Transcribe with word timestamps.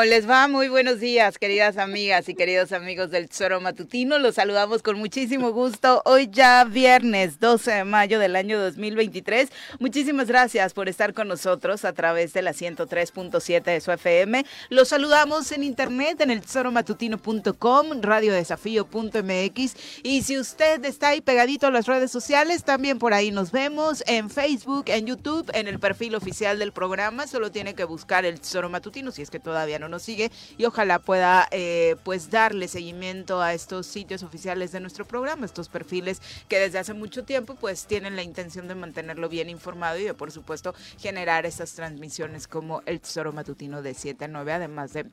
¿Cómo 0.00 0.08
les 0.08 0.26
va? 0.26 0.48
Muy 0.48 0.68
buenos 0.68 0.98
días, 0.98 1.36
queridas 1.36 1.76
amigas 1.76 2.26
y 2.30 2.34
queridos 2.34 2.72
amigos 2.72 3.10
del 3.10 3.28
Tesoro 3.28 3.60
Matutino. 3.60 4.18
Los 4.18 4.36
saludamos 4.36 4.82
con 4.82 4.98
muchísimo 4.98 5.52
gusto. 5.52 6.00
Hoy 6.06 6.30
ya 6.32 6.64
viernes 6.64 7.38
12 7.38 7.70
de 7.70 7.84
mayo 7.84 8.18
del 8.18 8.34
año 8.34 8.58
2023. 8.58 9.50
Muchísimas 9.78 10.26
gracias 10.26 10.72
por 10.72 10.88
estar 10.88 11.12
con 11.12 11.28
nosotros 11.28 11.84
a 11.84 11.92
través 11.92 12.32
de 12.32 12.40
la 12.40 12.52
103.7 12.52 13.62
de 13.62 13.80
su 13.82 13.92
FM. 13.92 14.46
Los 14.70 14.88
saludamos 14.88 15.52
en 15.52 15.64
internet 15.64 16.18
en 16.22 16.30
el 16.30 16.40
tesoromatutino.com, 16.40 18.00
radiodesafío.mx 18.00 19.76
y 20.02 20.22
si 20.22 20.38
usted 20.38 20.82
está 20.86 21.08
ahí 21.08 21.20
pegadito 21.20 21.66
a 21.66 21.70
las 21.70 21.84
redes 21.84 22.10
sociales, 22.10 22.64
también 22.64 22.98
por 22.98 23.12
ahí 23.12 23.32
nos 23.32 23.52
vemos 23.52 24.02
en 24.06 24.30
Facebook, 24.30 24.84
en 24.86 25.04
YouTube, 25.04 25.50
en 25.52 25.68
el 25.68 25.78
perfil 25.78 26.14
oficial 26.14 26.58
del 26.58 26.72
programa. 26.72 27.26
Solo 27.26 27.52
tiene 27.52 27.74
que 27.74 27.84
buscar 27.84 28.24
el 28.24 28.40
Tesoro 28.40 28.70
Matutino 28.70 29.10
si 29.10 29.20
es 29.20 29.28
que 29.28 29.40
todavía 29.40 29.78
no 29.78 29.89
nos 29.90 30.02
sigue 30.02 30.30
y 30.56 30.64
ojalá 30.64 30.98
pueda 30.98 31.48
eh, 31.50 31.96
pues 32.04 32.30
darle 32.30 32.68
seguimiento 32.68 33.42
a 33.42 33.52
estos 33.52 33.86
sitios 33.86 34.22
oficiales 34.22 34.72
de 34.72 34.80
nuestro 34.80 35.04
programa, 35.04 35.46
estos 35.46 35.68
perfiles 35.68 36.22
que 36.48 36.58
desde 36.58 36.78
hace 36.78 36.94
mucho 36.94 37.24
tiempo 37.24 37.54
pues 37.54 37.86
tienen 37.86 38.16
la 38.16 38.22
intención 38.22 38.68
de 38.68 38.74
mantenerlo 38.74 39.28
bien 39.28 39.50
informado 39.50 39.98
y 39.98 40.04
de 40.04 40.14
por 40.14 40.32
supuesto 40.32 40.74
generar 40.98 41.46
estas 41.46 41.74
transmisiones 41.74 42.46
como 42.48 42.82
el 42.86 43.00
Tesoro 43.00 43.32
Matutino 43.32 43.82
de 43.82 43.94
7 43.94 44.24
a 44.24 44.28
9, 44.28 44.52
además 44.52 44.92
de 44.92 45.06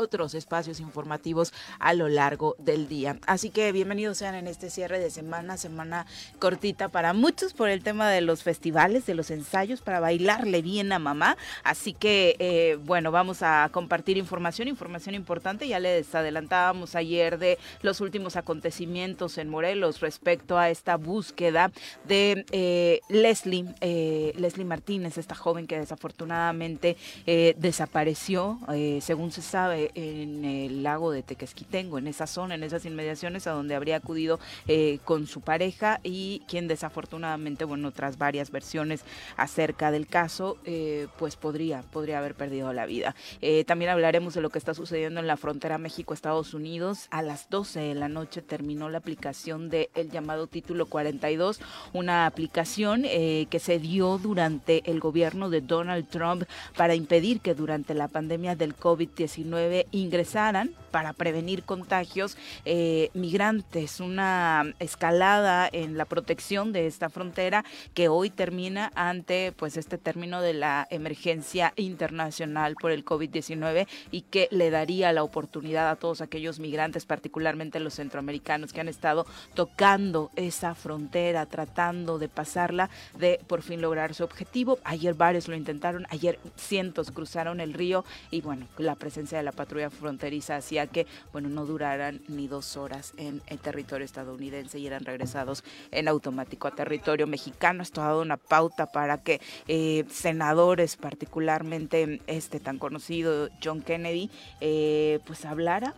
otros 0.00 0.34
espacios 0.34 0.80
informativos 0.80 1.52
a 1.78 1.92
lo 1.94 2.08
largo 2.08 2.56
del 2.58 2.88
día. 2.88 3.18
Así 3.26 3.50
que 3.50 3.70
bienvenidos 3.70 4.18
sean 4.18 4.34
en 4.34 4.46
este 4.46 4.70
cierre 4.70 4.98
de 4.98 5.10
semana, 5.10 5.56
semana 5.56 6.06
cortita 6.38 6.88
para 6.88 7.12
muchos 7.12 7.52
por 7.52 7.68
el 7.68 7.82
tema 7.82 8.08
de 8.08 8.22
los 8.22 8.42
festivales, 8.42 9.06
de 9.06 9.14
los 9.14 9.30
ensayos 9.30 9.82
para 9.82 10.00
bailarle 10.00 10.62
bien 10.62 10.90
a 10.92 10.98
mamá. 10.98 11.36
Así 11.62 11.92
que 11.92 12.36
eh, 12.38 12.78
bueno, 12.84 13.12
vamos 13.12 13.42
a 13.42 13.68
compartir 13.72 14.16
información, 14.16 14.68
información 14.68 15.14
importante. 15.14 15.68
Ya 15.68 15.78
les 15.78 16.14
adelantábamos 16.14 16.94
ayer 16.94 17.38
de 17.38 17.58
los 17.82 18.00
últimos 18.00 18.36
acontecimientos 18.36 19.36
en 19.38 19.50
Morelos 19.50 20.00
respecto 20.00 20.58
a 20.58 20.70
esta 20.70 20.96
búsqueda 20.96 21.70
de 22.08 22.46
eh, 22.52 23.00
Leslie, 23.08 23.66
eh, 23.80 24.32
Leslie 24.36 24.64
Martínez, 24.64 25.18
esta 25.18 25.34
joven 25.34 25.66
que 25.66 25.78
desafortunadamente 25.78 26.96
eh, 27.26 27.54
desapareció, 27.58 28.58
eh, 28.72 28.98
según 29.02 29.32
se 29.32 29.42
sabe, 29.42 29.89
en 29.94 30.44
el 30.44 30.82
lago 30.82 31.12
de 31.12 31.22
Tequesquitengo, 31.22 31.98
en 31.98 32.06
esa 32.06 32.26
zona, 32.26 32.54
en 32.54 32.62
esas 32.62 32.84
inmediaciones 32.84 33.46
a 33.46 33.52
donde 33.52 33.74
habría 33.74 33.96
acudido 33.96 34.38
eh, 34.66 34.98
con 35.04 35.26
su 35.26 35.40
pareja 35.40 36.00
y 36.02 36.42
quien 36.48 36.68
desafortunadamente, 36.68 37.64
bueno, 37.64 37.92
tras 37.92 38.18
varias 38.18 38.50
versiones 38.50 39.02
acerca 39.36 39.90
del 39.90 40.06
caso, 40.06 40.58
eh, 40.64 41.08
pues 41.18 41.36
podría, 41.36 41.82
podría 41.82 42.18
haber 42.18 42.34
perdido 42.34 42.72
la 42.72 42.86
vida. 42.86 43.14
Eh, 43.40 43.64
también 43.64 43.90
hablaremos 43.90 44.34
de 44.34 44.40
lo 44.40 44.50
que 44.50 44.58
está 44.58 44.74
sucediendo 44.74 45.20
en 45.20 45.26
la 45.26 45.36
frontera 45.36 45.78
México-Estados 45.78 46.54
Unidos. 46.54 47.06
A 47.10 47.22
las 47.22 47.48
12 47.50 47.80
de 47.80 47.94
la 47.94 48.08
noche 48.08 48.42
terminó 48.42 48.88
la 48.88 48.98
aplicación 48.98 49.70
del 49.70 49.88
el 49.94 50.10
llamado 50.10 50.46
Título 50.46 50.86
42, 50.86 51.60
una 51.92 52.26
aplicación 52.26 53.02
que 53.02 53.60
se 53.60 53.78
dio 53.78 54.18
durante 54.18 54.88
el 54.90 55.00
gobierno 55.00 55.50
de 55.50 55.60
Donald 55.60 56.08
Trump 56.08 56.44
para 56.76 56.94
impedir 56.94 57.40
que 57.40 57.54
durante 57.54 57.94
la 57.94 58.08
pandemia 58.08 58.56
del 58.56 58.76
COVID-19 58.76 59.79
ingresaran 59.92 60.74
para 60.90 61.12
prevenir 61.12 61.62
contagios 61.62 62.36
eh, 62.64 63.10
migrantes, 63.14 64.00
una 64.00 64.74
escalada 64.78 65.68
en 65.70 65.96
la 65.96 66.04
protección 66.04 66.72
de 66.72 66.86
esta 66.86 67.08
frontera 67.08 67.64
que 67.94 68.08
hoy 68.08 68.30
termina 68.30 68.90
ante 68.94 69.52
pues 69.52 69.76
este 69.76 69.98
término 69.98 70.40
de 70.40 70.54
la 70.54 70.86
emergencia 70.90 71.72
internacional 71.76 72.74
por 72.80 72.90
el 72.90 73.04
COVID-19 73.04 73.86
y 74.10 74.22
que 74.22 74.48
le 74.50 74.70
daría 74.70 75.12
la 75.12 75.22
oportunidad 75.22 75.90
a 75.90 75.96
todos 75.96 76.20
aquellos 76.20 76.58
migrantes, 76.58 77.06
particularmente 77.06 77.80
los 77.80 77.94
centroamericanos 77.94 78.72
que 78.72 78.80
han 78.80 78.88
estado 78.88 79.26
tocando 79.54 80.30
esa 80.36 80.74
frontera, 80.74 81.46
tratando 81.46 82.18
de 82.18 82.28
pasarla, 82.28 82.90
de 83.18 83.40
por 83.46 83.62
fin 83.62 83.80
lograr 83.80 84.14
su 84.14 84.24
objetivo. 84.24 84.78
Ayer 84.84 85.14
varios 85.14 85.48
lo 85.48 85.56
intentaron, 85.56 86.06
ayer 86.10 86.38
cientos 86.56 87.10
cruzaron 87.10 87.60
el 87.60 87.74
río 87.74 88.04
y 88.30 88.40
bueno, 88.40 88.66
la 88.78 88.94
presencia 88.94 89.38
de 89.38 89.44
la 89.44 89.52
patrulla 89.60 89.90
fronteriza 89.90 90.56
hacía 90.56 90.86
que, 90.86 91.06
bueno, 91.32 91.50
no 91.50 91.66
duraran 91.66 92.22
ni 92.28 92.48
dos 92.48 92.78
horas 92.78 93.12
en 93.18 93.42
el 93.46 93.58
territorio 93.58 94.06
estadounidense 94.06 94.78
y 94.78 94.86
eran 94.86 95.04
regresados 95.04 95.64
en 95.90 96.08
automático 96.08 96.66
a 96.66 96.70
territorio 96.70 97.26
mexicano. 97.26 97.82
Esto 97.82 98.00
ha 98.00 98.06
dado 98.06 98.22
una 98.22 98.38
pauta 98.38 98.86
para 98.86 99.18
que 99.18 99.42
eh, 99.68 100.06
senadores, 100.10 100.96
particularmente 100.96 102.22
este 102.26 102.58
tan 102.58 102.78
conocido 102.78 103.50
John 103.62 103.82
Kennedy, 103.82 104.30
eh, 104.62 105.20
pues 105.26 105.44
hablara 105.44 105.92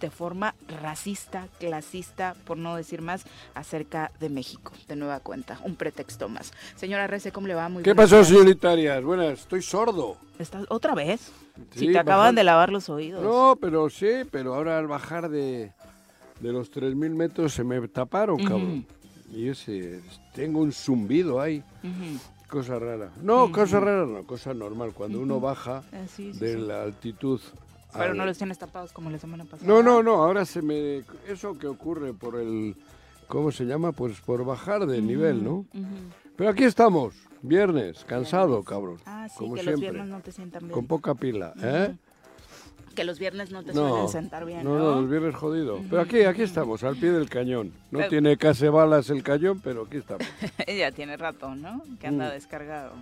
de 0.00 0.10
forma 0.10 0.56
racista, 0.82 1.46
clasista, 1.60 2.34
por 2.44 2.56
no 2.56 2.74
decir 2.74 3.00
más, 3.00 3.24
acerca 3.54 4.10
de 4.18 4.28
México, 4.28 4.72
de 4.88 4.96
nueva 4.96 5.20
cuenta, 5.20 5.60
un 5.62 5.76
pretexto 5.76 6.28
más. 6.28 6.52
Señora 6.74 7.06
Rece, 7.06 7.30
¿cómo 7.30 7.46
le 7.46 7.54
va? 7.54 7.68
Muy 7.68 7.84
¿Qué 7.84 7.92
buenas 7.92 8.10
pasó, 8.10 8.24
señorita 8.24 8.72
Arias? 8.72 9.04
Buenas, 9.04 9.40
estoy 9.40 9.62
sordo. 9.62 10.16
¿Estás 10.40 10.64
otra 10.68 10.96
vez? 10.96 11.30
Si 11.74 11.92
te 11.92 11.98
acaban 11.98 12.34
de 12.34 12.44
lavar 12.44 12.70
los 12.72 12.88
oídos. 12.88 13.22
No, 13.22 13.56
pero 13.60 13.88
sí, 13.90 14.08
pero 14.30 14.54
ahora 14.54 14.78
al 14.78 14.86
bajar 14.86 15.28
de, 15.28 15.72
de 16.40 16.52
los 16.52 16.70
3.000 16.72 16.94
metros 17.10 17.52
se 17.54 17.64
me 17.64 17.86
taparon, 17.88 18.38
cabrón. 18.44 18.86
Y 19.32 19.48
ese, 19.48 20.00
tengo 20.34 20.60
un 20.60 20.72
zumbido 20.72 21.40
ahí, 21.40 21.62
Ujú. 21.82 22.18
cosa 22.48 22.78
rara. 22.78 23.10
No, 23.22 23.44
Ujú. 23.44 23.52
cosa 23.52 23.80
rara 23.80 24.04
no, 24.06 24.22
cosa 24.24 24.52
normal. 24.52 24.92
Cuando 24.94 25.20
uno 25.20 25.40
baja 25.40 25.82
sí, 26.14 26.32
sí, 26.32 26.38
de 26.38 26.54
sí. 26.54 26.58
la 26.60 26.82
altitud... 26.82 27.40
Pero 27.94 28.04
al- 28.12 28.16
no 28.16 28.24
los 28.26 28.38
tienes 28.38 28.58
tapados 28.58 28.92
como 28.92 29.10
la 29.10 29.18
semana 29.18 29.44
pasada. 29.44 29.66
No, 29.70 29.82
no, 29.82 30.02
no, 30.02 30.22
ahora 30.22 30.44
se 30.46 30.62
me... 30.62 31.02
Eso 31.28 31.58
que 31.58 31.66
ocurre 31.66 32.12
por 32.14 32.36
el... 32.40 32.74
¿Cómo 33.28 33.50
se 33.52 33.64
llama? 33.64 33.92
Pues 33.92 34.20
por 34.20 34.44
bajar 34.44 34.86
de 34.86 35.00
nivel, 35.00 35.42
¿no? 35.42 35.64
Pero 36.36 36.50
aquí 36.50 36.64
estamos, 36.64 37.14
viernes, 37.42 38.04
cansado, 38.04 38.62
cabrón. 38.62 38.98
Ah, 39.06 39.28
sí, 39.28 39.36
como 39.38 39.54
que 39.54 39.62
los 39.62 39.74
siempre. 39.78 39.90
viernes 39.90 40.08
no 40.10 40.20
te 40.20 40.32
sientan 40.32 40.62
bien. 40.62 40.72
Con 40.72 40.86
poca 40.86 41.14
pila, 41.14 41.52
¿eh? 41.62 41.94
Que 42.94 43.04
los 43.04 43.18
viernes 43.18 43.50
no 43.50 43.62
te 43.62 43.72
No, 43.72 43.88
suelen 43.88 44.08
sentar 44.08 44.44
bien, 44.44 44.64
no, 44.64 44.76
¿no? 44.76 44.78
no, 44.96 45.00
los 45.00 45.10
viernes 45.10 45.34
jodido. 45.34 45.80
Pero 45.88 46.02
aquí, 46.02 46.22
aquí 46.24 46.42
estamos, 46.42 46.84
al 46.84 46.96
pie 46.96 47.10
del 47.12 47.28
cañón. 47.30 47.72
No 47.90 48.00
Pero- 48.00 48.10
tiene 48.10 48.36
casi 48.36 48.68
balas 48.68 49.08
el 49.08 49.22
cañón, 49.22 49.60
pero 49.64 49.84
aquí 49.84 49.96
estamos. 49.96 50.26
ya 50.78 50.92
tiene 50.92 51.16
rato, 51.16 51.54
¿no? 51.54 51.82
Que 52.00 52.08
anda 52.08 52.28
Mm. 52.28 52.32
descargado. 52.32 52.92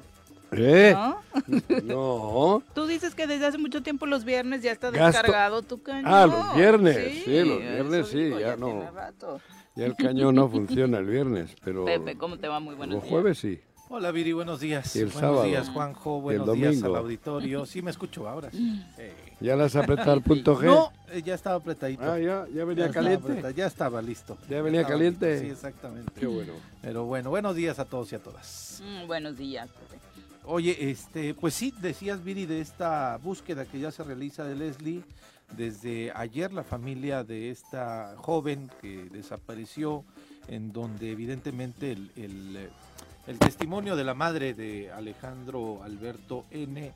¿Eh? 0.53 0.93
¿No? 0.95 1.17
No. 1.85 2.63
Tú 2.75 2.87
dices 2.87 3.15
que 3.15 3.27
desde 3.27 3.47
hace 3.47 3.59
mucho 3.59 3.83
tiempo 3.83 4.07
los 4.07 4.25
viernes 4.25 4.63
ya 4.63 4.73
está 4.73 4.91
Gasto- 4.91 5.07
descargado 5.23 5.63
tu 5.63 5.83
cañón. 5.83 6.05
Ah, 6.07 6.27
los 6.27 6.57
viernes, 6.57 7.25
sí, 7.25 7.45
los 7.45 7.59
viernes 7.59 8.07
sí, 8.09 8.19
digo, 8.25 8.39
ya 8.41 8.57
no. 8.57 8.67
tiene 8.67 8.91
rato. 8.93 9.41
Ya 9.77 9.87
el 9.87 9.95
cañón 9.97 10.35
no 10.35 10.49
funciona 10.49 10.99
el 10.99 11.07
viernes, 11.07 11.55
pero 11.65 11.85
Pepe, 11.85 12.17
¿cómo 12.17 12.37
te 12.39 12.47
va? 12.49 12.59
Muy 12.61 12.75
buenos 12.75 12.97
los 12.97 13.05
jueves 13.05 13.39
sí. 13.39 13.61
Hola 13.93 14.13
Viri, 14.13 14.33
buenos 14.33 14.61
días. 14.61 14.95
El 14.95 15.07
buenos 15.07 15.21
sábado. 15.21 15.43
días 15.45 15.69
Juanjo, 15.69 16.17
el 16.19 16.23
buenos 16.23 16.53
días 16.55 16.81
al 16.85 16.95
auditorio. 16.95 17.67
Sí 17.67 17.83
me 17.83 17.91
escucho 17.91 18.29
ahora. 18.29 18.49
sí. 18.53 18.81
¿Ya 19.41 19.57
las 19.57 19.75
apretado 19.75 20.13
al 20.13 20.23
punto 20.23 20.57
G? 20.57 20.67
No, 20.67 20.93
eh, 21.11 21.23
ya 21.23 21.35
estaba 21.35 21.57
apretadito. 21.57 22.03
Ah, 22.05 22.19
ya, 22.19 22.47
ya 22.55 22.65
venía 22.65 22.87
Ya 22.87 22.93
caliente. 22.93 23.43
ya 23.57 23.67
estaba 23.67 24.01
listo. 24.01 24.39
¿Ya 24.49 24.63
venía 24.63 24.83
estaba 24.83 24.97
caliente? 24.99 25.31
listo, 25.33 25.45
Sí, 25.47 25.51
exactamente. 25.51 26.13
Qué 26.21 26.27
bueno. 26.27 26.53
Pero 26.83 27.05
bueno, 27.07 27.31
buenos 27.31 27.57
días 27.57 27.79
a 27.81 27.85
todos 27.85 28.13
y 28.13 28.15
a 28.15 28.21
todas. 28.23 28.81
Mm, 28.85 29.07
buenos 29.09 29.37
días. 29.37 29.69
Oye, 30.45 30.91
este, 30.91 31.35
pues 31.35 31.55
sí, 31.55 31.75
decías 31.81 32.23
Viri 32.23 32.47
de 32.47 32.61
esta 32.61 33.17
búsqueda 33.17 33.65
que 33.65 33.81
ya 33.81 33.91
se 33.91 34.05
realiza 34.05 34.45
de 34.45 34.55
Leslie. 34.55 35.03
Desde 35.57 36.13
ayer 36.15 36.53
la 36.53 36.63
familia 36.63 37.25
de 37.25 37.51
esta 37.51 38.15
joven 38.19 38.71
que 38.81 39.09
desapareció, 39.11 40.05
en 40.47 40.73
donde 40.73 41.11
evidentemente 41.11 41.91
el, 41.93 42.11
el, 42.15 42.57
eh, 42.57 42.69
el 43.27 43.39
testimonio 43.39 43.97
de 43.97 44.05
la 44.05 44.15
madre 44.15 44.55
de 44.55 44.91
Alejandro 44.93 45.83
Alberto 45.83 46.45
N. 46.51 46.93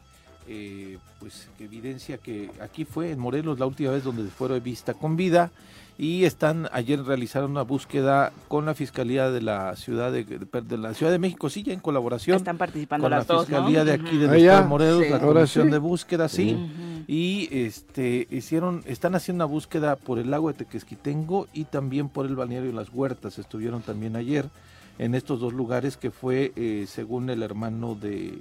eh, 0.47 0.99
pues 1.21 1.49
que 1.57 1.65
evidencia 1.65 2.19
que 2.19 2.51
aquí 2.61 2.85
fue 2.85 3.11
en 3.11 3.19
Morelos 3.19 3.59
la 3.59 3.65
última 3.67 3.93
vez 3.93 4.05
donde 4.05 4.25
fue 4.31 4.61
vista 4.61 4.93
con 4.93 5.17
vida 5.17 5.51
y 5.97 6.25
están 6.25 6.69
ayer 6.73 7.03
realizaron 7.03 7.53
una 7.53 7.63
búsqueda 7.63 8.31
con 8.49 8.67
la 8.67 8.75
fiscalía 8.75 9.31
de 9.31 9.41
la 9.41 9.75
ciudad 9.77 10.13
de, 10.13 10.25
de 10.25 10.77
la 10.77 10.93
ciudad 10.93 11.13
de 11.13 11.19
México 11.19 11.49
sí 11.49 11.63
ya 11.63 11.73
en 11.73 11.81
colaboración 11.81 12.37
Están 12.37 12.59
participando 12.59 13.05
con 13.05 13.11
la 13.13 13.19
las 13.19 13.27
dos, 13.27 13.49
¿no? 13.49 13.57
fiscalía 13.57 13.85
de 13.85 13.93
aquí 13.93 14.23
Ah, 14.51 14.61
de 14.61 14.67
Morelos, 14.67 15.05
Sí. 15.05 15.11
la 15.11 15.21
comisión 15.21 15.67
sí. 15.67 15.71
de 15.73 15.79
búsqueda, 15.79 16.29
sí. 16.29 16.59
Y 17.07 17.49
este 17.53 18.27
hicieron, 18.31 18.83
están 18.87 19.15
haciendo 19.15 19.45
una 19.47 19.51
búsqueda 19.53 19.97
por 19.97 20.19
el 20.19 20.31
lago 20.31 20.49
de 20.49 20.55
Tequesquitengo 20.55 21.49
y 21.55 21.65
también 21.65 22.09
por 22.11 22.27
el 22.27 22.35
balneario 22.37 22.69
de 22.71 22.77
las 22.77 22.91
Huertas. 22.93 23.39
Estuvieron 23.39 23.81
también 23.83 24.17
ayer 24.17 24.47
en 24.99 25.15
estos 25.15 25.41
dos 25.41 25.53
lugares 25.53 25.97
que 25.97 26.11
fue, 26.11 26.53
eh, 26.57 26.87
según 26.89 27.31
el 27.31 27.43
hermano 27.43 27.95
de, 27.95 28.39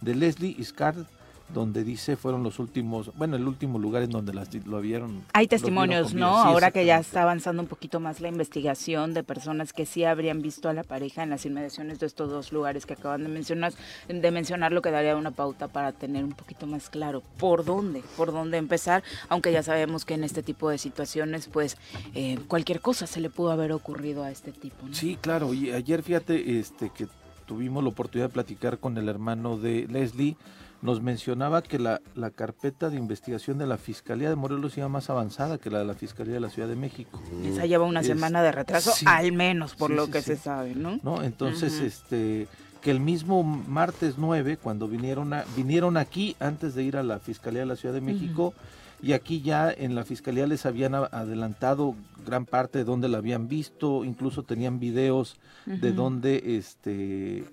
de 0.00 0.14
Leslie 0.14 0.56
Iscard, 0.58 1.04
donde 1.52 1.84
dice 1.84 2.16
fueron 2.16 2.42
los 2.42 2.58
últimos, 2.58 3.12
bueno, 3.16 3.36
el 3.36 3.46
último 3.46 3.78
lugar 3.78 4.02
en 4.02 4.10
donde 4.10 4.32
las, 4.32 4.52
lo 4.66 4.80
vieron. 4.80 5.22
Hay 5.32 5.46
vieron 5.46 5.48
testimonios, 5.48 6.14
¿no? 6.14 6.42
Sí, 6.42 6.48
Ahora 6.48 6.70
que 6.70 6.84
ya 6.84 6.98
está 6.98 7.22
avanzando 7.22 7.62
un 7.62 7.68
poquito 7.68 8.00
más 8.00 8.20
la 8.20 8.28
investigación 8.28 9.14
de 9.14 9.22
personas 9.22 9.72
que 9.72 9.86
sí 9.86 10.04
habrían 10.04 10.42
visto 10.42 10.68
a 10.68 10.72
la 10.72 10.84
pareja 10.84 11.22
en 11.22 11.30
las 11.30 11.44
inmediaciones 11.46 11.98
de 11.98 12.06
estos 12.06 12.30
dos 12.30 12.52
lugares 12.52 12.86
que 12.86 12.94
acaban 12.94 13.22
de 13.22 13.28
mencionar, 13.28 13.72
de 14.08 14.30
mencionar 14.30 14.72
lo 14.72 14.82
que 14.82 14.90
daría 14.90 15.16
una 15.16 15.30
pauta 15.30 15.68
para 15.68 15.92
tener 15.92 16.24
un 16.24 16.32
poquito 16.32 16.66
más 16.66 16.90
claro 16.90 17.22
por 17.38 17.64
dónde, 17.64 18.02
por 18.16 18.32
dónde 18.32 18.58
empezar, 18.58 19.02
aunque 19.28 19.52
ya 19.52 19.62
sabemos 19.62 20.04
que 20.04 20.14
en 20.14 20.24
este 20.24 20.42
tipo 20.42 20.70
de 20.70 20.78
situaciones, 20.78 21.48
pues 21.48 21.76
eh, 22.14 22.38
cualquier 22.48 22.80
cosa 22.80 23.06
se 23.06 23.20
le 23.20 23.30
pudo 23.30 23.50
haber 23.50 23.72
ocurrido 23.72 24.24
a 24.24 24.30
este 24.30 24.52
tipo, 24.52 24.86
¿no? 24.86 24.94
Sí, 24.94 25.16
claro. 25.20 25.54
Y 25.54 25.72
ayer 25.72 26.02
fíjate 26.02 26.58
este, 26.58 26.90
que 26.90 27.06
tuvimos 27.46 27.82
la 27.82 27.90
oportunidad 27.90 28.28
de 28.28 28.32
platicar 28.32 28.78
con 28.78 28.96
el 28.96 29.08
hermano 29.08 29.58
de 29.58 29.86
Leslie. 29.88 30.36
Nos 30.82 31.02
mencionaba 31.02 31.62
que 31.62 31.78
la, 31.78 32.00
la 32.14 32.30
carpeta 32.30 32.88
de 32.88 32.96
investigación 32.96 33.58
de 33.58 33.66
la 33.66 33.76
Fiscalía 33.76 34.30
de 34.30 34.36
Morelos 34.36 34.78
iba 34.78 34.88
más 34.88 35.10
avanzada 35.10 35.58
que 35.58 35.68
la 35.70 35.80
de 35.80 35.84
la 35.84 35.94
Fiscalía 35.94 36.34
de 36.34 36.40
la 36.40 36.48
Ciudad 36.48 36.68
de 36.68 36.76
México. 36.76 37.20
Esa 37.44 37.66
lleva 37.66 37.84
una 37.84 38.00
Es- 38.00 38.06
semana 38.06 38.42
de 38.42 38.50
retraso, 38.52 38.92
sí. 38.92 39.04
al 39.06 39.32
menos 39.32 39.74
por 39.74 39.90
Sí, 39.90 39.96
lo 39.96 40.06
sí, 40.06 40.12
que 40.12 40.22
se 40.22 40.36
sabe, 40.36 40.74
¿no? 40.74 40.98
¿no? 41.02 41.22
Entonces, 41.22 41.74
este 41.80 42.48
que 42.80 42.90
el 42.90 42.98
mismo 43.00 43.42
martes 43.42 44.14
9, 44.16 44.56
cuando 44.56 44.88
vinieron 44.88 45.34
a- 45.34 45.44
vinieron 45.54 45.98
aquí 45.98 46.34
antes 46.40 46.74
de 46.74 46.82
ir 46.82 46.96
a 46.96 47.02
la 47.02 47.18
Fiscalía 47.18 47.60
de 47.60 47.66
la 47.66 47.76
Ciudad 47.76 47.94
de 47.94 48.00
México, 48.00 48.54
y 49.02 49.12
aquí 49.12 49.42
ya 49.42 49.70
en 49.70 49.94
la 49.94 50.04
Fiscalía 50.04 50.46
les 50.46 50.64
habían 50.64 50.94
adelantado 50.94 51.94
gran 52.26 52.46
parte 52.46 52.78
de 52.78 52.84
donde 52.84 53.08
la 53.10 53.18
habían 53.18 53.48
visto, 53.48 54.02
incluso 54.02 54.44
tenían 54.44 54.80
videos 54.80 55.36
de 55.66 55.92
donde 55.92 56.56
este 56.56 57.44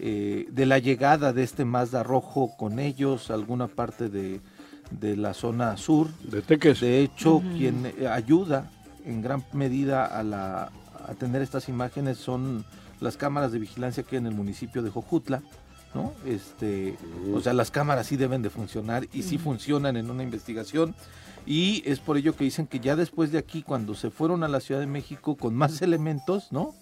eh, 0.00 0.46
de 0.50 0.66
la 0.66 0.78
llegada 0.78 1.32
de 1.32 1.42
este 1.42 1.64
Mazda 1.64 2.02
rojo 2.02 2.52
con 2.56 2.78
ellos, 2.78 3.30
alguna 3.30 3.68
parte 3.68 4.08
de, 4.08 4.40
de 4.90 5.16
la 5.16 5.34
zona 5.34 5.76
sur. 5.76 6.08
De 6.30 6.42
Teques. 6.42 6.80
De 6.80 7.00
hecho, 7.00 7.42
quien 7.56 7.86
eh, 7.86 8.06
ayuda 8.08 8.70
en 9.04 9.22
gran 9.22 9.44
medida 9.52 10.04
a, 10.04 10.22
la, 10.22 10.70
a 11.06 11.14
tener 11.14 11.42
estas 11.42 11.68
imágenes 11.68 12.18
son 12.18 12.64
las 13.00 13.16
cámaras 13.16 13.52
de 13.52 13.58
vigilancia 13.58 14.02
que 14.02 14.16
hay 14.16 14.20
en 14.20 14.26
el 14.26 14.34
municipio 14.34 14.82
de 14.82 14.90
Jojutla, 14.90 15.42
¿no? 15.94 16.12
Este, 16.26 16.96
o 17.32 17.40
sea, 17.40 17.52
las 17.52 17.70
cámaras 17.70 18.06
sí 18.06 18.16
deben 18.16 18.42
de 18.42 18.50
funcionar 18.50 19.06
y 19.12 19.22
sí 19.22 19.38
funcionan 19.38 19.96
en 19.96 20.10
una 20.10 20.22
investigación 20.22 20.94
y 21.46 21.82
es 21.86 21.98
por 21.98 22.18
ello 22.18 22.36
que 22.36 22.44
dicen 22.44 22.66
que 22.66 22.78
ya 22.78 22.94
después 22.94 23.32
de 23.32 23.38
aquí, 23.38 23.62
cuando 23.62 23.94
se 23.94 24.10
fueron 24.10 24.44
a 24.44 24.48
la 24.48 24.60
Ciudad 24.60 24.80
de 24.80 24.86
México 24.86 25.36
con 25.36 25.54
más 25.54 25.80
elementos, 25.82 26.52
¿no? 26.52 26.74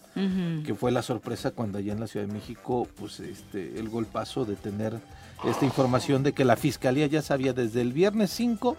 Que 0.65 0.75
fue 0.75 0.93
la 0.93 1.03
sorpresa 1.03 1.51
cuando 1.51 1.77
allá 1.77 1.93
en 1.93 2.01
la 2.01 2.07
Ciudad 2.07 2.27
de 2.27 2.33
México, 2.33 2.89
pues 2.99 3.21
este, 3.21 3.79
el 3.79 3.91
golpazo 3.91 4.47
de 4.47 4.57
tener 4.57 4.99
esta 5.45 5.67
información 5.67 6.23
de 6.23 6.33
que 6.33 6.47
la 6.47 6.57
fiscalía 6.57 7.07
ya 7.07 7.21
sabía 7.21 7.53
desde 7.53 7.83
el 7.83 7.93
viernes 7.93 8.31
5 8.31 8.79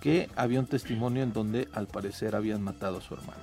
que 0.00 0.28
había 0.36 0.60
un 0.60 0.66
testimonio 0.66 1.22
en 1.22 1.32
donde 1.32 1.66
al 1.72 1.86
parecer 1.86 2.36
habían 2.36 2.62
matado 2.62 2.98
a 2.98 3.00
su 3.00 3.14
hermana. 3.14 3.42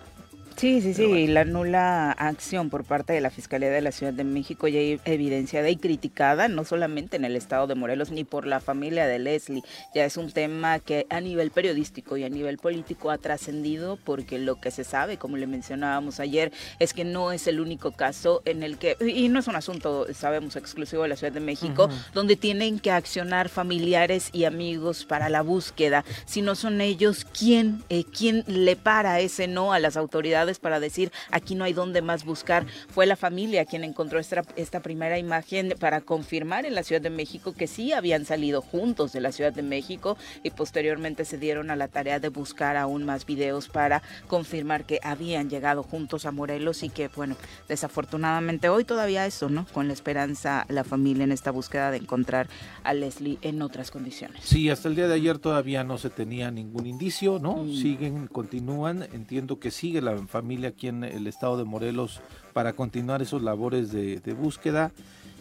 Sí, 0.55 0.81
sí, 0.81 0.93
sí, 0.93 1.05
bueno. 1.05 1.33
la 1.33 1.45
nula 1.45 2.11
acción 2.11 2.69
por 2.69 2.83
parte 2.83 3.13
de 3.13 3.21
la 3.21 3.29
Fiscalía 3.29 3.69
de 3.69 3.81
la 3.81 3.91
Ciudad 3.91 4.13
de 4.13 4.23
México 4.23 4.67
ya 4.67 4.79
evidenciada 5.05 5.69
y 5.69 5.77
criticada, 5.77 6.47
no 6.47 6.65
solamente 6.65 7.17
en 7.17 7.25
el 7.25 7.35
estado 7.35 7.67
de 7.67 7.75
Morelos 7.75 8.11
ni 8.11 8.23
por 8.23 8.45
la 8.45 8.59
familia 8.59 9.07
de 9.07 9.19
Leslie, 9.19 9.63
ya 9.95 10.05
es 10.05 10.17
un 10.17 10.31
tema 10.31 10.79
que 10.79 11.07
a 11.09 11.21
nivel 11.21 11.51
periodístico 11.51 12.17
y 12.17 12.23
a 12.23 12.29
nivel 12.29 12.57
político 12.57 13.11
ha 13.11 13.17
trascendido 13.17 13.97
porque 14.03 14.39
lo 14.39 14.59
que 14.59 14.71
se 14.71 14.83
sabe, 14.83 15.17
como 15.17 15.37
le 15.37 15.47
mencionábamos 15.47 16.19
ayer, 16.19 16.51
es 16.79 16.93
que 16.93 17.05
no 17.05 17.31
es 17.31 17.47
el 17.47 17.59
único 17.59 17.91
caso 17.91 18.41
en 18.45 18.63
el 18.63 18.77
que, 18.77 18.97
y 18.99 19.29
no 19.29 19.39
es 19.39 19.47
un 19.47 19.55
asunto, 19.55 20.07
sabemos, 20.13 20.55
exclusivo 20.55 21.03
de 21.03 21.09
la 21.09 21.15
Ciudad 21.15 21.33
de 21.33 21.39
México, 21.39 21.89
donde 22.13 22.35
tienen 22.35 22.79
que 22.79 22.91
accionar 22.91 23.49
familiares 23.49 24.29
y 24.33 24.45
amigos 24.45 25.05
para 25.05 25.29
la 25.29 25.41
búsqueda, 25.41 26.03
si 26.25 26.41
no 26.41 26.55
son 26.55 26.81
ellos, 26.81 27.25
¿quién, 27.25 27.83
eh, 27.89 28.03
quién 28.03 28.43
le 28.47 28.75
para 28.75 29.19
ese 29.19 29.47
no 29.47 29.73
a 29.73 29.79
las 29.79 29.97
autoridades 29.97 30.40
para 30.59 30.79
decir 30.79 31.11
aquí 31.31 31.55
no 31.55 31.63
hay 31.63 31.73
dónde 31.73 32.01
más 32.01 32.25
buscar? 32.25 32.65
Fue 32.89 33.05
la 33.05 33.15
familia 33.15 33.65
quien 33.65 33.83
encontró 33.83 34.19
esta, 34.19 34.43
esta 34.55 34.81
primera 34.81 35.17
imagen 35.17 35.75
para 35.79 36.01
confirmar 36.01 36.65
en 36.65 36.75
la 36.75 36.83
Ciudad 36.83 37.01
de 37.01 37.09
México 37.09 37.53
que 37.53 37.67
sí 37.67 37.93
habían 37.93 38.25
salido 38.25 38.61
juntos 38.61 39.13
de 39.13 39.21
la 39.21 39.31
Ciudad 39.31 39.53
de 39.53 39.63
México 39.63 40.17
y 40.43 40.49
posteriormente 40.51 41.25
se 41.25 41.37
dieron 41.37 41.71
a 41.71 41.75
la 41.75 41.87
tarea 41.87 42.19
de 42.19 42.29
buscar 42.29 42.77
aún 42.77 43.05
más 43.05 43.25
videos 43.25 43.69
para 43.69 44.01
confirmar 44.27 44.85
que 44.85 44.99
habían 45.03 45.49
llegado 45.49 45.83
juntos 45.83 46.25
a 46.25 46.31
Morelos 46.31 46.83
y 46.83 46.89
que, 46.89 47.07
bueno, 47.09 47.35
desafortunadamente 47.67 48.69
hoy 48.69 48.83
todavía 48.83 49.25
eso, 49.25 49.49
¿no? 49.49 49.65
Con 49.73 49.87
la 49.87 49.93
esperanza 49.93 50.65
la 50.69 50.83
familia 50.83 51.23
en 51.23 51.31
esta 51.31 51.51
búsqueda 51.51 51.91
de 51.91 51.97
encontrar 51.97 52.47
a 52.83 52.93
Leslie 52.93 53.37
en 53.41 53.61
otras 53.61 53.91
condiciones. 53.91 54.41
Sí, 54.43 54.69
hasta 54.69 54.87
el 54.87 54.95
día 54.95 55.07
de 55.07 55.15
ayer 55.15 55.37
todavía 55.37 55.83
no 55.83 55.97
se 55.97 56.09
tenía 56.09 56.51
ningún 56.51 56.85
indicio, 56.85 57.39
¿no? 57.39 57.57
Mm. 57.57 57.73
Siguen, 57.73 58.27
continúan, 58.27 59.03
entiendo 59.13 59.59
que 59.59 59.71
sigue 59.71 60.01
la 60.01 60.11
familia 60.31 60.69
aquí 60.69 60.87
en 60.87 61.03
el 61.03 61.27
estado 61.27 61.57
de 61.57 61.65
Morelos 61.65 62.21
para 62.53 62.73
continuar 62.73 63.21
esos 63.21 63.41
labores 63.41 63.91
de, 63.91 64.19
de 64.19 64.33
búsqueda. 64.33 64.91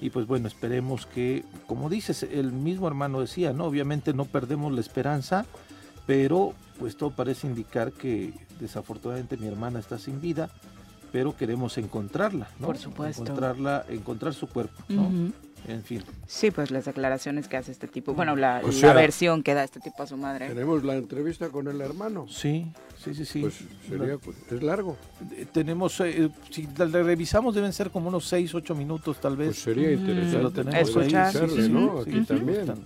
Y 0.03 0.11
pues 0.11 0.27
bueno, 0.27 0.49
esperemos 0.49 1.07
que, 1.07 1.45
como 1.67 1.89
dices, 1.89 2.23
el 2.23 2.53
mismo 2.53 2.89
hermano 2.89 3.21
decía, 3.21 3.53
¿no? 3.53 3.65
Obviamente 3.67 4.13
no 4.15 4.25
perdemos 4.25 4.73
la 4.73 4.81
esperanza, 4.81 5.47
pero 6.07 6.55
pues 6.79 6.97
todo 6.97 7.11
parece 7.11 7.47
indicar 7.47 7.93
que 7.93 8.33
desafortunadamente 8.59 9.37
mi 9.37 9.47
hermana 9.47 9.79
está 9.79 9.99
sin 9.99 10.21
vida, 10.21 10.49
pero 11.13 11.37
queremos 11.37 11.77
encontrarla, 11.77 12.49
¿no? 12.59 12.69
Por 12.69 12.79
supuesto. 12.79 13.23
Encontrarla, 13.23 13.85
encontrar 13.89 14.33
su 14.35 14.47
cuerpo. 14.47 14.83
En 15.69 15.83
fin. 15.85 16.03
Sí, 16.27 16.51
pues 16.51 16.71
las 16.71 16.85
declaraciones 16.87 17.47
que 17.49 17.57
hace 17.57 17.71
este 17.71 17.87
tipo, 17.87 18.15
bueno, 18.15 18.35
la, 18.35 18.61
O 18.65 18.69
la 18.69 18.73
sea, 18.73 18.93
versión 18.93 19.43
que 19.43 19.55
da 19.55 19.63
este 19.63 19.79
tipo 19.81 20.03
a 20.03 20.07
su 20.07 20.17
madre. 20.17 20.49
Tenemos 20.49 20.83
la 20.85 20.97
entrevista 20.97 21.49
con 21.51 21.69
el 21.69 21.81
hermano. 21.81 22.27
Sí, 22.29 22.73
sí, 23.03 23.15
sí, 23.15 23.25
sí. 23.25 23.41
Pues 23.43 23.61
sería, 23.89 24.17
pues, 24.19 24.37
es 24.51 24.63
largo. 24.63 24.97
Eh, 25.33 25.47
tenemos, 25.53 26.01
eh, 26.01 26.31
si 26.51 26.67
la, 26.77 26.87
la 26.87 27.03
revisamos 27.03 27.55
deben 27.55 27.73
ser 27.73 27.91
como 27.91 28.09
unos 28.09 28.27
6, 28.27 28.55
8 28.55 28.75
minutos 28.75 29.21
tal 29.21 29.37
vez. 29.37 29.49
Pues 29.49 29.59
sería 29.63 29.89
Mm. 29.91 29.93
interesante. 30.01 30.33
Ya 30.37 30.43
lo 30.43 30.51
tenemos 30.51 30.89
Escuchar, 30.89 31.33
sí, 31.33 31.63
sí, 31.63 31.69
¿no? 31.69 32.03
sí, 32.05 32.11
Aquí 32.11 32.21
sí, 32.21 32.27
también. 32.27 32.61
están- 32.61 32.85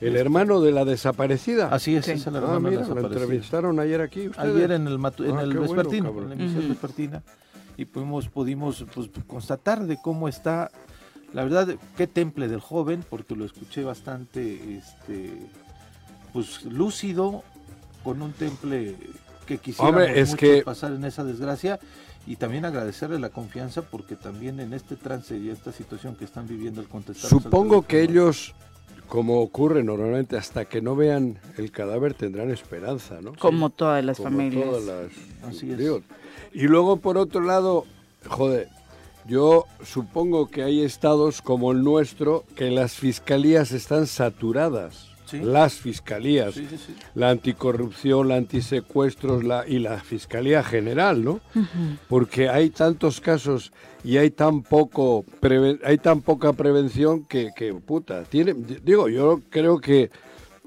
El 0.00 0.16
hermano 0.16 0.60
de 0.60 0.72
la 0.72 0.84
desaparecida. 0.84 1.68
Así 1.68 1.94
es, 1.94 2.04
Sí. 2.04 2.12
es 2.12 2.26
el 2.26 2.36
ah, 2.36 2.40
la 2.40 2.58
desaparecido. 2.70 3.06
entrevistaron 3.06 3.78
ayer 3.80 4.00
aquí. 4.00 4.28
ustedes. 4.28 4.54
Ayer 4.54 4.72
en 4.72 4.86
el, 4.88 4.98
matu- 4.98 5.24
en 5.28 5.36
Ah, 5.38 5.42
el 5.42 5.50
bueno, 5.56 5.60
vespertino, 5.72 6.10
en 6.10 6.28
la 6.28 6.34
emisión 6.34 6.58
Ujú. 6.58 6.68
vespertina, 6.70 7.22
y 7.76 7.84
pudimos, 7.86 8.28
pudimos 8.28 8.84
pues, 8.94 9.08
constatar 9.26 9.84
de 9.86 9.96
cómo 10.02 10.28
está, 10.28 10.70
la 11.34 11.42
verdad, 11.44 11.76
qué 11.96 12.06
temple 12.06 12.48
del 12.48 12.60
joven, 12.60 13.04
porque 13.10 13.36
lo 13.36 13.44
escuché 13.44 13.84
bastante, 13.84 14.78
este, 14.78 15.32
pues 16.32 16.64
lúcido, 16.64 17.42
con 18.02 18.22
un 18.22 18.32
temple 18.32 18.96
que 19.46 19.58
quisiéramos 19.58 20.02
Hombre, 20.02 20.20
es 20.20 20.30
mucho 20.30 20.38
que- 20.40 20.62
pasar 20.62 20.92
en 20.92 21.04
esa 21.04 21.24
desgracia, 21.24 21.78
y 22.26 22.36
también 22.36 22.64
agradecerle 22.64 23.18
la 23.18 23.28
confianza, 23.28 23.82
porque 23.82 24.16
también 24.16 24.58
en 24.60 24.72
este 24.72 24.96
trance 24.96 25.36
y 25.36 25.50
esta 25.50 25.72
situación 25.72 26.16
que 26.16 26.24
están 26.24 26.46
viviendo 26.48 26.80
el 26.80 26.88
contestar. 26.88 27.28
Supongo 27.28 27.82
que 27.82 28.02
ellos, 28.02 28.54
como 29.08 29.40
ocurre 29.42 29.82
normalmente, 29.84 30.38
hasta 30.38 30.64
que 30.64 30.80
no 30.80 30.96
vean 30.96 31.38
el 31.58 31.70
cadáver 31.70 32.14
tendrán 32.14 32.50
esperanza, 32.50 33.20
¿no? 33.20 33.34
Como 33.34 33.68
todas 33.68 34.02
las 34.02 34.16
Como 34.16 34.30
familias. 34.30 34.64
todas 34.64 34.84
las- 34.84 35.50
Así 35.54 35.70
es. 35.72 35.80
Y 36.54 36.62
luego, 36.68 36.96
por 36.96 37.18
otro 37.18 37.42
lado, 37.42 37.84
joder, 38.26 38.68
yo 39.26 39.64
supongo 39.82 40.50
que 40.50 40.62
hay 40.62 40.82
estados 40.82 41.40
como 41.40 41.72
el 41.72 41.82
nuestro 41.82 42.44
que 42.56 42.70
las 42.70 42.94
fiscalías 42.94 43.72
están 43.72 44.06
saturadas. 44.06 45.10
Sí. 45.26 45.40
Las 45.40 45.74
fiscalías. 45.74 46.54
Sí, 46.54 46.66
sí, 46.68 46.76
sí. 46.76 46.94
La 47.14 47.30
anticorrupción, 47.30 48.28
la 48.28 48.36
antisecuestros 48.36 49.42
la, 49.42 49.66
y 49.66 49.78
la 49.78 49.98
Fiscalía 49.98 50.62
General, 50.62 51.24
¿no? 51.24 51.40
Porque 52.08 52.50
hay 52.50 52.68
tantos 52.68 53.22
casos 53.22 53.72
y 54.04 54.18
hay 54.18 54.30
tan 54.30 54.62
poco 54.62 55.24
hay 55.82 55.96
tan 55.96 56.20
poca 56.20 56.52
prevención 56.52 57.24
que, 57.24 57.52
que 57.56 57.72
puta, 57.72 58.24
tiene, 58.24 58.54
digo, 58.54 59.08
yo 59.08 59.40
creo 59.48 59.80
que 59.80 60.10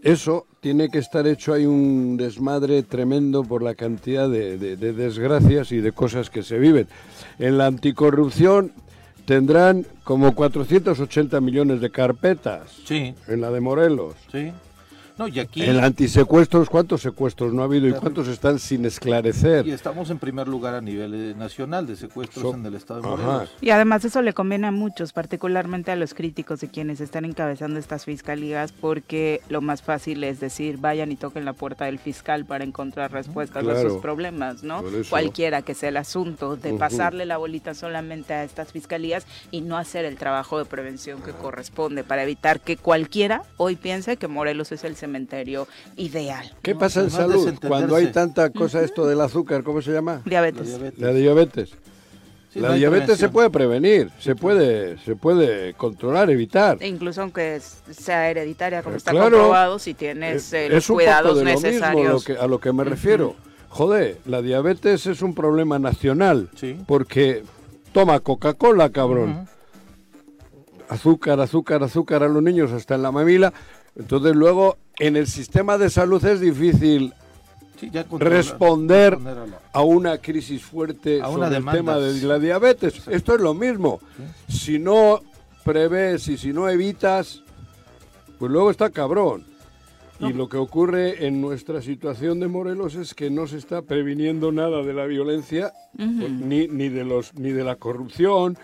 eso 0.01 0.47
tiene 0.67 0.89
que 0.89 0.97
estar 0.97 1.25
hecho, 1.27 1.53
hay 1.53 1.65
un 1.65 2.17
desmadre 2.17 2.83
tremendo 2.83 3.41
por 3.45 3.63
la 3.63 3.73
cantidad 3.73 4.27
de, 4.29 4.57
de- 4.57 4.75
de 4.75 4.91
desgracias 4.91 5.71
y 5.71 5.77
de 5.77 5.93
cosas 5.93 6.29
que 6.29 6.43
se 6.43 6.59
viven. 6.59 6.89
En 7.39 7.57
la 7.57 7.67
anticorrupción 7.67 8.73
tendrán 9.23 9.85
como 10.03 10.35
480 10.35 11.39
millones 11.39 11.79
de 11.79 11.89
carpetas 11.89 12.63
Sí, 12.83 13.15
en 13.29 13.39
la 13.39 13.49
de 13.49 13.61
Morelos. 13.61 14.15
sí. 14.29 14.51
No, 15.17 15.27
y 15.27 15.39
aquí 15.39 15.63
El 15.63 15.79
antisecuestros, 15.79 16.69
¿cuántos 16.69 17.01
secuestros 17.01 17.53
no 17.53 17.61
ha 17.61 17.65
habido 17.65 17.87
y 17.87 17.93
cuántos 17.93 18.27
están 18.27 18.59
sin 18.59 18.85
esclarecer? 18.85 19.65
y 19.67 19.71
estamos 19.71 20.09
en 20.09 20.19
primer 20.19 20.47
lugar 20.47 20.75
a 20.75 20.81
nivel 20.81 21.13
eh, 21.13 21.33
nacional 21.35 21.87
de 21.87 21.95
secuestros 21.95 22.43
So- 22.43 22.53
en 22.53 22.65
el 22.65 22.75
estado 22.75 23.01
de 23.01 23.07
Ajá. 23.07 23.17
Morelos. 23.17 23.49
Y 23.61 23.69
además 23.71 24.05
eso 24.05 24.21
le 24.21 24.33
conviene 24.33 24.67
a 24.67 24.71
muchos, 24.71 25.13
particularmente 25.13 25.91
a 25.91 25.95
los 25.95 26.13
críticos 26.13 26.59
de 26.59 26.67
quienes 26.69 27.01
están 27.01 27.25
encabezando 27.25 27.79
estas 27.79 28.05
fiscalías, 28.05 28.71
porque 28.71 29.41
lo 29.49 29.61
más 29.61 29.81
fácil 29.81 30.23
es 30.23 30.39
decir, 30.39 30.77
vayan 30.77 31.11
y 31.11 31.15
toquen 31.15 31.45
la 31.45 31.53
puerta 31.53 31.85
del 31.85 31.99
fiscal 31.99 32.45
para 32.45 32.63
encontrar 32.63 33.11
respuestas 33.11 33.65
a 33.67 33.81
sus 33.81 34.01
problemas, 34.01 34.63
¿no? 34.63 34.83
Cualquiera 35.09 35.61
que 35.61 35.73
sea 35.73 35.89
el 35.89 35.97
asunto, 35.97 36.55
de 36.57 36.73
pasarle 36.73 37.25
la 37.25 37.37
bolita 37.37 37.73
solamente 37.73 38.33
a 38.33 38.43
estas 38.43 38.71
fiscalías 38.71 39.25
y 39.51 39.61
no 39.61 39.77
hacer 39.77 40.05
el 40.05 40.17
trabajo 40.17 40.57
de 40.59 40.65
prevención 40.65 41.21
que 41.21 41.31
corresponde 41.31 42.03
para 42.03 42.23
evitar 42.23 42.59
que 42.59 42.77
cualquiera 42.77 43.43
hoy 43.57 43.75
piense 43.75 44.17
que 44.17 44.27
Morelos 44.27 44.71
es 44.71 44.83
el 44.83 44.95
cementerio 45.07 45.67
ideal. 45.95 46.51
¿Qué 46.61 46.73
No, 46.73 46.79
pasa 46.79 47.01
en 47.01 47.09
salud 47.09 47.53
cuando 47.67 47.95
hay 47.95 48.07
tanta 48.07 48.49
cosa 48.51 48.81
esto 48.83 49.07
del 49.07 49.21
azúcar? 49.21 49.63
¿Cómo 49.63 49.81
se 49.81 49.91
llama? 49.91 50.21
La 50.25 50.29
Diabetes. 50.29 50.97
La 50.97 51.13
diabetes. 51.13 51.69
Sí, 52.53 52.59
la 52.61 52.69
no 52.69 52.75
diabetes 52.75 53.17
se 53.17 53.27
puede 53.29 53.49
prevenir, 53.49 54.09
se 54.19 54.33
puede, 54.35 54.97
se 54.99 55.15
puede 55.15 55.73
controlar, 55.73 56.29
evitar. 56.29 56.77
E 56.79 56.87
incluso 56.87 57.21
aunque 57.21 57.57
es- 57.57 57.81
sea 57.91 58.29
hereditaria, 58.29 58.81
como 58.83 58.95
Eh, 58.95 58.97
está 58.97 59.11
claro. 59.11 59.25
comprobado, 59.37 59.79
si 59.79 59.93
tienes 59.93 60.53
eh, 60.53 60.69
los 60.69 60.89
un 60.89 60.95
poco 60.95 60.97
cuidados 61.05 61.37
de 61.37 61.43
lo 61.43 61.51
mismo 61.51 61.67
necesarios. 61.67 62.13
lo 62.13 62.19
que- 62.35 62.41
a 62.41 62.47
lo 62.47 62.59
que 62.59 62.71
me 62.73 62.83
refiero. 62.85 63.35
Joder, 63.69 64.17
la 64.25 64.41
diabetes 64.41 65.05
es 65.07 65.21
un 65.21 65.35
problema 65.35 65.77
nacional. 65.77 66.49
Sí. 66.55 66.77
Porque 66.87 67.43
toma 67.91 68.19
Coca-Cola, 68.21 68.89
cabrón. 68.91 69.47
Azúcar, 70.89 71.41
azúcar, 71.41 71.83
azúcar 71.83 72.23
a 72.23 72.29
los 72.29 72.41
niños 72.41 72.71
hasta 72.71 72.95
en 72.95 73.03
la 73.03 73.11
mamila. 73.11 73.51
Entonces 73.97 74.33
luego 74.35 74.77
en 74.99 75.15
el 75.15 75.27
sistema 75.27 75.77
de 75.77 75.89
salud 75.89 76.23
es 76.25 76.39
difícil 76.39 77.13
Sí, 77.79 77.89
ya 77.91 78.03
controlar- 78.05 78.37
responder 78.37 79.11
responder 79.13 79.37
a 79.37 79.45
la- 79.47 79.61
a 79.71 79.81
una 79.83 80.17
crisis 80.17 80.63
fuerte 80.63 81.21
A 81.21 81.25
sobre 81.27 81.47
una 81.47 81.57
el 81.57 81.65
tema 81.65 81.97
de 81.97 82.21
la 82.23 82.39
diabetes. 82.39 83.07
Esto 83.07 83.35
es 83.35 83.41
lo 83.41 83.53
mismo. 83.53 83.99
Si 84.47 84.79
no 84.79 85.21
prevés 85.63 86.27
y 86.27 86.37
si 86.37 86.53
no 86.53 86.67
evitas, 86.69 87.43
pues 88.39 88.51
luego 88.51 88.71
está 88.71 88.89
cabrón. 88.89 89.45
Y 90.19 90.33
lo 90.33 90.49
que 90.49 90.57
ocurre 90.57 91.27
en 91.27 91.39
nuestra 91.39 91.79
situación 91.83 92.39
de 92.39 92.47
Morelos 92.47 92.95
es 92.95 93.13
que 93.13 93.29
no 93.29 93.45
se 93.45 93.57
está 93.57 93.83
previniendo 93.83 94.51
nada 94.51 94.81
de 94.81 94.93
la 94.93 95.05
violencia, 95.05 95.71
pues, 95.95 96.31
ni, 96.31 96.67
ni 96.67 96.89
de 96.89 97.03
los 97.03 97.35
ni 97.35 97.51
de 97.51 97.63
la 97.63 97.75
corrupción, 97.75 98.57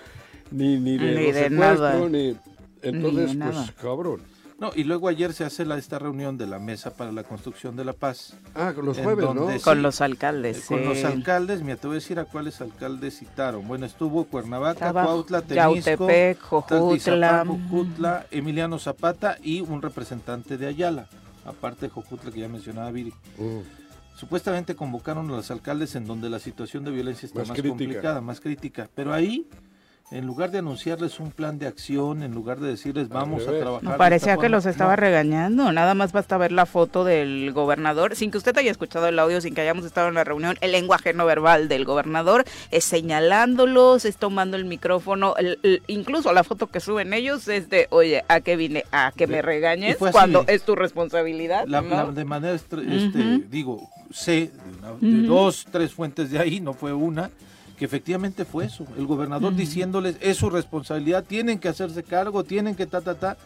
ni, 0.50 0.80
ni 0.80 0.98
de 0.98 1.06
Ni 1.16 1.26
los 1.28 1.36
de 1.36 1.44
secuestros, 1.50 1.80
nada. 1.80 2.10
ni 2.10 2.36
entonces 2.82 3.30
de 3.30 3.36
nada. 3.36 3.52
pues 3.66 3.72
cabrón. 3.80 4.22
No, 4.64 4.72
y 4.74 4.86
luego 4.86 5.10
ayer 5.10 5.34
se 5.34 5.44
hace 5.44 5.66
la, 5.66 5.78
esta 5.78 6.00
reunión 6.00 6.38
de 6.38 6.48
la 6.48 6.58
Mesa 6.58 6.94
para 6.94 7.12
la 7.12 7.26
Construcción 7.26 7.76
de 7.76 7.84
la 7.84 7.92
Paz. 7.92 8.38
Ah, 8.56 8.72
con 8.74 8.86
los 8.86 8.98
jueves, 8.98 9.26
¿no? 9.36 9.50
Con 9.62 9.82
los 9.82 10.00
alcaldes. 10.00 10.60
Eh, 10.60 10.64
Con 10.70 10.86
los 10.86 11.04
alcaldes, 11.04 11.62
mira, 11.62 11.76
te 11.76 11.88
voy 11.88 11.96
a 11.96 12.00
decir 12.00 12.18
a 12.18 12.24
cuáles 12.24 12.62
alcaldes 12.62 13.20
citaron. 13.20 13.68
Bueno, 13.68 13.86
estuvo 13.86 14.24
Cuernavaca, 14.24 14.88
Estaba 14.88 15.04
Cuautla, 15.04 15.42
Temisco, 15.42 16.08
Yautepec, 16.08 16.40
Jojutla. 16.40 17.46
Jojutla, 17.46 18.26
Emiliano 18.32 18.80
Zapata 18.80 19.38
y 19.44 19.60
un 19.60 19.82
representante 19.82 20.58
de 20.58 20.68
Ayala, 20.68 21.10
aparte 21.46 21.88
de 21.88 21.90
Jojutla 21.90 22.32
que 22.32 22.40
ya 22.40 22.48
mencionaba 22.48 22.90
Viri. 22.90 23.14
Mm. 23.38 24.16
Supuestamente 24.16 24.78
convocaron 24.78 25.30
a 25.30 25.34
los 25.34 25.52
alcaldes 25.52 25.96
en 25.96 26.06
donde 26.06 26.30
la 26.30 26.40
situación 26.40 26.86
de 26.86 26.92
violencia 26.92 27.26
está 27.28 27.44
Más 27.44 27.62
complicada, 27.62 28.22
más 28.22 28.40
crítica. 28.40 28.90
Pero 28.96 29.14
ahí, 29.14 29.46
en 30.14 30.26
lugar 30.28 30.52
de 30.52 30.60
anunciarles 30.60 31.20
un 31.20 31.32
plan 31.32 31.58
de 31.60 31.66
acción, 31.68 32.22
en 32.24 32.34
lugar 32.34 32.60
de 32.60 32.70
decirles 32.70 33.10
vamos 33.10 33.48
a 33.48 33.52
trabajar. 33.52 33.84
No, 33.84 33.98
parecía 33.98 34.34
que 34.34 34.42
forma", 34.44 34.50
los 34.58 34.66
estaba 34.68 34.92
no. 34.92 34.98
regañando. 34.98 35.72
Nada 35.72 35.96
más 35.96 36.12
basta 36.12 36.38
ver 36.38 36.52
la 36.52 36.66
foto 36.66 37.04
del 37.04 37.52
gobernador, 37.52 38.16
sin 38.16 38.30
que 38.32 38.38
usted 38.38 38.56
haya 38.58 38.70
escuchado 38.72 39.08
el 39.08 39.18
audio, 39.18 39.42
sin 39.42 39.56
que 39.56 39.62
hayamos 39.62 39.86
estado 39.86 40.08
en 40.10 40.14
la 40.14 40.24
reunión, 40.24 40.56
el 40.62 40.72
lenguaje 40.72 41.14
no 41.14 41.26
verbal 41.26 41.68
del 41.68 41.84
gobernador 41.86 42.44
es 42.72 42.84
señalándolos, 42.84 44.06
es 44.06 44.18
tomando 44.18 44.56
el 44.58 44.66
micrófono. 44.66 45.36
el- 45.38 45.58
el- 45.64 45.82
incluso 45.88 46.32
la 46.34 46.44
foto 46.44 46.68
que 46.68 46.80
suben 46.80 47.14
ellos 47.14 47.48
es 47.48 47.70
de, 47.70 47.88
oye, 47.90 48.24
¿a 48.28 48.42
qué 48.42 48.56
vine? 48.56 48.86
¿A 48.92 49.12
que 49.16 49.28
me 49.28 49.42
regañes? 49.42 49.98
Cuando 49.98 50.46
es 50.48 50.64
tu 50.64 50.76
responsabilidad. 50.76 51.66
La- 51.68 51.82
¿no? 51.82 51.90
la- 51.90 52.12
de 52.12 52.26
manera, 52.26 52.54
este, 52.54 52.80
digo, 53.50 53.90
sé 54.12 54.52
de, 54.52 54.52
una- 54.80 55.22
de 55.22 55.28
dos, 55.28 55.66
tres 55.72 55.92
fuentes 55.94 56.30
de 56.30 56.40
ahí, 56.40 56.60
no 56.60 56.74
fue 56.74 56.94
una, 56.94 57.32
que 57.78 57.86
efectivamente 57.86 58.46
fue 58.46 58.66
eso. 58.66 58.86
El 58.98 59.06
gobernador 59.06 59.56
diciéndoles, 59.56 60.18
es 60.22 60.38
su 60.38 60.50
responsabilidad, 60.50 61.24
tienen 61.24 61.60
que 61.60 61.70
hacerse 61.70 62.04
cargo, 62.04 62.44
tienen 62.44 62.76
que 62.76 62.86
ta, 62.86 63.02
ta, 63.02 63.16
ta, 63.16 63.38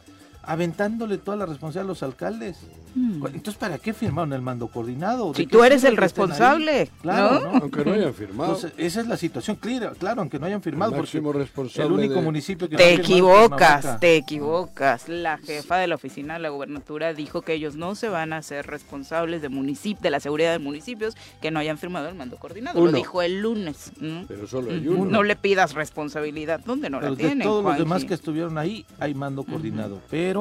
aventándole 0.47 1.17
toda 1.19 1.37
la 1.37 1.45
responsabilidad 1.45 1.85
a 1.85 1.87
los 1.89 2.03
alcaldes. 2.03 2.57
Entonces, 2.95 3.55
¿para 3.55 3.77
qué 3.77 3.93
firmaron 3.93 4.33
el 4.33 4.41
mando 4.41 4.69
coordinado? 4.69 5.31
¿De 5.31 5.37
Si 5.37 5.45
tú 5.45 5.63
eres 5.63 5.83
el 5.83 5.97
responsable, 5.97 6.89
Claro, 7.03 7.41
¿no? 7.41 7.51
¿no? 7.51 7.57
Aunque 7.61 7.85
no 7.85 7.93
hayan 7.93 8.11
firmado. 8.13 8.55
Entonces, 8.55 8.73
esa 8.77 9.01
es 9.01 9.07
la 9.07 9.17
situación, 9.17 9.55
claro, 9.57 9.93
claro, 9.99 10.21
aunque 10.21 10.39
no 10.39 10.47
hayan 10.47 10.63
firmado, 10.63 10.93
El 10.93 10.97
porque 10.97 11.17
máximo 11.19 11.31
responsable 11.33 11.85
el 11.87 11.93
único 11.93 12.15
de- 12.15 12.21
municipio 12.21 12.67
que 12.67 12.73
no 12.73 12.77
Te 12.79 12.93
equivocas, 12.95 13.99
te 13.99 14.15
equivocas. 14.15 15.09
La 15.09 15.37
jefa 15.37 15.77
de 15.77 15.85
la 15.87 15.93
oficina 15.95 16.33
de 16.35 16.39
la 16.39 16.49
gubernatura 16.49 17.13
dijo 17.13 17.43
que 17.43 17.53
ellos 17.53 17.75
no 17.75 17.93
se 17.93 18.09
van 18.09 18.33
a 18.33 18.37
hacer 18.37 18.65
responsables 18.65 19.43
de 19.43 19.49
municip 19.49 19.99
de 19.99 20.09
la 20.09 20.19
seguridad 20.19 20.51
de 20.53 20.59
municipios 20.59 21.15
que 21.39 21.51
no 21.51 21.59
hayan 21.59 21.77
firmado 21.77 22.07
el 22.09 22.15
mando 22.15 22.37
coordinado. 22.37 22.79
Uno. 22.81 22.91
Lo 22.91 22.97
dijo 22.97 23.21
el 23.21 23.41
lunes. 23.41 23.91
Pero 24.27 24.47
solo 24.47 24.71
hay 24.71 24.87
uno. 24.87 25.05
No 25.11 25.21
le 25.23 25.35
pidas 25.35 25.75
responsabilidad 25.75 26.61
donde 26.65 26.89
no 26.89 26.97
Pero 26.99 27.11
la 27.11 27.15
de 27.15 27.23
tienen. 27.23 27.47
todos 27.47 27.63
los 27.63 27.77
demás 27.77 28.05
que 28.05 28.13
estuvieron 28.15 28.57
ahí, 28.57 28.85
hay 28.99 29.13
mando 29.13 29.43
coordinado. 29.43 29.99
Pero 30.09 30.36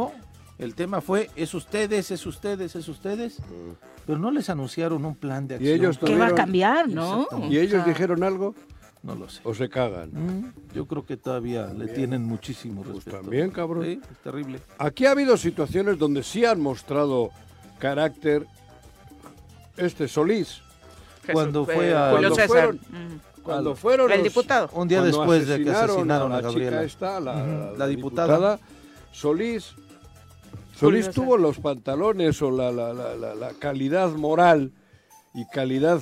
el 0.59 0.75
tema 0.75 1.01
fue, 1.01 1.31
es 1.37 1.53
ustedes, 1.55 2.11
es 2.11 2.25
ustedes, 2.27 2.75
es 2.77 2.89
ustedes. 2.89 3.39
Pero 4.07 4.19
no 4.19 4.31
les 4.31 4.49
anunciaron 4.51 5.05
un 5.05 5.17
plan 5.17 5.47
de 5.49 5.55
Y 5.55 5.57
acción. 5.59 5.75
ellos 5.79 5.99
¿Qué 5.99 6.17
va 6.17 6.29
a 6.29 6.35
cambiar, 6.35 6.89
no? 6.89 7.27
¿Y 7.51 7.57
O 7.59 7.61
ellos 7.61 7.83
sea, 7.83 7.85
dijeron 7.85 8.23
algo 8.23 8.55
No 9.03 9.15
lo 9.17 9.29
sé. 9.29 9.41
o 9.45 9.53
se 9.53 9.69
cagan? 9.69 10.11
Mm, 10.13 10.53
Yo 10.75 10.87
creo 10.87 11.05
que 11.05 11.17
todavía 11.17 11.67
le 11.75 11.89
tienen 11.89 12.23
muchísimo 12.25 12.83
Pues 12.83 12.97
respeto. 12.97 13.19
también, 13.21 13.51
cabrón. 13.51 13.85
Sí, 13.85 14.01
es 14.11 14.19
terrible. 14.23 14.61
Aquí 14.79 15.07
ha 15.07 15.11
habido 15.11 15.37
situaciones 15.37 15.99
donde 15.99 16.23
sí 16.23 16.45
han 16.45 16.61
mostrado 16.61 17.31
carácter 17.79 18.47
este 19.77 20.09
Solís. 20.09 20.61
Jesús, 21.23 21.33
Cuando 21.33 21.65
fue 21.65 21.93
a- 21.95 22.13
Julio 22.13 22.29
Cuando 22.31 22.35
César. 22.35 22.49
fueron-. 22.49 22.81
Cuando 23.43 23.71
Al- 23.71 23.77
fueron 23.77 24.11
El 24.13 24.19
los- 24.19 24.29
diputado. 24.29 24.71
Un 24.73 24.89
día 24.89 24.99
cuando 25.01 25.19
después 25.19 25.47
de 25.49 25.63
que 25.65 25.71
asesinaron 25.71 26.33
a, 26.33 26.37
la 26.37 26.41
Gabriela. 26.41 26.71
chica 26.71 26.83
esta, 26.85 27.21
la, 27.21 27.33
Ujú, 27.33 27.47
la 27.73 27.73
la 27.79 27.87
diputada. 27.87 28.59
Solís. 29.13 29.75
Solís 30.77 31.11
tuvo 31.11 31.37
los 31.37 31.59
pantalones 31.59 32.41
o 32.43 32.51
la, 32.51 32.71
la- 32.71 32.93
la- 32.93 33.15
la- 33.17 33.35
la 33.35 33.51
calidad 33.59 34.11
moral 34.13 34.73
y 35.35 35.45
calidad 35.47 36.01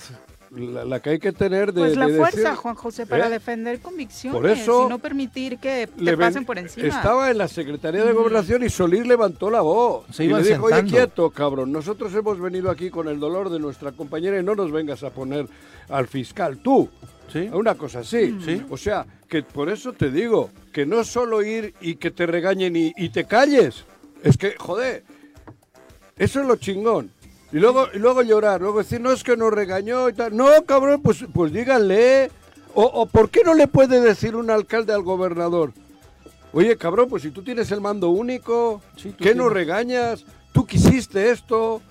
la, 0.50 0.84
la 0.84 1.00
que 1.00 1.10
hay 1.10 1.18
que 1.18 1.32
tener 1.32 1.72
de, 1.72 1.80
Pues 1.80 1.96
la 1.96 2.06
de 2.06 2.16
fuerza, 2.16 2.36
decir- 2.50 2.54
Juan 2.56 2.74
José, 2.76 3.06
para 3.06 3.26
¿Eh? 3.26 3.30
defender 3.30 3.80
convicciones 3.80 4.40
Por 4.40 4.48
eso 4.48 4.86
y 4.86 4.88
no 4.88 4.98
permitir 5.00 5.58
que 5.58 5.88
te 5.88 6.04
ven- 6.04 6.18
pasen 6.18 6.44
por 6.44 6.58
encima. 6.58 6.86
Estaba 6.86 7.30
en 7.30 7.38
la 7.38 7.48
Secretaría 7.48 8.04
de 8.04 8.12
Gobernación 8.12 8.62
y 8.62 8.68
Solís 8.68 9.04
levantó 9.06 9.50
la 9.50 9.62
voz. 9.62 10.04
Se 10.12 10.24
y 10.24 10.28
le 10.28 10.42
dijo, 10.42 10.66
oye, 10.66 10.76
sentando. 10.76 10.90
quieto, 10.92 11.30
cabrón, 11.30 11.72
nosotros 11.72 12.14
hemos 12.14 12.40
venido 12.40 12.70
aquí 12.70 12.88
con 12.90 13.08
el 13.08 13.18
dolor 13.18 13.50
de 13.50 13.58
nuestra 13.58 13.90
compañera 13.92 14.38
y 14.38 14.44
no 14.44 14.54
nos 14.54 14.70
vengas 14.70 15.02
a 15.02 15.10
poner 15.10 15.46
al 15.88 16.06
fiscal, 16.06 16.58
tú. 16.58 16.88
Sí. 17.32 17.48
Una 17.52 17.74
cosa 17.74 18.00
así. 18.00 18.38
Sí. 18.44 18.62
O 18.70 18.76
sea, 18.76 19.04
que 19.26 19.42
por 19.42 19.68
eso 19.70 19.92
te 19.92 20.10
digo, 20.10 20.50
que 20.72 20.86
no 20.86 21.02
solo 21.02 21.42
ir 21.42 21.74
y 21.80 21.96
que 21.96 22.12
te 22.12 22.26
regañen 22.26 22.76
y, 22.76 22.92
y 22.96 23.08
te 23.08 23.24
calles. 23.24 23.84
Es 24.24 24.38
que, 24.38 24.56
joder, 24.58 25.04
eso 26.16 26.40
es 26.40 26.46
lo 26.46 26.56
chingón. 26.56 27.12
Y 27.52 27.58
luego, 27.58 27.86
y 27.94 27.98
luego 27.98 28.22
llorar, 28.22 28.60
luego 28.60 28.78
decir, 28.78 29.00
no 29.00 29.12
es 29.12 29.22
que 29.22 29.36
nos 29.36 29.52
regañó 29.52 30.08
y 30.08 30.14
tal. 30.14 30.36
No, 30.36 30.48
cabrón, 30.66 31.02
pues, 31.02 31.24
pues 31.32 31.52
díganle. 31.52 32.30
O, 32.74 32.82
o 32.82 33.06
¿por 33.06 33.30
qué 33.30 33.44
no 33.44 33.54
le 33.54 33.68
puede 33.68 34.00
decir 34.00 34.34
un 34.34 34.50
alcalde 34.50 34.92
al 34.92 35.02
gobernador? 35.02 35.72
Oye, 36.52 36.76
cabrón, 36.76 37.08
pues 37.08 37.22
si 37.22 37.30
tú 37.30 37.44
tienes 37.44 37.70
el 37.70 37.80
mando 37.80 38.08
único, 38.08 38.80
Sí, 38.96 39.14
¿qué 39.16 39.34
nos 39.34 39.52
regañas? 39.52 40.24
Tú 40.52 40.66
quisiste 40.66 41.30
esto. 41.30 41.82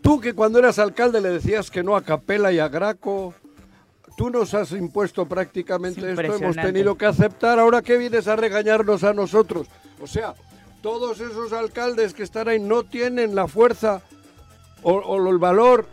Tú 0.00 0.20
que 0.20 0.32
cuando 0.32 0.58
eras 0.58 0.78
alcalde 0.78 1.20
le 1.20 1.30
decías 1.30 1.70
que 1.70 1.82
no 1.82 1.96
a 1.96 2.02
Capela 2.02 2.52
y 2.52 2.58
a 2.58 2.68
Graco. 2.68 3.34
Tú 4.16 4.30
nos 4.30 4.54
has 4.54 4.72
impuesto 4.72 5.26
prácticamente 5.26 6.00
Es 6.00 6.18
esto, 6.18 6.36
hemos 6.36 6.56
tenido 6.56 6.96
que 6.96 7.06
aceptar. 7.06 7.58
Ahora 7.58 7.82
que 7.82 7.96
vienes 7.96 8.28
a 8.28 8.36
regañarnos 8.36 9.04
a 9.04 9.12
nosotros. 9.12 9.66
O 10.00 10.06
sea, 10.06 10.34
todos 10.82 11.20
esos 11.20 11.52
alcaldes 11.52 12.14
que 12.14 12.22
están 12.22 12.48
ahí 12.48 12.58
no 12.58 12.82
tienen 12.84 13.34
la 13.34 13.46
fuerza 13.48 14.02
o, 14.82 14.92
o 14.94 15.30
el 15.30 15.38
valor. 15.38 15.86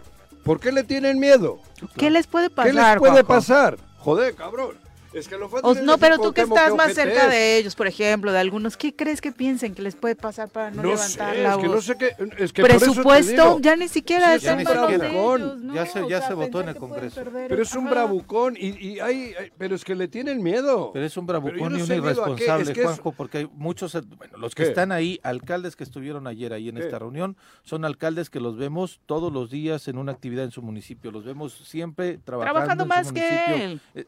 ¿Por 0.43 0.59
qué 0.59 0.71
le 0.71 0.83
tienen 0.83 1.19
miedo? 1.19 1.59
¿Qué 1.97 2.09
les 2.09 2.25
puede 2.27 2.49
pasar? 2.49 2.71
¿Qué 2.71 2.77
les 2.77 2.97
puede 2.97 3.11
Juanjo? 3.11 3.27
pasar? 3.27 3.77
Joder, 3.99 4.33
cabrón. 4.35 4.86
Que 5.25 5.83
no, 5.83 5.97
pero 5.97 6.17
tú 6.19 6.33
que 6.33 6.41
estás 6.41 6.75
más 6.75 6.93
cerca 6.93 7.25
es. 7.25 7.29
de 7.31 7.57
ellos, 7.57 7.75
por 7.75 7.87
ejemplo, 7.87 8.31
de 8.31 8.39
algunos, 8.39 8.77
¿qué 8.77 8.95
crees 8.95 9.21
que 9.21 9.31
piensen 9.31 9.73
que 9.73 9.81
les 9.81 9.95
puede 9.95 10.15
pasar 10.15 10.49
para 10.49 10.69
no, 10.71 10.83
No 10.83 10.89
levantar 10.89 11.35
sé, 11.35 11.41
la 11.41 11.51
es 11.51 11.57
que 11.57 11.67
voz? 11.67 11.75
no 11.75 11.81
sé 11.81 11.95
qué. 11.97 12.15
Es 12.37 12.53
que 12.53 12.61
por 12.61 12.71
eso 12.71 12.79
te 12.79 12.85
Presupuesto, 12.85 13.59
ya 13.61 13.75
ni 13.75 13.87
siquiera 13.87 14.29
Sí, 14.31 14.35
es 14.35 14.41
ya 14.43 14.55
ni 14.55 14.65
siquiera. 14.65 15.09
ellos, 15.09 15.57
¿no? 15.63 15.73
Ya 15.73 15.85
se- 15.85 16.01
O 16.01 16.09
ya 16.09 16.19
sea, 16.19 16.27
se 16.29 16.33
votó 16.35 16.61
en 16.61 16.69
el 16.69 16.75
Congreso. 16.75 17.21
Pero 17.47 17.61
es 17.61 17.73
un 17.75 17.85
Ajá. 17.87 17.89
bravucón 17.95 18.55
y, 18.57 18.67
y 18.87 18.99
hay, 18.99 19.33
hay- 19.39 19.51
pero 19.57 19.75
es 19.75 19.83
que 19.83 19.95
le 19.95 20.07
tienen 20.07 20.41
miedo. 20.43 20.91
Pero 20.93 21.05
es 21.05 21.17
un 21.17 21.25
bravucón 21.25 21.73
no 21.73 21.79
y 21.79 21.81
un 21.81 21.91
irresponsable, 21.91 22.63
es 22.63 22.69
que 22.71 22.81
es- 22.81 22.85
Juanjo, 22.85 23.11
porque 23.13 23.37
hay 23.39 23.49
muchos, 23.53 23.93
bueno, 24.17 24.37
los 24.37 24.53
que 24.53 24.63
¿Qué? 24.63 24.69
están 24.69 24.91
ahí, 24.91 25.19
alcaldes 25.23 25.75
que 25.75 25.83
estuvieron 25.83 26.27
ayer 26.27 26.53
ahí 26.53 26.69
en 26.69 26.75
¿Qué? 26.75 26.81
esta 26.83 26.99
reunión, 26.99 27.37
son 27.63 27.85
alcaldes 27.85 28.29
que 28.29 28.39
los 28.39 28.57
vemos 28.57 28.99
todos 29.05 29.31
los 29.33 29.49
días 29.49 29.87
en 29.87 29.97
una 29.97 30.11
actividad 30.11 30.45
en 30.45 30.51
su 30.51 30.61
municipio, 30.61 31.11
los 31.11 31.25
vemos 31.25 31.53
siempre 31.65 32.17
trabajando, 32.17 32.53
Trabajando 32.59 32.83
en 32.83 32.87
más 32.89 33.07
su 33.07 33.13
que 33.13 33.63
él. 33.65 33.81
Eh, 33.95 34.05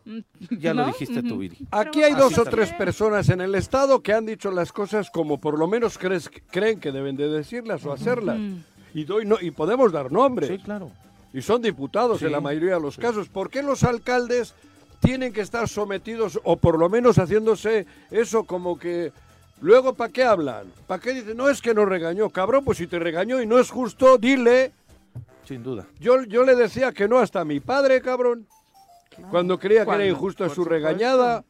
Ya 0.59 0.73
lo 0.73 0.85
¿no? 0.85 0.93
Dijiste 0.99 1.27
tú. 1.27 1.37
Viri. 1.37 1.57
Aquí 1.71 2.03
hay 2.03 2.13
dos 2.13 2.37
o 2.37 2.45
tres 2.45 2.71
personas 2.73 3.29
en 3.29 3.41
el 3.41 3.55
Estado 3.55 4.01
que 4.01 4.13
han 4.13 4.25
dicho 4.25 4.51
las 4.51 4.71
cosas 4.71 5.09
como 5.09 5.39
por 5.39 5.57
lo 5.57 5.67
menos 5.67 5.97
crees, 5.97 6.29
creen 6.51 6.79
que 6.79 6.91
deben 6.91 7.15
de 7.15 7.29
decirlas 7.29 7.85
o 7.85 7.91
hacerlas. 7.91 8.37
Y, 8.93 9.03
doy 9.05 9.25
no, 9.25 9.37
y 9.39 9.51
podemos 9.51 9.91
dar 9.91 10.11
nombres. 10.11 10.49
Sí, 10.49 10.57
claro. 10.57 10.91
Y 11.33 11.41
son 11.41 11.61
diputados 11.61 12.19
Sí, 12.19 12.25
en 12.25 12.31
la 12.31 12.41
mayoría 12.41 12.75
de 12.75 12.81
los 12.81 12.95
sí. 12.95 13.01
casos. 13.01 13.29
¿Por 13.29 13.49
qué 13.49 13.61
los 13.61 13.83
alcaldes 13.83 14.53
tienen 14.99 15.31
que 15.31 15.41
estar 15.41 15.67
sometidos 15.69 16.39
o 16.43 16.57
por 16.57 16.77
lo 16.79 16.89
menos 16.89 17.17
haciéndose 17.17 17.85
eso 18.11 18.43
como 18.43 18.77
que... 18.77 19.11
Luego, 19.61 19.93
¿para 19.93 20.11
qué 20.11 20.23
hablan? 20.23 20.67
¿Para 20.87 21.01
qué 21.01 21.13
dicen? 21.13 21.35
No 21.35 21.49
es 21.49 21.61
que 21.61 21.73
nos 21.73 21.87
regañó, 21.87 22.29
cabrón, 22.29 22.63
pues 22.63 22.77
si 22.77 22.87
te 22.87 22.97
regañó 22.97 23.41
y 23.41 23.45
no 23.45 23.59
es 23.59 23.69
justo, 23.69 24.17
dile. 24.17 24.71
Sin 25.45 25.63
duda. 25.63 25.85
Yo, 25.99 26.23
yo 26.23 26.43
le 26.45 26.55
decía 26.55 26.93
que 26.93 27.09
no 27.09 27.19
hasta 27.19 27.41
a 27.41 27.45
mi 27.45 27.59
padre, 27.59 28.01
cabrón. 28.01 28.47
Cuando 29.29 29.59
creía 29.59 29.85
que 29.85 29.91
era 29.91 30.05
injusta 30.05 30.45
su 30.49 30.55
supuesto. 30.55 30.69
regañada. 30.73 31.43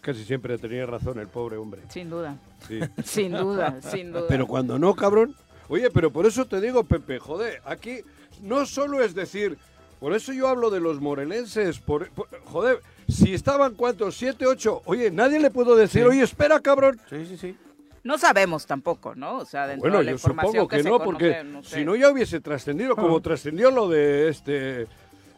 Casi 0.00 0.24
siempre 0.24 0.56
tenía 0.58 0.86
razón 0.86 1.18
el 1.18 1.28
pobre 1.28 1.56
hombre. 1.58 1.82
Sin 1.90 2.08
duda, 2.08 2.38
Sí. 2.66 2.80
sin 3.04 3.32
duda, 3.32 3.80
sin 3.82 4.12
duda. 4.12 4.24
Pero 4.28 4.46
cuando 4.46 4.78
no, 4.78 4.94
cabrón. 4.94 5.34
Oye, 5.68 5.90
pero 5.90 6.10
por 6.10 6.26
eso 6.26 6.46
te 6.46 6.60
digo, 6.60 6.84
Pepe, 6.84 7.18
joder, 7.18 7.60
aquí 7.64 7.98
no 8.42 8.64
solo 8.66 9.02
es 9.02 9.14
decir, 9.14 9.56
por 10.00 10.14
eso 10.14 10.32
yo 10.32 10.48
hablo 10.48 10.70
de 10.70 10.80
los 10.80 11.00
morelenses, 11.00 11.78
por, 11.78 12.10
por- 12.10 12.28
joder, 12.44 12.80
si 13.08 13.34
estaban 13.34 13.74
cuántos, 13.74 14.16
siete, 14.16 14.46
ocho, 14.46 14.82
oye, 14.86 15.10
nadie 15.10 15.38
le 15.38 15.50
puedo 15.50 15.76
decir, 15.76 16.02
Sí. 16.02 16.08
oye, 16.08 16.22
espera, 16.22 16.58
cabrón. 16.60 16.98
Sí, 17.08 17.24
sí, 17.26 17.36
sí. 17.36 17.56
No 18.02 18.16
sabemos 18.18 18.66
tampoco, 18.66 19.14
¿no? 19.14 19.36
O 19.38 19.44
sea, 19.44 19.66
dentro 19.66 19.82
Bueno, 19.82 19.98
de 19.98 20.04
la 20.04 20.10
yo 20.12 20.14
información 20.16 20.52
supongo 20.64 20.68
que, 20.68 20.82
no, 20.82 20.90
conoce, 20.98 21.04
porque 21.04 21.44
no 21.44 21.62
sé. 21.62 21.76
si 21.76 21.84
no 21.84 21.94
ya 21.94 22.10
hubiese 22.10 22.40
trascendido, 22.40 22.96
como 22.96 23.20
trascendió 23.20 23.70
lo 23.70 23.88
de 23.90 24.28
este, 24.30 24.86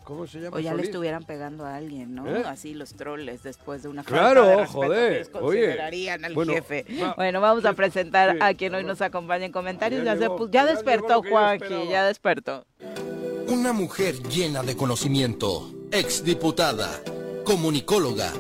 ¿cómo 0.05 0.27
se 0.27 0.41
llama? 0.41 0.57
O 0.57 0.61
ya 0.61 0.75
le 0.75 0.83
estuvieran 0.83 1.25
pegando 1.25 1.65
a 1.65 1.77
alguien, 1.77 2.15
¿no? 2.15 2.27
¿Eh? 2.29 2.43
Así 2.47 2.75
los 2.75 2.95
troles 2.95 3.43
después 3.43 3.83
de 3.83 3.89
una 3.89 4.03
Claro, 4.05 4.43
falta 4.45 4.51
de 4.51 4.57
respeto 4.57 4.73
joder, 4.79 5.13
que 5.13 5.19
les 5.19 5.29
oye, 5.29 5.41
considerarían 5.61 6.25
al 6.25 6.35
bueno, 6.35 6.53
jefe. 6.55 6.85
va- 7.03 7.15
bueno, 7.17 7.41
vamos 7.41 7.65
a 7.65 7.73
presentar 7.75 8.33
sí, 8.33 8.39
a 8.41 8.55
quien 8.55 8.75
hoy 8.75 8.85
nos 8.85 9.01
acompaña 9.01 9.47
en 9.47 9.53
comentarios. 9.53 10.05
Ya 10.05 10.13
Ya, 10.13 10.15
se 10.15 10.21
llegó, 10.23 10.39
pu- 10.39 10.47
ya 10.47 10.53
ya 10.53 10.63
llegó 10.63 10.75
despertó 10.77 11.23
esperaba. 11.25 11.85
ya 11.91 12.05
despertó. 12.07 12.67
Una 13.49 13.73
mujer 13.73 14.23
llena 14.29 14.63
de 14.63 14.77
conocimiento, 14.77 15.71
exdiputada, 15.91 17.01
comunicóloga, 17.45 18.33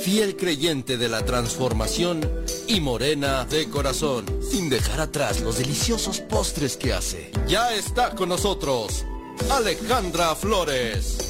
fiel 0.00 0.36
creyente 0.36 0.96
de 0.96 1.08
la 1.08 1.24
transformación 1.24 2.20
y 2.66 2.80
morena 2.80 3.44
de 3.44 3.68
corazón, 3.68 4.24
sin 4.42 4.68
dejar 4.68 5.00
atrás 5.00 5.40
los 5.40 5.58
deliciosos 5.58 6.20
postres 6.20 6.76
que 6.76 6.92
hace. 6.92 7.30
Ya 7.46 7.72
está 7.74 8.14
con 8.14 8.28
nosotros, 8.30 9.04
Alejandra 9.50 10.34
Flores. 10.34 11.27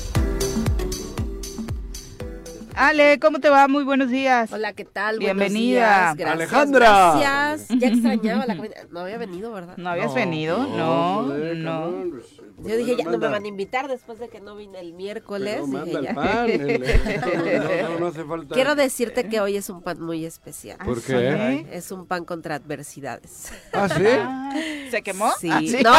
Ale, 2.80 3.18
¿cómo 3.18 3.40
te 3.40 3.50
va? 3.50 3.66
Muy 3.66 3.82
buenos 3.82 4.08
días. 4.08 4.52
Hola, 4.52 4.72
¿qué 4.72 4.84
tal? 4.84 5.18
Bienvenida. 5.18 6.14
Buenos 6.14 6.16
días. 6.16 6.16
Gracias, 6.16 6.52
Alejandra. 6.52 7.14
Gracias. 7.18 7.78
Ya 7.80 7.88
extrañaba 7.88 8.46
la 8.46 8.56
comida. 8.56 8.74
No 8.92 9.00
había 9.00 9.18
venido, 9.18 9.50
¿verdad? 9.52 9.76
¿No 9.76 9.90
habías 9.90 10.06
No, 10.10 10.14
venido? 10.14 10.58
No, 10.76 11.24
joder, 11.24 11.56
no. 11.56 11.92
pues, 12.08 12.24
Yo 12.70 12.76
dije, 12.76 12.94
ya 12.96 13.04
no 13.06 13.18
me 13.18 13.26
van 13.26 13.42
a 13.44 13.48
invitar 13.48 13.88
después 13.88 14.20
de 14.20 14.28
que 14.28 14.40
no 14.40 14.54
vine 14.54 14.78
el 14.78 14.92
miércoles. 14.92 15.54
pero 15.60 15.66
Dije, 15.66 15.76
manda 15.76 15.98
el 15.98 16.04
ya. 16.04 16.14
pan, 16.14 16.48
el- 16.50 16.70
el- 16.70 17.20
no, 17.82 17.88
no, 17.94 17.98
no 17.98 18.06
hace 18.06 18.22
falta. 18.24 18.54
Quiero 18.54 18.76
decirte 18.76 19.28
que 19.28 19.40
hoy 19.40 19.56
es 19.56 19.68
un 19.70 19.82
pan 19.82 20.00
muy 20.00 20.24
especial. 20.24 20.78
¿Por 20.84 20.98
Ah, 20.98 21.02
qué? 21.04 21.66
Es 21.72 21.90
un 21.90 22.06
pan 22.06 22.24
contra 22.24 22.54
adversidades. 22.54 23.50
¿Ah, 23.72 23.88
sí? 23.88 24.04
Ah, 24.06 24.54
¿Se 24.92 25.02
quemó? 25.02 25.32
Sí. 25.40 25.50
Ah, 25.50 25.58
sí. 25.60 25.78
No. 25.82 25.94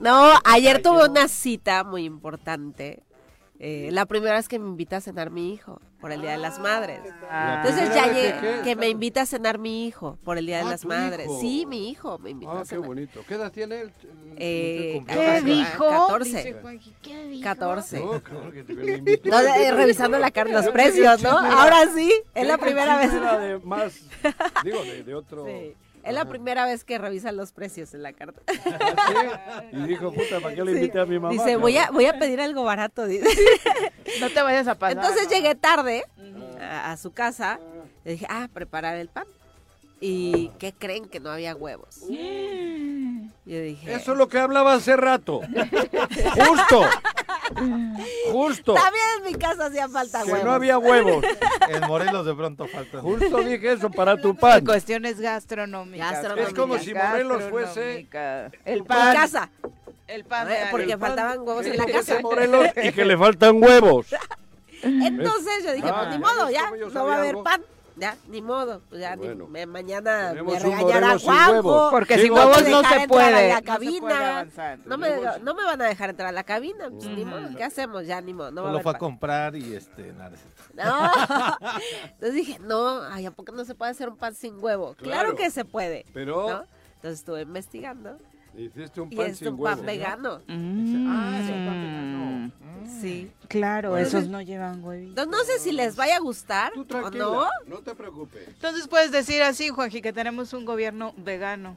no, 0.00 0.32
ayer 0.44 0.82
tuve 0.82 1.08
una 1.08 1.28
cita 1.28 1.84
muy 1.84 2.04
importante. 2.04 3.04
Eh, 3.64 3.90
la 3.92 4.06
primera 4.06 4.34
vez 4.34 4.48
que 4.48 4.58
me 4.58 4.66
invita 4.68 4.96
a 4.96 5.00
cenar 5.00 5.30
mi 5.30 5.54
hijo 5.54 5.80
por 6.00 6.10
el 6.10 6.20
Día 6.20 6.32
de 6.32 6.38
las 6.38 6.58
Madres. 6.58 6.98
Ah. 7.30 7.62
Entonces 7.62 7.90
primera 7.90 8.06
ya 8.08 8.12
llegué, 8.12 8.32
que 8.34 8.40
qué? 8.40 8.60
que 8.64 8.74
me 8.76 8.88
invita 8.88 9.20
a 9.20 9.26
cenar 9.26 9.58
mi 9.58 9.86
hijo 9.86 10.18
por 10.24 10.36
el 10.36 10.46
Día 10.46 10.56
de 10.56 10.64
Ah, 10.64 10.70
las 10.70 10.84
Madres. 10.84 11.26
hijo. 11.28 11.40
Sí, 11.40 11.64
mi 11.66 11.88
hijo 11.88 12.18
me 12.18 12.30
invitó 12.30 12.50
Ah, 12.50 12.56
a 12.58 12.62
qué 12.62 12.70
cenar. 12.70 12.86
bonito. 12.88 13.20
¿Qué 13.28 13.34
edad 13.34 13.52
tiene 13.52 13.82
él? 13.82 13.92
Eh, 14.36 14.94
¿Cumplió 14.96 15.16
¿Qué 15.20 15.40
dijo? 15.42 15.88
14. 15.88 16.24
Dice 16.38 16.52
Juanqui, 16.60 16.92
¿qué 17.02 17.24
dijo? 17.28 17.44
14. 17.44 18.00
No, 18.00 18.20
que 18.50 18.64
te 18.64 18.74
de- 18.74 19.70
revisando 19.70 20.18
la 20.18 20.32
carne, 20.32 20.54
los 20.54 20.68
precios, 20.70 21.22
¿no? 21.22 21.30
Ahora 21.38 21.86
sí, 21.94 22.12
es 22.34 22.46
la 22.48 22.58
primera 22.58 22.96
vez. 22.98 23.12
de 23.12 23.60
más, 23.62 23.94
digo, 24.64 24.82
de, 24.82 25.04
de 25.04 25.14
otro. 25.14 25.46
Sí, 25.52 25.76
es 26.04 26.14
la 26.14 26.24
primera 26.24 26.64
vez 26.66 26.84
que 26.84 26.98
revisan 26.98 27.36
los 27.36 27.52
precios 27.52 27.94
en 27.94 28.02
la 28.02 28.12
carta. 28.12 28.40
¿Ah, 28.80 29.62
sí? 29.70 29.76
Y 29.76 29.82
dijo, 29.86 30.12
puta, 30.12 30.40
¿para 30.40 30.54
qué 30.54 30.64
le 30.64 30.72
invité 30.72 31.00
a 31.00 31.06
mi 31.06 31.18
mamá? 31.18 31.32
Dice, 31.32 31.56
voy 31.56 31.76
a, 31.76 31.90
voy 31.90 32.06
a 32.06 32.18
pedir 32.18 32.40
algo 32.40 32.64
barato. 32.64 33.06
dice. 33.06 33.28
No 34.20 34.28
te 34.28 34.42
vayas 34.42 34.68
a 34.68 34.74
pasar. 34.74 34.98
Entonces 34.98 35.28
llegué 35.28 35.54
tarde 35.54 36.04
a, 36.60 36.92
a 36.92 36.96
su 36.96 37.12
casa. 37.12 37.58
Le 38.04 38.12
dije, 38.12 38.26
ah, 38.28 38.48
preparar 38.52 38.96
el 38.96 39.08
pan. 39.08 39.24
¿Y 40.04 40.50
qué 40.58 40.72
creen 40.72 41.06
que 41.06 41.20
no 41.20 41.30
había 41.30 41.54
huevos? 41.54 42.00
Yo 43.44 43.60
dije, 43.60 43.94
Eso 43.94 44.12
es 44.12 44.18
lo 44.18 44.28
que 44.28 44.38
hablaba 44.38 44.74
hace 44.74 44.96
rato. 44.96 45.40
Justo. 46.36 46.82
Justo. 48.30 48.74
también 48.74 49.04
en 49.18 49.24
mi 49.32 49.34
casa 49.38 49.66
hacía 49.66 49.88
falta 49.88 50.22
Que 50.22 50.30
huevos. 50.32 50.44
no 50.44 50.52
había 50.52 50.78
huevos. 50.78 51.24
En 51.68 51.80
Morelos 51.86 52.24
de 52.26 52.34
pronto 52.34 52.66
falta. 52.68 53.00
Justo 53.00 53.38
dije 53.42 53.72
eso 53.72 53.90
para 53.90 54.16
tu 54.16 54.34
pan. 54.34 54.64
Cuestiones 54.64 55.20
gastronómicas. 55.20 56.12
Gastronómicas. 56.12 56.48
Es 56.52 56.54
como 56.58 56.78
si 56.78 56.94
Morelos 56.94 57.42
fuese-. 57.50 58.06
El 58.64 58.78
En 58.78 58.84
pan. 58.84 59.14
casa. 59.14 59.50
El 60.06 60.24
pan 60.24 60.46
de 60.48 60.54
Eh, 60.54 60.66
porque 60.70 60.84
Ale. 60.84 60.92
El 60.94 60.98
pan 60.98 61.08
faltaban 61.08 61.38
huevos 61.40 61.66
en 61.66 61.76
la 61.76 61.86
que 61.86 61.92
casa. 61.92 62.20
Morelos 62.20 62.66
y 62.82 62.92
que 62.92 63.04
le 63.04 63.16
faltan 63.16 63.62
huevos. 63.62 64.06
Entonces 64.82 65.64
yo 65.64 65.72
dije, 65.72 65.88
Ah, 65.88 66.00
pues 66.06 66.10
ni 66.10 66.18
modo, 66.18 66.50
ya, 66.50 66.70
no 66.92 67.06
va 67.06 67.14
a 67.14 67.18
haber 67.18 67.36
pan. 67.42 67.62
Ya, 67.96 68.16
ni 68.28 68.40
modo, 68.40 68.80
pues 68.88 69.02
ya, 69.02 69.14
ni- 69.16 69.26
Bueno, 69.28 69.48
mañana 69.68 70.32
me 70.34 70.58
regañará 70.58 71.18
Juanjo. 71.18 71.90
Porque 71.90 72.18
sin 72.18 72.32
huevos 72.32 72.66
no 72.68 72.82
se 72.82 73.06
puede. 73.06 73.48
la 73.48 73.60
no 73.60 73.60
se 73.60 73.62
puede 73.62 73.62
cabina. 73.62 74.30
avanzar. 74.30 74.78
No 74.86 74.96
me, 74.96 75.10
no 75.42 75.54
me 75.54 75.62
van 75.64 75.82
a 75.82 75.84
dejar 75.86 76.10
entrar 76.10 76.28
a 76.30 76.32
la 76.32 76.42
cabina, 76.44 76.88
pues 76.90 77.04
ni 77.06 77.24
modo, 77.24 77.48
¿qué 77.56 77.64
hacemos? 77.64 78.06
Ya, 78.06 78.20
ni 78.22 78.32
modo, 78.32 78.50
no 78.50 78.62
va 78.62 78.70
a 78.70 78.72
lo 78.72 78.80
fue 78.80 78.92
a 78.92 78.98
comprar 78.98 79.54
y 79.56 79.74
este, 79.74 80.12
nada. 80.14 80.36
No. 80.74 81.10
Entonces 82.04 82.34
dije, 82.34 82.58
no, 82.60 83.02
ay, 83.02 83.26
¿a 83.26 83.30
poco 83.30 83.52
no 83.52 83.64
se 83.66 83.74
puede 83.74 83.90
hacer 83.90 84.08
un 84.08 84.16
pan 84.16 84.34
sin 84.34 84.62
huevo? 84.62 84.94
Claro, 84.94 85.10
Claro. 85.10 85.36
que 85.36 85.50
se 85.50 85.64
puede. 85.66 86.06
Pero 86.14 86.48
¿no? 86.48 86.64
Entonces 86.96 87.18
estuve 87.20 87.42
investigando 87.42 88.16
hiciste 88.56 89.00
un 89.00 89.12
y 89.12 89.16
pan 89.16 89.26
es 89.26 89.38
sin 89.38 89.48
un 89.48 89.54
huevos. 89.60 89.78
pan 89.78 89.86
vegano. 89.86 90.40
Mm. 90.48 92.50
Sí. 93.00 93.30
Claro, 93.48 93.96
Entonces- 93.96 94.14
esos 94.20 94.30
no 94.30 94.40
llevan 94.40 94.82
huevito. 94.84 95.10
Entonces 95.10 95.30
no 95.30 95.44
sé 95.44 95.58
si 95.60 95.72
les 95.72 95.94
vaya 95.96 96.16
a 96.16 96.20
gustar 96.20 96.72
Tú 96.72 96.86
o 96.90 97.10
no. 97.10 97.48
no 97.66 97.78
te 97.78 97.94
preocupes. 97.94 98.48
Entonces 98.48 98.86
puedes 98.88 99.10
decir 99.12 99.42
así, 99.42 99.68
Juanji, 99.70 100.00
que 100.02 100.12
tenemos 100.12 100.52
un 100.52 100.64
gobierno 100.64 101.12
vegano. 101.16 101.76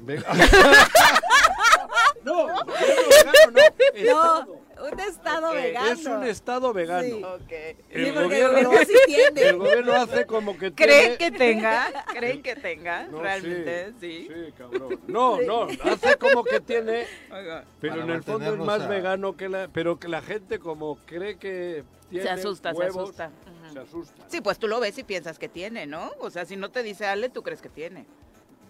Venga. 0.00 0.26
no, 2.24 2.46
gobierno 2.46 2.66
vegano 2.66 3.50
no. 3.52 3.60
Estado. 3.94 4.44
No, 4.46 4.65
un 4.80 5.00
estado 5.00 5.52
vegano. 5.52 5.90
Es 5.90 6.04
un 6.06 6.24
estado 6.24 6.72
vegano. 6.72 7.38
Sí. 7.48 7.54
El 7.90 8.04
Sí, 8.06 8.10
gobierno- 8.12 8.58
el 8.58 8.66
gobierno 8.66 8.84
sí 8.86 8.94
tiene. 9.06 9.42
El 9.42 9.56
gobierno 9.58 9.92
hace 9.94 10.26
como 10.26 10.58
que 10.58 10.72
¿Creen 10.72 11.16
tiene- 11.16 11.18
que 11.18 11.30
tenga? 11.38 12.04
¿Creen 12.14 12.42
que 12.42 12.56
tenga? 12.56 13.06
No, 13.08 13.20
Realmente, 13.22 13.92
sí. 14.00 14.28
Sí, 14.28 14.52
cabrón. 14.56 15.00
No, 15.06 15.40
no, 15.42 15.64
hace 15.84 16.16
como 16.16 16.44
que 16.44 16.60
tiene, 16.60 17.06
Oiga. 17.32 17.64
pero 17.80 17.94
Para 17.94 18.04
en 18.04 18.10
el 18.10 18.22
fondo 18.22 18.52
es 18.52 18.58
más 18.58 18.82
a- 18.82 18.88
vegano 18.88 19.36
que 19.36 19.48
la, 19.48 19.68
pero 19.68 19.98
que 19.98 20.08
la 20.08 20.22
gente 20.22 20.58
como 20.58 20.98
cree 21.06 21.36
que 21.38 21.84
tiene 22.10 22.24
Se 22.24 22.30
asusta, 22.30 22.74
se 22.74 22.84
asusta. 22.84 23.30
Se 23.72 23.78
asusta. 23.80 24.24
Sí, 24.28 24.40
pues 24.40 24.58
tú 24.58 24.68
lo 24.68 24.78
ves 24.80 24.96
y 24.98 25.02
piensas 25.04 25.38
que 25.38 25.48
tiene, 25.48 25.86
¿no? 25.86 26.12
O 26.20 26.30
sea, 26.30 26.44
si 26.44 26.56
no 26.56 26.70
te 26.70 26.82
dice 26.82 27.06
Ale, 27.06 27.28
tú 27.28 27.42
crees 27.42 27.60
que 27.60 27.68
tiene. 27.68 28.06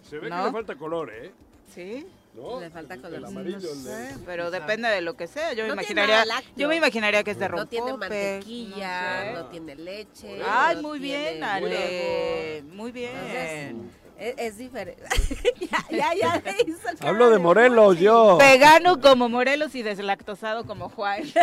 Se 0.09 0.17
ve 0.19 0.29
¿No? 0.29 0.37
que 0.37 0.45
le 0.45 0.51
falta 0.51 0.75
color, 0.75 1.11
¿eh? 1.13 1.31
Sí. 1.73 2.07
¿No? 2.37 2.59
Le 2.61 2.69
falta 2.69 2.93
El- 2.93 3.01
color. 3.01 3.17
El 3.17 3.25
amarillo, 3.25 3.57
No 3.59 3.69
el 3.73 3.83
de- 3.83 4.09
sé, 4.09 4.15
pero 4.25 4.51
depende 4.51 4.87
de 4.89 5.01
lo 5.01 5.15
que 5.17 5.25
sea. 5.27 5.53
Yo 5.53 5.63
me 5.63 5.69
No 5.69 5.73
imaginaría, 5.73 6.23
yo 6.55 6.67
me 6.67 6.75
imaginaría 6.75 7.23
que 7.23 7.31
es 7.31 7.39
de 7.39 7.49
No 7.49 7.55
rompope. 7.57 7.75
tiene 7.75 7.97
mantequilla, 7.97 9.25
no 9.25 9.31
no, 9.31 9.43
sé. 9.45 9.51
tiene 9.51 9.75
leche. 9.75 10.39
Ay, 10.47 10.75
no 10.75 10.81
muy 10.83 10.99
tiene 10.99 11.31
bien, 11.31 11.43
Ale. 11.43 12.61
huevo. 12.63 12.75
Muy 12.75 12.91
bien. 12.91 13.11
Entonces, 13.15 13.75
Es, 14.19 14.33
es 14.37 14.57
diferente. 14.57 15.03
ya, 15.59 15.85
ya, 15.91 16.13
ya 16.15 16.55
hizo 16.65 16.89
el 16.89 17.07
Hablo 17.07 17.29
de 17.29 17.37
Morelos, 17.39 17.99
yo. 17.99 18.37
Vegano 18.37 18.99
como 19.01 19.29
Morelos 19.29 19.73
y 19.75 19.81
deslactosado 19.83 20.65
como 20.65 20.89
Juan. 20.89 21.23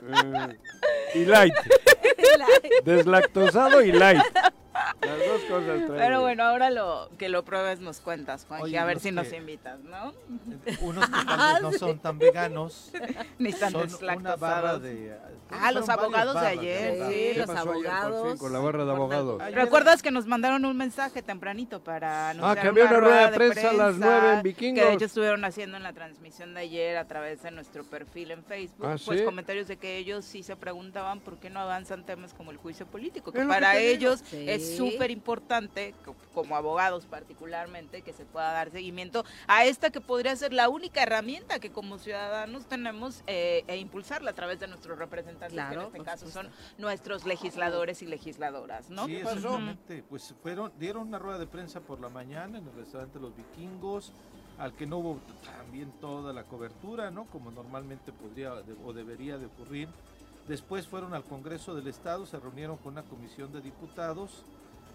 Eh, 0.00 0.56
y 1.14 1.24
light. 1.24 1.52
Deslactosado 2.84 3.82
y 3.82 3.92
light. 3.92 4.22
Dos 5.40 5.50
cosas 5.50 5.76
traigo. 5.86 5.94
Pero 5.96 6.20
bueno, 6.20 6.44
ahora 6.44 6.70
lo 6.70 7.08
que 7.18 7.28
lo 7.28 7.44
pruebes 7.44 7.80
nos 7.80 8.00
cuentas, 8.00 8.44
Juanji, 8.48 8.76
a 8.76 8.84
ver 8.84 9.00
si 9.00 9.10
nos 9.12 9.32
invitas, 9.32 9.80
¿no? 9.80 10.12
Unos 10.80 11.06
que 11.06 11.24
tal 11.24 11.52
vez 11.54 11.62
no 11.62 11.72
son 11.78 11.98
tan 11.98 12.18
veganos, 12.18 12.90
Ni 13.38 13.52
tan 13.52 13.72
son 13.72 13.88
una 14.02 14.36
barra 14.36 14.78
deslactosados. 14.78 14.82
de... 14.82 15.16
Ah, 15.50 15.72
los 15.72 15.88
abogados 15.88 16.38
de 16.38 16.46
ayer, 16.46 16.92
sí, 16.92 16.98
¿verdad? 16.98 17.08
¿Qué 17.08 17.34
los 17.38 17.50
abogados. 17.50 18.38
con 18.38 18.52
la 18.52 18.58
barra 18.58 18.84
de 18.84 18.90
abogados? 18.90 19.42
¿Recuerdas 19.52 20.02
que 20.02 20.10
nos 20.10 20.26
mandaron 20.26 20.64
un 20.66 20.76
mensaje 20.76 21.22
tempranito 21.22 21.80
para 21.82 22.30
anunciar 22.30 22.66
Ah, 22.66 22.68
había 22.68 22.84
una 22.84 23.00
rueda 23.00 23.30
de 23.30 23.36
prensa 23.36 23.70
a 23.70 23.72
las 23.72 23.96
nueve 23.96 24.32
en 24.34 24.42
Vikingos. 24.42 24.82
Que 24.82 24.88
de 24.90 24.94
hecho 24.94 25.04
estuvieron 25.06 25.44
haciendo 25.46 25.78
en 25.78 25.82
la 25.84 25.94
transmisión 25.94 26.52
de 26.52 26.60
ayer 26.60 26.98
a 26.98 27.06
través 27.06 27.42
de 27.42 27.50
nuestro 27.50 27.82
perfil 27.84 28.32
en 28.32 28.44
Facebook. 28.44 28.86
Ah, 28.86 28.96
Pues 29.02 29.20
¿sí? 29.20 29.24
comentarios 29.24 29.68
de 29.68 29.78
que 29.78 29.96
ellos 29.96 30.24
sí 30.26 30.42
se 30.42 30.54
preguntaban 30.54 31.20
por 31.20 31.38
qué 31.38 31.48
no 31.48 31.60
avanzan 31.60 32.04
temas 32.04 32.34
como 32.34 32.50
el 32.50 32.58
juicio 32.58 32.84
político. 32.86 33.32
Que 33.32 33.44
para 33.44 33.78
ellos 33.78 34.22
Sí. 34.28 34.44
es 34.48 34.76
súper 34.76 35.10
importante, 35.10 35.27
co- 36.04 36.16
como 36.34 36.56
abogados 36.56 37.04
particularmente, 37.06 38.02
que 38.02 38.12
se 38.12 38.24
pueda 38.24 38.52
dar 38.52 38.70
seguimiento 38.70 39.24
a 39.46 39.64
esta 39.64 39.90
que 39.90 40.00
podría 40.00 40.34
ser 40.36 40.52
la 40.52 40.68
única 40.68 41.02
herramienta 41.02 41.58
que 41.58 41.70
como 41.70 41.98
ciudadanos 41.98 42.66
tenemos 42.66 43.22
eh, 43.26 43.64
e 43.66 43.76
impulsarla 43.76 44.30
a 44.30 44.34
través 44.34 44.58
de 44.60 44.68
nuestros 44.68 44.98
representantes, 44.98 45.52
que 45.54 45.60
en 45.60 45.68
Claro, 45.68 45.86
este 45.88 46.02
caso 46.02 46.30
son 46.30 46.48
nuestros 46.78 47.26
legisladores 47.26 48.02
y 48.02 48.06
legisladoras, 48.06 48.88
¿no? 48.90 49.06
Sí, 49.06 49.16
¿Qué 49.16 49.24
pasó? 49.24 49.36
exactamente. 49.36 50.02
Pues 50.08 50.34
fueron, 50.42 50.72
dieron 50.78 51.08
una 51.08 51.18
rueda 51.18 51.38
de 51.38 51.46
prensa 51.46 51.80
por 51.80 52.00
la 52.00 52.08
mañana 52.08 52.58
en 52.58 52.66
el 52.66 52.74
restaurante 52.74 53.18
Los 53.20 53.36
Vikingos, 53.36 54.12
al 54.58 54.72
que 54.74 54.86
no 54.86 54.98
hubo 54.98 55.20
también 55.44 55.92
toda 56.00 56.32
la 56.32 56.42
cobertura, 56.44 57.10
¿no? 57.10 57.26
Como 57.26 57.50
normalmente 57.50 58.12
podría 58.12 58.54
de- 58.54 58.76
o 58.84 58.92
debería 58.92 59.36
de 59.38 59.46
ocurrir. 59.46 59.88
Después 60.48 60.86
fueron 60.86 61.12
al 61.14 61.24
Congreso 61.24 61.74
del 61.74 61.86
Estado, 61.88 62.24
se 62.24 62.38
reunieron 62.40 62.78
con 62.78 62.92
una 62.94 63.02
comisión 63.02 63.52
de 63.52 63.60
diputados. 63.60 64.44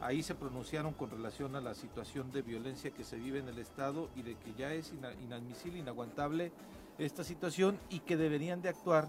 Ahí 0.05 0.21
se 0.21 0.35
pronunciaron 0.35 0.93
con 0.93 1.09
relación 1.09 1.55
a 1.55 1.61
la 1.61 1.73
situación 1.73 2.29
de 2.31 2.41
violencia 2.41 2.91
que 2.91 3.05
se 3.05 3.15
vive 3.15 3.39
en 3.39 3.47
el 3.47 3.57
Estado 3.57 4.09
y 4.17 4.21
de 4.21 4.35
que 4.35 4.53
ya 4.53 4.73
es 4.73 4.91
ina- 4.91 5.13
inadmisible, 5.13 5.79
inaguantable 5.79 6.51
esta 6.97 7.23
situación 7.23 7.79
y 7.89 7.99
que 8.01 8.17
deberían 8.17 8.61
de 8.61 8.67
actuar 8.69 9.07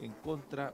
en 0.00 0.12
contra 0.12 0.72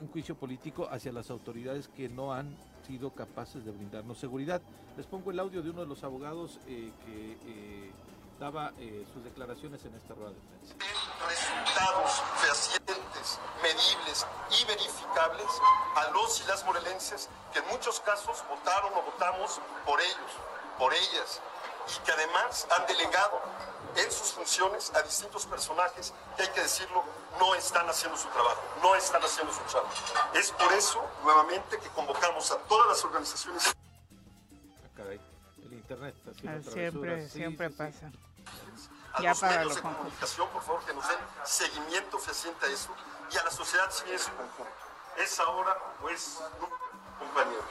un 0.00 0.08
juicio 0.08 0.34
político 0.36 0.88
hacia 0.90 1.12
las 1.12 1.30
autoridades 1.30 1.88
que 1.88 2.08
no 2.08 2.32
han 2.32 2.56
sido 2.86 3.10
capaces 3.10 3.62
de 3.64 3.70
brindarnos 3.72 4.16
seguridad. 4.18 4.62
Les 4.96 5.06
pongo 5.06 5.30
el 5.30 5.38
audio 5.38 5.62
de 5.62 5.68
uno 5.70 5.82
de 5.82 5.86
los 5.86 6.02
abogados 6.02 6.58
eh, 6.66 6.90
que 7.04 7.32
eh, 7.32 7.90
daba 8.40 8.72
eh, 8.78 9.04
sus 9.12 9.22
declaraciones 9.22 9.84
en 9.84 9.94
esta 9.94 10.14
rueda 10.14 10.30
de 10.30 10.40
prensa. 10.40 10.74
Resultados 11.28 12.22
fehacientes, 12.40 13.38
medibles 13.62 14.26
y 14.50 14.64
verificables 14.64 15.48
a 15.96 16.10
los 16.10 16.40
y 16.40 16.44
las 16.44 16.64
morelenses 16.64 17.28
que 17.52 17.60
en 17.60 17.68
muchos 17.68 18.00
casos 18.00 18.42
votaron 18.48 18.92
o 18.94 19.02
votamos 19.02 19.60
por 19.86 20.00
ellos, 20.00 20.30
por 20.78 20.92
ellas, 20.94 21.40
y 21.88 22.04
que 22.04 22.12
además 22.12 22.66
han 22.76 22.86
delegado 22.86 23.40
en 23.96 24.10
sus 24.10 24.32
funciones 24.32 24.90
a 24.94 25.02
distintos 25.02 25.44
personajes 25.46 26.14
que 26.36 26.42
hay 26.44 26.48
que 26.48 26.62
decirlo, 26.62 27.04
no 27.38 27.54
están 27.54 27.88
haciendo 27.88 28.16
su 28.16 28.28
trabajo, 28.28 28.62
no 28.82 28.94
están 28.94 29.22
haciendo 29.22 29.52
su 29.52 29.60
trabajo. 29.62 29.92
Es 30.34 30.50
por 30.52 30.72
eso, 30.72 31.04
nuevamente, 31.22 31.78
que 31.78 31.88
convocamos 31.90 32.50
a 32.52 32.56
todas 32.58 32.88
las 32.88 33.04
organizaciones 33.04 33.66
Ah, 33.66 34.88
caray, 34.96 35.20
el 35.64 35.72
internet 35.74 36.14
está 36.16 36.30
haciendo 36.30 36.70
Ah, 36.70 36.72
Siempre. 36.72 37.22
Sí, 37.28 37.30
siempre 37.30 37.68
sí, 37.68 37.98
sí. 38.00 38.06
A 39.14 39.22
Ya 39.22 39.30
los 39.30 39.42
medios 39.42 39.76
de 39.76 39.82
comunicación, 39.82 40.48
por 40.50 40.62
favor, 40.62 40.84
que 40.84 40.94
nos 40.94 41.06
den 41.08 41.18
seguimiento 41.44 42.18
fehaciente 42.18 42.66
a 42.66 42.68
eso 42.70 42.90
y 43.32 43.36
a 43.36 43.44
la 43.44 43.50
sociedad 43.50 43.90
civil 43.90 44.12
en 44.14 44.18
su 44.18 44.30
conjunto. 44.30 44.72
¿Es 45.22 45.38
ahora 45.40 45.76
o 46.02 46.08
es 46.08 46.40
nunca, 46.60 46.76
compañeros? 47.18 47.64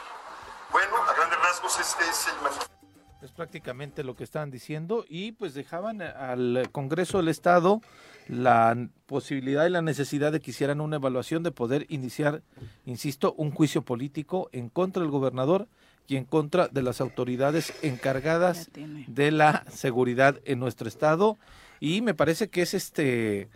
Bueno, 0.72 0.98
a 0.98 1.14
grandes 1.14 1.40
rasgos 1.40 1.80
este 1.80 2.04
es 2.08 2.28
el 2.28 2.36
manifiesto. 2.42 2.72
Es 3.22 3.32
prácticamente 3.32 4.04
lo 4.04 4.16
que 4.16 4.24
estaban 4.24 4.50
diciendo 4.50 5.06
y 5.08 5.34
pues 5.34 5.54
dejaban 5.54 6.02
al 6.02 6.70
Congreso 6.72 7.18
del 7.18 7.28
Estado 7.28 7.82
la 8.28 8.76
posibilidad 9.06 9.68
y 9.68 9.70
la 9.70 9.84
necesidad 9.84 10.32
de 10.32 10.40
que 10.40 10.52
hicieran 10.52 10.82
una 10.82 10.96
evaluación 10.96 11.44
de 11.44 11.52
poder 11.52 11.86
iniciar, 11.90 12.42
insisto, 12.86 13.34
un 13.34 13.52
juicio 13.52 13.84
político 13.84 14.50
en 14.54 14.70
contra 14.70 15.04
del 15.04 15.12
gobernador 15.12 15.68
y 16.08 16.18
en 16.18 16.26
contra 16.26 16.68
de 16.68 16.82
las 16.82 17.02
autoridades 17.02 17.74
encargadas 17.82 18.70
de 19.08 19.32
la 19.32 19.66
seguridad 19.70 20.40
en 20.46 20.60
nuestro 20.60 20.88
estado 20.88 21.38
y 21.80 22.02
me 22.02 22.14
parece 22.14 22.50
que 22.50 22.62
es 22.62 22.74
este 22.74 23.50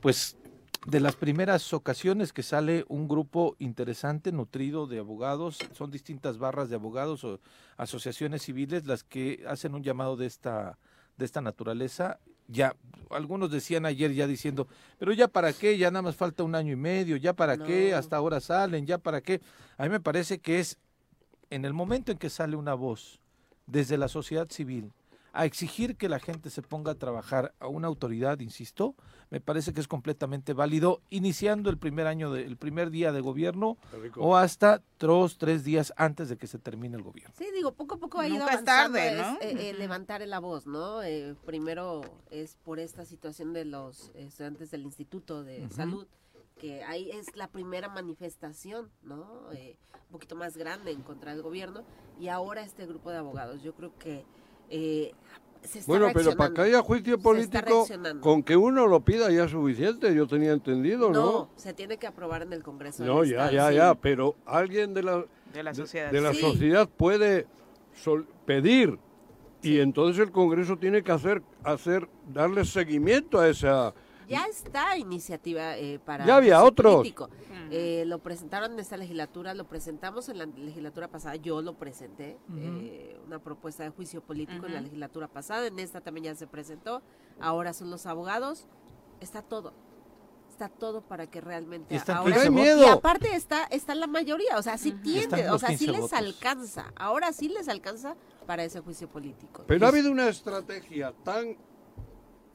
pues 0.00 0.36
de 0.86 1.00
las 1.00 1.14
primeras 1.14 1.72
ocasiones 1.74 2.32
que 2.32 2.42
sale 2.42 2.84
un 2.88 3.06
grupo 3.06 3.54
interesante, 3.58 4.32
nutrido 4.32 4.86
de 4.86 4.98
abogados, 4.98 5.58
son 5.72 5.90
distintas 5.90 6.38
barras 6.38 6.70
de 6.70 6.76
abogados 6.76 7.22
o 7.24 7.38
asociaciones 7.76 8.42
civiles 8.42 8.86
las 8.86 9.04
que 9.04 9.44
hacen 9.46 9.74
un 9.74 9.82
llamado 9.82 10.16
de 10.16 10.26
esta 10.26 10.78
de 11.18 11.26
esta 11.26 11.40
naturaleza. 11.40 12.18
Ya 12.48 12.74
algunos 13.10 13.50
decían 13.50 13.86
ayer 13.86 14.12
ya 14.12 14.26
diciendo, 14.26 14.66
pero 14.98 15.12
ya 15.12 15.28
para 15.28 15.52
qué, 15.52 15.78
ya 15.78 15.90
nada 15.90 16.02
más 16.02 16.16
falta 16.16 16.42
un 16.42 16.56
año 16.56 16.72
y 16.72 16.76
medio, 16.76 17.16
ya 17.16 17.34
para 17.34 17.56
qué, 17.56 17.94
hasta 17.94 18.16
ahora 18.16 18.40
salen, 18.40 18.86
ya 18.86 18.98
para 18.98 19.20
qué. 19.20 19.40
A 19.76 19.84
mí 19.84 19.90
me 19.90 20.00
parece 20.00 20.40
que 20.40 20.58
es 20.58 20.78
en 21.50 21.64
el 21.64 21.72
momento 21.74 22.12
en 22.12 22.18
que 22.18 22.30
sale 22.30 22.56
una 22.56 22.74
voz 22.74 23.20
desde 23.66 23.98
la 23.98 24.08
sociedad 24.08 24.48
civil 24.50 24.92
a 25.32 25.44
exigir 25.44 25.96
que 25.96 26.08
la 26.08 26.18
gente 26.18 26.50
se 26.50 26.60
ponga 26.60 26.90
a 26.90 26.94
trabajar 26.96 27.54
a 27.60 27.68
una 27.68 27.86
autoridad, 27.86 28.40
insisto, 28.40 28.96
me 29.30 29.40
parece 29.40 29.72
que 29.72 29.80
es 29.80 29.86
completamente 29.86 30.54
válido, 30.54 31.02
iniciando 31.08 31.70
el 31.70 31.78
primer 31.78 32.08
año, 32.08 32.32
de- 32.32 32.42
el 32.44 32.56
primer 32.56 32.90
día 32.90 33.12
de 33.12 33.20
gobierno 33.20 33.78
o 34.16 34.36
hasta 34.36 34.82
dos, 34.98 35.38
tres 35.38 35.62
días 35.62 35.92
antes 35.96 36.28
de 36.30 36.36
que 36.36 36.48
se 36.48 36.58
termine 36.58 36.96
el 36.96 37.04
gobierno. 37.04 37.32
Sí, 37.38 37.46
digo, 37.54 37.72
poco 37.74 37.94
a 37.94 37.98
poco 37.98 38.18
ha 38.18 38.26
ido 38.26 38.38
Nunca 38.40 38.54
es 38.54 38.58
avanzando 38.68 38.98
tarde, 38.98 39.12
es, 39.12 39.18
¿no? 39.18 39.38
eh, 39.40 39.70
eh, 39.70 39.74
levantar 39.74 40.20
la 40.26 40.40
voz, 40.40 40.66
¿no? 40.66 41.00
Eh, 41.04 41.36
primero 41.46 42.00
es 42.32 42.56
por 42.64 42.80
esta 42.80 43.04
situación 43.04 43.52
de 43.52 43.66
los 43.66 44.10
estudiantes 44.16 44.72
del 44.72 44.82
Instituto 44.82 45.44
de 45.44 45.68
Salud, 45.70 46.08
que 46.60 46.82
ahí 46.84 47.10
es 47.10 47.34
la 47.36 47.48
primera 47.48 47.88
manifestación, 47.88 48.90
¿no? 49.02 49.50
Eh, 49.52 49.76
un 50.06 50.12
poquito 50.12 50.36
más 50.36 50.56
grande 50.56 50.90
en 50.90 51.02
contra 51.02 51.32
del 51.32 51.42
gobierno, 51.42 51.82
y 52.20 52.28
ahora 52.28 52.62
este 52.62 52.84
grupo 52.86 53.10
de 53.10 53.16
abogados. 53.16 53.62
Yo 53.62 53.72
creo 53.74 53.92
que 53.98 54.24
eh, 54.68 55.12
se 55.62 55.78
está 55.80 55.90
Bueno, 55.90 56.08
pero 56.12 56.36
para 56.36 56.52
que 56.52 56.60
haya 56.62 56.82
juicio 56.82 57.18
político, 57.18 57.86
con 58.20 58.42
que 58.42 58.56
uno 58.56 58.86
lo 58.86 59.00
pida 59.04 59.30
ya 59.30 59.44
es 59.44 59.50
suficiente, 59.50 60.14
yo 60.14 60.26
tenía 60.26 60.52
entendido, 60.52 61.10
¿no? 61.10 61.24
No, 61.32 61.50
se 61.56 61.72
tiene 61.72 61.96
que 61.96 62.06
aprobar 62.06 62.42
en 62.42 62.52
el 62.52 62.62
Congreso. 62.62 63.04
No, 63.04 63.20
del 63.22 63.30
ya, 63.30 63.36
Estado, 63.46 63.52
ya, 63.52 63.68
sí. 63.70 63.74
ya, 63.76 63.94
pero 63.94 64.36
alguien 64.46 64.92
de 64.94 65.02
la, 65.02 65.24
De 65.52 65.62
la 65.62 65.74
sociedad. 65.74 66.10
de 66.12 66.20
la 66.20 66.34
Sí. 66.34 66.40
sociedad 66.40 66.88
puede 66.88 67.46
sol- 67.94 68.26
pedir 68.46 68.98
y 69.62 69.80
entonces 69.80 70.22
el 70.26 70.32
Congreso 70.32 70.76
tiene 70.78 71.02
que 71.02 71.12
hacer, 71.12 71.42
hacer, 71.64 72.08
darle 72.32 72.64
seguimiento 72.64 73.38
a 73.38 73.48
esa... 73.48 73.94
Ya 74.30 74.46
está 74.46 74.96
iniciativa 74.96 75.76
eh, 75.76 75.98
para. 75.98 76.24
Ya 76.24 76.36
había 76.36 76.60
político. 76.60 77.28
Eh, 77.72 78.04
lo 78.06 78.18
presentaron 78.20 78.72
en 78.72 78.78
esta 78.80 78.96
legislatura, 78.96 79.54
lo 79.54 79.64
presentamos 79.64 80.28
en 80.28 80.38
la 80.38 80.46
legislatura 80.46 81.08
pasada, 81.08 81.36
yo 81.36 81.62
lo 81.62 81.74
presenté, 81.74 82.36
eh, 82.56 83.16
una 83.26 83.38
propuesta 83.38 83.84
de 83.84 83.90
juicio 83.90 84.22
político 84.22 84.66
en 84.66 84.74
la 84.74 84.80
legislatura 84.80 85.28
pasada, 85.28 85.66
en 85.66 85.78
esta 85.78 86.00
también 86.00 86.24
ya 86.24 86.34
se 86.34 86.48
presentó, 86.48 87.02
ahora 87.40 87.72
son 87.72 87.90
los 87.90 88.06
abogados, 88.06 88.66
está 89.20 89.42
todo. 89.42 89.72
Está 90.48 90.68
todo 90.68 91.00
para 91.00 91.26
que 91.26 91.40
realmente 91.40 91.94
Y 91.94 91.96
están 91.96 92.18
ahora 92.18 92.34
¡Pero 92.34 92.40
hay 92.42 92.48
15 92.48 92.62
miedo! 92.62 92.86
y 92.86 92.88
aparte 92.90 93.34
está 93.34 93.64
está 93.70 93.94
la 93.94 94.06
mayoría, 94.06 94.58
o 94.58 94.62
sea, 94.62 94.76
sí 94.76 94.92
tiene, 94.92 95.48
o 95.48 95.58
sea, 95.58 95.70
sí 95.70 95.86
15 95.86 95.92
les 95.92 96.00
votos. 96.02 96.18
alcanza. 96.18 96.92
Ahora 96.96 97.32
sí 97.32 97.48
les 97.48 97.68
alcanza 97.68 98.14
para 98.46 98.64
ese 98.64 98.80
juicio 98.80 99.08
político. 99.08 99.64
Pero 99.66 99.86
ha 99.86 99.88
habido 99.88 100.10
una 100.10 100.28
estrategia 100.28 101.14
tan, 101.24 101.56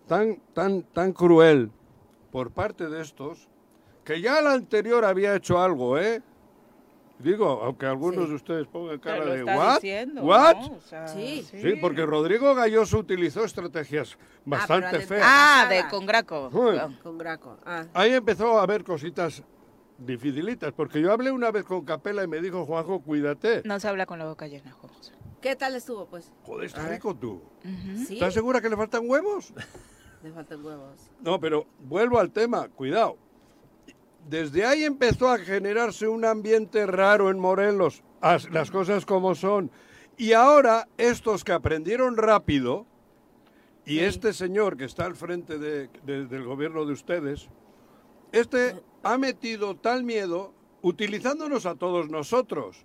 tan, 0.08 0.38
tan, 0.54 0.84
tan 0.84 1.14
cruel 1.14 1.72
por 2.32 2.52
parte 2.52 2.88
de 2.90 3.02
estos 3.02 3.48
que 4.04 4.22
ya 4.22 4.42
la 4.42 4.54
anterior 4.54 5.04
había 5.06 5.36
hecho 5.36 5.60
algo, 5.60 5.98
¿eh? 5.98 6.22
Digo, 7.18 7.62
aunque 7.64 7.86
algunos 7.86 8.26
Sí. 8.26 8.30
de 8.30 8.36
ustedes 8.36 8.68
pongan 8.68 9.00
cara 9.00 9.16
Pero 9.20 9.26
lo 9.28 9.32
de 9.34 9.40
está 9.40 9.58
¿what? 9.58 9.74
diciendo, 9.76 10.22
¿What? 10.24 10.56
¿no? 10.58 10.76
O 10.76 10.82
sea, 10.82 11.08
Sí. 11.08 11.44
Sí, 11.50 11.74
porque 11.80 12.06
Rodrigo 12.06 12.54
Galloso 12.54 12.98
utilizó 13.00 13.46
estrategias 13.46 14.18
bastante 14.44 14.90
pero 14.92 15.08
feas. 15.08 15.24
Ah, 15.26 15.66
de 15.70 15.76
Pasada. 15.78 15.90
con 15.92 16.06
Graco. 16.06 16.50
Uy. 16.52 16.78
Con 17.02 17.18
Graco. 17.18 17.58
Ah, 17.66 17.86
Ahí 17.94 18.12
empezó 18.12 18.60
a 18.60 18.64
haber 18.64 18.84
cositas 18.84 19.44
dificilitas, 19.98 20.74
porque 20.74 21.00
yo 21.02 21.12
hablé 21.14 21.32
una 21.32 21.52
vez 21.52 21.64
con 21.64 21.86
Capela 21.86 22.22
y 22.22 22.28
me 22.28 22.42
dijo, 22.42 22.66
Juanjo, 22.66 23.00
cuídate. 23.02 23.62
No 23.64 23.80
se 23.80 23.88
habla 23.88 24.06
con 24.06 24.20
la 24.20 24.26
boca 24.26 24.46
llena, 24.48 24.72
Juan 24.74 24.94
José. 24.94 25.14
¿Qué 25.40 25.56
tal 25.56 25.74
estuvo, 25.76 26.06
pues? 26.08 26.34
Joder, 26.44 26.66
está 26.66 26.86
rico 26.90 27.16
tú. 27.16 27.42
Sí, 28.08 28.16
¿Estás 28.16 28.34
segura 28.34 28.60
que 28.60 28.68
le 28.70 28.76
faltan 28.76 29.10
huevos? 29.10 29.54
le 30.26 30.32
faltan 30.32 30.66
huevos. 30.66 31.12
No, 31.22 31.40
pero 31.40 31.68
vuelvo 31.88 32.20
al 32.20 32.32
tema, 32.32 32.68
cuidado. 32.70 33.18
Desde 34.28 34.66
ahí 34.66 34.84
empezó 34.84 35.30
a 35.30 35.38
generarse 35.38 36.08
un 36.08 36.26
ambiente 36.26 36.88
raro 36.88 37.30
en 37.30 37.38
Morelos, 37.40 38.02
as- 38.22 38.50
las 38.52 38.72
cosas 38.72 39.06
como 39.06 39.36
son. 39.36 39.70
Y 40.18 40.34
ahora 40.34 40.88
estos 40.98 41.44
que 41.44 41.52
aprendieron 41.52 42.18
rápido, 42.18 42.88
y 43.86 44.00
Sí. 44.00 44.00
este 44.00 44.34
señor 44.34 44.78
que 44.78 44.86
está 44.86 45.06
al 45.06 45.16
frente 45.16 45.60
de- 45.60 45.90
de- 46.04 46.26
del 46.26 46.44
gobierno 46.44 46.86
de 46.86 46.94
ustedes, 46.94 47.48
este 48.32 48.82
ha 49.04 49.20
metido 49.20 49.76
tal 49.76 50.04
miedo 50.04 50.54
utilizándonos 50.82 51.68
a 51.68 51.76
todos 51.76 52.10
nosotros. 52.10 52.84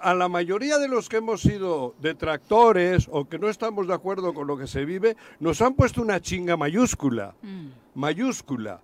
A 0.00 0.14
la 0.14 0.28
mayoría 0.28 0.78
de 0.78 0.86
los 0.88 1.08
que 1.08 1.16
hemos 1.16 1.40
sido 1.42 1.94
detractores 2.00 3.08
o 3.10 3.28
que 3.28 3.38
no 3.38 3.48
estamos 3.48 3.88
de 3.88 3.94
acuerdo 3.94 4.32
con 4.32 4.46
lo 4.46 4.56
que 4.56 4.68
se 4.68 4.84
vive, 4.84 5.16
nos 5.40 5.60
han 5.60 5.74
puesto 5.74 6.00
una 6.00 6.20
chinga 6.20 6.56
mayúscula, 6.56 7.34
mayúscula, 7.94 8.80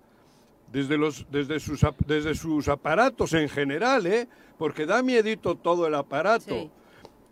desde, 0.71 0.97
los, 0.97 1.25
desde, 1.31 1.59
sus, 1.59 1.83
ap- 1.83 2.01
desde 2.05 2.35
sus 2.35 2.67
aparatos 2.67 3.33
en 3.33 3.47
general, 3.49 4.05
¿eh? 4.07 4.27
porque 4.57 4.85
da 4.85 5.01
miedito 5.01 5.55
todo 5.55 5.87
el 5.87 5.95
aparato. 5.95 6.53
Sí. 6.53 6.69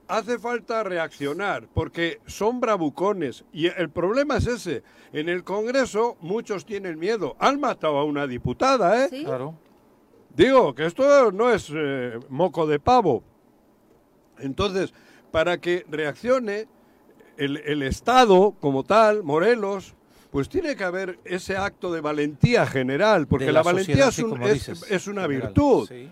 Hace 0.08 0.40
falta 0.40 0.84
reaccionar, 0.84 1.68
porque 1.74 2.22
son 2.26 2.62
bravucones. 2.62 3.44
Y 3.52 3.68
el 3.68 3.90
problema 3.90 4.38
es 4.38 4.48
ese. 4.48 4.82
En 5.12 5.28
el 5.28 5.44
Congreso 5.44 6.16
muchos 6.22 6.66
tienen 6.66 6.98
miedo. 6.98 7.36
Han 7.40 7.60
matado 7.60 7.98
a 7.98 8.06
una 8.06 8.26
diputada, 8.26 9.04
¿eh? 9.04 9.10
Sí. 9.10 9.26
Claro. 9.26 9.56
Digo, 10.34 10.74
que 10.74 10.86
esto 10.86 11.32
no 11.34 11.52
es 11.52 11.70
eh, 11.76 12.18
moco 12.30 12.66
de 12.66 12.80
pavo. 12.80 13.22
Entonces, 14.40 14.94
para 15.32 15.58
que 15.60 15.86
reaccione 15.90 16.68
el, 17.38 17.58
el 17.58 17.84
Estado 17.84 18.56
como 18.60 18.84
tal, 18.84 19.24
Morelos, 19.24 19.94
pues 20.32 20.50
tiene 20.50 20.76
que 20.76 20.84
haber 20.84 21.20
ese 21.26 21.56
acto 21.58 21.92
de 21.92 22.02
valentía 22.02 22.66
general, 22.66 23.28
porque 23.28 23.46
De 23.46 23.52
la, 23.52 23.60
la 23.60 23.64
valentía 23.64 24.06
sociedad, 24.06 24.30
es, 24.30 24.40
un- 24.40 24.44
es- 24.44 24.54
dices, 24.54 24.92
es 24.92 25.08
una 25.08 25.22
general. 25.24 25.48
virtud. 25.48 25.88
Sí. 25.88 26.10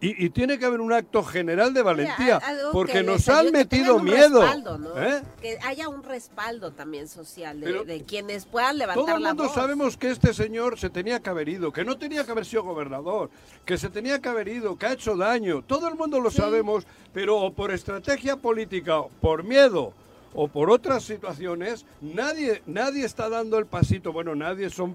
Y, 0.00 0.26
y 0.26 0.30
tiene 0.30 0.60
que 0.60 0.64
haber 0.64 0.80
un 0.80 0.92
acto 0.92 1.24
general 1.24 1.74
de 1.74 1.82
valentía, 1.82 2.40
porque 2.72 2.92
que 2.92 3.02
nos 3.02 3.28
han 3.28 3.50
metido 3.50 3.98
miedo. 3.98 4.42
respaldo, 4.42 4.78
¿no? 4.78 5.02
¿eh? 5.02 5.22
Que 5.42 5.58
haya 5.64 5.88
un 5.88 6.04
respaldo 6.04 6.70
también 6.70 7.08
social 7.08 7.60
de, 7.60 8.04
quienes 8.06 8.46
puedan 8.46 8.78
levantar 8.78 9.04
Todo 9.04 9.16
el 9.16 9.22
la 9.24 9.30
mundo 9.30 9.44
voz. 9.44 9.54
sabemos 9.54 9.96
que 9.96 10.10
este 10.10 10.32
señor 10.32 10.78
se 10.78 10.88
tenía 10.88 11.18
que 11.18 11.30
haber 11.30 11.48
ido, 11.48 11.72
que 11.72 11.84
no 11.84 11.98
tenía 11.98 12.24
que 12.24 12.30
haber 12.30 12.46
sido 12.46 12.62
gobernador, 12.62 13.30
que 13.64 13.76
se 13.76 13.88
tenía 13.88 14.20
que 14.20 14.28
haber 14.28 14.46
ido, 14.46 14.78
que 14.78 14.86
ha 14.86 14.92
hecho 14.92 15.16
daño. 15.16 15.62
Todo 15.62 15.88
el 15.88 15.96
mundo 15.96 16.20
lo 16.20 16.30
sabemos, 16.30 16.86
pero 17.12 17.38
o 17.38 17.52
por 17.52 17.72
estrategia 17.72 18.36
política, 18.36 19.00
o 19.00 19.08
por 19.20 19.42
miedo 19.42 19.92
o 20.34 20.46
por 20.46 20.70
otras 20.70 21.04
situaciones, 21.04 21.84
nadie, 22.00 22.62
nadie 22.66 23.04
está 23.04 23.28
dando 23.28 23.58
el 23.58 23.66
pasito. 23.66 24.12
Bueno, 24.12 24.34
nadie 24.34 24.70
son 24.70 24.94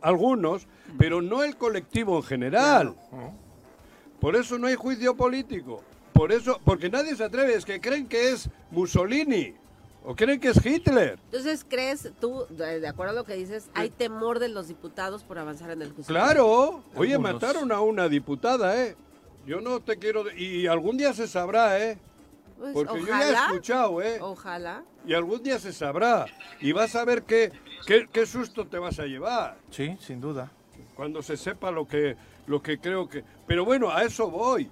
algunos, 0.00 0.66
pero 0.98 1.22
no 1.22 1.42
el 1.42 1.56
colectivo 1.56 2.16
en 2.16 2.22
general. 2.22 2.94
Por 4.22 4.36
eso 4.36 4.56
no 4.56 4.68
hay 4.68 4.76
juicio 4.76 5.16
político. 5.16 5.82
Por 6.12 6.30
eso, 6.30 6.60
porque 6.64 6.88
nadie 6.88 7.16
se 7.16 7.24
atreve, 7.24 7.54
es 7.54 7.64
que 7.64 7.80
creen 7.80 8.06
que 8.06 8.30
es 8.30 8.48
Mussolini 8.70 9.52
o 10.04 10.14
creen 10.14 10.38
que 10.38 10.50
es 10.50 10.64
Hitler. 10.64 11.18
Entonces, 11.24 11.66
¿crees 11.68 12.08
tú, 12.20 12.46
de 12.48 12.86
acuerdo 12.86 13.10
a 13.10 13.16
lo 13.16 13.24
que 13.24 13.34
dices, 13.34 13.68
hay 13.74 13.90
temor 13.90 14.38
de 14.38 14.48
los 14.48 14.68
diputados 14.68 15.24
por 15.24 15.40
avanzar 15.40 15.72
en 15.72 15.82
el 15.82 15.92
juicio? 15.92 16.14
Claro, 16.14 16.84
oye, 16.94 17.14
Algunos. 17.14 17.32
mataron 17.32 17.72
a 17.72 17.80
una 17.80 18.08
diputada, 18.08 18.80
¿eh? 18.80 18.94
Yo 19.44 19.60
no 19.60 19.80
te 19.80 19.96
quiero... 19.98 20.30
Y 20.30 20.68
algún 20.68 20.96
día 20.96 21.12
se 21.14 21.26
sabrá, 21.26 21.80
¿eh? 21.80 21.98
Pues, 22.60 22.74
Porque 22.74 23.00
yo 23.00 23.06
ya 23.08 23.14
ojalá, 23.16 23.26
he 23.26 23.46
escuchado, 23.46 24.02
¿eh? 24.02 24.18
Ojalá. 24.20 24.84
Y 25.04 25.14
algún 25.14 25.42
día 25.42 25.58
se 25.58 25.72
sabrá. 25.72 26.26
Y 26.60 26.70
vas 26.70 26.94
a 26.94 27.04
ver 27.04 27.24
qué, 27.24 27.50
qué, 27.88 28.06
qué 28.12 28.24
susto 28.24 28.68
te 28.68 28.78
vas 28.78 29.00
a 29.00 29.06
llevar 29.06 29.56
Sí, 29.70 29.96
sin 29.98 30.20
duda. 30.20 30.52
Cuando 30.94 31.22
se 31.22 31.36
sepa 31.36 31.70
lo 31.70 31.86
que, 31.86 32.16
lo 32.46 32.62
que 32.62 32.78
creo 32.78 33.08
que... 33.08 33.24
Pero 33.46 33.64
bueno, 33.64 33.90
a 33.90 34.04
eso 34.04 34.30
voy. 34.30 34.68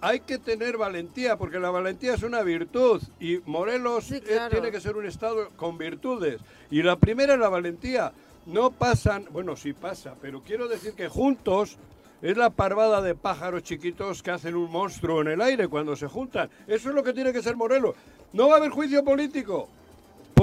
Hay 0.00 0.20
que 0.20 0.38
tener 0.38 0.76
valentía, 0.76 1.36
porque 1.36 1.60
la 1.60 1.70
valentía 1.70 2.14
es 2.14 2.22
una 2.22 2.42
virtud. 2.42 3.02
Y 3.20 3.38
Morelos 3.46 4.04
Sí, 4.04 4.16
eh, 4.16 4.40
tiene 4.50 4.70
que 4.70 4.80
ser 4.80 4.96
un 4.96 5.06
estado 5.06 5.50
con 5.56 5.78
virtudes. 5.78 6.40
Y 6.70 6.82
la 6.82 6.96
primera 6.96 7.34
es 7.34 7.40
la 7.40 7.48
valentía. 7.48 8.12
No 8.46 8.72
pasan, 8.72 9.26
bueno, 9.30 9.54
sí 9.56 9.72
pasa, 9.72 10.16
pero 10.20 10.42
quiero 10.42 10.66
decir 10.66 10.94
que 10.94 11.08
juntos 11.08 11.76
es 12.22 12.36
la 12.36 12.50
parvada 12.50 13.00
de 13.00 13.14
pájaros 13.14 13.62
chiquitos 13.62 14.22
que 14.22 14.32
hacen 14.32 14.56
un 14.56 14.70
monstruo 14.70 15.20
en 15.20 15.28
el 15.28 15.40
aire 15.40 15.68
cuando 15.68 15.94
se 15.94 16.08
juntan. 16.08 16.50
Eso 16.66 16.88
es 16.88 16.94
lo 16.94 17.02
que 17.04 17.12
tiene 17.12 17.32
que 17.32 17.42
ser 17.42 17.56
Morelos. 17.56 17.94
No 18.32 18.48
va 18.48 18.54
a 18.54 18.56
haber 18.58 18.70
juicio 18.70 19.04
político. 19.04 19.68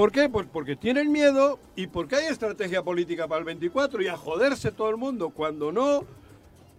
¿Por 0.00 0.12
qué? 0.12 0.30
Pues 0.30 0.46
porque 0.50 0.76
tienen 0.76 1.12
miedo 1.12 1.58
y 1.76 1.86
porque 1.86 2.16
hay 2.16 2.24
estrategia 2.24 2.82
política 2.82 3.28
para 3.28 3.40
el 3.40 3.44
24 3.44 4.00
y 4.00 4.08
a 4.08 4.16
joderse 4.16 4.72
todo 4.72 4.88
el 4.88 4.96
mundo 4.96 5.28
cuando 5.28 5.72
no. 5.72 6.06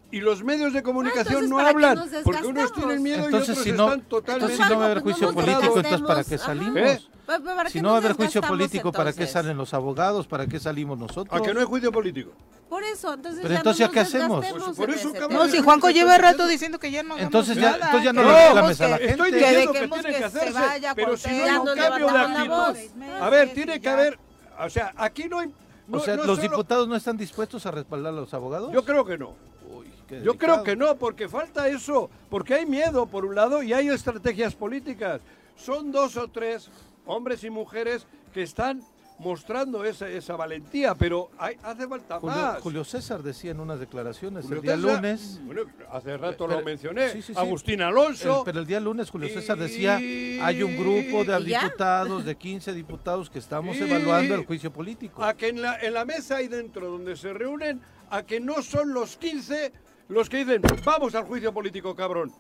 Y 0.10 0.22
los 0.22 0.44
medios 0.44 0.74
de 0.74 0.82
comunicación 0.82 1.44
entonces, 1.44 1.50
no 1.52 1.58
¿para 1.58 1.70
qué 1.70 1.86
hablan 1.86 2.24
porque 2.24 2.48
unos 2.48 2.74
tienen 2.74 3.04
miedo 3.04 3.26
Entonces, 3.26 3.50
y 3.50 3.52
otros 3.52 3.64
si 3.64 3.72
no, 3.74 3.86
están 3.86 4.02
totalmente 4.02 4.54
entonces, 4.54 4.66
si 4.66 4.74
no 4.74 4.80
va 4.80 4.86
a 4.86 4.92
haber 4.92 5.04
juicio 5.04 5.34
político, 5.36 5.78
entonces 5.78 6.02
¿para 6.02 6.24
qué 6.24 6.38
salimos? 6.40 6.78
¿Eh? 6.78 7.02
¿para 7.28 7.70
Si 7.70 7.80
no 7.80 7.90
va 7.90 7.94
a 7.94 7.98
haber 8.00 8.14
juicio 8.14 8.42
político, 8.42 8.92
¿para 8.92 9.14
qué 9.14 9.28
salen 9.28 9.56
los 9.56 9.76
abogados? 9.76 10.26
¿Para 10.26 10.48
qué 10.48 10.60
salimos 10.60 10.98
nosotros? 10.98 11.40
¿A 11.40 11.46
que 11.46 11.54
no 11.54 11.60
hay 11.60 11.68
juicio 11.68 11.92
político? 11.92 12.32
Por 12.72 12.86
eso, 12.86 13.16
entonces 13.16 13.42
Pero 13.42 13.54
ya 13.54 13.60
entonces, 13.60 13.82
no 13.82 13.88
¿ya 13.88 13.92
qué 13.92 14.00
hacemos? 14.00 14.46
Pues 14.50 14.78
por 14.78 14.90
eso, 14.92 15.12
cabrón. 15.12 15.34
No, 15.34 15.48
si 15.50 15.60
Juanco 15.62 15.90
lleva 15.90 16.18
rato 16.18 16.48
diciendo 16.48 16.80
que 16.80 16.90
ya 16.90 17.04
no 17.04 17.18
Entonces 17.18 17.58
ya- 17.58 17.72
nada, 17.72 17.86
entonces 17.88 18.04
ya 18.06 18.12
que 18.12 18.16
no 18.16 18.24
le 18.32 18.46
reclames 18.48 18.80
a 18.82 18.88
la 18.88 18.98
gente. 18.98 19.12
Estoy 19.12 19.32
diciendo 19.34 19.74
que, 19.74 19.80
tiene 19.90 20.04
que 20.04 20.18
que 20.20 20.24
hacerse, 20.24 20.48
se 20.48 20.54
vaya 20.54 20.96
pero 20.96 21.18
si 21.18 21.30
no 21.38 21.66
no 21.66 21.76
cambio 21.76 22.08
de 22.08 22.18
actitud. 22.18 22.48
voz. 22.48 22.78
A 23.22 23.30
ver, 23.30 23.54
tiene 23.54 23.82
que 23.82 23.90
haber, 23.90 24.18
o 24.58 24.70
sea, 24.70 24.94
aquí 24.96 25.28
no 25.28 25.40
hay, 25.40 25.52
no- 25.86 25.98
o 25.98 26.00
sea, 26.00 26.16
no 26.16 26.24
¿los 26.24 26.38
solo- 26.38 26.50
diputados 26.50 26.88
no 26.88 26.96
están 26.96 27.18
dispuestos 27.18 27.66
a 27.66 27.72
respaldar 27.72 28.14
a 28.14 28.16
los 28.16 28.34
abogados? 28.34 28.72
Yo 28.72 28.86
creo 28.86 29.04
que 29.04 29.18
no. 29.18 29.34
Uy, 29.70 29.88
qué 30.08 30.22
Yo 30.22 30.38
creo 30.38 30.64
que 30.64 30.78
no, 30.78 30.96
porque 30.96 31.28
falta 31.28 31.68
eso, 31.68 32.10
porque 32.30 32.54
hay 32.54 32.66
miedo 32.66 33.06
por 33.06 33.26
un 33.26 33.36
lado 33.36 33.62
y 33.62 33.74
hay 33.74 33.90
estrategias 33.90 34.56
políticas. 34.56 35.20
Son 35.58 35.92
dos 35.92 36.16
o 36.16 36.30
tres 36.30 36.70
hombres 37.06 37.44
y 37.44 37.50
mujeres 37.50 38.08
que 38.34 38.44
están 38.44 38.82
mostrando 39.22 39.86
esa, 39.86 40.10
esa 40.10 40.36
valentía, 40.36 40.96
pero 40.96 41.30
hay, 41.38 41.56
hace 41.64 41.88
falta 41.88 42.20
Julio, 42.20 42.36
más. 42.36 42.60
Julio 42.62 42.84
César 42.84 43.22
decía 43.24 43.52
en 43.52 43.60
unas 43.60 43.80
declaraciones 43.80 44.44
Julio 44.44 44.58
el 44.58 44.62
día 44.64 44.76
César- 44.76 44.96
lunes, 44.96 45.40
Bueno, 45.44 45.62
hace 45.92 46.18
rato 46.18 46.48
Pero- 46.48 46.60
lo 46.60 46.66
mencioné. 46.66 47.10
sí, 47.12 47.22
sí, 47.22 47.34
sí. 47.34 47.40
Agustín 47.40 47.82
el- 47.82 47.88
Alonso. 47.88 48.42
pero 48.44 48.60
el 48.60 48.66
día 48.66 48.80
lunes 48.80 49.10
Julio 49.10 49.30
César 49.30 49.58
Y- 49.58 49.62
decía, 49.62 49.96
hay 49.98 50.64
un 50.64 50.76
grupo 50.76 51.24
de 51.24 51.40
diputados, 51.44 52.26
de 52.26 52.36
15 52.36 52.74
diputados 52.74 53.30
que 53.30 53.40
estamos 53.40 53.78
Y- 53.78 53.84
evaluando 53.84 54.36
el 54.36 54.46
juicio 54.46 54.72
político. 54.74 55.24
A 55.24 55.36
que 55.36 55.50
en 55.50 55.62
la, 55.62 55.80
en 55.80 55.94
la 55.94 56.04
mesa 56.04 56.38
ahí 56.38 56.48
dentro 56.48 56.90
donde 56.90 57.16
se 57.16 57.32
reúnen, 57.32 57.80
a 58.10 58.24
que 58.24 58.40
no 58.40 58.62
son 58.62 58.94
los 58.94 59.18
15 59.18 59.72
los 60.10 60.28
que 60.30 60.38
dicen, 60.44 60.62
vamos 60.84 61.16
al 61.16 61.24
juicio 61.24 61.54
político, 61.54 61.96
cabrón. 61.96 62.32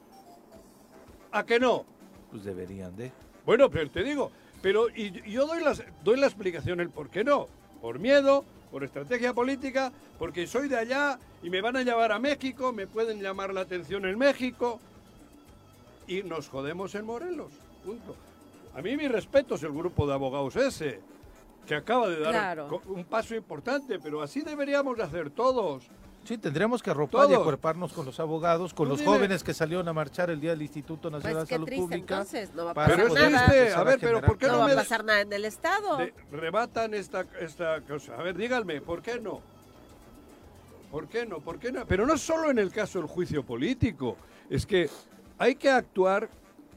A 1.31 1.45
que 1.45 1.59
no. 1.59 1.85
Pues 2.31 2.43
deberían 2.43 2.95
de. 2.97 3.11
Bueno, 3.45 3.69
pero 3.69 3.89
te 3.89 4.03
digo, 4.03 4.31
pero 4.61 4.89
y, 4.89 5.11
yo 5.29 5.45
doy, 5.47 5.63
las, 5.63 5.83
doy 6.03 6.19
la 6.19 6.27
explicación 6.27 6.79
el 6.79 6.89
por 6.89 7.09
qué 7.09 7.23
no. 7.23 7.47
Por 7.81 7.99
miedo, 7.99 8.45
por 8.69 8.83
estrategia 8.83 9.33
política, 9.33 9.91
porque 10.19 10.45
soy 10.47 10.67
de 10.67 10.77
allá 10.77 11.17
y 11.41 11.49
me 11.49 11.61
van 11.61 11.77
a 11.77 11.81
llevar 11.83 12.11
a 12.11 12.19
México, 12.19 12.71
me 12.71 12.87
pueden 12.87 13.21
llamar 13.21 13.53
la 13.53 13.61
atención 13.61 14.05
en 14.05 14.17
México 14.17 14.79
y 16.07 16.23
nos 16.23 16.47
jodemos 16.47 16.93
en 16.95 17.05
Morelos. 17.05 17.51
Punto. 17.83 18.15
A 18.75 18.81
mí 18.81 18.95
mi 18.95 19.07
respeto 19.07 19.55
es 19.55 19.63
el 19.63 19.71
grupo 19.71 20.05
de 20.07 20.13
abogados 20.13 20.55
ese, 20.55 20.99
que 21.65 21.75
acaba 21.75 22.07
de 22.07 22.19
dar 22.19 22.31
Claro. 22.31 22.81
un 22.85 23.03
paso 23.03 23.35
importante, 23.35 23.99
pero 23.99 24.21
así 24.21 24.41
deberíamos 24.41 24.97
de 24.97 25.03
hacer 25.03 25.31
todos. 25.31 25.83
Sí, 26.23 26.37
tendríamos 26.37 26.83
que 26.83 26.91
arropar 26.91 27.29
y 27.31 27.33
acuerparnos 27.33 27.93
con 27.93 28.05
los 28.05 28.19
abogados, 28.19 28.73
con 28.75 28.85
Tú 28.85 28.91
los 28.91 28.99
dime. 28.99 29.11
jóvenes 29.11 29.43
que 29.43 29.53
salieron 29.55 29.87
a 29.87 29.93
marchar 29.93 30.29
el 30.29 30.39
día 30.39 30.51
del 30.51 30.61
Instituto 30.61 31.09
Nacional 31.09 31.37
Pues 31.37 31.43
de 31.43 31.49
qué 31.49 31.55
Salud 31.55 31.65
triste, 31.65 31.81
Pública. 31.81 32.13
entonces, 32.15 32.53
no 32.53 32.65
va 32.65 32.71
a 32.71 32.73
para 32.75 32.95
Pero 32.95 33.07
es 33.07 33.13
triste, 33.15 33.73
a 33.73 33.83
ver, 33.83 33.99
pero 33.99 34.21
¿por 34.21 34.37
qué 34.37 34.45
No 34.45 34.53
no, 34.53 34.59
va 34.59 34.65
me 34.65 34.71
a 34.71 34.75
de- 34.75 34.81
pasar 34.81 35.03
nada 35.03 35.21
en 35.21 35.33
el 35.33 35.45
Estado. 35.45 35.97
de- 35.97 36.13
rebatan 36.31 36.93
esta, 36.93 37.25
esta 37.39 37.81
cosa? 37.81 38.13
A 38.19 38.21
ver, 38.23 38.37
díganme, 38.37 38.81
¿por 38.81 39.01
qué 39.01 39.19
no? 39.19 39.41
¿Por 40.91 41.07
qué 41.07 41.25
no? 41.25 41.39
¿Por 41.39 41.57
qué 41.57 41.71
no? 41.71 41.85
Pero 41.87 42.05
no 42.05 42.17
solo 42.17 42.51
en 42.51 42.59
el 42.59 42.71
caso 42.71 42.99
del 42.99 43.07
juicio 43.07 43.43
político, 43.43 44.15
es 44.49 44.65
que 44.67 44.89
hay 45.39 45.55
que 45.55 45.71
actuar, 45.71 46.29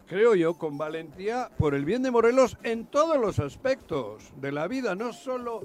creo 0.07 0.35
yo, 0.35 0.54
con 0.54 0.78
valentía 0.78 1.50
por 1.59 1.74
el 1.74 1.85
bien 1.85 2.02
de 2.02 2.11
Morelos 2.11 2.57
en 2.62 2.87
todos 2.87 3.18
los 3.18 3.38
aspectos 3.40 4.22
de 4.40 4.52
la 4.52 4.68
vida, 4.68 4.94
no 4.94 5.12
solo, 5.12 5.64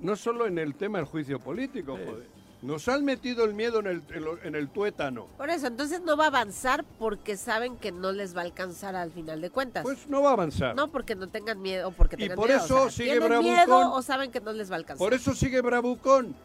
no 0.00 0.14
solo 0.16 0.46
en 0.46 0.58
el 0.58 0.74
tema 0.74 0.98
del 0.98 1.06
juicio 1.06 1.38
político. 1.40 1.92
joder. 1.92 2.31
Nos 2.62 2.86
han 2.88 3.04
metido 3.04 3.44
el 3.44 3.54
miedo 3.54 3.80
en 3.80 3.86
el, 3.88 4.02
en 4.10 4.24
lo- 4.24 4.40
en 4.42 4.54
el 4.54 4.68
tuétano. 4.68 5.26
Por 5.36 5.50
eso, 5.50 5.66
entonces 5.66 6.00
no 6.02 6.16
va 6.16 6.24
a 6.24 6.28
avanzar 6.28 6.84
porque 6.98 7.36
saben 7.36 7.76
que 7.76 7.90
no 7.90 8.12
les 8.12 8.36
va 8.36 8.42
a 8.42 8.44
alcanzar 8.44 8.94
al 8.94 9.10
final 9.10 9.40
de 9.40 9.50
cuentas. 9.50 9.82
Pues 9.82 10.06
no 10.08 10.22
va 10.22 10.30
a 10.30 10.32
avanzar. 10.34 10.76
no 10.76 10.88
porque 10.88 11.16
no 11.16 11.28
tengan 11.28 11.60
miedo 11.60 11.88
o 11.88 11.90
porque 11.92 12.14
Y 12.14 12.18
tengan 12.20 12.36
por 12.36 12.46
miedo. 12.48 12.64
eso 12.64 12.76
o 12.76 12.80
sea, 12.82 12.90
sigue 12.90 13.10
¿tienen 13.10 13.28
Bravucón. 13.28 13.52
miedo 13.52 13.92
o 13.92 14.02
saben 14.02 14.30
que 14.30 14.40
no 14.40 14.52
les 14.52 14.70
va 14.70 14.74
a 14.74 14.78
alcanzar? 14.78 15.04
Por 15.04 15.12
eso 15.12 15.34
sigue 15.34 15.60
bravucón. 15.60 16.36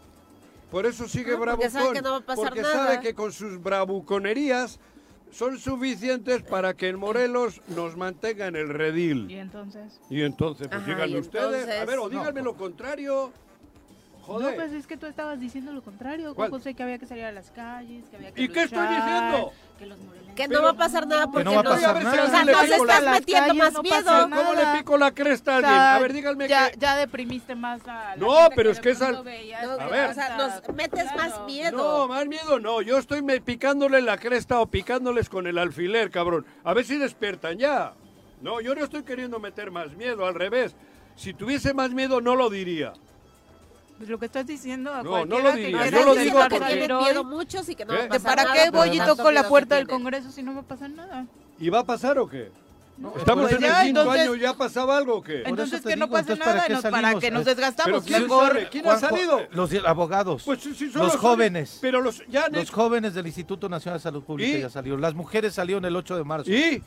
Por 0.71 0.86
eso 0.88 1.08
sigue 1.08 1.34
Ah, 1.36 1.38
porque 1.38 1.69
sabe 1.69 1.93
que 1.93 2.01
no 2.01 2.12
va 2.12 2.17
a 2.17 2.21
pasar 2.21 2.45
porque 2.45 2.62
nada. 2.62 2.73
sabe 2.88 2.99
que 2.99 3.13
con 3.13 3.32
sus 3.32 3.62
bravuconerías 3.62 4.80
son 5.32 5.60
suficientes 5.60 6.41
para 6.41 6.73
que 6.73 6.88
en 6.89 6.97
Morelos 6.97 7.62
nos 7.67 7.95
mantenga 7.95 8.47
en 8.47 8.56
el 8.56 8.69
Y 8.69 8.73
redil. 8.73 9.32
entonces. 9.32 9.99
Y 10.10 10.23
entonces, 10.23 10.67
pues 10.67 10.82
Ajá, 10.82 10.91
díganme 10.93 11.08
y 11.15 11.19
ustedes. 11.19 11.69
A 11.82 11.86
ver, 11.86 11.99
o 11.99 12.10
díganme 12.10 12.41
lo 12.41 12.56
contrario. 12.56 13.32
Joder. 14.28 14.50
No, 14.52 14.56
pues 14.56 14.74
es 14.74 14.86
que 14.88 14.98
tú 14.98 15.06
estabas 15.06 15.40
diciendo 15.40 15.72
lo 15.72 15.82
contrario, 15.82 16.36
¿Cuál? 16.36 16.50
José, 16.52 16.74
que 16.74 16.84
había 16.84 16.98
que 17.00 17.06
salir 17.06 17.24
a 17.24 17.32
las 17.32 17.50
calles, 17.52 18.04
que 18.10 18.18
había 18.18 18.32
que 18.34 18.42
¿Y 18.44 18.50
qué 18.50 18.63
estoy 18.63 18.80
luchar, 18.80 18.96
diciendo? 19.06 19.52
Que 19.80 19.86
los 19.86 19.98
Que 20.36 20.48
no 20.48 20.62
va 20.62 20.70
a 20.72 20.74
pasar 20.74 21.08
nada 21.08 21.28
porque 21.28 21.44
no 21.46 21.54
va 21.56 21.62
a 21.62 21.63
pasar 21.63 21.96
o 21.96 22.00
sea, 22.02 22.04
nada. 22.04 22.16
nos 22.18 22.32
¿Cómo 22.32 22.46
le 22.46 22.54
pico 22.68 22.84
estás 22.84 23.04
la 23.04 23.12
metiendo 23.12 23.54
más 23.56 23.74
No 23.74 23.82
miedo. 23.84 24.30
¿Cómo 24.30 24.54
le 24.54 24.66
pico 24.78 24.98
la 24.98 25.12
cresta 25.12 25.52
a 25.52 25.56
O 25.56 25.58
alguien? 25.58 25.74
sea, 25.76 25.96
A 25.96 26.00
ver, 26.00 26.13
díganme 26.13 26.48
ya, 26.48 26.70
que... 26.72 26.78
ya 26.78 26.96
deprimiste 26.98 27.56
más 27.56 27.82
a 27.88 27.94
la 27.94 28.16
No, 28.18 28.36
gente 28.36 28.54
pero 28.56 28.70
que 28.70 28.74
es 28.74 28.80
que 28.82 28.90
es 28.92 29.02
al- 29.02 29.13
No, 29.13 29.20
A 29.20 29.88
ver. 29.88 30.10
o 30.10 30.13
sea, 30.13 30.38
nos 30.38 30.76
metes 30.76 31.06
más 31.16 31.42
miedo. 31.46 31.78
No, 31.78 32.08
más 32.08 32.26
miedo 32.28 32.60
no. 32.60 32.82
Yo 32.82 32.98
estoy 32.98 33.22
me- 33.22 33.40
picándole 33.42 34.02
la 34.02 34.18
cresta 34.18 34.60
o 34.60 34.68
picándoles 34.68 35.30
con 35.30 35.48
el 35.48 35.58
alfiler, 35.58 36.12
cabrón. 36.12 36.46
A 36.63 36.74
ver 36.74 36.86
si 36.86 36.98
despiertan 36.98 37.58
ya. 37.58 37.94
No, 38.42 38.62
yo 38.62 38.76
no 38.76 38.84
estoy 38.84 39.04
queriendo 39.04 39.40
meter 39.40 39.72
más 39.72 39.96
miedo, 39.96 40.26
al 40.26 40.36
revés. 40.36 40.76
Si 41.16 41.34
tuviese 41.34 41.74
más 41.74 41.92
miedo, 41.92 42.22
no 42.22 42.36
lo 42.36 42.50
diría. 42.52 42.94
Lo 44.05 44.19
que 44.19 44.25
estás 44.27 44.45
diciendo 44.45 44.93
a 44.93 45.01
No, 45.01 45.10
cualquiera 45.10 45.43
no 45.43 45.49
lo 45.49 45.55
que 45.55 45.62
diría, 45.62 45.89
yo 45.89 46.05
lo 46.05 46.15
digo 46.15 46.39
porque- 46.39 46.60
salir 46.60 46.93
miedo 46.93 47.23
muchos 47.23 47.67
y 47.69 47.75
que 47.75 47.83
no 47.86 47.93
¿Eh? 47.93 47.97
va 47.97 48.01
a 48.03 48.07
¿De 48.07 48.10
¿De 48.10 48.19
pasar 48.19 48.36
para 48.38 48.43
nada, 48.49 48.63
qué 48.63 48.69
voy 48.69 48.89
y 48.95 48.99
toco 48.99 49.31
la 49.31 49.47
puerta 49.47 49.75
del. 49.75 49.88
Congreso 49.88 50.31
si 50.31 50.43
no 50.43 50.53
va 50.53 50.60
a 50.62 50.63
pasar 50.63 50.89
nada? 50.91 51.25
¿Y 51.60 51.69
va 51.69 51.79
a 51.79 51.83
pasar 51.83 52.19
o 52.19 52.29
qué? 52.29 52.51
¿Estamos 53.17 53.43
pues 53.49 53.53
en 53.55 53.62
ya, 53.62 53.81
el 53.81 53.86
quinto 53.88 54.01
entonces- 54.01 54.23
año 54.23 54.36
ya 54.36 54.53
pasaba 54.55 54.97
algo 54.97 55.17
o 55.17 55.21
qué? 55.21 55.43
Entonces 55.45 55.81
que 55.81 55.95
no 55.95 56.10
pase 56.10 56.36
¿para 56.36 56.53
nada, 56.55 56.67
qué 56.67 56.73
nos- 56.73 56.81
para 56.83 57.01
salimos? 57.01 57.21
que 57.23 57.31
nos 57.31 57.45
desgastamos 57.45 58.03
¿quién 58.03 58.23
mejor. 58.23 58.67
¿Quién 58.71 58.88
ha 58.88 58.97
salido? 58.97 59.41
Los 59.51 59.71
abogados. 59.86 60.43
Pues 60.45 60.62
sí, 60.62 60.73
sí, 60.75 60.89
son 60.91 61.03
los 61.03 61.15
jóvenes. 61.15 61.77
Pero 61.81 62.01
los 62.01 62.23
ya 62.27 62.47
Los 62.49 62.71
jóvenes 62.71 63.13
del 63.13 63.27
Instituto 63.27 63.69
Nacional 63.69 63.99
de 63.99 64.03
Salud 64.03 64.23
Pública 64.23 64.57
¿Y? 64.57 64.62
ya 64.62 64.69
salieron. 64.71 64.99
Las 65.01 65.13
mujeres 65.13 65.53
salieron 65.53 65.86
el 65.86 65.95
8 65.95 66.17
de 66.17 66.23
marzo. 66.23 66.49
¿Y? 66.51 66.81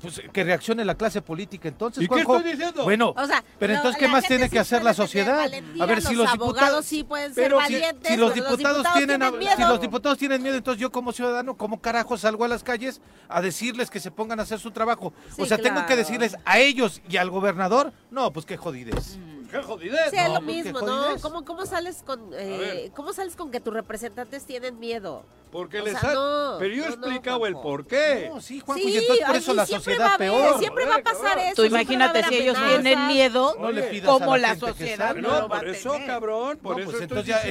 Pues 0.00 0.20
que 0.32 0.44
reaccione 0.44 0.84
la 0.84 0.94
clase 0.94 1.20
política 1.22 1.68
entonces, 1.68 2.02
¿Y 2.02 2.08
qué 2.08 2.20
estoy 2.20 2.42
diciendo? 2.42 2.84
Bueno, 2.84 3.14
O 3.16 3.26
sea, 3.26 3.44
pero 3.58 3.74
entonces, 3.74 3.98
¿qué 3.98 4.08
más 4.08 4.26
tiene 4.26 4.44
sí 4.44 4.50
que 4.50 4.58
hacer 4.58 4.82
la 4.82 4.94
sociedad? 4.94 5.40
A 5.80 5.86
ver, 5.86 6.00
si 6.02 6.14
los 6.14 6.24
los 6.24 6.28
abogados 6.28 6.40
diputados... 6.40 6.86
sí 6.86 7.04
pueden 7.04 7.34
ser 7.34 7.44
Pero 7.44 7.58
si, 7.66 7.74
valientes, 7.74 8.10
si 8.10 8.16
los 8.16 8.32
pero 8.32 8.46
diputados, 8.46 8.86
tienen, 8.94 9.22
a- 9.22 9.30
miedo. 9.30 9.52
si 9.56 9.62
los 9.62 9.80
diputados 9.80 10.18
tienen 10.18 10.42
miedo, 10.42 10.56
entonces 10.56 10.80
yo 10.80 10.90
como 10.90 11.12
ciudadano, 11.12 11.56
¿cómo 11.56 11.80
carajo 11.80 12.16
salgo 12.16 12.44
a 12.44 12.48
las 12.48 12.62
calles 12.62 13.00
a 13.28 13.40
decirles 13.42 13.90
que 13.90 14.00
se 14.00 14.10
pongan 14.10 14.40
a 14.40 14.44
hacer 14.44 14.58
su 14.58 14.70
trabajo? 14.70 15.12
Sí, 15.34 15.42
o 15.42 15.46
sea, 15.46 15.58
tengo 15.58 15.84
que 15.86 15.96
decirles 15.96 16.36
a 16.44 16.58
ellos 16.58 17.00
y 17.08 17.16
al 17.16 17.30
gobernador, 17.30 17.92
no, 18.10 18.32
pues 18.32 18.46
qué 18.46 18.56
jodides. 18.56 19.18
¡Qué 19.50 19.58
jodidez! 19.62 20.10
Sí, 20.10 20.16
es 20.16 20.28
No, 20.28 20.34
lo 20.40 20.44
pues, 20.44 20.64
mismo, 20.64 20.80
¿no? 20.82 21.06
¿Cómo, 21.20 21.44
cómo 21.44 21.66
sales 21.66 22.02
con 22.06 22.30
eh, 22.34 22.90
cómo 22.94 23.12
sales 23.12 23.36
con 23.36 23.50
que 23.50 23.60
tus 23.60 23.74
representantes 23.74 24.44
tienen 24.44 24.78
miedo? 24.78 25.24
Porque 25.50 25.80
O 25.80 25.84
les 25.84 25.98
sea, 25.98 26.10
ha- 26.10 26.14
no, 26.14 26.56
Pero 26.60 26.72
yo 26.76 26.84
he 26.84 26.90
no, 26.90 26.96
no, 26.96 27.06
explicado 27.06 27.44
el 27.46 27.54
por 27.54 27.84
qué. 27.84 28.30
No, 28.32 28.40
sí, 28.40 28.60
Juanjo, 28.60 28.84
sí, 28.84 28.90
y 28.94 28.96
entonces 28.98 29.26
por 29.26 29.34
eso 29.36 29.54
la 29.54 29.66
siempre 29.66 29.94
sociedad 29.94 30.06
va 30.06 30.12
a 30.12 30.14
haber, 30.14 30.30
peor. 30.30 30.58
Siempre 30.60 30.84
va 30.86 30.94
a 30.94 31.02
pasar 31.02 31.38
eso. 31.40 31.54
Tú 31.56 31.64
imagínate 31.64 32.22
si 32.24 32.36
ellos 32.36 32.56
tienen 32.68 33.06
miedo, 33.08 33.56
No 33.58 33.72
le 33.72 33.82
pidas 33.82 34.08
a 34.08 34.12
como 34.12 34.36
la 34.36 34.54
sociedad 34.56 35.14
no 35.16 35.22
No, 35.22 35.40
lo 35.40 35.48
va 35.48 35.58
por 35.58 35.66
a 35.66 35.70
eso, 35.72 35.90
tener. 35.92 36.06
cabrón, 36.06 36.58
por 36.62 36.76
No, 36.76 36.82
eso 36.82 36.90
pues 36.92 37.02
entonces 37.02 37.26
ya 37.26 37.42
que 37.42 37.48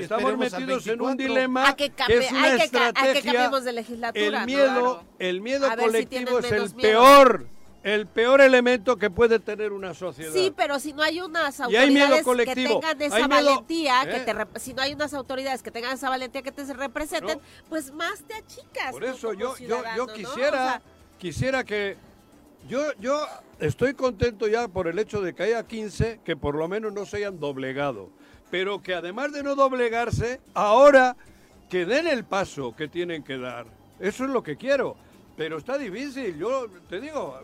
estamos 0.00 0.38
metidos 0.38 0.86
en 0.86 1.00
un 1.02 1.08
24. 1.08 1.16
dilema 1.16 1.68
A 1.68 1.76
que, 1.76 1.84
es 2.08 2.32
una 2.32 2.44
hay 2.44 2.58
que, 2.60 2.68
ca- 2.70 2.86
hay 2.86 2.92
que 2.94 3.00
estrategia. 3.18 3.32
cambiemos 3.32 3.64
de 3.64 3.72
legislatura. 3.72 4.40
el 4.40 4.46
miedo, 4.46 4.64
Claro. 4.66 5.04
el 5.18 5.40
miedo 5.42 5.66
A 5.66 5.76
ver 5.76 5.78
si 5.80 5.84
colectivo 5.86 6.38
tienen 6.40 6.64
es 6.64 6.70
el 6.72 6.76
peor, 6.80 7.46
el 7.86 8.08
peor 8.08 8.40
elemento 8.40 8.96
que 8.96 9.10
puede 9.10 9.38
tener 9.38 9.72
una 9.72 9.94
sociedad. 9.94 10.32
Sí, 10.32 10.52
pero 10.56 10.80
si 10.80 10.92
no 10.92 11.02
hay 11.02 11.20
unas 11.20 11.60
hay 11.60 11.76
autoridades 11.76 12.26
que 12.44 12.54
tengan 12.56 13.00
esa 13.00 13.14
hay 13.16 13.22
miedo- 13.28 13.44
valentía, 13.44 14.02
¿eh? 14.02 14.10
que 14.10 14.20
te 14.20 14.34
rep- 14.34 14.58
si 14.58 14.74
no 14.74 14.82
hay 14.82 14.92
unas 14.92 15.14
autoridades 15.14 15.62
que 15.62 15.70
tengan 15.70 15.92
esa 15.92 16.10
valentía 16.10 16.42
que 16.42 16.50
te 16.50 16.64
representen, 16.74 17.38
No. 17.38 17.44
pues 17.68 17.92
más 17.92 18.24
te 18.24 18.34
achicas. 18.34 18.90
Por 18.90 19.04
eso 19.04 19.32
yo, 19.34 19.56
yo, 19.58 19.82
yo 19.96 20.06
¿no? 20.06 20.12
quisiera, 20.12 20.48
O 20.64 20.68
sea, 20.68 20.82
quisiera 21.18 21.62
que 21.62 21.96
yo, 22.68 22.92
yo 22.98 23.24
estoy 23.60 23.94
contento 23.94 24.48
ya 24.48 24.66
por 24.66 24.88
el 24.88 24.98
hecho 24.98 25.20
de 25.20 25.32
que 25.32 25.44
haya 25.44 25.64
15 25.64 26.18
que 26.24 26.36
por 26.36 26.56
lo 26.56 26.66
menos 26.66 26.92
no 26.92 27.06
se 27.06 27.18
hayan 27.18 27.38
doblegado, 27.38 28.10
pero 28.50 28.82
que 28.82 28.94
además 28.94 29.30
de 29.32 29.44
no 29.44 29.54
doblegarse, 29.54 30.40
ahora 30.54 31.16
que 31.70 31.86
den 31.86 32.08
el 32.08 32.24
paso 32.24 32.74
que 32.74 32.88
tienen 32.88 33.22
que 33.22 33.38
dar. 33.38 33.66
Eso 34.00 34.24
es 34.24 34.30
lo 34.30 34.42
que 34.42 34.56
quiero. 34.56 34.96
Pero 35.36 35.58
está 35.58 35.78
difícil, 35.78 36.36
yo 36.36 36.66
te 36.88 36.98
digo, 37.00 37.38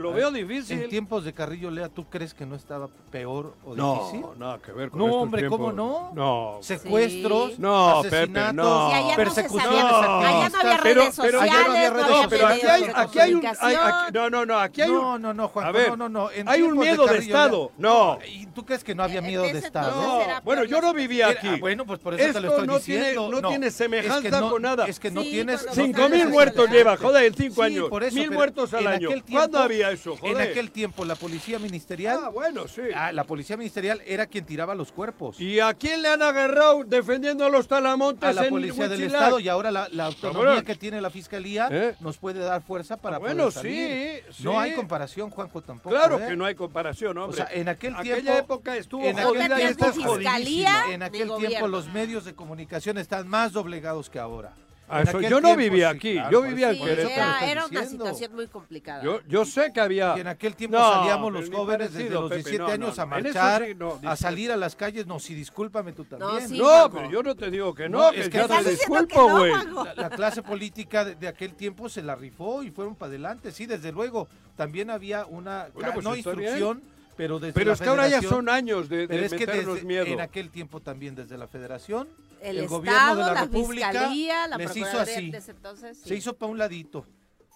lo 0.00 0.12
veo 0.12 0.30
difícil. 0.30 0.80
En 0.80 0.90
tiempos 0.90 1.24
de 1.24 1.32
Carrillo 1.32 1.70
Lea, 1.70 1.88
¿tú 1.88 2.08
crees 2.08 2.34
que 2.34 2.46
no 2.46 2.56
estaba 2.56 2.88
peor 3.10 3.54
o 3.64 3.74
no, 3.74 3.94
difícil? 4.04 4.26
nada 4.38 4.58
que 4.64 4.72
ver 4.72 4.90
con 4.90 4.98
No, 5.00 5.06
estos 5.06 5.22
hombre, 5.22 5.48
¿cómo 5.48 5.64
tiempos. 5.72 5.74
no? 5.74 6.12
No. 6.14 6.58
Secuestros, 6.62 7.58
No, 7.58 8.00
Pepe, 8.02 8.16
asesinatos, 8.16 8.54
no. 8.54 8.90
Y 8.90 8.92
allá 8.92 9.02
no 9.02 9.10
se 9.10 9.16
persecuciones 9.16 9.80
sabía, 9.80 9.88
allá 9.88 10.48
no 10.48 10.58
había 10.58 10.74
activistas. 10.74 10.82
redes 10.82 10.82
Pero- 10.82 11.10
pero- 11.22 11.38
sociales, 11.40 11.42
allá 11.42 11.64
no 11.68 11.72
había 11.74 11.90
no 11.90 11.94
redes 11.96 12.06
había 12.10 12.22
No, 12.22 12.28
pero 12.28 12.46
aquí 12.46 12.66
hay, 12.66 12.82
de 12.82 12.92
aquí 12.94 13.18
hay 13.18 13.34
un... 13.34 13.46
hay- 13.46 13.52
comunicación. 13.74 13.92
aquí- 13.92 14.12
no, 14.14 14.30
no, 14.30 14.46
no, 14.46 14.58
aquí 14.58 14.82
hay 14.82 14.90
un... 14.90 14.96
No, 14.96 15.18
no, 15.18 15.34
no, 15.34 15.48
Juanjo, 15.48 15.68
A 15.68 15.72
ver, 15.72 15.88
no, 15.90 15.96
no, 15.96 16.08
no. 16.08 16.30
en 16.30 16.48
hay 16.48 16.62
un 16.62 16.68
tiempos 16.68 16.84
miedo 16.86 17.02
de 17.02 17.08
Carrillo 17.12 17.32
Lea- 17.34 17.42
Estado. 17.44 17.72
No. 17.78 18.18
¿Y 18.26 18.46
tú 18.46 18.64
crees 18.64 18.84
que 18.84 18.94
no 18.94 19.02
había 19.02 19.18
En 19.18 19.26
miedo 19.26 19.42
de 19.42 19.58
Estado? 19.58 20.00
No, 20.02 20.40
bueno, 20.44 20.64
yo 20.64 20.80
no 20.80 20.92
vivía 20.94 21.28
Mira, 21.28 21.38
aquí. 21.40 21.48
ah, 21.48 21.56
bueno, 21.60 21.84
pues 21.86 21.98
por 22.00 22.14
eso 22.14 22.22
te 22.22 22.28
Esto 22.28 22.40
lo 22.40 22.48
estoy 22.48 22.66
no 22.66 22.78
tiene- 22.80 23.00
diciendo. 23.08 23.40
no 23.40 23.48
tiene 23.48 23.70
semejanza 23.70 24.40
no- 24.40 24.50
con 24.50 24.62
nada. 24.62 24.86
Es 24.86 24.98
que 25.00 25.10
no 25.10 25.22
Sí, 25.22 25.30
tienes... 25.30 25.66
no 25.66 25.72
Cinco 25.74 26.02
mil 26.08 26.10
mil 26.20 26.28
muertos 26.28 26.70
lleva, 26.70 26.96
joder, 26.96 27.24
en 27.24 27.34
cinco 27.34 27.54
Sí, 27.56 27.62
años. 27.62 27.90
mil 27.90 28.24
pero 28.28 28.32
muertos 28.34 28.74
al 28.74 28.80
en 28.82 28.86
año. 28.88 29.08
aquel 29.08 29.24
¿Cuándo 29.24 29.58
había 29.58 29.90
eso, 29.90 30.12
En 30.12 30.18
joder? 30.18 30.50
aquel 30.50 30.70
tiempo 30.70 31.04
la 31.04 31.14
policía 31.14 31.58
ministerial... 31.58 32.20
Ah, 32.24 32.28
bueno, 32.28 32.66
sí. 32.68 32.82
Ah, 33.02 33.12
la 33.12 33.24
policía 33.24 33.56
ministerial 33.56 34.02
era 34.04 34.26
quien 34.26 34.44
tiraba 34.44 34.74
los 34.74 34.92
cuerpos. 34.92 35.40
¿Y 35.40 35.58
a 35.58 35.72
quién 35.72 36.02
le 36.02 36.08
han 36.08 36.20
agarrado 36.20 36.84
defendiendo 36.84 37.46
a 37.46 37.48
los 37.48 37.66
talamontes 37.66 38.28
a 38.28 38.32
la 38.34 38.44
en 38.44 38.50
policía 38.50 38.88
del? 38.88 39.04
Estado 39.04 39.40
y 39.40 39.48
ahora 39.48 39.70
la, 39.70 39.88
la 39.90 40.04
autonomía 40.06 40.44
Cabrón. 40.48 40.64
que 40.66 40.74
tiene 40.74 41.00
la 41.00 41.08
fiscalía 41.08 41.68
¿Eh? 41.70 41.94
nos 42.00 42.18
puede 42.18 42.40
dar 42.40 42.60
fuerza 42.60 42.98
para 42.98 43.16
Bueno, 43.18 43.44
poder 43.44 43.52
salir. 43.52 44.24
sí, 44.30 44.44
No 44.44 44.60
hay 44.60 44.74
comparación, 44.74 45.30
Juanjo, 45.30 45.62
tampoco. 45.62 45.94
Claro 45.96 46.18
¿eh? 46.18 46.26
que 46.28 46.36
no 46.36 46.44
hay 46.44 46.54
comparación, 46.54 47.16
O 47.16 47.24
hombre. 47.24 47.38
sea, 47.38 47.48
en 47.52 47.70
aquel 47.70 47.94
Aquella 47.96 48.16
tiempo... 48.20 48.38
época 48.38 48.76
estuvo 48.76 49.02
en 49.02 49.18
aquel 49.18 49.54
tiempo 49.54 49.92
fiscalía. 49.94 50.84
En 50.90 51.02
aquel 51.02 51.18
tiempo 51.20 51.34
gobierno. 51.36 51.68
los 51.68 51.86
medios 51.88 52.26
de 52.26 52.34
comunicación 52.34 52.98
están 52.98 53.26
más 53.28 53.52
doblegados 53.52 54.10
que 54.10 54.18
ahora. 54.18 54.52
En 54.92 55.08
eso- 55.08 55.20
yo 55.20 55.40
no 55.40 55.56
vivía 55.56 55.90
sí, 55.92 55.96
aquí, 55.96 56.12
claro, 56.14 56.30
yo 56.30 56.42
vivía 56.42 56.68
en 56.70 56.74
Sí, 56.74 56.80
lo 56.80 56.86
Querétaro. 56.86 57.12
era, 57.14 57.50
era 57.50 57.66
una 57.66 57.84
situación 57.86 58.34
muy 58.34 58.46
complicada. 58.48 59.02
Yo, 59.04 59.20
yo 59.28 59.44
sé 59.44 59.72
que 59.72 59.80
había... 59.80 60.14
Y 60.16 60.20
en 60.20 60.26
aquel 60.26 60.56
tiempo 60.56 60.78
No, 60.78 60.92
salíamos 60.94 61.32
los 61.32 61.48
jóvenes 61.50 61.88
parecido, 61.90 62.02
desde 62.02 62.14
los 62.20 62.30
Pepe, 62.30 62.36
17 62.42 62.58
no, 62.58 62.66
no, 62.66 62.72
años 62.86 62.98
a 62.98 63.06
no. 63.06 63.16
En 63.18 63.26
eso 63.26 63.38
marchar, 63.38 63.64
sí, 63.66 63.74
no, 63.74 64.00
a 64.10 64.16
salir 64.16 64.52
a 64.52 64.56
las 64.56 64.74
calles. 64.76 65.06
No, 65.06 65.20
sí, 65.20 65.34
discúlpame 65.34 65.92
tú 65.92 66.04
también. 66.04 66.48
sí, 66.48 66.58
No, 66.58 66.64
Juanjo. 66.64 66.90
pero 66.96 67.10
yo 67.10 67.22
no 67.22 67.34
te 67.34 67.50
digo 67.50 67.74
que 67.74 67.88
no, 67.88 68.06
No, 68.06 68.10
que 68.12 68.20
es 68.22 68.28
que 68.28 68.38
ya 68.38 68.48
te 68.48 68.70
disculpo, 68.70 69.28
güey. 69.30 69.52
La, 69.52 69.94
la 69.96 70.10
clase 70.10 70.42
política 70.42 71.04
de, 71.04 71.14
de 71.14 71.28
aquel 71.28 71.54
tiempo 71.54 71.88
se 71.88 72.02
la 72.02 72.14
rifó 72.16 72.62
y 72.62 72.70
fueron 72.70 72.94
para 72.96 73.10
adelante. 73.10 73.52
Sí, 73.52 73.66
desde 73.66 73.92
luego. 73.92 74.28
También 74.56 74.90
había 74.90 75.24
una, 75.24 75.68
Bueno, 75.72 75.90
pues 75.94 76.04
no 76.04 76.14
está 76.14 76.32
bien. 76.32 76.42
instrucción, 76.50 76.82
pero 77.16 77.38
desde 77.38 77.52
Pero 77.54 77.68
la 77.68 77.72
es 77.74 77.80
que 77.80 77.88
ahora 77.88 78.08
ya 78.08 78.20
son 78.22 78.48
años 78.48 78.88
de, 78.88 78.98
de 78.98 79.08
Pero 79.08 79.24
es 79.24 79.32
que 79.32 79.46
meternos 79.46 79.74
desde, 79.76 79.86
miedo. 79.86 80.06
en 80.06 80.20
aquel 80.20 80.50
tiempo 80.50 80.80
también 80.80 81.14
desde 81.14 81.38
la 81.38 81.46
federación, 81.46 82.08
el, 82.42 82.58
el 82.58 82.64
Estado, 82.64 82.80
gobierno 82.80 83.16
de 83.16 83.22
la 83.22 83.32
la 83.34 83.40
República 83.42 83.90
fiscalía, 83.90 84.46
la 84.48 84.56
les 84.56 84.76
hizo 84.76 85.00
así. 85.00 85.32
entonces, 85.48 85.98
sí. 85.98 86.08
se 86.08 86.16
hizo 86.16 86.36
para 86.36 86.50
un 86.52 86.58
ladito. 86.58 87.06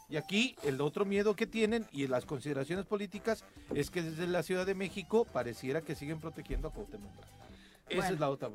Y 0.09 0.17
aquí 0.17 0.55
el 0.63 0.81
otro 0.81 1.05
miedo 1.05 1.35
que 1.35 1.47
tienen 1.47 1.87
y 1.91 2.07
las 2.07 2.27
consideraciones 2.27 2.85
políticas 2.85 3.45
es 3.75 3.91
que 3.91 4.03
desde 4.03 4.27
la 4.27 4.43
Ciudad 4.43 4.67
de 4.67 4.75
México 4.75 5.25
pareciera 5.25 5.81
que 5.81 5.95
siguen 5.95 6.21
protegiendo 6.21 6.69
a 6.69 6.73
Cuauhtémoc 6.73 7.11
Blanco. 7.17 7.44
Esa 7.87 7.97
Bueno, 8.01 8.15
es 8.15 8.21
la 8.21 8.31
otra. 8.31 8.49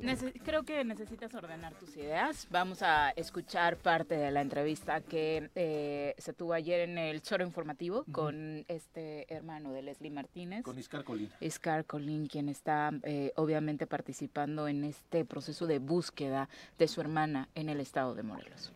creo 0.44 0.64
que 0.64 0.82
necesitas 0.84 1.32
ordenar 1.34 1.72
tus 1.74 1.96
ideas. 1.96 2.48
Vamos 2.50 2.82
a 2.82 3.10
escuchar 3.10 3.76
parte 3.76 4.16
de 4.16 4.32
la 4.32 4.40
entrevista 4.40 5.00
que 5.02 5.50
eh, 5.54 6.14
se 6.18 6.32
tuvo 6.32 6.52
ayer 6.52 6.80
en 6.80 6.98
el 6.98 7.22
Choro 7.22 7.44
Informativo 7.44 8.04
con 8.10 8.64
este 8.66 9.32
hermano 9.32 9.72
de 9.72 9.82
Leslie 9.82 10.10
Martínez. 10.10 10.64
Con 10.64 10.76
Iscar 10.78 11.04
Colina. 11.04 11.30
Scar 11.48 11.84
Colín, 11.84 12.26
quien 12.26 12.48
está 12.48 12.90
eh, 13.04 13.32
obviamente 13.36 13.86
participando 13.86 14.66
en 14.66 14.82
este 14.82 15.24
proceso 15.24 15.68
de 15.68 15.78
búsqueda 15.78 16.48
de 16.76 16.88
su 16.88 17.00
hermana 17.00 17.48
en 17.54 17.68
el 17.68 17.78
estado 17.78 18.16
de 18.16 18.24
Morelos. 18.24 18.72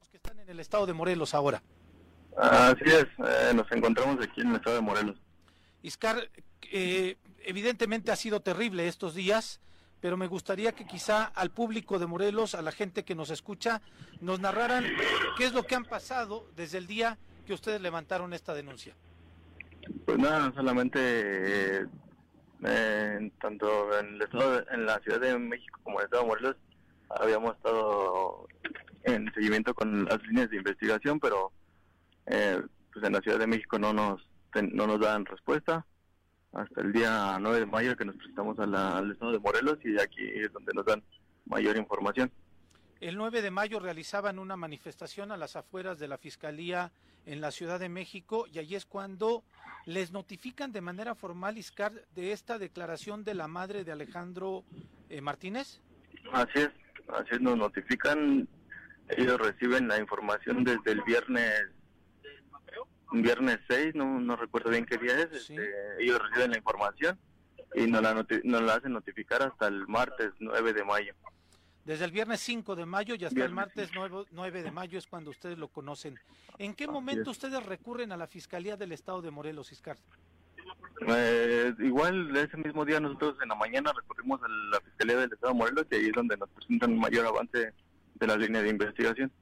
Los 0.00 0.08
que 0.08 0.16
están 0.16 0.38
en 0.38 0.48
el 0.48 0.58
estado 0.58 0.86
de 0.86 0.94
Morelos 0.94 1.34
ahora. 1.34 1.62
Así 2.34 2.84
es, 2.86 3.04
eh, 3.18 3.52
nos 3.54 3.70
encontramos 3.72 4.24
aquí 4.24 4.40
en 4.40 4.48
el 4.48 4.56
estado 4.56 4.76
de 4.76 4.82
Morelos. 4.82 5.18
Iscar, 5.82 6.30
eh, 6.70 7.16
evidentemente 7.44 8.10
ha 8.12 8.16
sido 8.16 8.40
terrible 8.40 8.88
estos 8.88 9.14
días, 9.14 9.60
pero 10.00 10.16
me 10.16 10.26
gustaría 10.26 10.72
que 10.72 10.84
quizá 10.86 11.24
al 11.24 11.50
público 11.50 11.98
de 11.98 12.06
Morelos, 12.06 12.54
a 12.54 12.62
la 12.62 12.72
gente 12.72 13.04
que 13.04 13.14
nos 13.14 13.30
escucha, 13.30 13.82
nos 14.20 14.40
narraran 14.40 14.84
qué 15.36 15.44
es 15.44 15.52
lo 15.52 15.62
que 15.64 15.74
han 15.74 15.84
pasado 15.84 16.48
desde 16.56 16.78
el 16.78 16.86
día 16.86 17.18
que 17.46 17.52
ustedes 17.54 17.80
levantaron 17.80 18.32
esta 18.32 18.54
denuncia. 18.54 18.94
Pues 20.06 20.18
nada, 20.18 20.52
solamente 20.54 21.86
eh, 22.64 23.30
tanto 23.40 23.98
en 23.98 24.14
el 24.14 24.22
estado, 24.22 24.60
de- 24.60 24.64
en 24.74 24.86
la 24.86 24.98
Ciudad 25.00 25.20
de 25.20 25.38
México 25.38 25.80
como 25.82 25.98
en 25.98 26.02
el 26.02 26.04
estado 26.06 26.22
de 26.22 26.28
Morelos 26.28 26.56
habíamos 27.10 27.56
estado 27.56 28.46
en 29.04 29.32
seguimiento 29.34 29.74
con 29.74 30.04
las 30.04 30.22
líneas 30.22 30.50
de 30.50 30.56
investigación, 30.56 31.18
pero 31.20 31.52
eh, 32.26 32.60
pues 32.92 33.04
en 33.04 33.12
la 33.12 33.20
Ciudad 33.20 33.38
de 33.38 33.46
México 33.46 33.78
no 33.78 33.92
nos 33.92 34.22
no 34.54 34.86
nos 34.86 35.00
dan 35.00 35.24
respuesta 35.26 35.84
hasta 36.52 36.80
el 36.82 36.92
día 36.92 37.38
9 37.40 37.60
de 37.60 37.66
mayo 37.66 37.96
que 37.96 38.04
nos 38.04 38.16
presentamos 38.16 38.58
a 38.58 38.66
la- 38.66 38.98
al 38.98 39.12
estado 39.12 39.32
de 39.32 39.38
Morelos 39.38 39.78
y 39.84 39.98
aquí 40.00 40.22
es 40.34 40.52
donde 40.52 40.72
nos 40.74 40.84
dan 40.84 41.02
mayor 41.46 41.76
información. 41.76 42.30
El 43.00 43.16
9 43.16 43.42
de 43.42 43.50
mayo 43.50 43.80
realizaban 43.80 44.38
una 44.38 44.56
manifestación 44.56 45.32
a 45.32 45.36
las 45.36 45.56
afueras 45.56 45.98
de 45.98 46.08
la 46.08 46.18
Fiscalía 46.18 46.92
en 47.26 47.40
la 47.40 47.50
Ciudad 47.50 47.80
de 47.80 47.88
México 47.88 48.46
y 48.52 48.58
allí 48.58 48.74
es 48.76 48.84
cuando 48.86 49.42
les 49.86 50.12
notifican 50.12 50.70
de 50.72 50.80
manera 50.80 51.14
formal, 51.14 51.58
Iscar, 51.58 51.92
de 52.14 52.32
esta 52.32 52.58
declaración 52.58 53.24
de 53.24 53.34
la 53.34 53.48
madre 53.48 53.82
de 53.84 53.92
Alejandro 53.92 54.62
eh, 55.08 55.20
Martínez. 55.20 55.80
Así 56.32 56.60
es, 56.60 56.70
así 57.08 57.28
es, 57.32 57.40
nos 57.40 57.56
notifican, 57.56 58.46
ellos 59.08 59.38
reciben 59.40 59.88
la 59.88 59.98
información 59.98 60.62
desde 60.62 60.92
el 60.92 61.02
viernes 61.02 61.50
viernes 63.20 63.58
6, 63.68 63.94
no, 63.94 64.20
no 64.20 64.36
recuerdo 64.36 64.70
bien 64.70 64.86
qué 64.86 64.96
día 64.96 65.18
es, 65.20 65.44
Sí. 65.46 65.54
este, 65.54 65.70
ellos 66.00 66.18
reciben 66.22 66.52
la 66.52 66.56
información 66.58 67.18
y 67.74 67.86
nos 67.86 68.02
la, 68.02 68.14
nos 68.44 68.62
la 68.62 68.74
hacen 68.74 68.92
notificar 68.92 69.42
hasta 69.42 69.66
el 69.66 69.86
martes 69.86 70.30
9 70.38 70.72
de 70.72 70.84
mayo. 70.84 71.12
Desde 71.84 72.04
el 72.04 72.12
viernes 72.12 72.40
5 72.40 72.76
de 72.76 72.86
mayo 72.86 73.16
y 73.16 73.24
hasta 73.24 73.44
el 73.44 73.52
martes 73.52 73.90
9, 73.92 74.26
9 74.30 74.62
de 74.62 74.70
mayo 74.70 74.98
es 74.98 75.06
cuando 75.08 75.30
ustedes 75.30 75.58
lo 75.58 75.66
conocen. 75.68 76.16
¿En 76.58 76.74
qué 76.74 76.86
momento 76.86 77.22
es. 77.32 77.36
ustedes 77.38 77.64
recurren 77.66 78.12
a 78.12 78.16
la 78.16 78.28
Fiscalía 78.28 78.76
del 78.76 78.92
Estado 78.92 79.20
de 79.20 79.32
Morelos, 79.32 79.72
Iscar? 79.72 79.96
Eh, 81.08 81.74
igual 81.80 82.34
ese 82.36 82.56
mismo 82.56 82.84
día 82.84 83.00
nosotros 83.00 83.36
en 83.42 83.48
la 83.48 83.56
mañana 83.56 83.92
recurrimos 83.92 84.40
a 84.42 84.48
la 84.48 84.80
Fiscalía 84.80 85.16
del 85.16 85.32
Estado 85.32 85.52
de 85.52 85.58
Morelos 85.58 85.86
y 85.90 85.94
ahí 85.96 86.06
es 86.06 86.12
donde 86.12 86.36
nos 86.36 86.48
presentan 86.50 86.92
un 86.92 87.00
mayor 87.00 87.26
avance 87.26 87.72
de 88.14 88.26
la 88.26 88.36
línea 88.36 88.62
de 88.62 88.68
investigación. 88.68 89.32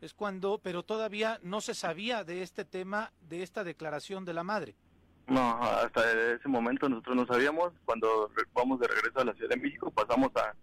Es 0.00 0.14
cuando, 0.14 0.58
pero 0.58 0.82
todavía 0.82 1.38
no 1.42 1.60
se 1.60 1.74
sabía 1.74 2.24
de 2.24 2.42
este 2.42 2.64
tema, 2.64 3.12
de 3.28 3.42
esta 3.42 3.64
declaración 3.64 4.24
de 4.24 4.34
la 4.34 4.44
madre. 4.44 4.74
No, 5.26 5.62
hasta 5.62 6.34
ese 6.34 6.48
momento 6.48 6.88
nosotros 6.88 7.16
no 7.16 7.26
sabíamos. 7.26 7.72
Cuando 7.84 8.30
vamos 8.52 8.80
de 8.80 8.88
regreso 8.88 9.20
a 9.20 9.24
la 9.24 9.34
Ciudad 9.34 9.50
de 9.50 9.56
México, 9.56 9.90
pasamos 9.90 10.30
a, 10.36 10.54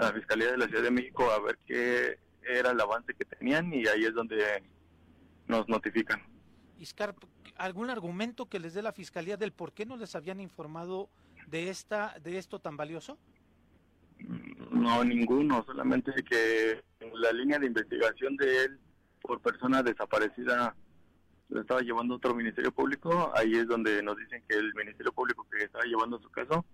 a 0.00 0.02
la 0.06 0.12
Fiscalía 0.12 0.52
de 0.52 0.58
la 0.58 0.66
Ciudad 0.66 0.84
de 0.84 0.90
México 0.90 1.30
a 1.30 1.40
ver 1.40 1.58
qué 1.66 2.18
era 2.48 2.70
el 2.70 2.80
avance 2.80 3.12
que 3.14 3.24
tenían 3.24 3.72
y 3.72 3.86
ahí 3.86 4.04
es 4.04 4.14
donde 4.14 4.62
nos 5.46 5.68
notifican. 5.68 6.22
Iscar, 6.78 7.14
¿algún 7.56 7.90
argumento 7.90 8.46
que 8.46 8.60
les 8.60 8.74
dé 8.74 8.82
la 8.82 8.92
Fiscalía 8.92 9.36
del 9.36 9.52
por 9.52 9.72
qué 9.72 9.84
no 9.84 9.96
les 9.96 10.14
habían 10.14 10.40
informado 10.40 11.10
de, 11.48 11.68
esta, 11.68 12.16
de 12.22 12.38
esto 12.38 12.60
tan 12.60 12.76
valioso? 12.76 13.18
No, 14.70 15.04
ninguno, 15.04 15.64
solamente 15.64 16.12
que 16.24 16.82
la 17.14 17.32
línea 17.32 17.58
de 17.58 17.66
investigación 17.66 18.36
de 18.36 18.64
él 18.64 18.78
por 19.20 19.40
persona 19.40 19.82
desaparecida 19.82 20.74
lo 21.48 21.60
estaba 21.60 21.80
llevando 21.80 22.16
otro 22.16 22.34
ministerio 22.34 22.72
público. 22.72 23.32
Ahí 23.34 23.54
es 23.54 23.66
donde 23.66 24.02
nos 24.02 24.16
dicen 24.16 24.42
que 24.48 24.56
el 24.56 24.74
ministerio 24.74 25.12
público 25.12 25.46
que 25.50 25.64
estaba 25.64 25.84
llevando 25.84 26.20
su 26.20 26.30
caso 26.30 26.64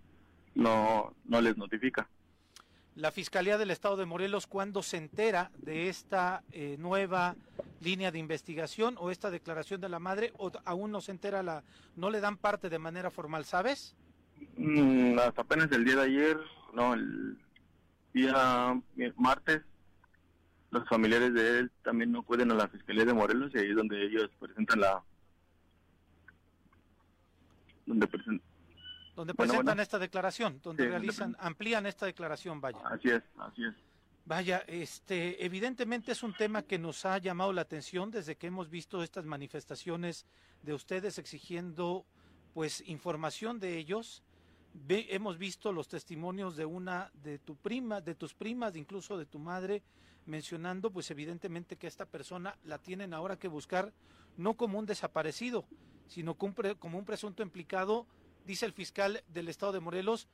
no, 0.55 1.14
no 1.24 1.40
les 1.40 1.57
notifica. 1.57 2.09
La 2.97 3.11
Fiscalía 3.11 3.59
del 3.59 3.72
Estado 3.72 3.97
de 3.97 4.07
Morelos, 4.07 4.47
¿cuándo 4.47 4.82
se 4.82 4.97
entera 4.97 5.51
de 5.59 5.88
esta 5.88 6.45
eh, 6.53 6.76
nueva 6.78 7.34
línea 7.80 8.12
de 8.12 8.20
investigación 8.20 8.95
o 8.99 9.11
esta 9.11 9.30
declaración 9.30 9.80
de 9.80 9.88
la 9.88 9.99
madre? 9.99 10.32
¿O 10.38 10.53
aún 10.64 10.92
no 10.92 11.01
se 11.01 11.11
entera, 11.11 11.42
la, 11.42 11.64
no 11.97 12.11
le 12.11 12.20
dan 12.20 12.36
parte 12.36 12.70
de 12.70 12.78
manera 12.78 13.11
formal, 13.11 13.45
sabes? 13.45 13.97
Mm, 14.57 15.18
hasta 15.18 15.42
apenas 15.42 15.72
el 15.72 15.84
día 15.84 15.97
de 15.97 16.03
ayer, 16.03 16.40
no, 16.72 16.95
el 16.95 17.36
día 18.14 18.80
mi- 18.94 19.12
martes, 19.16 19.62
los 20.70 20.88
familiares 20.88 21.34
de 21.34 21.58
él 21.58 21.72
también 21.82 22.10
no 22.12 22.22
pueden 22.22 22.50
a 22.50 22.54
la 22.54 22.68
Fiscalía 22.68 23.04
de 23.04 23.12
Morelos 23.12 23.52
y 23.54 23.58
ahí 23.58 23.70
es 23.70 23.76
donde 23.76 24.02
ellos 24.04 24.30
presentan 24.38 24.80
la... 24.80 25.02
donde 27.86 28.08
presen- 28.08 28.40
Donde 29.14 29.34
presentan 29.34 29.64
bueno. 29.66 29.82
esta 29.82 29.98
declaración, 29.98 30.60
donde 30.62 30.84
Sí, 30.84 30.88
realizan, 30.88 31.36
amplían 31.38 31.86
esta 31.86 32.06
declaración, 32.06 32.60
vaya. 32.60 32.78
Así 32.86 33.10
es, 33.10 33.22
así 33.38 33.64
es. 33.64 33.74
Vaya, 34.26 34.64
este, 34.66 35.44
evidentemente 35.44 36.12
es 36.12 36.22
un 36.22 36.32
tema 36.34 36.62
que 36.62 36.78
nos 36.78 37.04
ha 37.04 37.18
llamado 37.18 37.52
la 37.52 37.60
atención 37.60 38.10
desde 38.10 38.36
que 38.36 38.46
hemos 38.46 38.70
visto 38.70 39.02
estas 39.02 39.26
manifestaciones 39.26 40.24
de 40.62 40.72
ustedes 40.72 41.18
exigiendo, 41.18 42.06
pues, 42.54 42.82
información 42.88 43.60
de 43.60 43.76
ellos. 43.76 44.22
Hemos 44.89 45.39
visto 45.39 45.72
los 45.72 45.89
testimonios 45.89 46.57
de 46.57 46.64
una, 46.64 47.11
de 47.22 47.39
tu 47.39 47.57
prima, 47.57 48.01
de 48.01 48.14
tus 48.14 48.35
primas, 48.35 48.77
incluso 48.77 49.16
de 49.16 49.27
tu 49.27 49.39
madre, 49.39 49.83
mencionando, 50.27 50.91
pues, 50.91 51.11
evidentemente 51.11 51.77
que 51.77 51.87
esta 51.87 52.07
persona 52.07 52.59
la 52.64 52.79
tienen 52.79 53.14
ahora 53.14 53.39
que 53.39 53.49
buscar 53.49 53.93
no 54.37 54.55
como 54.55 54.79
un 54.79 54.87
desaparecido, 54.87 55.64
sino 56.09 56.35
como 56.35 56.99
un 56.99 57.05
presunto 57.05 57.43
implicado, 57.43 58.07
dice 58.45 58.66
el 58.66 58.72
fiscal 58.72 59.22
del 59.29 59.49
estado 59.49 59.72
de 59.72 59.81
Morelos, 59.81 60.29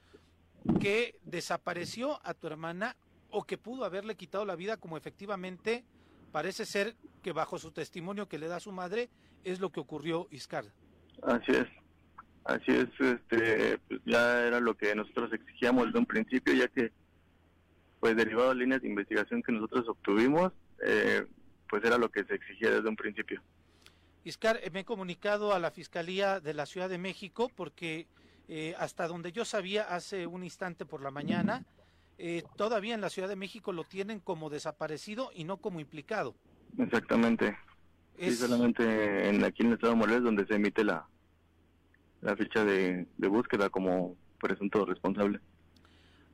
que 0.80 1.18
desapareció 1.22 2.20
a 2.24 2.34
tu 2.34 2.46
hermana 2.46 2.96
o 3.30 3.44
que 3.44 3.58
pudo 3.58 3.84
haberle 3.84 4.16
quitado 4.16 4.44
la 4.44 4.56
vida 4.56 4.76
como 4.76 4.96
efectivamente 4.96 5.84
parece 6.32 6.66
ser 6.66 6.96
que 7.22 7.32
bajo 7.32 7.58
su 7.58 7.70
testimonio 7.70 8.28
que 8.28 8.38
le 8.38 8.48
da 8.48 8.60
su 8.60 8.72
madre 8.72 9.10
es 9.44 9.60
lo 9.60 9.70
que 9.70 9.80
ocurrió 9.80 10.28
Iscar. 10.30 10.64
Así 11.22 11.52
es. 11.52 11.68
Así 12.44 12.70
es, 12.72 12.88
este, 12.98 13.78
pues 13.86 14.00
ya 14.06 14.46
era 14.46 14.60
lo 14.60 14.74
que 14.74 14.94
nosotros 14.94 15.32
exigíamos 15.32 15.86
desde 15.86 15.98
un 15.98 16.06
principio, 16.06 16.54
ya 16.54 16.68
que, 16.68 16.90
pues 18.00 18.16
derivado 18.16 18.48
de 18.50 18.54
líneas 18.56 18.80
de 18.82 18.88
investigación 18.88 19.42
que 19.42 19.52
nosotros 19.52 19.86
obtuvimos, 19.88 20.52
eh, 20.84 21.26
pues 21.68 21.84
era 21.84 21.98
lo 21.98 22.08
que 22.10 22.24
se 22.24 22.34
exigía 22.34 22.70
desde 22.70 22.88
un 22.88 22.96
principio. 22.96 23.42
Iscar, 24.24 24.58
eh, 24.62 24.70
me 24.70 24.80
he 24.80 24.84
comunicado 24.84 25.52
a 25.54 25.58
la 25.58 25.70
Fiscalía 25.70 26.40
de 26.40 26.54
la 26.54 26.66
Ciudad 26.66 26.88
de 26.88 26.98
México 26.98 27.50
porque 27.54 28.06
eh, 28.48 28.74
hasta 28.78 29.06
donde 29.06 29.32
yo 29.32 29.44
sabía 29.44 29.84
hace 29.84 30.26
un 30.26 30.42
instante 30.42 30.84
por 30.86 31.02
la 31.02 31.10
mañana, 31.10 31.64
eh, 32.18 32.42
todavía 32.56 32.94
en 32.94 33.00
la 33.00 33.10
Ciudad 33.10 33.28
de 33.28 33.36
México 33.36 33.72
lo 33.72 33.84
tienen 33.84 34.18
como 34.18 34.50
desaparecido 34.50 35.30
y 35.34 35.44
no 35.44 35.58
como 35.58 35.78
implicado. 35.78 36.34
Exactamente. 36.78 37.56
Sí, 38.18 38.26
Es- 38.26 38.38
solamente 38.38 39.28
en, 39.28 39.44
aquí 39.44 39.62
en 39.62 39.68
el 39.68 39.74
estado 39.74 39.92
de 39.92 39.98
Morelos 39.98 40.24
donde 40.24 40.46
se 40.46 40.54
emite 40.54 40.84
la, 40.84 41.06
la 42.20 42.36
ficha 42.36 42.64
de, 42.64 43.06
de 43.16 43.28
búsqueda 43.28 43.70
como 43.70 44.16
presunto 44.38 44.84
responsable. 44.84 45.40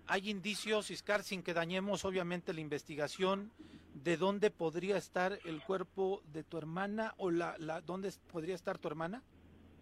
Hay 0.07 0.31
indicios, 0.31 0.91
Iscar, 0.91 1.23
sin 1.23 1.43
que 1.43 1.53
dañemos 1.53 2.05
obviamente 2.05 2.53
la 2.53 2.61
investigación, 2.61 3.51
de 3.95 4.17
dónde 4.17 4.51
podría 4.51 4.97
estar 4.97 5.39
el 5.45 5.63
cuerpo 5.63 6.23
de 6.33 6.45
tu 6.45 6.59
hermana 6.59 7.15
o 7.17 7.31
la, 7.31 7.57
la 7.59 7.81
dónde 7.81 8.13
podría 8.31 8.55
estar 8.55 8.79
tu 8.79 8.89
hermana. 8.89 9.23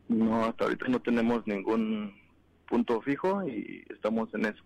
No, 0.08 0.44
hasta 0.44 0.64
ahorita 0.64 0.86
no 0.88 1.00
tenemos 1.00 1.46
ningún 1.46 2.14
punto 2.66 3.00
fijo 3.02 3.46
y 3.46 3.84
estamos 3.90 4.32
en 4.34 4.46
eso. 4.46 4.62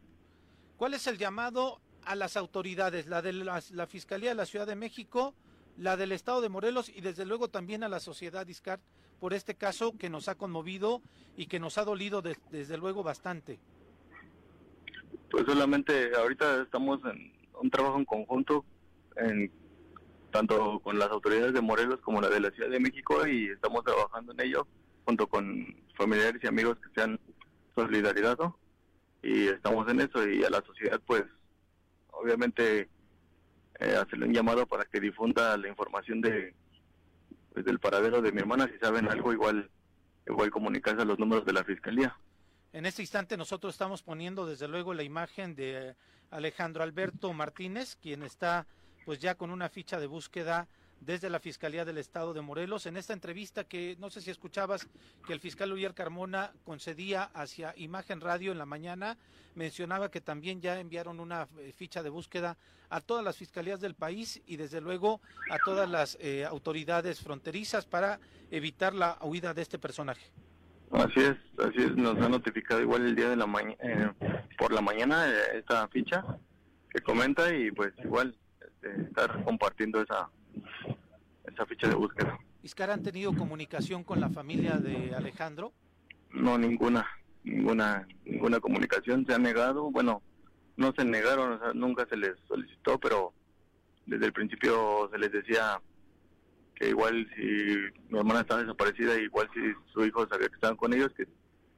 ¿Cuál 0.77 0.95
es 0.95 1.07
el 1.07 1.19
llamado 1.19 1.81
a 2.05 2.15
las 2.15 2.37
autoridades, 2.37 3.07
la 3.07 3.23
de 3.23 3.33
la, 3.33 3.63
la 3.73 3.87
Fiscalía 3.87 4.31
de 4.31 4.35
la 4.35 4.47
Ciudad 4.47 4.67
de 4.67 4.77
México, 4.77 5.35
la 5.77 5.97
del 5.97 6.13
Estado 6.13 6.41
de 6.41 6.49
Morelos 6.49 6.89
y 6.89 7.01
desde 7.01 7.25
luego 7.25 7.49
también 7.49 7.83
a 7.83 7.89
la 7.89 8.01
sociedad 8.01 8.47
Iscar 8.47 8.81
por 9.19 9.35
este 9.35 9.55
caso 9.55 9.93
que 9.99 10.11
nos 10.11 10.29
ha 10.29 10.35
conmovido 10.35 11.03
y 11.37 11.47
que 11.47 11.59
nos 11.61 11.79
ha 11.79 11.85
dolido 11.85 12.23
de- 12.23 12.37
desde 12.51 12.77
luego 12.79 13.03
bastante? 13.03 13.59
Pues 15.31 15.45
solamente 15.47 16.15
ahorita 16.17 16.63
estamos 16.63 17.01
en 17.05 17.33
un 17.61 17.71
trabajo 17.71 17.99
en 17.99 18.05
conjunto, 18.05 18.65
en, 19.17 19.51
tanto 20.31 20.79
con 20.81 20.99
las 20.99 21.11
autoridades 21.11 21.53
de 21.53 21.61
Morelos 21.61 22.01
como 22.01 22.21
la 22.21 22.29
de 22.29 22.41
la 22.41 22.51
Ciudad 22.51 22.71
de 22.71 22.81
México 22.81 23.27
y 23.27 23.49
estamos 23.49 23.85
trabajando 23.85 24.33
en 24.33 24.41
ello 24.41 24.67
junto 25.05 25.27
con 25.27 25.77
familiares 25.97 26.41
y 26.43 26.47
amigos 26.47 26.79
que 26.79 26.91
se 26.95 27.03
han 27.03 27.19
solidarizado 27.75 28.57
y 29.23 29.49
estamos 29.49 29.89
en 29.89 30.01
eso 30.01 30.29
y 30.29 30.45
a 30.45 30.51
la 30.51 30.63
sociedad 30.63 31.01
pues 31.07 31.25
obviamente 32.13 32.89
eh, 33.81 33.97
hacerle 33.97 34.27
un 34.27 34.35
llamado 34.35 34.67
para 34.67 34.85
que 34.85 35.01
difunda 35.01 35.57
la 35.57 35.69
información 35.69 36.21
de 36.21 36.55
pues, 37.59 37.67
del 37.67 37.81
paradero 37.81 38.23
de 38.23 38.31
mi 38.31 38.39
hermana 38.39 38.69
si 38.69 38.79
saben 38.79 39.09
algo 39.09 39.33
igual 39.33 39.69
igual 40.29 40.49
comunicarse 40.51 41.03
a 41.03 41.05
los 41.05 41.19
números 41.19 41.45
de 41.45 41.53
la 41.53 41.65
fiscalía. 41.65 42.17
En 42.73 42.87
este 42.87 43.03
instante 43.03 43.37
nosotros 43.37 43.75
estamos 43.75 44.05
poniendo 44.05 44.47
desde 44.47 44.69
luego 44.69 44.95
la 44.95 45.03
imagen 45.03 45.57
de 45.57 45.97
Alejandro 46.31 46.85
Alberto 46.85 47.33
Martínez, 47.33 47.97
quien 47.97 48.23
está 48.23 48.69
pues 49.05 49.19
ya 49.19 49.35
con 49.35 49.51
una 49.51 49.69
ficha 49.69 49.99
de 49.99 50.07
búsqueda 50.07 50.69
desde 51.01 51.31
la 51.31 51.41
Fiscalía 51.41 51.85
del 51.85 51.99
Estado 51.99 52.35
de 52.35 52.41
Morelos. 52.41 52.87
En 52.87 52.97
esta 52.97 53.13
entrevista 53.13 53.65
que 53.65 53.97
no 53.99 54.11
sé 54.11 54.21
si 54.21 54.31
escuchabas 54.31 54.89
que 55.27 55.33
el 55.33 55.41
fiscal 55.41 55.73
Uriel 55.73 55.95
Carmona 55.95 56.53
concedía 56.65 57.25
hacia 57.35 57.75
Imagen 57.77 58.21
Radio 58.21 58.53
en 58.53 58.59
la 58.59 58.67
mañana, 58.67 59.17
mencionaba 59.55 60.11
que 60.11 60.21
también 60.21 60.61
ya 60.61 60.81
enviaron 60.81 61.21
una 61.21 61.49
eh, 61.59 61.73
ficha 61.77 62.03
de 62.03 62.11
búsqueda 62.11 62.57
a 62.91 63.01
todas 63.01 63.25
las 63.25 63.37
fiscalías 63.37 63.81
del 63.81 63.95
país 63.95 64.41
y 64.47 64.57
desde 64.57 64.81
luego 64.81 65.21
a 65.51 65.59
todas 65.65 65.89
las 65.89 66.17
eh, 66.21 66.45
autoridades 66.45 67.21
fronterizas 67.21 67.87
para 67.87 68.19
evitar 68.51 68.95
la 68.95 69.19
huida 69.23 69.53
de 69.55 69.63
este 69.63 69.79
personaje. 69.79 70.31
Así 70.91 71.21
es, 71.21 71.37
así 71.59 71.83
es, 71.83 71.97
nos 71.97 72.17
ha 72.17 72.29
notificado 72.31 72.81
igual 72.81 73.05
el 73.05 73.15
día 73.15 73.29
de 73.29 73.37
la 73.37 73.47
mañana, 73.47 74.15
por 74.57 74.73
la 74.73 74.81
mañana 74.81 75.29
eh, 75.29 75.59
esta 75.59 75.87
ficha 75.89 76.25
que 76.91 77.01
comenta 77.03 77.55
y 77.55 77.71
pues 77.71 77.93
igual 78.03 78.35
este, 78.61 79.03
estar 79.03 79.45
compartiendo 79.45 80.01
esa 80.01 80.31
esa 81.45 81.67
ficha 81.67 81.89
de 81.89 81.95
búsqueda. 81.95 82.39
Iscar, 82.63 82.91
¿han 82.91 83.03
tenido 83.03 83.35
comunicación 83.35 84.05
con 84.05 84.21
la 84.21 84.29
familia 84.29 84.77
de 84.77 85.15
Alejandro? 85.15 85.73
No 86.31 86.59
ninguna, 86.59 87.07
ninguna, 87.45 88.07
ninguna 88.25 88.61
comunicación 88.61 89.25
se 89.27 89.35
ha 89.35 89.39
negado, 89.39 89.91
bueno, 89.91 90.23
no 90.77 90.93
se 90.97 91.05
negaron, 91.05 91.53
o 91.53 91.59
sea, 91.59 91.73
nunca 91.73 92.07
se 92.09 92.17
les 92.17 92.35
solicitó, 92.47 92.99
pero 92.99 93.33
desde 94.07 94.27
el 94.27 94.33
principio 94.33 95.09
se 95.13 95.19
les 95.19 95.33
decía 95.33 95.81
que 96.75 96.91
igual 96.91 97.29
si 97.35 97.43
mi 98.09 98.19
hermana 98.19 98.41
estaba 98.41 98.63
desaparecida, 98.63 99.21
igual 99.21 99.49
si 99.53 99.61
su 99.93 100.05
hijo 100.05 100.27
sabía 100.29 100.49
que 100.49 100.55
estaban 100.55 100.77
con 100.77 100.93
ellos, 100.93 101.11
que 101.17 101.27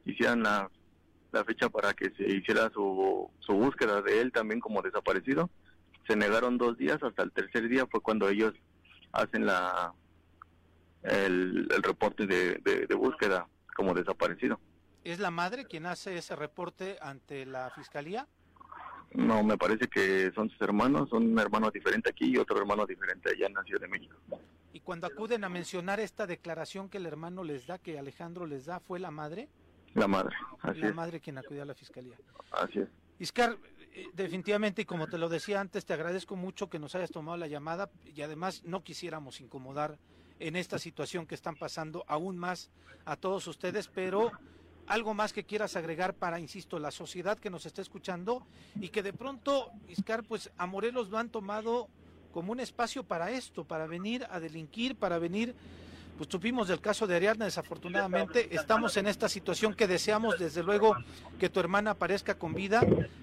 hicieran 0.04 0.42
la, 0.42 0.70
la 1.32 1.44
fecha 1.44 1.68
para 1.68 1.94
que 1.94 2.10
se 2.16 2.24
hiciera 2.24 2.70
su, 2.74 3.30
su 3.40 3.52
búsqueda 3.52 4.02
de 4.02 4.20
él 4.20 4.32
también 4.32 4.60
como 4.60 4.82
desaparecido. 4.82 5.50
Se 6.06 6.16
negaron 6.16 6.58
dos 6.58 6.76
días, 6.76 7.02
hasta 7.02 7.22
el 7.22 7.32
tercer 7.32 7.68
día 7.68 7.86
fue 7.86 8.00
cuando 8.00 8.28
ellos 8.28 8.52
hacen 9.12 9.46
la 9.46 9.92
el, 11.02 11.68
el 11.74 11.82
reporte 11.82 12.26
de, 12.26 12.56
de, 12.64 12.86
de 12.86 12.94
búsqueda 12.94 13.46
como 13.74 13.94
desaparecido. 13.94 14.60
¿Es 15.04 15.18
la 15.18 15.30
madre 15.30 15.64
quien 15.64 15.86
hace 15.86 16.16
ese 16.16 16.36
reporte 16.36 16.98
ante 17.00 17.46
la 17.46 17.70
fiscalía? 17.70 18.26
No, 19.12 19.42
me 19.42 19.56
parece 19.56 19.88
que 19.88 20.30
son 20.34 20.50
sus 20.50 20.60
hermanos, 20.60 21.10
un 21.12 21.36
hermano 21.38 21.70
diferente 21.70 22.10
aquí 22.10 22.26
y 22.30 22.36
otro 22.36 22.58
hermano 22.58 22.86
diferente 22.86 23.30
allá 23.30 23.46
en 23.46 23.54
la 23.54 23.62
Ciudad 23.64 23.80
de 23.80 23.88
México. 23.88 24.14
Y 24.72 24.80
cuando 24.80 25.06
acuden 25.06 25.42
a 25.42 25.48
mencionar 25.48 25.98
esta 25.98 26.26
declaración 26.26 26.88
que 26.88 26.98
el 26.98 27.06
hermano 27.06 27.42
les 27.42 27.66
da, 27.66 27.78
que 27.78 27.98
Alejandro 27.98 28.46
les 28.46 28.66
da, 28.66 28.78
¿fue 28.78 29.00
la 29.00 29.10
madre? 29.10 29.48
La 29.94 30.06
madre, 30.06 30.36
así 30.60 30.80
la 30.80 30.88
es, 30.88 30.94
madre 30.94 31.18
quien 31.18 31.38
acudió 31.38 31.62
a 31.62 31.64
la 31.64 31.74
fiscalía. 31.74 32.16
así 32.52 32.78
es. 32.78 32.88
Iscar, 33.18 33.56
definitivamente, 34.14 34.82
y 34.82 34.84
como 34.84 35.08
te 35.08 35.18
lo 35.18 35.28
decía 35.28 35.60
antes, 35.60 35.84
te 35.84 35.94
agradezco 35.94 36.36
mucho 36.36 36.68
que 36.68 36.78
nos 36.78 36.94
hayas 36.94 37.10
tomado 37.10 37.36
la 37.36 37.48
llamada 37.48 37.90
y 38.04 38.22
además 38.22 38.62
no 38.64 38.82
quisiéramos 38.82 39.40
incomodar 39.40 39.98
en 40.38 40.56
esta 40.56 40.78
situación 40.78 41.26
que 41.26 41.34
están 41.34 41.56
pasando 41.56 42.04
aún 42.08 42.38
más 42.38 42.70
a 43.04 43.16
todos 43.16 43.46
ustedes, 43.46 43.88
pero 43.88 44.30
algo 44.86 45.14
más 45.14 45.32
que 45.32 45.44
quieras 45.44 45.76
agregar 45.76 46.14
para, 46.14 46.40
insisto, 46.40 46.78
la 46.78 46.90
sociedad 46.90 47.38
que 47.38 47.50
nos 47.50 47.66
está 47.66 47.82
escuchando 47.82 48.46
y 48.80 48.88
que 48.88 49.02
de 49.02 49.12
pronto, 49.12 49.70
Iscar, 49.88 50.24
pues 50.24 50.50
a 50.56 50.66
Morelos 50.66 51.10
lo 51.10 51.18
han 51.18 51.28
tomado 51.28 51.88
como 52.32 52.52
un 52.52 52.60
espacio 52.60 53.04
para 53.04 53.30
esto, 53.30 53.64
para 53.64 53.86
venir 53.86 54.26
a 54.30 54.40
delinquir, 54.40 54.96
para 54.96 55.18
venir 55.18 55.54
pues 56.20 56.28
tuvimos 56.28 56.68
del 56.68 56.80
caso 56.80 57.06
de 57.06 57.16
Ariadna, 57.16 57.46
desafortunadamente 57.46 58.54
estamos 58.54 58.94
en 58.98 59.06
esta 59.06 59.26
situación 59.26 59.72
que 59.72 59.86
deseamos 59.86 60.38
desde 60.38 60.62
luego 60.62 60.94
que 61.38 61.48
tu 61.48 61.60
hermana 61.60 61.92
aparezca 61.92 62.34
con 62.34 62.52
vida, 62.52 62.82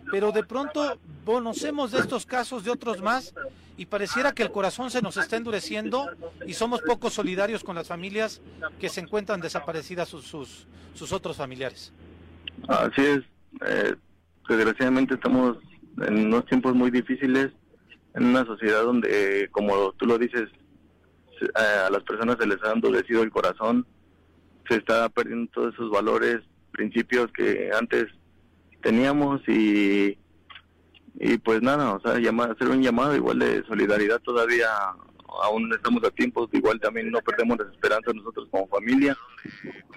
pero 0.10 0.32
de 0.32 0.44
pronto 0.44 0.98
conocemos 1.24 1.92
de 1.92 2.00
estos 2.00 2.26
casos, 2.26 2.64
de 2.64 2.72
otros 2.72 3.04
más, 3.04 3.36
y 3.78 3.86
pareciera 3.86 4.32
que 4.32 4.42
el 4.42 4.52
corazón 4.52 4.90
se 4.90 5.04
nos 5.04 5.16
está 5.16 5.38
endureciendo 5.38 6.10
y 6.48 6.56
somos 6.56 6.82
poco 6.82 7.12
solidarios 7.12 7.64
con 7.64 7.76
las 7.76 7.88
familias 7.88 8.42
que 8.80 8.90
se 8.90 9.02
encuentran 9.02 9.42
desaparecidas 9.42 10.10
sus, 10.10 10.26
sus, 10.26 10.66
sus 10.96 11.12
otros 11.12 11.38
familiares. 11.38 11.94
Así 12.68 13.02
es. 13.02 13.20
Eh, 13.64 13.96
desgraciadamente 14.50 15.14
estamos 15.14 15.58
en 16.02 16.26
unos 16.26 16.48
tiempos 16.48 16.74
muy 16.74 16.90
difíciles, 16.90 17.52
en 18.16 18.26
una 18.26 18.44
sociedad 18.44 18.82
donde, 18.82 19.50
como 19.52 19.92
tú 19.92 20.08
lo 20.08 20.18
dices, 20.18 20.50
a 21.56 21.90
las 21.90 22.04
personas 22.04 22.38
se 22.40 22.48
les 22.48 22.62
ha 22.64 22.72
endurecido 22.72 23.24
el 23.24 23.32
corazón, 23.32 23.86
se 24.70 24.76
está 24.76 25.10
perdiendo 25.10 25.50
todos 25.52 25.74
esos 25.74 25.90
valores, 25.90 26.40
principios 26.72 27.32
que 27.32 27.72
antes 27.74 28.08
teníamos 28.82 29.42
y 29.48 30.18
y 31.20 31.38
pues 31.40 31.64
nada, 31.64 31.96
o 31.96 32.00
sea, 32.00 32.20
llamar, 32.20 32.52
hacer 32.52 32.68
un 32.68 32.84
llamado 32.84 33.16
igual 33.16 33.40
de 33.40 33.64
solidaridad 33.66 34.20
todavía 34.20 34.68
aún 35.44 35.72
estamos 35.74 36.04
a 36.04 36.12
tiempo, 36.12 36.48
igual 36.52 36.80
también 36.80 37.12
no 37.12 37.20
perdemos 37.22 37.58
la 37.58 37.72
esperanza 37.72 38.14
nosotros 38.14 38.48
como 38.52 38.68
familia. 38.68 39.18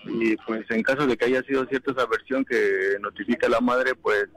Y 0.07 0.36
pues 0.38 0.64
en 0.70 0.82
caso 0.82 1.07
de 1.07 1.16
que 1.16 1.26
haya 1.26 1.43
sido 1.43 1.66
cierta 1.66 1.93
esa 1.93 2.07
versión 2.07 2.45
que 2.45 2.97
notifica 3.01 3.49
la 3.49 3.61
madre, 3.61 3.95
pues 3.95 4.28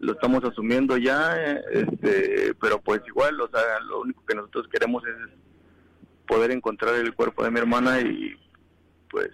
lo 0.00 0.12
estamos 0.12 0.42
asumiendo 0.44 0.96
ya, 0.96 1.34
eh, 1.36 1.62
este, 1.72 2.54
pero 2.60 2.80
pues 2.80 3.00
igual, 3.06 3.40
o 3.40 3.48
sea, 3.48 3.80
lo 3.86 4.00
único 4.00 4.24
que 4.26 4.34
nosotros 4.34 4.66
queremos 4.70 5.02
es 5.06 5.30
poder 6.26 6.50
encontrar 6.50 6.94
el 6.96 7.14
cuerpo 7.14 7.44
de 7.44 7.50
mi 7.50 7.58
hermana 7.58 8.00
y 8.00 8.34
pues 9.10 9.30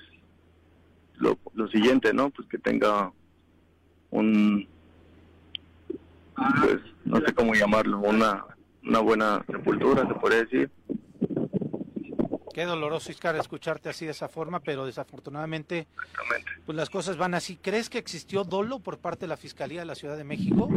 lo, 1.17 1.39
lo 1.55 1.69
siguiente, 1.69 2.13
¿no? 2.13 2.31
Pues 2.31 2.49
que 2.49 2.59
tenga 2.59 3.13
un, 4.11 4.69
pues 6.35 6.81
no 7.05 7.21
sé 7.21 7.33
cómo 7.35 7.55
llamarlo, 7.55 7.99
una, 7.99 8.45
una 8.85 9.01
buena 9.01 9.45
sepultura, 9.47 10.07
se 10.07 10.15
podría 10.15 10.45
decir. 10.45 10.71
Qué 12.53 12.65
doloroso, 12.65 13.13
Iscar, 13.13 13.37
escucharte 13.37 13.89
así 13.89 14.05
de 14.05 14.11
esa 14.11 14.29
forma, 14.29 14.61
pero 14.61 14.85
desafortunadamente 14.85 15.87
pues 16.67 16.77
las 16.77 16.91
cosas 16.91 17.17
van 17.17 17.35
así. 17.35 17.57
¿Crees 17.57 17.89
que 17.89 17.99
existió 17.99 18.45
dolo 18.45 18.81
por 18.81 18.99
parte 18.99 19.21
de 19.21 19.29
la 19.29 19.37
Fiscalía 19.37 19.81
de 19.81 19.87
la 19.87 19.95
Ciudad 19.95 20.17
de 20.17 20.25
México? 20.25 20.69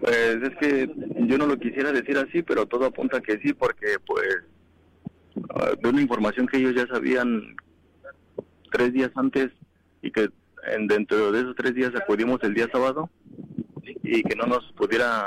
Pues 0.00 0.36
es 0.42 0.56
que 0.56 0.90
yo 1.26 1.38
no 1.38 1.46
lo 1.46 1.58
quisiera 1.58 1.92
decir 1.92 2.16
así, 2.18 2.42
pero 2.42 2.66
todo 2.66 2.86
apunta 2.86 3.20
que 3.20 3.38
sí, 3.38 3.52
porque 3.52 3.96
pues 4.06 4.44
ah, 5.54 5.72
de 5.80 5.88
una 5.88 6.02
información 6.02 6.46
que 6.46 6.58
ellos 6.58 6.74
ya 6.74 6.86
sabían 6.86 7.56
tres 8.70 8.92
días 8.92 9.10
antes 9.14 9.48
y 10.02 10.10
que 10.10 10.28
en, 10.68 10.86
dentro 10.86 11.32
de 11.32 11.40
esos 11.40 11.56
tres 11.56 11.74
días 11.74 11.92
acudimos 11.94 12.42
el 12.42 12.54
día 12.54 12.68
sábado 12.70 13.10
y 14.02 14.22
que 14.22 14.36
no 14.36 14.46
nos 14.46 14.72
pudiera 14.72 15.24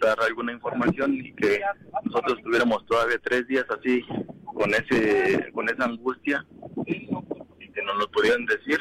dar 0.00 0.20
alguna 0.20 0.52
información 0.52 1.14
y 1.14 1.32
que 1.32 1.60
nosotros 2.04 2.40
tuviéramos 2.42 2.84
todavía 2.86 3.18
tres 3.22 3.46
días 3.46 3.64
así 3.70 4.02
con 4.44 4.72
ese 4.74 5.50
con 5.52 5.68
esa 5.68 5.84
angustia 5.84 6.44
y 6.86 7.06
que 7.06 7.82
no 7.82 7.94
nos 7.94 8.06
pudieran 8.08 8.44
decir, 8.46 8.78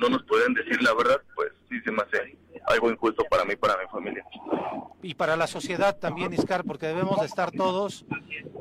no 0.00 0.08
nos 0.08 0.22
pudieran 0.24 0.54
decir 0.54 0.82
la 0.82 0.94
verdad, 0.94 1.20
pues 1.34 1.50
sí 1.68 1.80
se 1.80 1.90
me 1.90 2.02
hace 2.02 2.36
algo 2.66 2.90
injusto 2.90 3.24
para 3.30 3.44
mí 3.44 3.56
para 3.56 3.76
mi 3.78 3.88
familia. 3.90 4.24
y 5.02 5.14
para 5.14 5.36
la 5.36 5.46
sociedad 5.46 5.96
también, 5.98 6.32
Iscar, 6.32 6.64
porque 6.64 6.86
debemos 6.86 7.20
de 7.20 7.26
estar 7.26 7.50
todos 7.50 8.04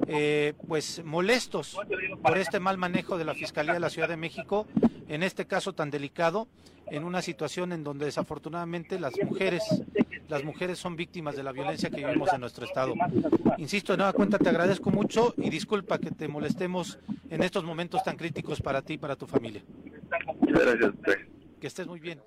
eh, 0.07 0.53
pues 0.67 1.03
molestos 1.03 1.77
por 2.23 2.37
este 2.37 2.59
mal 2.59 2.77
manejo 2.77 3.17
de 3.17 3.25
la 3.25 3.33
Fiscalía 3.33 3.73
de 3.73 3.79
la 3.79 3.89
Ciudad 3.89 4.07
de 4.07 4.17
México, 4.17 4.65
en 5.07 5.23
este 5.23 5.45
caso 5.45 5.73
tan 5.73 5.91
delicado, 5.91 6.47
en 6.87 7.03
una 7.03 7.21
situación 7.21 7.71
en 7.71 7.83
donde 7.83 8.05
desafortunadamente 8.05 8.99
las 8.99 9.13
mujeres, 9.23 9.63
las 10.29 10.43
mujeres 10.43 10.77
son 10.77 10.95
víctimas 10.95 11.35
de 11.35 11.43
la 11.43 11.51
violencia 11.51 11.89
que 11.89 12.05
vivimos 12.05 12.31
en 12.31 12.41
nuestro 12.41 12.65
estado. 12.65 12.93
Insisto, 13.57 13.93
de 13.93 13.97
nueva 13.97 14.13
cuenta 14.13 14.37
te 14.37 14.47
agradezco 14.47 14.91
mucho 14.91 15.33
y 15.37 15.49
disculpa 15.49 15.97
que 15.97 16.11
te 16.11 16.27
molestemos 16.27 16.99
en 17.29 17.43
estos 17.43 17.63
momentos 17.63 18.03
tan 18.03 18.15
críticos 18.15 18.61
para 18.61 18.81
ti 18.81 18.93
y 18.93 18.97
para 18.97 19.15
tu 19.15 19.25
familia. 19.25 19.63
Muchas 20.39 20.61
gracias 20.61 20.85
a 20.85 20.89
usted. 20.89 21.27
Que 21.59 21.67
estés 21.67 21.87
muy 21.87 21.99
bien. 21.99 22.21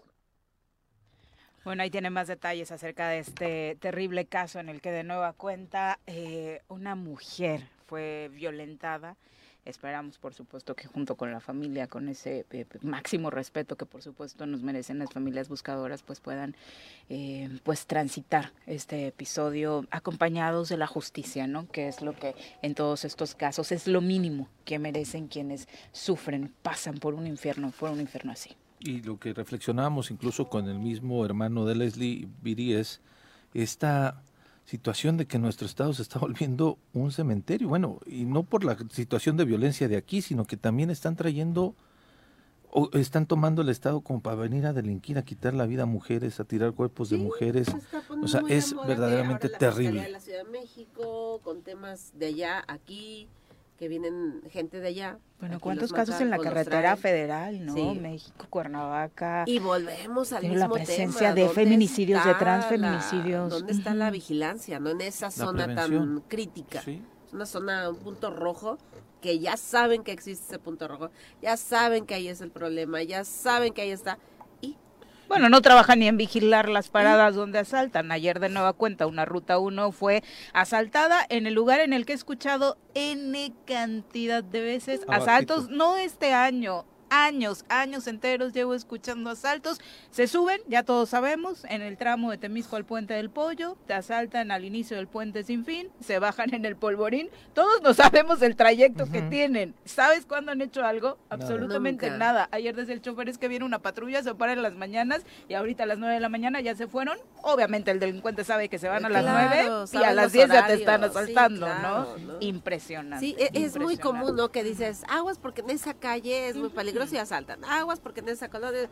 Bueno, 1.65 1.85
ahí 1.85 1.91
tiene 1.91 2.11
más 2.11 2.27
detalles 2.27 2.73
acerca 2.73 3.09
de 3.09 3.21
este 3.21 3.77
terrible 3.79 4.27
caso 4.27 4.59
en 4.59 4.69
el 4.69 4.81
que 4.81 4.91
de 4.91 5.05
nueva 5.05 5.33
cuenta 5.33 6.01
eh, 6.07 6.61
una 6.69 6.97
mujer 6.97 7.69
fue 7.87 8.31
violentada. 8.35 9.17
Esperamos, 9.65 10.19
por 10.19 10.35
supuesto, 10.35 10.75
que 10.75 10.89
junto 10.89 11.15
con 11.17 11.31
la 11.31 11.39
familia, 11.39 11.87
con 11.87 12.09
ese 12.09 12.45
eh, 12.51 12.67
máximo 12.83 13.31
respeto 13.31 13.77
que 13.77 13.87
por 13.87 14.03
supuesto 14.03 14.45
nos 14.45 14.63
merecen 14.63 14.99
las 14.99 15.13
familias 15.13 15.49
buscadoras, 15.49 16.03
pues 16.03 16.19
puedan 16.19 16.57
eh, 17.09 17.49
pues 17.63 17.87
transitar 17.87 18.53
este 18.67 19.07
episodio 19.07 19.87
acompañados 19.93 20.69
de 20.69 20.79
la 20.79 20.89
justicia, 20.89 21.47
¿no? 21.47 21.69
Que 21.69 21.87
es 21.87 22.03
lo 22.03 22.13
que 22.15 22.35
en 22.61 22.75
todos 22.75 23.05
estos 23.05 23.37
casos 23.37 23.71
es 23.71 23.87
lo 23.87 24.01
mínimo 24.01 24.49
que 24.65 24.81
merecen 24.81 25.29
quienes 25.29 25.69
sufren, 25.93 26.53
pasan 26.63 26.99
por 26.99 27.15
un 27.15 27.29
infierno, 27.29 27.73
por 27.79 27.91
un 27.91 28.01
infierno 28.01 28.33
así. 28.33 28.51
Y 28.81 29.01
lo 29.03 29.21
que 29.21 29.33
reflexionábamos 29.33 30.11
incluso 30.11 30.49
con 30.49 30.69
el 30.69 30.81
mismo 30.81 31.25
hermano 31.25 31.65
de 31.67 31.77
Leslie 31.77 32.29
Viri 32.43 32.75
es 32.75 33.01
esta 33.55 34.23
situación 34.65 35.17
de 35.17 35.27
que 35.27 35.39
nuestro 35.39 35.67
estado 35.67 35.93
se 35.93 36.03
está 36.03 36.19
volviendo 36.21 36.79
un 36.93 37.13
cementerio. 37.13 37.69
Bueno, 37.69 38.01
y 38.07 38.25
no 38.25 38.43
por 38.43 38.65
la 38.65 38.77
situación 38.91 39.37
de 39.37 39.45
violencia 39.45 39.89
de 39.89 39.97
aquí, 39.97 40.23
sino 40.23 40.45
que 40.45 40.57
también 40.57 40.91
están 40.91 41.17
trayendo 41.17 41.75
o 42.75 42.89
están 42.95 43.27
tomando 43.27 43.61
el 43.61 43.69
estado 43.69 44.01
como 44.01 44.23
para 44.23 44.37
venir 44.37 44.65
a 44.65 44.73
delinquir, 44.73 45.19
a 45.19 45.23
quitar 45.23 45.53
la 45.53 45.67
vida 45.67 45.83
a 45.83 45.87
mujeres, 45.87 46.41
a 46.41 46.45
tirar 46.45 46.73
cuerpos 46.73 47.11
de 47.11 47.19
mujeres. 47.19 47.69
O 48.23 48.27
sea, 48.27 48.41
es 48.49 48.75
verdaderamente 48.87 49.51
la 49.51 49.59
terrible. 49.59 50.09
la 50.09 50.21
Ciudad 50.21 50.43
de 50.45 50.51
México, 50.51 51.41
con 51.45 51.61
temas 51.61 52.13
de 52.15 52.27
allá, 52.27 52.65
aquí, 52.67 53.29
que 53.79 53.89
vienen 53.89 54.43
gente 54.51 54.81
de 54.81 54.89
allá. 54.89 55.19
Bueno, 55.41 55.59
¿cuántos 55.59 55.93
casos 55.93 56.21
en 56.21 56.31
la 56.31 56.37
matan 56.37 56.53
o 56.53 56.55
los 56.55 56.65
carretera 56.65 56.97
federal, 56.97 57.67
no? 57.67 57.75
Sí. 57.75 57.99
México, 58.01 58.47
Cuernavaca. 58.49 59.45
Y 59.47 59.59
volvemos 59.59 60.33
al 60.33 60.41
Tiene 60.41 60.57
la 60.57 60.67
mismo 60.69 60.75
presencia 60.75 61.19
tema, 61.21 61.35
de 61.35 61.41
¿dónde 61.43 61.55
feminicidios, 61.55 62.25
de 62.25 62.31
está 62.31 62.39
transfeminicidios? 62.45 63.51
la- 63.53 63.59
¿Dónde 63.59 63.73
está 63.73 63.95
la 63.95 64.11
vigilancia? 64.11 64.79
No 64.79 64.91
en 64.91 65.01
esa 65.01 65.31
zona 65.31 65.67
tan 65.67 65.75
prevención. 65.89 66.25
crítica. 66.29 66.81
Sí. 66.83 67.03
Es 67.27 67.33
una 67.33 67.47
zona, 67.47 67.91
un 67.91 67.97
punto 67.97 68.31
rojo, 68.31 68.79
que 69.21 69.39
ya 69.39 69.57
saben 69.57 70.03
que 70.03 70.13
existe 70.13 70.45
ese 70.47 70.59
punto 70.59 70.87
rojo, 70.89 71.11
ya 71.41 71.57
saben 71.57 72.07
que 72.07 72.15
ahí 72.15 72.29
es 72.29 72.41
el 72.41 72.51
problema, 72.51 73.03
ya 73.03 73.25
saben 73.25 73.73
que 73.73 73.83
ahí 73.83 73.91
está. 73.91 74.19
Bueno, 75.33 75.49
no 75.49 75.63
trabajan 75.63 76.01
ni 76.01 76.09
en 76.09 76.19
vigilar 76.19 76.69
las 76.69 76.91
paradas 76.91 77.35
donde 77.35 77.59
asaltan. 77.59 78.13
Ayer 78.13 78.39
de 78.39 78.51
nueva 78.51 78.75
cuenta 78.75 79.07
una 79.07 79.25
ruta 79.25 79.57
1 79.57 79.91
fue 79.91 80.23
asaltada 80.53 81.25
en 81.27 81.47
el 81.47 81.55
lugar 81.55 81.81
en 81.81 81.95
el 81.95 82.05
que 82.05 82.13
he 82.13 82.15
escuchado 82.15 82.77
N 82.93 83.51
cantidad 83.67 84.45
de 84.45 84.61
veces 84.61 85.01
Abajito. 85.09 85.31
asaltos, 85.31 85.71
no 85.71 85.97
este 85.97 86.35
año, 86.35 86.85
años, 87.23 87.65
años 87.69 88.07
enteros 88.07 88.55
llevo 88.55 88.75
escuchando 88.75 89.29
asaltos. 89.31 89.79
Se 90.11 90.27
suben, 90.27 90.61
ya 90.67 90.83
todos 90.83 91.11
sabemos, 91.11 91.65
en 91.69 91.83
el 91.83 91.99
tramo 91.99 92.31
de 92.31 92.39
Temisco 92.39 92.77
al 92.77 92.87
Puente 92.87 93.13
del 93.13 93.29
Pollo, 93.29 93.77
te 93.87 93.93
asaltan 93.93 94.51
al 94.51 94.65
inicio 94.65 94.97
del 94.97 95.07
Puente 95.07 95.45
Sin 95.45 95.65
Fin, 95.67 95.91
se 96.01 96.19
bajan 96.19 96.55
en 96.55 96.65
el 96.65 96.75
Polvorín. 96.75 97.29
Todos 97.53 97.83
no 97.83 97.93
sabemos 97.93 98.41
el 98.41 98.57
trayecto 98.57 99.11
que 99.11 99.21
tienen. 99.23 99.75
¿Sabes 99.85 100.25
cuándo 100.25 100.53
han 100.53 100.63
hecho 100.63 100.85
algo? 100.85 101.19
Absolutamente 101.29 102.07
Nunca. 102.07 102.19
nada. 102.19 102.49
Ayer 102.51 102.75
desde 102.75 102.95
el 102.95 103.03
chofer 103.03 103.29
es 103.29 103.37
que 103.37 103.49
viene 103.49 103.65
una 103.67 103.81
patrulla, 103.81 104.23
se 104.23 104.35
para 104.35 104.55
en 104.55 104.63
las 104.63 104.75
mañanas 104.75 105.23
y 105.49 105.55
ahorita 105.55 105.83
a 105.83 105.87
las 105.87 105.99
9 105.99 106.15
de 106.15 106.21
la 106.21 106.31
mañana 106.31 106.61
ya 106.63 106.75
se 106.75 106.87
fueron. 106.87 107.19
Obviamente 107.43 107.91
el 107.91 108.01
delincuente 108.01 108.43
sabe 108.45 108.71
que 108.71 108.79
se 108.79 108.89
van 108.89 109.05
a 109.05 109.11
las 109.11 109.23
Claro, 109.23 109.85
9 109.87 109.87
y 109.93 109.97
a 109.99 110.13
las 110.15 110.25
los 110.25 110.33
10 110.33 110.49
ya 110.49 110.67
te 110.67 110.75
están 110.75 111.01
sí, 111.03 111.07
asaltando, 111.09 111.67
claro, 111.67 112.17
¿no? 112.19 112.33
¿no? 112.33 112.37
Impresionante. 112.41 113.25
Sí, 113.27 113.37
e- 113.39 113.51
es 113.53 113.79
muy 113.79 113.99
común, 113.99 114.35
¿no? 114.35 114.51
Que 114.51 114.65
dices, 114.65 115.03
aguas 115.09 115.39
porque 115.39 115.61
en 115.61 115.69
esa 115.71 115.93
calle 115.93 116.49
es 116.49 116.57
muy 116.57 116.71
peligroso 116.71 117.02
y 117.11 117.17
asaltan. 117.17 117.65
Aguas 117.65 118.01
porque 118.01 118.21
en 118.21 118.29
esa 118.29 118.51
colonia... 118.51 118.89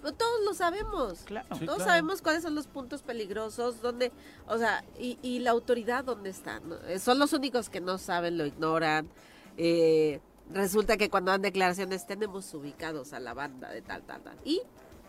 Pero 0.00 0.14
todos 0.14 0.40
lo 0.44 0.52
sabemos. 0.54 1.20
Claro. 1.26 1.46
Sí, 1.56 1.64
todos 1.64 1.76
claro. 1.76 1.90
sabemos 1.90 2.22
cuáles 2.22 2.42
son 2.42 2.56
los 2.56 2.66
puntos 2.66 3.02
peligrosos, 3.02 3.80
dónde, 3.80 4.10
o 4.48 4.58
sea, 4.58 4.82
y, 4.98 5.16
y 5.22 5.38
la 5.38 5.52
autoridad 5.52 6.02
dónde 6.02 6.30
está. 6.30 6.58
¿no? 6.58 6.74
Eh, 6.88 6.98
Son 6.98 7.20
los 7.20 7.32
únicos 7.32 7.68
que 7.68 7.80
no 7.80 7.98
saben, 7.98 8.36
lo 8.36 8.44
ignoran. 8.44 9.08
Eh, 9.56 10.20
resulta 10.50 10.96
que 10.96 11.08
cuando 11.08 11.30
dan 11.30 11.42
declaraciones 11.42 12.04
tenemos 12.06 12.52
ubicados 12.52 13.12
a 13.12 13.20
la 13.20 13.32
banda 13.32 13.68
de 13.70 13.80
tal, 13.82 14.02
tal, 14.02 14.22
tal. 14.22 14.36
Y 14.44 14.60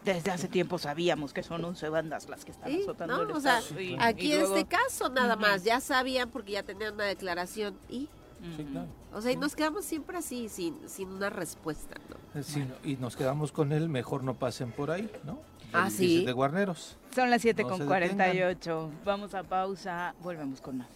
Desde 0.06 0.30
hace 0.30 0.48
tiempo 0.48 0.78
sabíamos 0.78 1.34
que 1.34 1.42
son 1.42 1.66
11 1.66 1.90
bandas 1.90 2.30
las 2.30 2.46
que 2.46 2.52
están 2.52 2.70
Sí, 2.70 2.82
azotando 2.84 3.16
¿no? 3.18 3.24
el 3.24 3.32
O 3.32 3.40
sea, 3.40 3.60
estado. 3.60 3.82
Y- 3.82 3.98
aquí 4.00 4.28
y 4.28 4.32
en 4.34 4.40
luego- 4.42 4.58
este 4.58 4.68
caso 4.70 5.10
nada 5.10 5.36
más, 5.36 5.64
ya 5.64 5.80
sabían 5.80 6.30
porque 6.30 6.52
ya 6.52 6.62
tenían 6.62 6.94
una 6.94 7.06
declaración 7.06 7.80
y, 7.90 8.10
Sí, 8.58 8.64
claro. 8.66 8.88
o 9.14 9.22
sea, 9.22 9.32
y 9.32 9.38
nos 9.38 9.56
quedamos 9.56 9.86
siempre 9.86 10.18
así, 10.18 10.50
sin, 10.50 10.78
sin 10.90 11.10
una 11.10 11.30
respuesta, 11.30 11.96
¿no? 12.10 12.42
Eh, 12.42 12.68
y 12.84 12.96
nos 12.98 13.16
quedamos 13.16 13.52
con 13.52 13.72
él, 13.72 13.88
mejor 13.90 14.24
no 14.24 14.34
pasen 14.36 14.72
por 14.72 14.92
ahí, 14.92 15.10
¿no? 15.24 15.40
Ah, 15.72 15.88
El 15.88 15.92
sí. 15.94 16.26
De 16.26 16.34
Guarneros. 16.34 16.98
Son 17.16 17.30
las 17.30 17.42
7 17.42 17.64
No 17.64 17.70
con 17.70 17.78
se 17.80 17.86
48. 17.86 18.92
Vamos 19.06 19.34
a 19.34 19.44
pausa, 19.44 20.14
volvemos 20.22 20.62
con 20.62 20.78
más. 20.80 20.88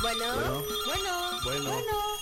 Bueno, 0.00 0.24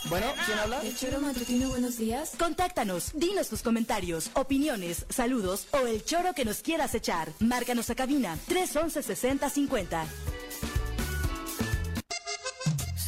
Bueno, 0.09 0.27
¿quién 0.45 0.59
habla? 0.59 0.81
El 0.83 0.97
choro 0.97 1.21
matutino, 1.21 1.69
buenos 1.69 1.97
días. 1.99 2.33
Contáctanos, 2.39 3.13
dinos 3.15 3.49
tus 3.49 3.63
comentarios, 3.63 4.31
opiniones, 4.35 5.07
saludos 5.09 5.67
o 5.73 5.87
el 5.87 6.05
choro 6.05 6.35
que 6.35 6.45
nos 6.45 6.63
quieras 6.63 6.95
echar. 6.95 7.31
Márcanos 7.41 7.89
a 7.91 7.95
cabina 7.95 8.37
311 8.49 9.03
6050. 9.03 10.05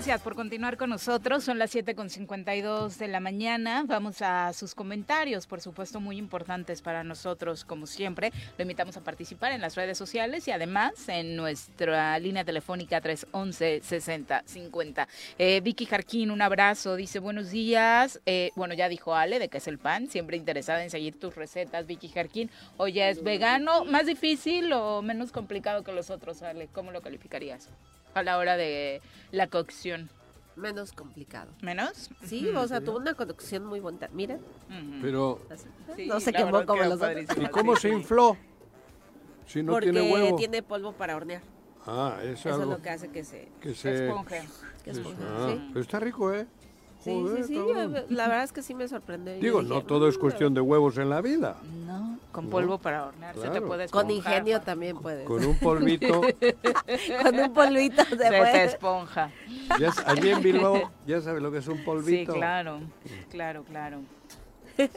Gracias 0.00 0.22
por 0.22 0.34
continuar 0.34 0.78
con 0.78 0.88
nosotros. 0.88 1.44
Son 1.44 1.58
las 1.58 1.72
7 1.72 1.94
con 1.94 2.08
52 2.08 2.98
de 2.98 3.06
la 3.06 3.20
mañana. 3.20 3.84
Vamos 3.86 4.22
a 4.22 4.50
sus 4.54 4.74
comentarios, 4.74 5.46
por 5.46 5.60
supuesto, 5.60 6.00
muy 6.00 6.16
importantes 6.16 6.80
para 6.80 7.04
nosotros, 7.04 7.66
como 7.66 7.86
siempre. 7.86 8.32
Lo 8.56 8.62
invitamos 8.62 8.96
a 8.96 9.02
participar 9.02 9.52
en 9.52 9.60
las 9.60 9.74
redes 9.74 9.98
sociales 9.98 10.48
y 10.48 10.52
además 10.52 11.06
en 11.10 11.36
nuestra 11.36 12.18
línea 12.18 12.46
telefónica 12.46 13.02
311-6050. 13.02 15.06
Eh, 15.36 15.60
Vicky 15.60 15.84
Jarquín, 15.84 16.30
un 16.30 16.40
abrazo. 16.40 16.96
Dice, 16.96 17.18
buenos 17.18 17.50
días. 17.50 18.22
Eh, 18.24 18.52
bueno, 18.56 18.72
ya 18.72 18.88
dijo 18.88 19.14
Ale 19.14 19.38
de 19.38 19.50
que 19.50 19.58
es 19.58 19.68
el 19.68 19.78
pan. 19.78 20.08
Siempre 20.08 20.38
interesada 20.38 20.82
en 20.82 20.88
seguir 20.88 21.20
tus 21.20 21.34
recetas, 21.34 21.86
Vicky 21.86 22.08
Jarquín. 22.08 22.50
Hoy 22.78 22.94
ya 22.94 23.10
es 23.10 23.22
vegano. 23.22 23.84
¿Más 23.84 24.06
difícil 24.06 24.72
o 24.72 25.02
menos 25.02 25.30
complicado 25.30 25.84
que 25.84 25.92
los 25.92 26.08
otros, 26.08 26.40
Ale? 26.40 26.70
¿Cómo 26.72 26.90
lo 26.90 27.02
calificarías? 27.02 27.68
A 28.14 28.22
la 28.22 28.38
hora 28.38 28.56
de 28.56 29.00
la 29.30 29.46
cocción. 29.48 30.08
menos 30.56 30.92
complicado. 30.92 31.50
¿Menos? 31.62 32.10
Sí, 32.24 32.46
o 32.48 32.68
sea, 32.68 32.80
tuvo 32.82 32.98
una 32.98 33.14
conducción 33.14 33.64
muy 33.64 33.80
bonita. 33.80 34.08
Mira. 34.12 34.38
Pero. 35.00 35.40
Sí, 35.96 36.06
no 36.06 36.20
se 36.20 36.32
quemó 36.32 36.66
como 36.66 36.82
los 36.84 37.00
otros. 37.00 37.24
¿y 37.38 37.46
cómo 37.48 37.76
se 37.76 37.88
infló? 37.88 38.36
Si 39.46 39.62
no 39.62 39.72
Porque 39.72 39.90
tiene 39.90 40.12
huevo. 40.12 40.36
tiene 40.36 40.62
polvo 40.62 40.92
para 40.92 41.16
hornear. 41.16 41.42
Ah, 41.86 42.18
eso 42.22 42.32
es 42.32 42.54
Eso 42.54 42.62
es 42.62 42.68
lo 42.68 42.82
que 42.82 42.90
hace 42.90 43.08
que 43.08 43.24
se... 43.24 43.48
que 43.60 43.74
se... 43.74 44.06
Esponja. 44.06 44.36
Que 44.84 44.90
esponja, 44.90 45.18
Ah, 45.30 45.48
sí. 45.50 45.68
pero 45.72 45.80
está 45.80 45.98
rico, 45.98 46.32
¿eh? 46.34 46.46
Sí, 47.02 47.10
Joder, 47.10 47.36
sí, 47.44 47.48
sí, 47.48 47.54
yo- 47.54 47.64
la 48.10 48.28
verdad 48.28 48.44
es 48.44 48.52
que 48.52 48.62
sí 48.62 48.74
me 48.74 48.86
sorprendió. 48.86 49.34
Yo 49.36 49.40
Digo, 49.40 49.62
dije, 49.62 49.72
no 49.74 49.82
todo 49.84 50.06
es 50.08 50.18
"Mm, 50.18 50.20
cuestión 50.20 50.52
de 50.54 50.60
huevos 50.60 50.98
en 50.98 51.08
la 51.08 51.22
vida. 51.22 51.56
No, 51.86 52.09
con 52.30 52.44
No, 52.46 52.50
polvo 52.50 52.78
para 52.78 53.06
hornear. 53.06 53.34
Se 53.36 53.48
te 53.48 53.60
puede 53.60 53.88
Con 53.88 54.10
esponjar. 54.10 54.32
ingenio 54.34 54.60
también 54.60 54.96
puedes. 54.98 55.26
Con 55.26 55.44
un 55.44 55.58
polvito. 55.58 56.20
Con 57.22 57.38
un 57.38 57.52
polvito 57.52 58.02
se 58.04 58.10
Se 58.10 58.16
te 58.16 58.28
puede. 58.28 58.64
esponja. 58.64 59.30
ya, 59.78 59.92
allí 60.06 60.30
en 60.30 60.42
Bilbao 60.42 60.90
ya 61.06 61.20
sabes 61.20 61.42
lo 61.42 61.50
que 61.52 61.58
es 61.58 61.68
un 61.68 61.78
Sí, 61.78 61.82
polvito. 61.84 62.32
claro. 62.34 62.80
Claro, 63.30 63.64
claro. 63.64 64.00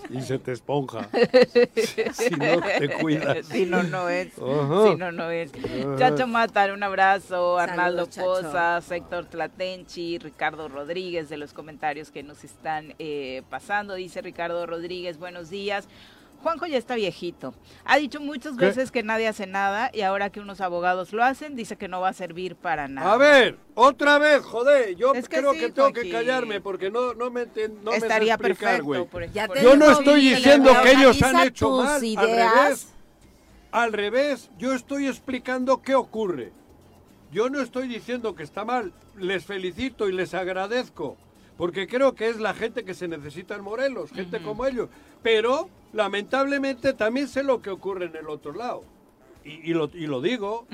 Y 0.10 0.22
se 0.22 0.40
te 0.40 0.54
esponja. 0.54 1.10
si 2.14 2.30
no 2.30 2.62
te 2.62 2.90
cuidas. 3.02 3.46
Si 3.48 3.66
no, 3.66 3.84
no 3.84 4.08
es. 4.08 4.34
Si 4.34 4.96
no, 4.96 5.12
no 5.12 5.30
es. 5.30 5.52
Chacho 5.98 6.26
Matar, 6.26 6.72
un 6.72 6.84
abrazo. 6.84 7.58
Arnaldo 7.58 8.06
Chacho. 8.06 8.26
Pozas, 8.26 8.90
Héctor 8.92 9.26
Tlatenchi, 9.26 10.20
Ricardo 10.20 10.70
Rodríguez, 10.70 11.28
de 11.28 11.36
los 11.36 11.52
comentarios 11.54 12.12
que 12.12 12.24
nos 12.24 12.46
están 12.46 12.94
eh, 12.98 13.42
pasando. 13.50 13.96
Dice 13.96 14.22
Ricardo 14.22 14.66
Rodríguez, 14.66 15.18
buenos 15.18 15.50
días. 15.50 15.90
Juanjo 16.44 16.68
ya 16.68 16.78
está 16.78 16.96
viejito. 16.96 17.54
Ha 17.86 17.98
dicho 17.98 18.20
muchas 18.20 18.58
¿Qué? 18.58 18.66
veces 18.66 18.92
que 18.92 19.02
nadie 19.02 19.28
hace 19.28 19.48
nada 19.48 19.90
y 19.94 20.02
ahora 20.02 20.30
que 20.30 20.42
unos 20.42 20.62
abogados 20.62 21.14
lo 21.14 21.24
hacen, 21.24 21.56
dice 21.56 21.78
que 21.78 21.88
no 21.88 22.02
va 22.02 22.10
a 22.10 22.14
servir 22.14 22.56
para 22.56 22.88
nada. 22.88 23.14
A 23.14 23.18
ver, 23.18 23.58
otra 23.74 24.20
vez, 24.20 24.44
joder. 24.44 24.96
Yo 24.96 25.14
Es 25.14 25.30
que 25.30 25.38
creo 25.38 25.54
sí, 25.54 25.60
que 25.60 25.72
tengo 25.72 25.94
que 25.94 26.10
callarme 26.12 26.62
porque 26.62 26.92
no, 26.92 27.14
no 27.14 27.32
me, 27.32 27.46
no 27.46 27.92
me 27.92 27.92
sé 27.92 27.98
Estaría 27.98 28.34
explicar, 28.34 28.82
perfecto. 28.82 28.86
güey. 28.86 29.06
por 29.06 29.26
Yo 29.62 29.76
no 29.78 29.90
estoy 29.90 30.22
diciendo 30.30 30.72
que 30.84 30.92
ellos 30.92 31.22
han 31.24 31.48
hecho 31.48 31.70
mal. 31.78 32.02
Al 32.18 32.28
revés. 32.30 32.94
Al 33.72 33.94
revés, 33.94 34.52
yo 34.60 34.74
estoy 34.74 35.08
explicando 35.08 35.82
qué 35.82 35.96
ocurre. 35.96 36.52
Yo 37.32 37.50
no 37.50 37.62
estoy 37.62 37.88
diciendo 37.88 38.36
que 38.36 38.44
está 38.44 38.66
mal. 38.66 38.94
Les 39.18 39.46
felicito 39.46 40.08
y 40.08 40.12
les 40.12 40.34
agradezco. 40.36 41.18
Porque 41.58 41.88
creo 41.88 42.14
que 42.14 42.30
es 42.30 42.38
la 42.40 42.54
gente 42.54 42.84
que 42.84 42.94
se 42.94 43.08
necesita 43.08 43.56
en 43.56 43.62
Morelos, 43.64 44.12
gente 44.12 44.42
como 44.42 44.66
ellos. 44.66 44.90
Pero, 45.22 45.70
lamentablemente, 45.94 46.94
también 46.94 47.28
sé 47.28 47.44
lo 47.44 47.62
que 47.62 47.70
ocurre 47.70 48.06
en 48.06 48.16
el 48.16 48.28
otro 48.28 48.54
lado. 48.54 48.84
Y, 49.46 49.72
y 49.72 49.74
lo, 49.74 49.90
y 49.94 50.08
lo 50.08 50.22
digo, 50.22 50.68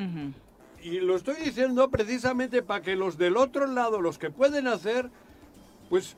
y 0.81 0.99
lo 0.99 1.15
estoy 1.15 1.35
diciendo 1.43 1.89
precisamente 1.89 2.61
para 2.61 2.81
que 2.81 2.95
los 2.95 3.17
del 3.17 3.37
otro 3.37 3.67
lado, 3.67 4.01
los 4.01 4.17
que 4.17 4.29
pueden 4.29 4.67
hacer, 4.67 5.09
pues 5.89 6.15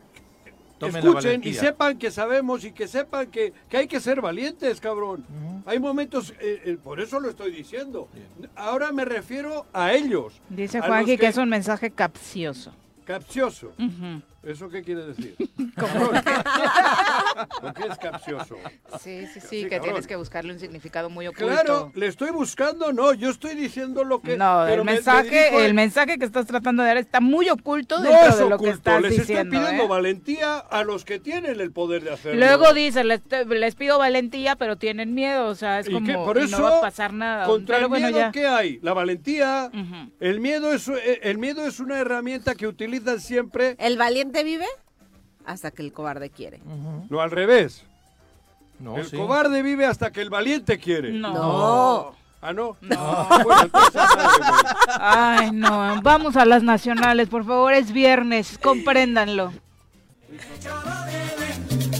Tomen 0.77 0.95
escuchen 0.97 1.41
y 1.43 1.53
sepan 1.53 1.97
que 1.99 2.09
sabemos 2.09 2.65
y 2.65 2.71
que 2.71 2.87
sepan 2.87 3.29
que, 3.29 3.53
que 3.69 3.77
hay 3.77 3.87
que 3.87 3.99
ser 3.99 4.19
valientes, 4.19 4.81
cabrón. 4.81 5.25
Hay 5.65 5.79
momentos, 5.79 6.31
eh, 6.41 6.61
eh, 6.65 6.77
por 6.83 6.99
eso 6.99 7.19
lo 7.19 7.29
estoy 7.29 7.51
diciendo. 7.51 8.09
Ahora 8.55 8.91
me 8.91 9.05
refiero 9.05 9.67
a 9.73 9.93
ellos. 9.93 10.41
Dice 10.49 10.81
Juanji 10.81 11.17
que 11.17 11.27
es 11.27 11.37
un 11.37 11.49
mensaje 11.49 11.91
capcioso. 11.91 12.73
Capcioso. 13.05 13.73
¿Eso 14.43 14.69
qué 14.69 14.81
quiere 14.81 15.05
decir? 15.05 15.35
Como- 15.79 16.09
¿Por 17.61 17.73
qué 17.73 17.83
es 17.91 17.97
capcioso? 17.97 18.55
Sí, 18.99 19.25
sí, 19.27 19.39
sí, 19.39 19.47
Sí, 19.49 19.63
que 19.63 19.69
cabrón. 19.69 19.83
tienes 19.85 20.07
que 20.07 20.15
buscarle 20.15 20.53
un 20.53 20.59
significado 20.59 21.09
muy 21.09 21.27
oculto. 21.27 21.47
Claro, 21.47 21.91
le 21.95 22.07
estoy 22.07 22.31
buscando, 22.31 22.91
no, 22.93 23.13
yo 23.13 23.29
estoy 23.29 23.55
diciendo 23.55 24.03
lo 24.03 24.21
que... 24.21 24.37
no, 24.37 24.63
pero 24.65 24.81
el 24.81 24.85
me- 24.85 24.91
me 24.91 24.97
mensaje, 24.97 25.65
el 25.65 25.73
mensaje 25.73 26.17
que 26.17 26.25
estás 26.25 26.45
tratando 26.47 26.81
de 26.83 26.87
dar 26.89 26.97
está 26.97 27.19
muy 27.21 27.49
oculto 27.49 27.97
No 27.99 28.03
dentro 28.09 28.27
es 28.29 28.37
de 28.37 28.49
lo 28.49 28.57
que 28.57 28.69
estás 28.69 29.01
les 29.01 29.11
diciendo. 29.17 29.43
estoy 29.55 29.59
pidiendo 29.59 29.83
¿eh? 29.83 29.87
valentía 29.87 30.57
a 30.57 30.83
los 30.83 31.05
que 31.05 31.19
tienen 31.19 31.59
el 31.59 31.71
poder 31.71 32.03
de 32.03 32.11
hacerlo. 32.13 32.39
Luego 32.39 32.73
dice, 32.73 33.03
les, 33.03 33.21
les 33.47 33.75
pido 33.75 33.97
valentía, 33.99 34.55
pero 34.55 34.75
tienen 34.77 35.13
miedo, 35.13 35.47
o 35.47 35.55
sea, 35.55 35.79
es 35.79 35.87
¿Y 35.87 35.93
como? 35.93 36.25
Por 36.25 36.37
eso, 36.37 36.57
no 36.57 36.63
va 36.63 36.77
a 36.79 36.81
pasar 36.81 37.13
nada. 37.13 37.45
Contra 37.45 37.75
Pero 37.77 37.85
el 37.85 37.89
bueno, 37.89 38.07
miedo, 38.07 38.19
ya. 38.19 38.31
¿qué 38.31 38.47
hay? 38.47 38.79
La 38.81 38.93
valentía. 38.93 39.69
El 40.19 40.39
miedo 40.39 40.73
es 40.73 40.87
eh, 40.87 41.19
el 41.23 41.37
miedo 41.37 41.65
es 41.65 41.79
una 41.79 41.99
herramienta 41.99 42.55
que 42.55 42.67
utilizan 42.67 43.19
siempre, 43.19 43.75
El 43.79 43.97
valiente 43.97 44.30
vive 44.43 44.65
hasta 45.45 45.71
que 45.71 45.81
el 45.83 45.91
cobarde 45.93 46.29
quiere. 46.29 46.61
Ujú. 46.65 47.07
no 47.09 47.21
al 47.21 47.31
revés. 47.31 47.83
No, 48.79 48.97
el 48.97 49.05
sí. 49.05 49.15
cobarde 49.15 49.61
vive 49.61 49.85
hasta 49.85 50.11
que 50.11 50.21
el 50.21 50.29
valiente 50.29 50.79
quiere. 50.79 51.11
No. 51.11 51.33
No. 51.33 52.15
Ah, 52.41 52.53
no. 52.53 52.75
No. 52.81 53.27
Bueno, 53.43 53.61
entonces, 53.61 54.01
güey. 54.01 54.59
Ay, 54.99 55.51
no. 55.51 56.01
Vamos 56.01 56.35
a 56.35 56.45
las 56.45 56.63
nacionales, 56.63 57.29
por 57.29 57.45
favor, 57.45 57.73
es 57.73 57.91
viernes, 57.91 58.57
compréndanlo. 58.57 59.53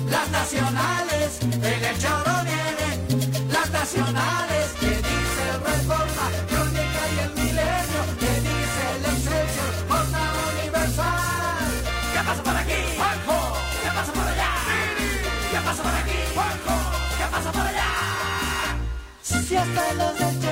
Las 0.09 0.31
nacionales, 0.31 1.39
en 1.43 1.63
el 1.63 1.97
choro 1.99 2.20
Si 19.51 19.57
hasta 19.57 19.93
los. 19.95 20.50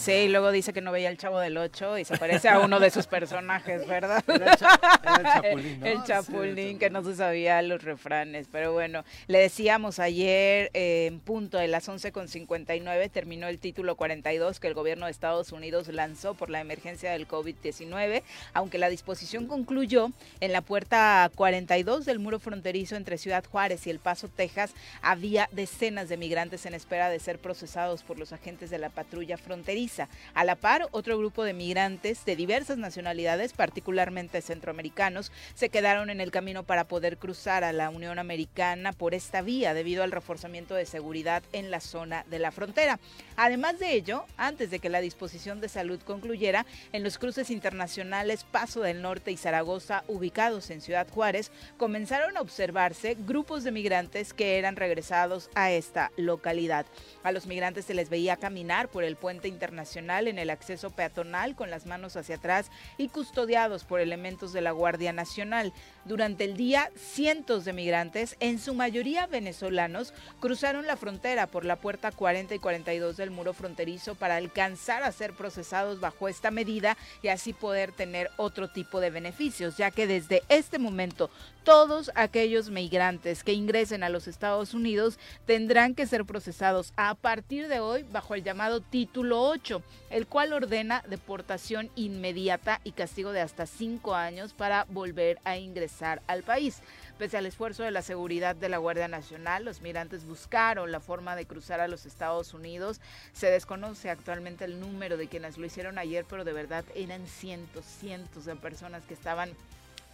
Sí, 0.00 0.12
y 0.12 0.28
luego 0.28 0.50
dice 0.50 0.72
que 0.72 0.80
no 0.80 0.92
veía 0.92 1.10
el 1.10 1.18
Chavo 1.18 1.38
del 1.40 1.56
Ocho 1.56 1.98
y 1.98 2.04
se 2.04 2.16
parece 2.16 2.48
a 2.48 2.58
uno 2.60 2.80
de 2.80 2.90
sus 2.90 3.06
personajes, 3.06 3.86
¿verdad? 3.86 4.24
Era 4.26 4.52
el 4.52 4.56
cha- 4.58 4.80
era 5.02 5.16
el 5.16 5.24
Chapulín, 5.24 5.80
¿no? 5.80 5.86
El 5.90 5.96
Sí, 5.98 6.02
Chapulín, 6.06 6.78
que 6.78 6.90
no 6.90 7.04
se 7.04 7.14
sabía 7.16 7.60
los 7.62 7.82
refranes. 7.82 8.48
Pero 8.50 8.72
bueno, 8.72 9.04
le 9.26 9.38
decíamos 9.38 9.98
ayer, 9.98 10.70
eh, 10.74 11.06
en 11.06 11.20
punto 11.20 11.58
de 11.58 11.68
las 11.68 11.88
11.59, 11.88 13.10
terminó 13.10 13.46
el 13.48 13.58
título 13.58 13.96
42 13.96 14.60
que 14.60 14.68
el 14.68 14.74
gobierno 14.74 15.06
de 15.06 15.12
Estados 15.12 15.52
Unidos 15.52 15.88
lanzó 15.88 16.34
por 16.34 16.50
la 16.50 16.60
emergencia 16.60 17.12
del 17.12 17.28
COVID-19, 17.28 18.22
aunque 18.54 18.78
la 18.78 18.88
disposición 18.88 19.46
concluyó 19.46 20.10
en 20.40 20.52
la 20.52 20.60
puerta 20.62 21.30
42 21.34 22.04
del 22.04 22.18
muro 22.18 22.38
fronterizo 22.38 22.96
entre 22.96 23.18
Ciudad 23.18 23.44
Juárez 23.44 23.86
y 23.86 23.90
El 23.90 23.98
Paso, 23.98 24.28
Texas, 24.28 24.72
había 25.02 25.48
decenas 25.52 26.08
de 26.08 26.16
migrantes 26.16 26.64
en 26.66 26.74
espera 26.74 27.10
de 27.10 27.18
ser 27.18 27.38
procesados 27.38 28.02
por 28.02 28.18
los 28.18 28.32
agentes 28.32 28.70
de 28.70 28.78
la 28.78 28.88
patrulla 28.90 29.36
fronteriza. 29.36 29.89
A 30.34 30.44
la 30.44 30.54
par, 30.54 30.86
otro 30.92 31.18
grupo 31.18 31.42
de 31.42 31.52
migrantes 31.52 32.24
de 32.24 32.36
diversas 32.36 32.78
nacionalidades, 32.78 33.52
particularmente 33.52 34.40
centroamericanos, 34.40 35.32
se 35.54 35.68
quedaron 35.68 36.10
en 36.10 36.20
el 36.20 36.30
camino 36.30 36.62
para 36.62 36.84
poder 36.84 37.18
cruzar 37.18 37.64
a 37.64 37.72
la 37.72 37.90
Unión 37.90 38.18
Americana 38.18 38.92
por 38.92 39.14
esta 39.14 39.42
vía 39.42 39.74
debido 39.74 40.04
al 40.04 40.12
reforzamiento 40.12 40.74
de 40.74 40.86
seguridad 40.86 41.42
en 41.52 41.70
la 41.70 41.80
zona 41.80 42.24
de 42.30 42.38
la 42.38 42.52
frontera. 42.52 43.00
Además 43.36 43.78
de 43.78 43.94
ello, 43.94 44.24
antes 44.36 44.70
de 44.70 44.78
que 44.78 44.90
la 44.90 45.00
disposición 45.00 45.60
de 45.60 45.68
salud 45.68 46.00
concluyera, 46.02 46.66
en 46.92 47.02
los 47.02 47.18
cruces 47.18 47.50
internacionales 47.50 48.44
Paso 48.44 48.82
del 48.82 49.02
Norte 49.02 49.32
y 49.32 49.36
Zaragoza, 49.36 50.04
ubicados 50.06 50.70
en 50.70 50.80
Ciudad 50.80 51.08
Juárez, 51.08 51.50
comenzaron 51.76 52.36
a 52.36 52.40
observarse 52.40 53.16
grupos 53.18 53.64
de 53.64 53.72
migrantes 53.72 54.32
que 54.34 54.58
eran 54.58 54.76
regresados 54.76 55.50
a 55.54 55.72
esta 55.72 56.12
localidad. 56.16 56.86
A 57.22 57.32
los 57.32 57.46
migrantes 57.46 57.86
se 57.86 57.94
les 57.94 58.08
veía 58.08 58.36
caminar 58.36 58.88
por 58.88 59.04
el 59.04 59.16
puente 59.16 59.48
internacional 59.48 59.79
en 60.28 60.38
el 60.38 60.50
acceso 60.50 60.90
peatonal 60.90 61.56
con 61.56 61.70
las 61.70 61.86
manos 61.86 62.16
hacia 62.16 62.36
atrás 62.36 62.70
y 62.98 63.08
custodiados 63.08 63.84
por 63.84 64.00
elementos 64.00 64.52
de 64.52 64.60
la 64.60 64.72
Guardia 64.72 65.12
Nacional. 65.12 65.72
Durante 66.06 66.44
el 66.44 66.56
día, 66.56 66.90
cientos 66.96 67.66
de 67.66 67.74
migrantes, 67.74 68.36
en 68.40 68.58
su 68.58 68.72
mayoría 68.72 69.26
venezolanos, 69.26 70.14
cruzaron 70.40 70.86
la 70.86 70.96
frontera 70.96 71.46
por 71.46 71.66
la 71.66 71.76
puerta 71.76 72.10
40 72.10 72.54
y 72.54 72.58
42 72.58 73.18
del 73.18 73.30
muro 73.30 73.52
fronterizo 73.52 74.14
para 74.14 74.36
alcanzar 74.36 75.02
a 75.02 75.12
ser 75.12 75.34
procesados 75.34 76.00
bajo 76.00 76.28
esta 76.28 76.50
medida 76.50 76.96
y 77.22 77.28
así 77.28 77.52
poder 77.52 77.92
tener 77.92 78.30
otro 78.38 78.68
tipo 78.68 78.98
de 78.98 79.10
beneficios, 79.10 79.76
ya 79.76 79.90
que 79.90 80.06
desde 80.06 80.42
este 80.48 80.78
momento 80.78 81.30
todos 81.64 82.10
aquellos 82.14 82.70
migrantes 82.70 83.44
que 83.44 83.52
ingresen 83.52 84.02
a 84.02 84.08
los 84.08 84.26
Estados 84.26 84.72
Unidos 84.72 85.18
tendrán 85.44 85.94
que 85.94 86.06
ser 86.06 86.24
procesados 86.24 86.94
a 86.96 87.14
partir 87.14 87.68
de 87.68 87.80
hoy 87.80 88.04
bajo 88.04 88.34
el 88.34 88.42
llamado 88.42 88.80
título 88.80 89.42
8, 89.42 89.82
el 90.10 90.26
cual 90.26 90.52
ordena 90.52 91.02
deportación 91.08 91.90
inmediata 91.94 92.80
y 92.84 92.92
castigo 92.92 93.32
de 93.32 93.40
hasta 93.40 93.66
cinco 93.66 94.14
años 94.14 94.52
para 94.52 94.84
volver 94.90 95.38
a 95.44 95.56
ingresar 95.56 96.20
al 96.26 96.42
país. 96.42 96.82
Pese 97.18 97.38
al 97.38 97.46
esfuerzo 97.46 97.82
de 97.82 97.90
la 97.90 98.02
seguridad 98.02 98.56
de 98.56 98.68
la 98.68 98.78
Guardia 98.78 99.08
Nacional, 99.08 99.64
los 99.64 99.80
migrantes 99.80 100.26
buscaron 100.26 100.90
la 100.90 101.00
forma 101.00 101.36
de 101.36 101.46
cruzar 101.46 101.80
a 101.80 101.88
los 101.88 102.06
Estados 102.06 102.54
Unidos. 102.54 103.00
Se 103.32 103.50
desconoce 103.50 104.10
actualmente 104.10 104.64
el 104.64 104.80
número 104.80 105.16
de 105.16 105.28
quienes 105.28 105.56
lo 105.56 105.66
hicieron 105.66 105.98
ayer, 105.98 106.24
pero 106.28 106.44
de 106.44 106.52
verdad 106.52 106.84
eran 106.94 107.26
cientos, 107.26 107.84
cientos 107.84 108.44
de 108.44 108.56
personas 108.56 109.04
que 109.04 109.14
estaban 109.14 109.50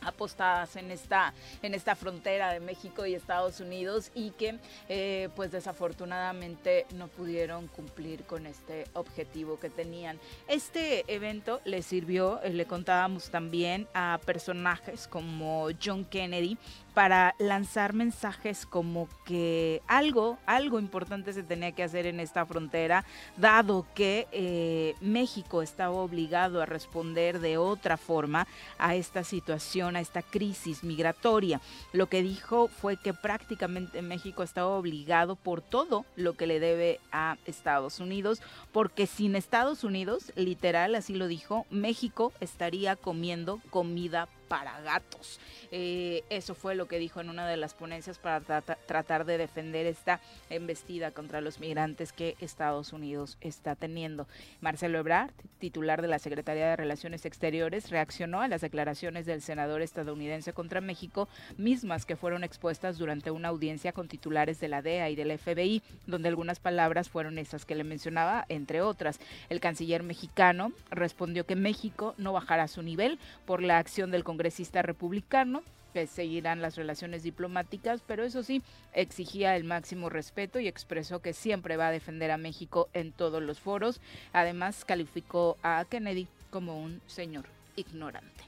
apostadas 0.00 0.76
en 0.76 0.90
esta 0.90 1.32
en 1.62 1.74
esta 1.74 1.94
frontera 1.96 2.52
de 2.52 2.60
México 2.60 3.06
y 3.06 3.14
Estados 3.14 3.60
Unidos 3.60 4.10
y 4.14 4.30
que 4.30 4.58
eh, 4.88 5.28
pues 5.34 5.50
desafortunadamente 5.50 6.86
no 6.94 7.08
pudieron 7.08 7.66
cumplir 7.68 8.24
con 8.24 8.46
este 8.46 8.84
objetivo 8.94 9.58
que 9.58 9.70
tenían. 9.70 10.18
Este 10.48 11.04
evento 11.12 11.60
le 11.64 11.82
sirvió 11.82 12.40
eh, 12.42 12.50
le 12.50 12.66
contábamos 12.66 13.30
también 13.30 13.88
a 13.94 14.20
personajes 14.24 15.06
como 15.08 15.68
John 15.82 16.04
Kennedy 16.04 16.58
para 16.96 17.34
lanzar 17.38 17.92
mensajes 17.92 18.64
como 18.64 19.06
que 19.26 19.82
algo, 19.86 20.38
algo 20.46 20.78
importante 20.78 21.34
se 21.34 21.42
tenía 21.42 21.72
que 21.72 21.82
hacer 21.82 22.06
en 22.06 22.20
esta 22.20 22.46
frontera, 22.46 23.04
dado 23.36 23.84
que 23.94 24.26
eh, 24.32 24.94
México 25.02 25.60
estaba 25.60 25.92
obligado 25.92 26.62
a 26.62 26.64
responder 26.64 27.40
de 27.40 27.58
otra 27.58 27.98
forma 27.98 28.46
a 28.78 28.94
esta 28.94 29.24
situación, 29.24 29.94
a 29.94 30.00
esta 30.00 30.22
crisis 30.22 30.84
migratoria. 30.84 31.60
Lo 31.92 32.06
que 32.06 32.22
dijo 32.22 32.68
fue 32.68 32.96
que 32.96 33.12
prácticamente 33.12 34.00
México 34.00 34.42
estaba 34.42 34.68
obligado 34.68 35.36
por 35.36 35.60
todo 35.60 36.06
lo 36.16 36.32
que 36.32 36.46
le 36.46 36.60
debe 36.60 36.98
a 37.12 37.36
Estados 37.44 38.00
Unidos, 38.00 38.40
porque 38.72 39.06
sin 39.06 39.36
Estados 39.36 39.84
Unidos, 39.84 40.32
literal, 40.34 40.94
así 40.94 41.14
lo 41.14 41.26
dijo, 41.26 41.66
México 41.68 42.32
estaría 42.40 42.96
comiendo 42.96 43.60
comida 43.68 44.28
para 44.48 44.80
gatos. 44.80 45.40
Eh, 45.70 46.22
eso 46.30 46.54
fue 46.54 46.74
lo 46.74 46.86
que 46.86 46.98
dijo 46.98 47.20
en 47.20 47.28
una 47.30 47.46
de 47.48 47.56
las 47.56 47.74
ponencias 47.74 48.18
para 48.18 48.40
trata- 48.40 48.78
tratar 48.86 49.24
de 49.24 49.38
defender 49.38 49.86
esta 49.86 50.20
embestida 50.50 51.10
contra 51.10 51.40
los 51.40 51.58
migrantes 51.60 52.12
que 52.12 52.36
Estados 52.40 52.92
Unidos 52.92 53.36
está 53.40 53.74
teniendo. 53.74 54.26
Marcelo 54.60 54.98
Ebrard, 54.98 55.30
titular 55.58 56.02
de 56.02 56.08
la 56.08 56.18
Secretaría 56.18 56.66
de 56.68 56.76
Relaciones 56.76 57.24
Exteriores, 57.26 57.90
reaccionó 57.90 58.40
a 58.42 58.48
las 58.48 58.60
declaraciones 58.60 59.26
del 59.26 59.42
senador 59.42 59.82
estadounidense 59.82 60.52
contra 60.52 60.80
México, 60.80 61.28
mismas 61.56 62.06
que 62.06 62.16
fueron 62.16 62.44
expuestas 62.44 62.98
durante 62.98 63.30
una 63.30 63.48
audiencia 63.48 63.92
con 63.92 64.08
titulares 64.08 64.60
de 64.60 64.68
la 64.68 64.82
DEA 64.82 65.10
y 65.10 65.16
del 65.16 65.36
FBI, 65.38 65.82
donde 66.06 66.28
algunas 66.28 66.60
palabras 66.60 67.08
fueron 67.08 67.38
esas 67.38 67.64
que 67.64 67.74
le 67.74 67.84
mencionaba, 67.84 68.44
entre 68.48 68.82
otras. 68.82 69.18
El 69.48 69.60
canciller 69.60 70.02
mexicano 70.02 70.72
respondió 70.90 71.46
que 71.46 71.56
México 71.56 72.14
no 72.18 72.32
bajará 72.32 72.68
su 72.68 72.82
nivel 72.82 73.18
por 73.46 73.62
la 73.62 73.78
acción 73.78 74.10
del 74.10 74.24
congresista 74.36 74.82
republicano 74.82 75.62
que 75.94 76.06
seguirán 76.06 76.60
las 76.60 76.76
relaciones 76.76 77.22
diplomáticas, 77.22 78.02
pero 78.06 78.22
eso 78.22 78.42
sí, 78.42 78.60
exigía 78.92 79.56
el 79.56 79.64
máximo 79.64 80.10
respeto 80.10 80.60
y 80.60 80.68
expresó 80.68 81.20
que 81.20 81.32
siempre 81.32 81.78
va 81.78 81.88
a 81.88 81.90
defender 81.90 82.30
a 82.30 82.36
México 82.36 82.90
en 82.92 83.12
todos 83.12 83.42
los 83.42 83.60
foros. 83.60 84.02
Además, 84.34 84.84
calificó 84.84 85.56
a 85.62 85.86
Kennedy 85.88 86.28
como 86.50 86.78
un 86.78 87.00
señor 87.06 87.46
ignorante. 87.76 88.44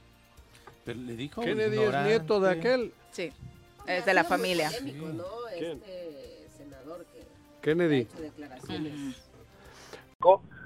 Pero 0.85 0.99
le 0.99 1.15
dijo 1.15 1.41
Kennedy 1.41 1.79
es 1.79 2.03
nieto 2.03 2.39
de 2.39 2.51
ignorante. 2.53 2.59
aquel. 2.59 2.93
Sí, 3.09 3.31
es 3.87 4.05
de 4.05 4.13
la 4.13 4.23
familia. 4.23 4.69
Polémico, 4.69 5.07
¿no? 5.07 5.23
¿Quién? 5.57 5.71
Este 5.79 6.47
senador 6.55 7.03
que 7.05 7.23
Kennedy. 7.63 7.95
ha 7.95 7.99
hecho 8.01 8.21
declaraciones. 8.21 8.93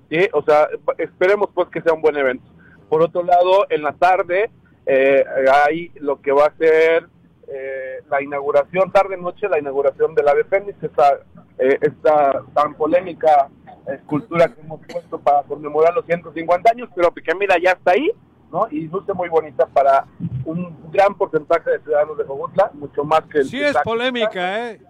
¿sí? 0.10 0.30
O 0.34 0.44
sea, 0.44 0.68
esperemos 0.98 1.50
pues 1.54 1.70
que 1.70 1.82
sea 1.82 1.94
un 1.94 2.02
buen 2.02 2.18
evento. 2.18 2.44
Por 2.90 3.02
otro 3.02 3.24
lado, 3.24 3.68
en 3.70 3.84
la 3.84 3.94
tarde 3.94 4.52
eh, 4.86 5.24
hay 5.66 5.92
lo 5.96 6.22
que 6.22 6.32
va 6.32 6.46
a 6.48 6.58
ser 6.58 7.08
eh, 7.48 8.00
la 8.10 8.22
inauguración, 8.22 8.92
tarde-noche, 8.92 9.48
la 9.48 9.60
inauguración 9.60 10.16
del 10.16 10.28
Ave 10.28 10.44
Fénix, 10.46 10.82
esta, 10.82 11.20
eh, 11.60 11.78
esta 11.82 12.44
tan 12.54 12.74
polémica 12.76 13.50
escultura 13.88 14.48
que 14.48 14.62
hemos 14.62 14.80
puesto 14.88 15.20
para 15.20 15.44
conmemorar 15.44 15.94
los 15.94 16.06
150 16.06 16.72
años, 16.72 16.90
pero 16.96 17.14
que 17.14 17.36
mira, 17.36 17.58
ya 17.62 17.72
está 17.72 17.92
ahí, 17.92 18.12
¿no? 18.52 18.68
Y 18.72 18.88
luce 18.88 19.14
muy 19.14 19.30
bonita 19.30 19.66
para 19.68 20.06
un 20.46 20.92
gran 20.92 21.16
porcentaje 21.16 21.70
de 21.72 21.80
ciudadanos 21.80 22.18
de 22.18 22.24
Jogutla, 22.24 22.72
mucho 22.74 23.04
más 23.04 23.22
que 23.24 23.40
el 23.40 23.46
Sí 23.46 23.62
es 23.62 23.78
polémica, 23.84 24.70
¿eh? 24.72 24.82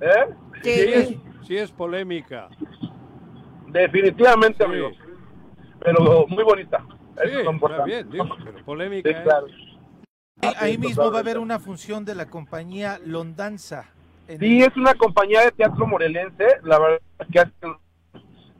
¿Eh? 0.00 0.28
Sí, 0.62 0.70
es, 0.70 1.14
sí 1.46 1.56
es 1.56 1.70
polémica. 1.70 2.48
Definitivamente, 3.68 4.58
Sí. 4.58 4.64
amigos. 4.64 4.96
Pero 5.80 6.26
muy 6.28 6.44
bonita. 6.44 6.84
Sí, 7.22 7.30
bien, 7.86 8.10
digo, 8.10 8.28
pero 8.44 8.64
polémica. 8.64 9.08
Sí, 9.08 9.16
¿eh? 9.16 9.22
claro. 9.22 9.46
Ahí, 10.58 10.78
mismo 10.78 11.10
va 11.10 11.18
a 11.18 11.20
haber 11.20 11.38
una 11.38 11.58
función 11.58 12.04
de 12.04 12.14
la 12.14 12.26
compañía 12.26 12.98
Londanza. 13.04 13.86
en 14.28 14.38
Sí, 14.40 14.62
es 14.62 14.76
una 14.76 14.94
compañía 14.94 15.42
de 15.42 15.52
teatro 15.52 15.86
morelense. 15.86 16.44
La 16.62 16.78
verdad 16.78 17.00
es 17.20 17.26
que 17.32 17.38
hacen, 17.40 17.76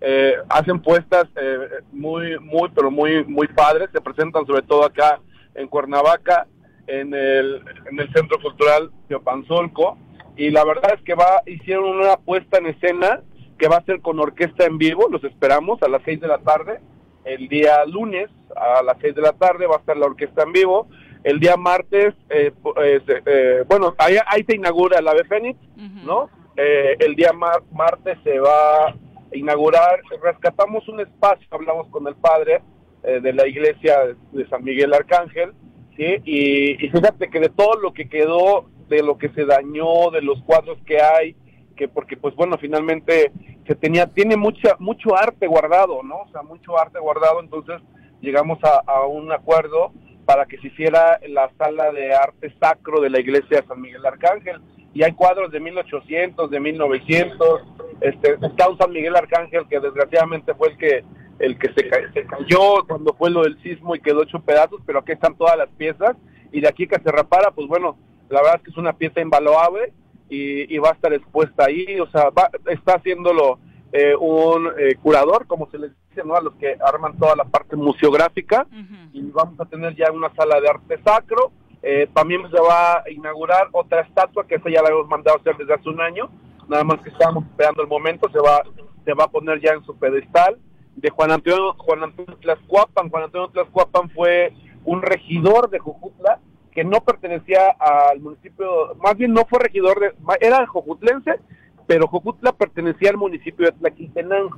eh, 0.00 0.34
hacen 0.48 0.80
puestas 0.80 1.26
eh, 1.36 1.68
muy, 1.92 2.38
muy, 2.38 2.70
pero 2.74 2.90
muy, 2.90 3.24
muy 3.24 3.48
padres. 3.48 3.90
Se 3.92 4.00
presentan 4.00 4.46
sobre 4.46 4.62
todo 4.62 4.84
acá 4.84 5.20
en 5.54 5.68
Cuernavaca, 5.68 6.46
en 6.86 7.12
el, 7.12 7.62
en 7.90 8.00
el 8.00 8.12
Centro 8.12 8.40
Cultural 8.40 8.90
Teopanzolco. 9.08 9.98
Y 10.36 10.50
la 10.50 10.64
verdad 10.64 10.94
es 10.94 11.02
que 11.02 11.14
va 11.14 11.42
hicieron 11.46 11.84
una 11.84 12.16
puesta 12.16 12.58
en 12.58 12.66
escena 12.66 13.20
que 13.58 13.68
va 13.68 13.76
a 13.76 13.84
ser 13.84 14.00
con 14.00 14.18
orquesta 14.18 14.64
en 14.64 14.78
vivo. 14.78 15.08
Los 15.10 15.22
esperamos 15.24 15.82
a 15.82 15.88
las 15.88 16.02
seis 16.04 16.20
de 16.20 16.28
la 16.28 16.38
tarde. 16.38 16.80
El 17.24 17.48
día 17.48 17.84
lunes 17.86 18.28
a 18.56 18.82
las 18.82 18.96
seis 19.00 19.14
de 19.14 19.22
la 19.22 19.32
tarde 19.32 19.66
va 19.66 19.76
a 19.76 19.78
estar 19.78 19.96
la 19.96 20.06
orquesta 20.06 20.42
en 20.42 20.52
vivo. 20.52 20.88
El 21.22 21.40
día 21.40 21.56
martes, 21.56 22.14
eh, 22.28 22.52
eh, 22.82 23.00
eh, 23.26 23.64
bueno, 23.66 23.94
ahí, 23.98 24.16
ahí 24.26 24.44
se 24.44 24.56
inaugura 24.56 24.98
el 24.98 25.08
Ave 25.08 25.24
Fénix, 25.24 25.58
¿no? 26.04 26.28
Eh, 26.56 26.96
el 27.00 27.14
día 27.16 27.32
mar- 27.32 27.62
martes 27.72 28.18
se 28.22 28.38
va 28.38 28.88
a 28.88 28.94
inaugurar, 29.32 30.00
rescatamos 30.22 30.86
un 30.88 31.00
espacio, 31.00 31.46
hablamos 31.50 31.88
con 31.88 32.06
el 32.06 32.14
padre 32.14 32.60
eh, 33.02 33.20
de 33.20 33.32
la 33.32 33.46
iglesia 33.48 34.00
de 34.32 34.48
San 34.48 34.62
Miguel 34.62 34.92
Arcángel, 34.94 35.52
¿sí? 35.96 36.16
Y, 36.24 36.84
y 36.84 36.88
fíjate 36.90 37.28
que 37.30 37.40
de 37.40 37.48
todo 37.48 37.80
lo 37.80 37.92
que 37.94 38.08
quedó, 38.08 38.66
de 38.88 39.02
lo 39.02 39.16
que 39.16 39.30
se 39.30 39.46
dañó, 39.46 40.10
de 40.12 40.20
los 40.20 40.42
cuadros 40.42 40.78
que 40.86 41.00
hay, 41.00 41.34
que 41.74 41.88
porque 41.88 42.16
pues 42.16 42.34
bueno, 42.34 42.56
finalmente 42.58 43.32
se 43.66 43.74
tenía, 43.74 44.06
tiene 44.06 44.36
mucha, 44.36 44.76
mucho 44.78 45.16
arte 45.16 45.46
guardado, 45.46 46.02
¿no? 46.02 46.22
O 46.22 46.28
sea, 46.30 46.42
mucho 46.42 46.78
arte 46.78 46.98
guardado, 46.98 47.40
entonces 47.40 47.80
llegamos 48.20 48.58
a, 48.62 49.06
un 49.06 49.30
acuerdo 49.32 49.92
para 50.24 50.46
que 50.46 50.58
se 50.58 50.68
hiciera 50.68 51.20
la 51.28 51.50
sala 51.58 51.92
de 51.92 52.14
arte 52.14 52.54
sacro 52.58 53.00
de 53.00 53.10
la 53.10 53.20
iglesia 53.20 53.60
de 53.60 53.66
San 53.66 53.80
Miguel 53.80 54.04
Arcángel. 54.06 54.60
Y 54.94 55.02
hay 55.02 55.12
cuadros 55.12 55.50
de 55.50 55.60
1800, 55.60 56.50
de 56.50 56.60
1900. 56.60 57.62
Este, 58.00 58.34
está 58.40 58.68
un 58.70 58.78
San 58.78 58.92
Miguel 58.92 59.16
Arcángel 59.16 59.66
que 59.68 59.80
desgraciadamente 59.80 60.54
fue 60.54 60.68
el 60.68 60.78
que 60.78 61.04
el 61.40 61.58
que 61.58 61.68
se, 61.74 61.90
se 62.12 62.26
cayó 62.26 62.84
cuando 62.86 63.12
fue 63.14 63.28
lo 63.28 63.42
del 63.42 63.60
sismo 63.60 63.96
y 63.96 64.00
quedó 64.00 64.22
hecho 64.22 64.38
pedazos, 64.38 64.80
pero 64.86 65.00
aquí 65.00 65.12
están 65.12 65.36
todas 65.36 65.58
las 65.58 65.68
piezas. 65.70 66.16
Y 66.52 66.60
de 66.60 66.68
aquí 66.68 66.86
que 66.86 67.00
se 67.00 67.10
repara, 67.10 67.50
pues 67.50 67.66
bueno, 67.66 67.98
la 68.28 68.40
verdad 68.40 68.56
es 68.58 68.62
que 68.62 68.70
es 68.70 68.76
una 68.76 68.92
pieza 68.92 69.20
invaluable 69.20 69.92
y, 70.28 70.74
y 70.74 70.78
va 70.78 70.90
a 70.90 70.92
estar 70.92 71.12
expuesta 71.12 71.64
ahí. 71.66 71.98
O 72.00 72.06
sea, 72.10 72.30
va- 72.30 72.50
está 72.66 72.94
haciéndolo 72.94 73.58
eh, 73.92 74.14
un 74.18 74.68
eh, 74.78 74.96
curador, 75.02 75.46
como 75.46 75.68
se 75.70 75.78
les 75.78 75.92
dice, 76.08 76.22
¿no? 76.24 76.34
A 76.34 76.40
los 76.40 76.54
que 76.54 76.76
arman 76.84 77.16
toda 77.18 77.36
la 77.36 77.44
parte 77.44 77.76
museográfica 77.76 78.66
y 79.12 79.22
vamos 79.30 79.58
a 79.60 79.64
tener 79.66 79.94
ya 79.94 80.10
una 80.12 80.34
sala 80.34 80.60
de 80.60 80.68
arte 80.68 80.98
sacro. 81.04 81.52
Eh, 81.82 82.08
también 82.14 82.40
se 82.50 82.60
va 82.60 82.98
a 82.98 83.10
inaugurar 83.10 83.68
otra 83.72 84.00
estatua 84.00 84.46
que 84.46 84.54
esa 84.56 84.70
ya 84.70 84.82
la 84.82 84.88
hemos 84.88 85.06
mandado 85.06 85.38
hacer 85.38 85.56
desde 85.58 85.74
hace 85.74 85.88
un 85.88 86.00
año, 86.00 86.30
nada 86.66 86.82
más 86.82 87.00
que 87.02 87.10
estábamos 87.10 87.44
esperando 87.44 87.82
el 87.82 87.88
momento, 87.88 88.28
se 88.30 88.38
va, 88.40 88.62
se 89.04 89.12
va 89.12 89.24
a 89.24 89.30
poner 89.30 89.60
ya 89.60 89.72
en 89.74 89.84
su 89.84 89.94
pedestal 89.96 90.56
de 90.96 91.10
Juan 91.10 91.30
Antonio, 91.32 91.74
Juan 91.74 92.04
Antonio 92.04 92.36
Tlaxcuapan. 92.40 93.10
Juan 93.10 93.24
Antonio 93.24 93.48
Tlaxcuapan 93.48 94.08
fue 94.10 94.54
un 94.86 95.02
regidor 95.02 95.68
de 95.68 95.78
Jojutla 95.78 96.40
que 96.74 96.84
no 96.84 97.00
pertenecía 97.02 97.70
al 97.78 98.20
municipio, 98.20 98.94
más 98.96 99.16
bien 99.16 99.32
no 99.32 99.44
fue 99.46 99.60
regidor 99.60 100.00
de, 100.00 100.12
era 100.40 100.66
jojutlense, 100.66 101.38
pero 101.86 102.08
Jojutla 102.08 102.52
pertenecía 102.52 103.10
al 103.10 103.16
municipio 103.16 103.66
de 103.66 103.72
Tlaquiltenango. 103.72 104.56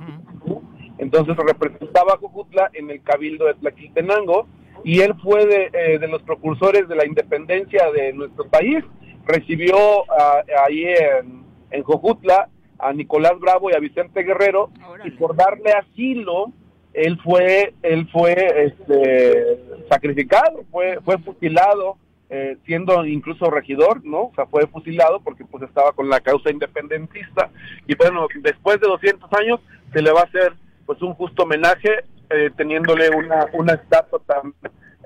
Entonces 0.97 1.35
representaba 1.35 2.13
a 2.13 2.17
Jojutla 2.17 2.71
en 2.73 2.89
el 2.89 3.03
cabildo 3.03 3.45
de 3.45 3.53
Tlaquiltenango 3.55 4.47
y 4.83 5.01
él 5.01 5.13
fue 5.21 5.45
de, 5.45 5.69
eh, 5.73 5.99
de 5.99 6.07
los 6.07 6.21
precursores 6.23 6.87
de 6.87 6.95
la 6.95 7.05
independencia 7.05 7.91
de 7.91 8.13
nuestro 8.13 8.47
país. 8.49 8.83
Recibió 9.25 9.75
ah, 10.09 10.41
ahí 10.65 10.85
en, 10.85 11.43
en 11.71 11.83
Jojutla 11.83 12.49
a 12.79 12.93
Nicolás 12.93 13.39
Bravo 13.39 13.69
y 13.69 13.73
a 13.73 13.79
Vicente 13.79 14.23
Guerrero 14.23 14.69
y 15.03 15.11
por 15.11 15.35
darle 15.35 15.71
asilo 15.71 16.51
él 16.93 17.19
fue 17.23 17.73
él 17.81 18.07
fue 18.11 18.33
este 18.65 19.59
sacrificado 19.89 20.63
fue 20.71 20.99
fue 21.03 21.17
fusilado 21.17 21.97
eh, 22.29 22.57
siendo 22.65 23.05
incluso 23.05 23.49
regidor 23.49 24.03
no 24.03 24.23
o 24.23 24.31
sea 24.35 24.45
fue 24.47 24.67
fusilado 24.67 25.21
porque 25.21 25.45
pues 25.45 25.63
estaba 25.63 25.93
con 25.93 26.09
la 26.09 26.19
causa 26.19 26.51
independentista. 26.51 27.49
Y 27.87 27.95
bueno 27.95 28.27
después 28.41 28.79
de 28.79 28.87
200 28.87 29.31
años 29.33 29.59
se 29.93 30.01
le 30.01 30.11
va 30.11 30.21
a 30.21 30.25
hacer 30.25 30.53
pues 30.85 31.01
un 31.01 31.13
justo 31.13 31.43
homenaje 31.43 32.03
eh, 32.29 32.49
teniéndole 32.57 33.09
una 33.09 33.47
una 33.53 33.73
estatua 33.73 34.19
también 34.25 34.55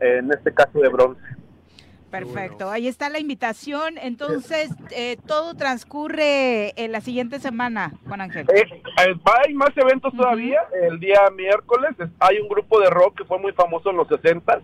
eh, 0.02 0.18
en 0.20 0.32
este 0.32 0.54
caso 0.54 0.80
de 0.80 0.90
bronce 0.90 1.22
Perfecto, 2.12 2.70
ahí 2.70 2.88
está 2.88 3.10
la 3.10 3.20
invitación. 3.20 3.98
Entonces, 3.98 4.70
eh, 4.92 5.18
todo 5.26 5.56
transcurre 5.56 6.74
en 6.82 6.92
la 6.92 7.02
siguiente 7.02 7.40
semana, 7.40 7.94
Juan 8.08 8.22
Ángel. 8.22 8.46
Eh, 8.54 8.64
eh, 9.06 9.16
hay 9.46 9.54
más 9.54 9.70
eventos 9.76 10.14
todavía. 10.16 10.60
El 10.90 11.00
día 11.00 11.20
miércoles 11.36 11.92
es- 12.00 12.10
hay 12.20 12.40
un 12.40 12.50
grupo 12.50 12.80
de 12.80 12.90
rock 12.90 13.18
que 13.20 13.26
fue 13.26 13.40
muy 13.40 13.54
famoso 13.54 13.90
en 13.92 13.98
los 13.98 14.08
60 14.08 14.60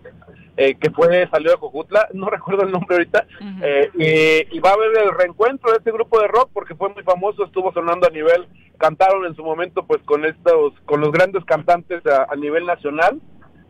eh, 0.56 0.74
que 0.74 0.90
fue 0.90 1.28
salió 1.30 1.52
de 1.52 1.56
Jojutla, 1.56 2.08
no 2.14 2.28
recuerdo 2.30 2.64
el 2.64 2.72
nombre 2.72 2.96
ahorita, 2.96 3.26
eh, 3.62 3.90
y, 4.50 4.56
y 4.56 4.60
va 4.60 4.70
a 4.70 4.72
haber 4.74 4.90
el 5.04 5.14
reencuentro 5.16 5.70
de 5.70 5.78
este 5.78 5.92
grupo 5.92 6.18
de 6.20 6.26
rock 6.26 6.50
porque 6.52 6.74
fue 6.74 6.88
muy 6.88 7.02
famoso, 7.04 7.44
estuvo 7.44 7.72
sonando 7.72 8.08
a 8.08 8.10
nivel, 8.10 8.48
cantaron 8.76 9.24
en 9.24 9.36
su 9.36 9.44
momento 9.44 9.86
pues 9.86 10.02
con 10.02 10.24
estos, 10.24 10.72
con 10.84 11.00
los 11.00 11.12
grandes 11.12 11.44
cantantes 11.44 12.04
a, 12.06 12.26
a 12.28 12.34
nivel 12.34 12.66
nacional, 12.66 13.20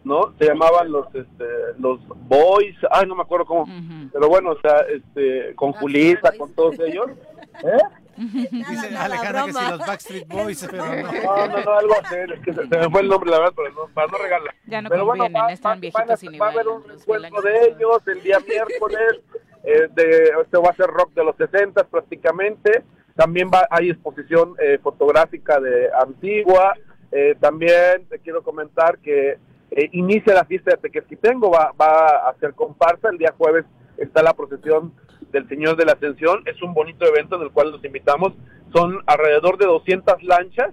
¿no? 0.08 0.32
Se 0.38 0.46
llamaban 0.46 0.90
los, 0.90 1.06
este, 1.14 1.44
los 1.78 2.00
Boys, 2.26 2.76
ay 2.90 3.06
no 3.06 3.14
me 3.14 3.22
acuerdo 3.22 3.46
cómo, 3.46 3.66
pero 4.12 4.28
bueno, 4.28 4.50
o 4.52 4.60
sea, 4.60 4.78
este, 4.90 5.54
con 5.54 5.72
Julita, 5.74 6.32
con 6.36 6.52
todos 6.54 6.76
ellos, 6.80 7.06
¿eh? 7.62 7.78
Dice 8.16 8.96
Alejandra 8.96 9.44
que 9.44 9.52
si 9.52 9.70
los 9.70 9.78
Backstreet 9.78 10.26
Boys, 10.32 10.66
pero 10.68 10.84
no. 10.84 11.12
No, 11.12 11.46
no, 11.46 11.62
no, 11.64 11.70
algo 11.72 11.94
así, 12.02 12.16
es 12.34 12.40
que 12.40 12.52
se, 12.52 12.66
se 12.66 12.78
me 12.78 12.90
fue 12.90 13.02
el 13.02 13.08
nombre, 13.08 13.30
la 13.30 13.38
verdad, 13.38 13.52
pero 13.56 13.70
no, 13.72 13.94
para 13.94 14.08
no 14.08 14.18
regalar. 14.18 14.54
Ya 14.66 14.82
no 14.82 14.88
pero 14.90 15.04
bueno, 15.04 15.26
va, 15.32 15.52
están 15.52 15.76
va- 15.76 15.80
viejitos 15.80 16.06
van 16.08 16.18
a- 16.18 16.24
y 16.24 16.28
ni 16.28 16.38
va 16.38 16.46
a 16.48 16.50
haber 16.50 16.66
un 16.68 16.82
encuentro 16.90 17.42
de 17.42 17.66
ellos 17.68 18.02
el 18.08 18.22
día 18.22 18.38
miércoles, 18.40 19.20
eh, 19.62 19.88
de, 19.94 20.32
este 20.42 20.58
va 20.58 20.70
a 20.70 20.74
ser 20.74 20.86
rock 20.88 21.12
de 21.14 21.24
los 21.24 21.36
60 21.36 21.84
prácticamente, 21.84 22.82
también 23.14 23.50
va, 23.54 23.66
hay 23.70 23.90
exposición 23.90 24.54
eh, 24.60 24.78
fotográfica 24.82 25.60
de 25.60 25.88
Antigua, 25.92 26.74
eh, 27.12 27.36
también 27.40 28.04
te 28.08 28.18
quiero 28.18 28.42
comentar 28.42 28.98
que 28.98 29.38
eh, 29.70 29.88
inicia 29.92 30.34
la 30.34 30.44
fiesta 30.44 30.72
de 30.72 30.76
Tequesquitengo, 30.78 31.50
va, 31.50 31.72
va 31.80 32.08
a 32.26 32.30
hacer 32.30 32.54
comparsa, 32.54 33.10
el 33.10 33.18
día 33.18 33.34
jueves 33.36 33.64
está 33.96 34.22
la 34.22 34.34
procesión 34.34 34.92
del 35.32 35.48
Señor 35.48 35.76
de 35.76 35.84
la 35.84 35.92
Ascensión, 35.92 36.42
es 36.46 36.60
un 36.62 36.72
bonito 36.74 37.04
evento 37.04 37.36
en 37.36 37.42
el 37.42 37.50
cual 37.50 37.70
los 37.72 37.84
invitamos, 37.84 38.32
son 38.72 38.98
alrededor 39.06 39.58
de 39.58 39.66
200 39.66 40.22
lanchas 40.22 40.70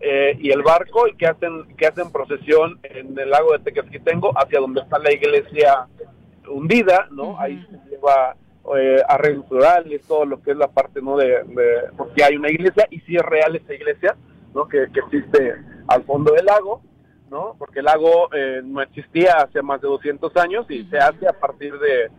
eh, 0.00 0.36
y 0.40 0.50
el 0.50 0.62
barco 0.62 1.06
y 1.08 1.14
que 1.16 1.26
hacen 1.26 1.64
que 1.76 1.86
hacen 1.86 2.10
procesión 2.10 2.78
en 2.84 3.18
el 3.18 3.28
lago 3.30 3.52
de 3.52 3.58
Tequesquitengo 3.58 4.32
hacia 4.38 4.60
donde 4.60 4.80
está 4.80 4.98
la 4.98 5.12
iglesia 5.12 5.86
hundida, 6.48 7.06
¿no? 7.10 7.38
Ahí 7.38 7.62
se 7.70 7.90
lleva 7.90 8.34
eh, 8.78 9.02
arreglos 9.08 9.46
florales, 9.48 10.02
todo 10.06 10.24
lo 10.24 10.42
que 10.42 10.52
es 10.52 10.56
la 10.56 10.68
parte, 10.68 11.02
¿no? 11.02 11.16
De, 11.16 11.26
de- 11.44 11.90
porque 11.96 12.24
hay 12.24 12.36
una 12.36 12.50
iglesia 12.50 12.86
y 12.90 13.00
sí 13.00 13.16
es 13.16 13.22
real 13.22 13.54
esa 13.56 13.74
iglesia, 13.74 14.16
¿no? 14.54 14.66
Que, 14.68 14.86
que 14.92 15.00
existe 15.00 15.54
al 15.88 16.02
fondo 16.04 16.32
del 16.32 16.46
lago, 16.46 16.82
¿no? 17.30 17.54
Porque 17.58 17.78
el 17.78 17.84
lago 17.86 18.28
eh, 18.34 18.60
no 18.64 18.82
existía 18.82 19.34
hace 19.34 19.62
más 19.62 19.80
de 19.80 19.88
200 19.88 20.36
años 20.36 20.66
y 20.68 20.84
se 20.86 20.98
hace 20.98 21.26
a 21.28 21.32
partir 21.32 21.78
de, 21.78 22.10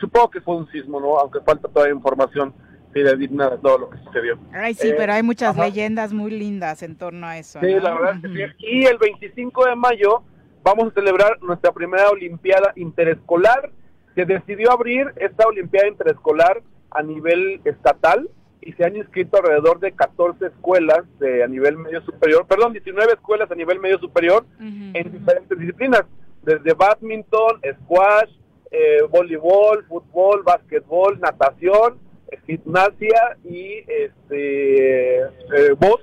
supongo 0.00 0.30
que 0.30 0.40
fue 0.40 0.56
un 0.56 0.66
sismo, 0.70 0.98
¿no? 1.00 1.18
Aunque 1.18 1.40
falta 1.40 1.68
toda 1.68 1.90
información 1.90 2.54
fidedigna 2.92 3.50
de 3.50 3.58
todo 3.58 3.78
lo 3.78 3.90
que 3.90 3.98
sucedió. 3.98 4.38
Ay, 4.52 4.74
sí, 4.74 4.88
Eh, 4.88 4.94
pero 4.96 5.12
hay 5.12 5.22
muchas 5.22 5.56
ajá. 5.56 5.66
leyendas 5.66 6.12
muy 6.12 6.30
lindas 6.30 6.82
en 6.82 6.96
torno 6.96 7.26
a 7.26 7.38
eso. 7.38 7.60
Sí, 7.60 7.74
¿no? 7.74 7.80
la 7.80 7.94
verdad 7.94 8.16
es 8.16 8.22
que 8.22 8.48
sí. 8.58 8.66
Y 8.66 8.84
el 8.86 8.98
25 8.98 9.66
de 9.66 9.76
mayo 9.76 10.22
vamos 10.62 10.88
a 10.88 10.94
celebrar 10.94 11.42
nuestra 11.42 11.72
primera 11.72 12.08
Olimpiada 12.08 12.72
Interescolar. 12.76 13.70
Se 14.14 14.24
decidió 14.24 14.70
abrir 14.72 15.12
esta 15.16 15.46
Olimpiada 15.46 15.88
Interescolar 15.88 16.62
a 16.90 17.02
nivel 17.02 17.60
estatal 17.64 18.28
y 18.64 18.72
se 18.72 18.84
han 18.84 18.96
inscrito 18.96 19.36
alrededor 19.36 19.78
de 19.78 19.92
14 19.92 20.46
escuelas 20.46 21.02
de, 21.18 21.44
a 21.44 21.46
nivel 21.46 21.76
medio 21.76 22.00
superior, 22.02 22.46
perdón, 22.46 22.72
19 22.72 23.12
escuelas 23.12 23.50
a 23.50 23.54
nivel 23.54 23.78
medio 23.78 23.98
superior 23.98 24.46
en 24.58 25.12
diferentes 25.12 25.58
disciplinas, 25.58 26.04
desde 26.42 26.72
badminton, 26.72 27.60
squash, 27.82 28.30
eh, 28.70 29.02
voleibol, 29.10 29.84
fútbol, 29.86 30.42
básquetbol, 30.42 31.20
natación, 31.20 31.98
eh, 32.28 32.38
gimnasia 32.46 33.36
y 33.44 33.84
este 33.86 35.20
eh, 35.20 35.72
voz 35.78 36.00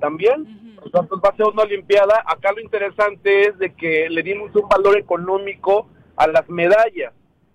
también. 0.00 0.76
Entonces 0.84 1.18
va 1.24 1.30
a 1.30 1.36
ser 1.36 1.46
una 1.46 1.62
olimpiada. 1.62 2.22
Acá 2.26 2.52
lo 2.52 2.60
interesante 2.60 3.48
es 3.48 3.58
de 3.58 3.72
que 3.74 4.10
le 4.10 4.22
dimos 4.22 4.54
un 4.56 4.68
valor 4.68 4.98
económico 4.98 5.88
a 6.16 6.26
las 6.26 6.48
medallas. 6.48 7.14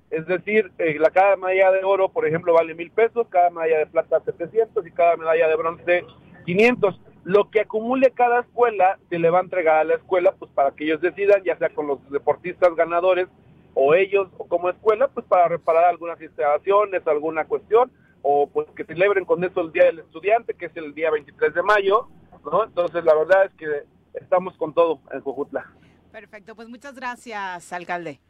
Es 0.09 0.25
decir, 0.25 0.71
eh, 0.77 0.97
la 0.99 1.09
cada 1.09 1.35
medalla 1.35 1.71
de 1.71 1.83
oro, 1.83 2.09
por 2.09 2.25
ejemplo, 2.25 2.53
vale 2.53 2.73
mil 2.73 2.91
pesos, 2.91 3.27
cada 3.29 3.49
medalla 3.49 3.79
de 3.79 3.87
plata 3.87 4.21
700 4.21 4.85
y 4.87 4.91
cada 4.91 5.17
medalla 5.17 5.47
de 5.47 5.55
bronce 5.55 6.05
500. 6.45 7.01
Lo 7.25 7.49
que 7.49 7.61
acumule 7.61 8.11
cada 8.11 8.39
escuela 8.39 8.97
se 9.09 9.19
le 9.19 9.29
va 9.29 9.39
a 9.39 9.43
entregar 9.43 9.79
a 9.79 9.83
la 9.83 9.95
escuela, 9.95 10.33
pues 10.39 10.49
para 10.51 10.71
que 10.71 10.85
ellos 10.85 11.01
decidan, 11.01 11.43
ya 11.43 11.57
sea 11.57 11.69
con 11.69 11.87
los 11.87 12.09
deportistas 12.09 12.73
ganadores 12.75 13.27
o 13.73 13.93
ellos 13.93 14.29
o 14.37 14.47
como 14.47 14.69
escuela, 14.69 15.09
pues 15.09 15.25
para 15.25 15.49
reparar 15.49 15.85
algunas 15.85 16.21
instalaciones, 16.21 17.05
alguna 17.05 17.43
cuestión, 17.45 17.91
o 18.21 18.47
pues 18.47 18.67
que 18.75 18.85
celebren 18.85 19.25
con 19.25 19.43
eso 19.43 19.59
el 19.59 19.73
Día 19.73 19.85
del 19.85 19.99
Estudiante, 19.99 20.53
que 20.53 20.67
es 20.67 20.77
el 20.77 20.93
día 20.93 21.11
23 21.11 21.53
de 21.53 21.63
mayo, 21.63 22.07
¿no? 22.49 22.63
Entonces 22.63 23.03
la 23.03 23.13
verdad 23.13 23.45
es 23.45 23.53
que 23.55 23.67
estamos 24.13 24.55
con 24.55 24.73
todo 24.73 25.01
en 25.11 25.19
Jojutla. 25.19 25.69
Perfecto, 26.13 26.55
pues 26.55 26.69
muchas 26.69 26.95
gracias, 26.95 27.73
alcalde. 27.73 28.21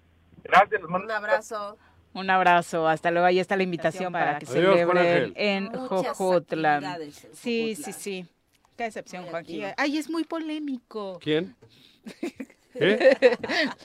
Gracias, 0.48 0.82
les 0.82 0.90
mando 0.90 1.06
Un 1.06 1.12
abrazo. 1.12 1.78
Un 2.14 2.30
abrazo, 2.30 2.88
hasta 2.88 3.12
luego. 3.12 3.28
Ahí 3.28 3.40
está 3.40 3.56
la 3.56 3.64
invitación 3.64 4.12
para 4.12 4.40
que 4.40 4.46
Adiós, 4.46 4.76
celebren 4.76 5.34
en 5.36 5.66
en 5.66 5.72
Sí, 7.34 7.76
sí, 7.76 7.94
sí. 7.94 8.26
Qué 9.26 9.32
Juanqui. 9.32 9.64
activo. 9.64 9.76
Ay, 9.78 9.98
es 9.98 10.10
muy 10.10 10.24
polémico. 10.24 11.20
¿Quién? 11.22 11.56
¿Eh? 12.80 13.18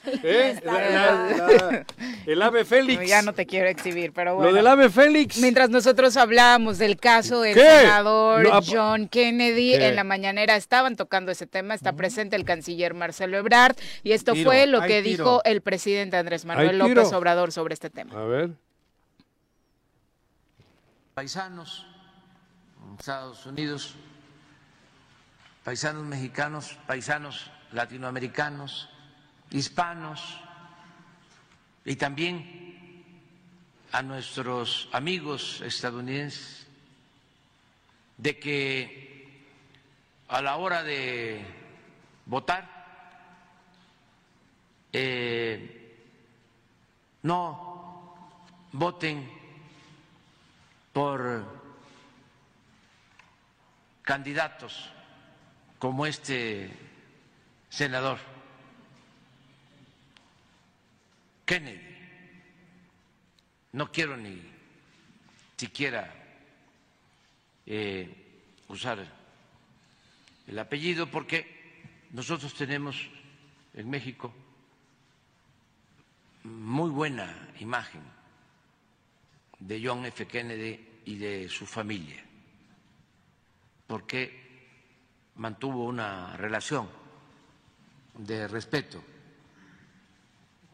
¿Eh? 0.22 0.60
La- 0.64 0.72
la- 0.72 1.28
la- 1.36 1.86
el 2.26 2.42
ave 2.42 2.64
Félix. 2.64 3.00
No, 3.00 3.06
ya 3.06 3.22
no 3.22 3.32
te 3.32 3.46
quiero 3.46 3.68
exhibir, 3.68 4.12
pero 4.12 4.34
bueno. 4.34 4.50
Lo 4.50 4.56
del 4.56 4.66
ave 4.66 4.90
Félix. 4.90 5.38
Mientras 5.38 5.70
nosotros 5.70 6.16
hablábamos 6.16 6.78
del 6.78 6.96
caso 6.98 7.40
del 7.40 7.54
¿Qué? 7.54 7.60
senador 7.80 8.42
No, 8.44 8.60
John 8.66 9.08
Kennedy, 9.08 9.72
¿Qué? 9.72 9.88
en 9.88 9.96
la 9.96 10.04
mañanera 10.04 10.56
estaban 10.56 10.96
tocando 10.96 11.32
ese 11.32 11.46
tema, 11.46 11.74
está 11.74 11.92
presente 11.94 12.36
el 12.36 12.44
canciller 12.44 12.94
Marcelo 12.94 13.36
Ebrard, 13.36 13.76
y 14.02 14.12
esto 14.12 14.32
Tiro, 14.32 14.50
fue 14.50 14.66
lo 14.66 14.80
que 14.82 15.02
tiro. 15.02 15.24
dijo 15.24 15.42
el 15.44 15.60
presidente 15.62 16.16
Andrés 16.16 16.44
Manuel 16.44 16.78
López. 16.78 17.12
Obrador 17.12 17.52
sobre 17.52 17.74
este 17.74 17.90
tema. 17.90 18.12
A 18.20 18.24
ver. 18.24 18.50
paisanos 21.14 21.86
Estados 22.98 23.46
Unidos 23.46 23.94
paisanos 25.64 26.04
mexicanos, 26.04 26.76
paisanos 26.86 27.50
latinoamericanos, 27.72 28.88
hispanos 29.50 30.38
y 31.84 31.96
también 31.96 33.04
a 33.92 34.02
nuestros 34.02 34.88
amigos 34.92 35.60
estadounidenses 35.60 36.66
de 38.16 38.38
que 38.38 39.42
a 40.28 40.40
la 40.40 40.56
hora 40.56 40.82
de 40.82 41.44
votar 42.26 42.82
eh, 44.92 45.94
no 47.22 48.14
voten 48.72 49.30
por 50.92 51.44
candidatos 54.02 54.90
como 55.78 56.06
este 56.06 56.91
senador 57.72 58.18
Kennedy. 61.46 61.80
No 63.72 63.90
quiero 63.90 64.14
ni 64.14 64.42
siquiera 65.56 66.12
eh, 67.64 68.60
usar 68.68 68.98
el 70.46 70.58
apellido 70.58 71.06
porque 71.06 71.80
nosotros 72.10 72.52
tenemos 72.52 73.08
en 73.72 73.88
México 73.88 74.34
muy 76.44 76.90
buena 76.90 77.48
imagen 77.58 78.02
de 79.60 79.80
John 79.82 80.04
F. 80.04 80.26
Kennedy 80.26 81.00
y 81.06 81.16
de 81.16 81.48
su 81.48 81.64
familia, 81.64 82.22
porque 83.86 84.76
mantuvo 85.36 85.86
una 85.86 86.36
relación 86.36 87.01
de 88.18 88.48
respeto 88.48 89.02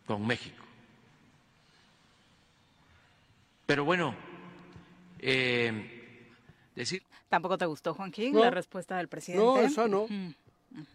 con 0.07 0.26
México. 0.26 0.64
Pero 3.66 3.84
bueno, 3.84 4.14
eh, 5.18 6.16
decir... 6.74 7.03
¿Tampoco 7.28 7.59
te 7.59 7.66
gustó, 7.66 7.93
Joaquín, 7.95 8.32
No. 8.32 8.41
la 8.41 8.51
respuesta 8.51 8.97
del 8.97 9.09
presidente? 9.09 9.45
No, 9.45 9.59
esa 9.59 9.86
no. 9.86 10.07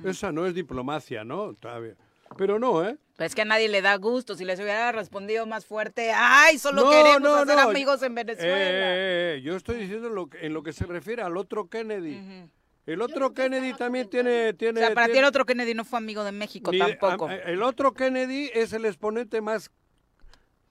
Esa 0.03 0.31
no 0.31 0.45
es 0.47 0.55
diplomacia, 0.55 1.23
¿no? 1.23 1.53
Todavía. 1.53 1.93
Pero 2.35 2.57
no, 2.57 2.83
¿eh? 2.83 2.97
Pues 3.15 3.27
es 3.31 3.35
que 3.35 3.43
a 3.43 3.45
nadie 3.45 3.69
le 3.69 3.83
da 3.83 3.95
gusto. 3.97 4.33
Si 4.35 4.43
les 4.43 4.59
hubiera 4.59 4.91
respondido 4.91 5.45
más 5.45 5.67
fuerte, 5.67 6.11
¡ay, 6.15 6.57
solo 6.57 6.85
No, 6.85 6.89
queremos 6.89 7.21
no, 7.21 7.35
hacer 7.35 7.55
no. 7.57 7.69
amigos 7.69 8.01
en 8.01 8.15
Venezuela! 8.15 8.57
Eh, 8.57 8.69
eh, 8.69 9.35
eh, 9.37 9.41
yo 9.43 9.55
estoy 9.55 9.77
diciendo 9.77 10.09
lo 10.09 10.27
que- 10.27 10.43
en 10.47 10.53
lo 10.53 10.63
que 10.63 10.73
se 10.73 10.87
refiere 10.87 11.21
al 11.21 11.37
otro 11.37 11.69
Kennedy. 11.69 12.47
El 12.85 13.01
otro 13.01 13.33
Kennedy 13.33 13.73
también 13.73 14.09
tiene... 14.09 14.49
o 14.49 14.55
tiene 14.55 14.79
sea, 14.81 14.93
para 14.93 15.07
ti 15.07 15.13
tiene- 15.13 15.25
el 15.25 15.29
otro 15.29 15.45
Kennedy 15.45 15.73
no 15.73 15.85
fue 15.85 15.99
amigo 15.99 16.23
de 16.23 16.31
México 16.33 16.71
ni- 16.71 16.79
tampoco. 16.79 17.27
a- 17.27 17.35
el 17.35 17.63
otro 17.63 17.93
Kennedy 17.93 18.49
es 18.53 18.73
el 18.73 18.85
exponente 18.85 19.39
más, 19.41 19.71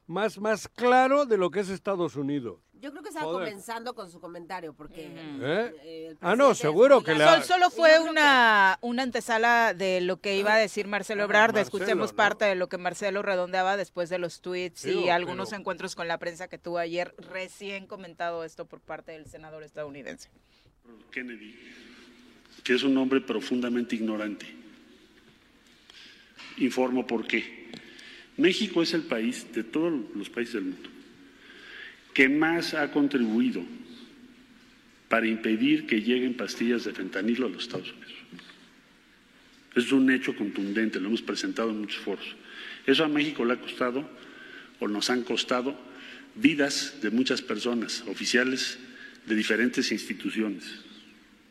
más, 0.06 0.38
más 0.38 0.68
claro 0.68 1.24
de 1.24 1.38
lo 1.38 1.50
que 1.50 1.60
es 1.60 1.68
Estados 1.70 2.16
Unidos. 2.16 2.60
Yo 2.74 2.90
creo 2.90 3.02
que 3.04 3.10
estaba 3.10 3.26
Joder. 3.26 3.48
comenzando 3.48 3.94
con 3.94 4.10
su 4.10 4.20
comentario, 4.20 4.74
porque... 4.74 5.06
¿Eh? 5.06 5.72
eh, 5.84 6.06
el 6.10 6.18
Ah, 6.20 6.34
no, 6.34 6.52
seguro 6.54 6.98
es 6.98 7.04
que 7.04 7.14
la-. 7.14 7.36
Sol- 7.36 7.44
solo 7.44 7.70
fue 7.70 8.00
una, 8.00 8.76
una 8.82 9.04
antesala 9.04 9.72
de 9.72 10.00
lo 10.00 10.16
que 10.20 10.36
iba 10.36 10.52
a 10.54 10.58
decir 10.58 10.88
Marcelo 10.88 11.22
Ebrard. 11.22 11.54
Marcelo, 11.54 11.62
Escuchemos 11.78 12.10
¿no? 12.10 12.16
parte 12.16 12.44
de 12.44 12.56
lo 12.56 12.68
que 12.68 12.78
Marcelo 12.78 13.22
redondeaba 13.22 13.76
después 13.76 14.08
de 14.10 14.18
los 14.18 14.40
tweets 14.40 14.84
y 14.84 15.08
algunos 15.10 15.50
pero- 15.50 15.60
encuentros 15.60 15.94
con 15.94 16.08
la 16.08 16.18
prensa 16.18 16.48
que 16.48 16.58
tuvo 16.58 16.78
ayer, 16.78 17.14
recién 17.30 17.86
comentado 17.86 18.42
esto 18.42 18.66
por 18.66 18.80
parte 18.80 19.12
del 19.12 19.26
senador 19.26 19.62
estadounidense. 19.62 20.28
Kennedy, 21.12 21.54
que 22.62 22.74
es 22.74 22.82
un 22.82 22.96
hombre 22.96 23.20
profundamente 23.20 23.96
ignorante. 23.96 24.46
Informo 26.58 27.06
por 27.06 27.26
qué. 27.26 27.70
México 28.36 28.82
es 28.82 28.94
el 28.94 29.02
país 29.02 29.46
de 29.52 29.64
todos 29.64 29.92
los 30.14 30.30
países 30.30 30.54
del 30.54 30.64
mundo 30.64 30.88
que 32.14 32.28
más 32.28 32.74
ha 32.74 32.90
contribuido 32.90 33.62
para 35.08 35.26
impedir 35.26 35.86
que 35.86 36.00
lleguen 36.00 36.34
pastillas 36.34 36.84
de 36.84 36.92
fentanilo 36.92 37.46
a 37.46 37.50
los 37.50 37.64
Estados 37.64 37.90
Unidos. 37.92 38.12
Es 39.74 39.92
un 39.92 40.10
hecho 40.10 40.36
contundente, 40.36 41.00
lo 41.00 41.08
hemos 41.08 41.22
presentado 41.22 41.70
en 41.70 41.80
muchos 41.80 42.02
foros. 42.02 42.36
Eso 42.86 43.04
a 43.04 43.08
México 43.08 43.44
le 43.44 43.54
ha 43.54 43.60
costado, 43.60 44.08
o 44.80 44.88
nos 44.88 45.08
han 45.08 45.22
costado, 45.22 45.78
vidas 46.34 46.98
de 47.00 47.10
muchas 47.10 47.40
personas, 47.40 48.04
oficiales 48.06 48.78
de 49.26 49.34
diferentes 49.34 49.92
instituciones 49.92 50.80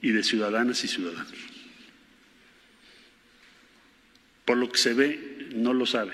y 0.01 0.11
de 0.11 0.23
ciudadanas 0.23 0.83
y 0.83 0.87
ciudadanos. 0.87 1.33
Por 4.45 4.57
lo 4.57 4.69
que 4.69 4.77
se 4.77 4.93
ve, 4.93 5.49
no 5.55 5.73
lo 5.73 5.85
sabe. 5.85 6.13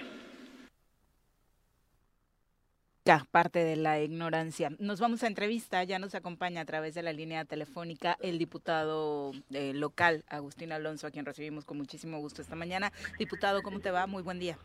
Ya, 3.06 3.26
parte 3.32 3.60
de 3.60 3.78
la 3.78 4.02
ignorancia. 4.02 4.70
Nos 4.80 5.00
vamos 5.00 5.24
a 5.24 5.28
entrevista, 5.28 5.82
ya 5.86 5.98
nos 5.98 6.14
acompaña 6.14 6.60
a 6.60 6.66
través 6.66 6.94
de 6.94 7.04
la 7.04 7.14
línea 7.14 7.46
telefónica 7.46 8.18
el 8.22 8.38
diputado 8.38 9.32
eh, 9.54 9.72
local, 9.74 10.26
Agustín 10.28 10.74
Alonso, 10.74 11.08
a 11.08 11.12
quien 11.12 11.26
recibimos 11.26 11.64
con 11.64 11.78
muchísimo 11.78 12.20
gusto 12.20 12.42
esta 12.42 12.58
mañana. 12.58 12.92
Diputado, 13.18 13.62
¿cómo 13.62 13.80
te 13.80 13.92
va? 13.92 14.08
Muy 14.08 14.24
buen 14.24 14.40
día. 14.40 14.58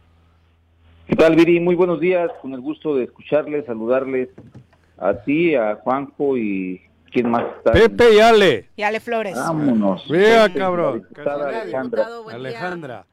¿Qué 1.06 1.14
tal, 1.14 1.36
Viri? 1.36 1.60
Muy 1.60 1.76
buenos 1.76 2.00
días. 2.00 2.32
Con 2.40 2.52
el 2.52 2.60
gusto 2.60 2.96
de 2.96 3.04
escucharles, 3.04 3.64
saludarles 3.64 4.28
a 4.98 5.14
ti, 5.22 5.54
a 5.54 5.76
Juanjo 5.76 6.36
y 6.36 6.80
quién 7.12 7.30
más 7.30 7.44
está. 7.56 7.72
Pepe 7.72 8.14
y 8.14 8.20
Ale. 8.20 8.68
Y 8.76 8.82
Ale 8.82 9.00
Flores. 9.00 9.34
Vámonos. 9.36 10.08
Vea, 10.08 10.46
Pepe, 10.46 10.58
cabrón. 10.58 11.06
Alejandra. 11.16 12.06
Alejandra. 12.32 13.06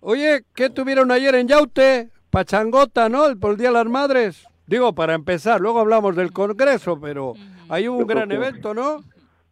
Oye, 0.00 0.42
¿qué 0.54 0.68
tuvieron 0.70 1.10
ayer 1.12 1.34
en 1.36 1.48
Yaute? 1.48 2.08
Pachangota, 2.30 3.08
¿no? 3.08 3.26
El- 3.26 3.38
Por 3.38 3.52
el 3.52 3.56
Día 3.58 3.68
de 3.68 3.74
las 3.74 3.86
Madres. 3.86 4.44
Digo, 4.66 4.94
para 4.94 5.14
empezar, 5.14 5.60
luego 5.60 5.80
hablamos 5.80 6.16
del 6.16 6.32
Congreso, 6.32 6.98
pero 7.00 7.34
ahí 7.68 7.88
hubo 7.88 7.98
un 7.98 8.02
Yo 8.02 8.06
gran 8.06 8.28
que- 8.28 8.34
evento, 8.36 8.74
¿no? 8.74 9.02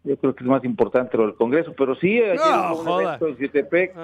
Yo 0.03 0.17
creo 0.17 0.35
que 0.35 0.45
es 0.45 0.49
más 0.51 0.65
importante 0.65 1.17
lo 1.19 1.27
del 1.27 1.35
Congreso, 1.35 1.75
pero 1.77 1.95
sí, 1.95 2.19
ayer 2.19 2.37
No, 2.37 2.73
hubo 2.73 2.81
un 2.81 2.87
joda. 2.87 3.03
evento 3.17 3.29
en 3.29 3.37
Jutepec, 3.37 3.95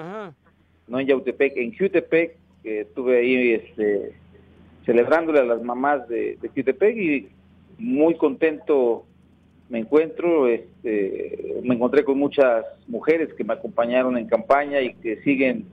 no 0.87 0.99
en 0.99 1.07
Yautepec, 1.07 1.57
en 1.57 1.75
Jutepec, 1.75 2.37
que 2.61 2.81
estuve 2.81 3.17
ahí 3.19 3.53
este, 3.53 4.13
celebrándole 4.85 5.39
a 5.39 5.43
las 5.43 5.61
mamás 5.63 6.07
de, 6.07 6.37
de 6.39 6.49
Jutepec 6.49 6.95
y 6.95 7.29
muy 7.79 8.15
contento 8.15 9.05
me 9.69 9.79
encuentro, 9.79 10.47
este, 10.47 11.61
me 11.63 11.75
encontré 11.75 12.03
con 12.03 12.17
muchas 12.17 12.65
mujeres 12.87 13.33
que 13.33 13.43
me 13.43 13.53
acompañaron 13.53 14.17
en 14.17 14.27
campaña 14.27 14.81
y 14.81 14.93
que 14.95 15.17
siguen 15.23 15.65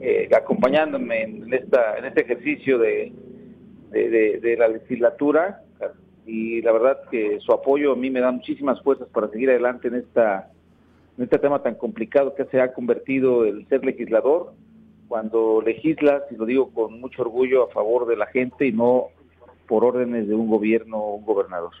eh, 0.00 0.28
acompañándome 0.34 1.22
en 1.22 1.54
esta 1.54 1.96
en 1.96 2.04
este 2.06 2.22
ejercicio 2.22 2.78
de, 2.78 3.12
de, 3.90 4.56
la 4.58 4.68
legislatura 4.68 5.62
y 6.26 6.60
la 6.62 6.72
verdad 6.72 6.98
que 7.10 7.38
su 7.40 7.52
apoyo 7.52 7.92
a 7.92 7.96
mí 7.96 8.10
me 8.10 8.20
da 8.20 8.30
muchísimas 8.30 8.82
fuerzas 8.82 9.08
para 9.08 9.28
seguir 9.28 9.50
adelante 9.50 9.88
en 9.88 9.94
esta 9.94 10.50
en 11.16 11.24
este 11.24 11.38
tema 11.38 11.62
tan 11.62 11.74
complicado 11.76 12.34
que 12.34 12.44
se 12.46 12.60
ha 12.60 12.72
convertido 12.72 13.44
el 13.44 13.66
ser 13.68 13.84
legislador 13.84 14.52
cuando 15.08 15.62
legislas 15.62 16.22
y 16.30 16.36
lo 16.36 16.46
digo 16.46 16.70
con 16.72 17.00
mucho 17.00 17.22
orgullo 17.22 17.64
a 17.64 17.72
favor 17.72 18.06
de 18.06 18.16
la 18.16 18.26
gente 18.26 18.66
y 18.66 18.72
no 18.72 19.08
por 19.68 19.84
órdenes 19.84 20.28
de 20.28 20.34
un 20.34 20.48
gobierno 20.48 20.98
o 20.98 21.14
un 21.14 21.24
gobernador. 21.24 21.72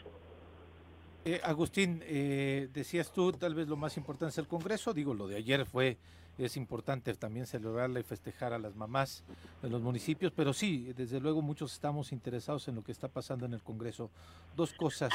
Eh, 1.24 1.40
Agustín, 1.44 2.02
eh, 2.04 2.68
decías 2.72 3.12
tú, 3.12 3.32
tal 3.32 3.54
vez 3.54 3.68
lo 3.68 3.76
más 3.76 3.96
importante 3.96 4.32
es 4.32 4.38
el 4.38 4.48
Congreso. 4.48 4.92
Digo, 4.92 5.14
lo 5.14 5.28
de 5.28 5.36
ayer 5.36 5.64
fue, 5.66 5.96
es 6.36 6.56
importante 6.56 7.14
también 7.14 7.46
celebrarla 7.46 8.00
y 8.00 8.02
festejar 8.02 8.52
a 8.52 8.58
las 8.58 8.74
mamás 8.74 9.22
de 9.62 9.70
los 9.70 9.80
municipios, 9.82 10.32
pero 10.34 10.52
sí, 10.52 10.92
desde 10.96 11.20
luego 11.20 11.40
muchos 11.40 11.72
estamos 11.72 12.10
interesados 12.10 12.66
en 12.66 12.74
lo 12.74 12.82
que 12.82 12.90
está 12.90 13.06
pasando 13.06 13.46
en 13.46 13.52
el 13.54 13.62
Congreso. 13.62 14.10
Dos 14.56 14.72
cosas, 14.72 15.12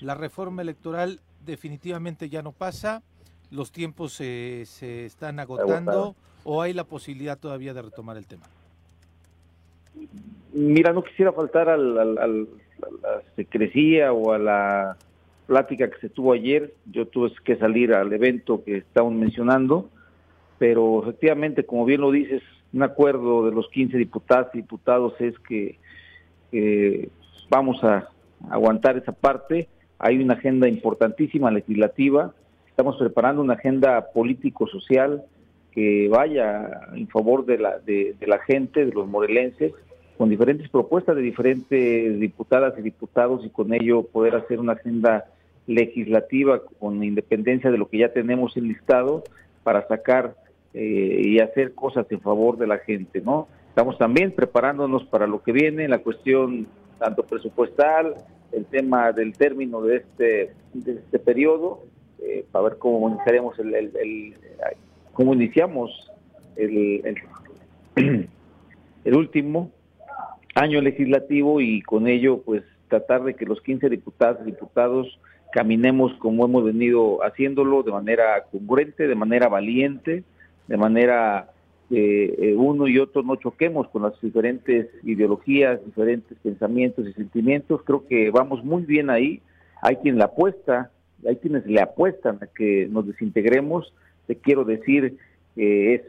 la 0.00 0.14
reforma 0.14 0.62
electoral 0.62 1.20
definitivamente 1.44 2.28
ya 2.28 2.42
no 2.42 2.52
pasa, 2.52 3.02
los 3.50 3.72
tiempos 3.72 4.16
eh, 4.20 4.62
se 4.66 5.06
están 5.06 5.40
agotando 5.40 6.14
o 6.44 6.62
hay 6.62 6.72
la 6.72 6.84
posibilidad 6.84 7.36
todavía 7.36 7.74
de 7.74 7.82
retomar 7.82 8.16
el 8.16 8.26
tema. 8.26 8.44
Mira, 10.52 10.92
no 10.92 11.02
quisiera 11.02 11.32
faltar 11.32 11.68
al, 11.68 11.98
al- 11.98 12.18
al- 12.18 12.48
a 12.82 12.90
la 13.02 13.22
secrecía 13.34 14.12
o 14.12 14.32
a 14.32 14.38
la 14.38 14.96
plática 15.48 15.90
que 15.90 15.98
se 15.98 16.10
tuvo 16.10 16.34
ayer. 16.34 16.74
Yo 16.92 17.06
tuve 17.08 17.32
que 17.42 17.56
salir 17.56 17.94
al 17.94 18.12
evento 18.12 18.62
que 18.62 18.76
estaban 18.76 19.18
mencionando, 19.18 19.88
pero 20.58 21.02
efectivamente, 21.02 21.64
como 21.64 21.86
bien 21.86 22.02
lo 22.02 22.12
dices, 22.12 22.42
un 22.72 22.82
acuerdo 22.82 23.46
de 23.46 23.52
los 23.52 23.68
15 23.70 23.96
diputadas 23.96 24.54
y 24.54 24.58
diputados 24.58 25.14
es 25.20 25.34
que 25.40 25.78
vamos 27.48 27.82
a 27.82 28.10
aguantar 28.50 28.98
esa 28.98 29.12
parte. 29.12 29.68
Hay 29.98 30.22
una 30.22 30.34
agenda 30.34 30.68
importantísima 30.68 31.50
legislativa. 31.50 32.34
Estamos 32.68 32.96
preparando 32.98 33.40
una 33.40 33.54
agenda 33.54 34.12
político-social 34.12 35.24
que 35.72 36.08
vaya 36.08 36.82
en 36.94 37.08
favor 37.08 37.46
de 37.46 37.58
la, 37.58 37.78
de, 37.78 38.14
de 38.20 38.26
la 38.26 38.38
gente, 38.40 38.84
de 38.84 38.92
los 38.92 39.08
morelenses, 39.08 39.72
con 40.18 40.28
diferentes 40.28 40.68
propuestas 40.68 41.16
de 41.16 41.22
diferentes 41.22 42.20
diputadas 42.20 42.74
y 42.78 42.82
diputados 42.82 43.46
y 43.46 43.50
con 43.50 43.72
ello 43.72 44.02
poder 44.02 44.34
hacer 44.36 44.60
una 44.60 44.72
agenda 44.72 45.24
legislativa 45.68 46.62
con 46.80 47.04
independencia 47.04 47.70
de 47.70 47.78
lo 47.78 47.88
que 47.88 47.98
ya 47.98 48.12
tenemos 48.12 48.56
enlistado 48.56 49.22
para 49.62 49.86
sacar 49.86 50.34
eh, 50.74 51.22
y 51.24 51.38
hacer 51.40 51.74
cosas 51.74 52.06
en 52.10 52.20
favor 52.20 52.56
de 52.56 52.66
la 52.66 52.78
gente, 52.78 53.20
¿no? 53.20 53.46
Estamos 53.68 53.96
también 53.98 54.32
preparándonos 54.32 55.04
para 55.04 55.26
lo 55.26 55.42
que 55.42 55.52
viene, 55.52 55.86
la 55.86 55.98
cuestión 55.98 56.66
tanto 56.98 57.22
presupuestal, 57.24 58.14
el 58.50 58.64
tema 58.64 59.12
del 59.12 59.34
término 59.34 59.82
de 59.82 59.98
este, 59.98 60.52
de 60.72 60.92
este 60.94 61.18
periodo, 61.18 61.84
eh, 62.20 62.44
para 62.50 62.70
ver 62.70 62.78
cómo 62.78 63.08
iniciaremos 63.10 63.56
el, 63.58 63.74
el- 63.74 63.96
el- 63.96 64.34
cómo 65.12 65.34
iniciamos 65.34 66.10
el, 66.56 67.02
el, 69.04 69.16
último 69.16 69.70
año 70.54 70.80
legislativo 70.80 71.60
y 71.60 71.82
con 71.82 72.08
ello 72.08 72.40
pues 72.42 72.62
tratar 72.88 73.22
de 73.24 73.34
que 73.34 73.44
los 73.44 73.60
15 73.60 73.88
diputados 73.90 74.44
diputados 74.44 75.20
caminemos 75.52 76.12
como 76.14 76.44
hemos 76.44 76.64
venido 76.64 77.24
haciéndolo 77.24 77.82
de 77.82 77.92
manera 77.92 78.44
congruente, 78.50 79.06
de 79.08 79.14
manera 79.14 79.48
valiente, 79.48 80.24
de 80.66 80.76
manera 80.76 81.50
que 81.88 82.24
eh, 82.38 82.54
uno 82.54 82.86
y 82.86 82.98
otro 82.98 83.22
no 83.22 83.36
choquemos 83.36 83.88
con 83.88 84.02
las 84.02 84.20
diferentes 84.20 84.88
ideologías, 85.04 85.84
diferentes 85.84 86.36
pensamientos 86.42 87.06
y 87.06 87.12
sentimientos. 87.14 87.82
Creo 87.84 88.06
que 88.06 88.30
vamos 88.30 88.62
muy 88.62 88.82
bien 88.82 89.08
ahí. 89.08 89.40
Hay 89.80 89.96
quien 89.96 90.18
le 90.18 90.24
apuesta, 90.24 90.90
hay 91.26 91.36
quienes 91.36 91.66
le 91.66 91.80
apuestan 91.80 92.38
a 92.42 92.46
que 92.46 92.86
nos 92.90 93.06
desintegremos. 93.06 93.94
Te 94.26 94.36
quiero 94.36 94.64
decir 94.64 95.16
que 95.54 95.94
es 95.94 96.02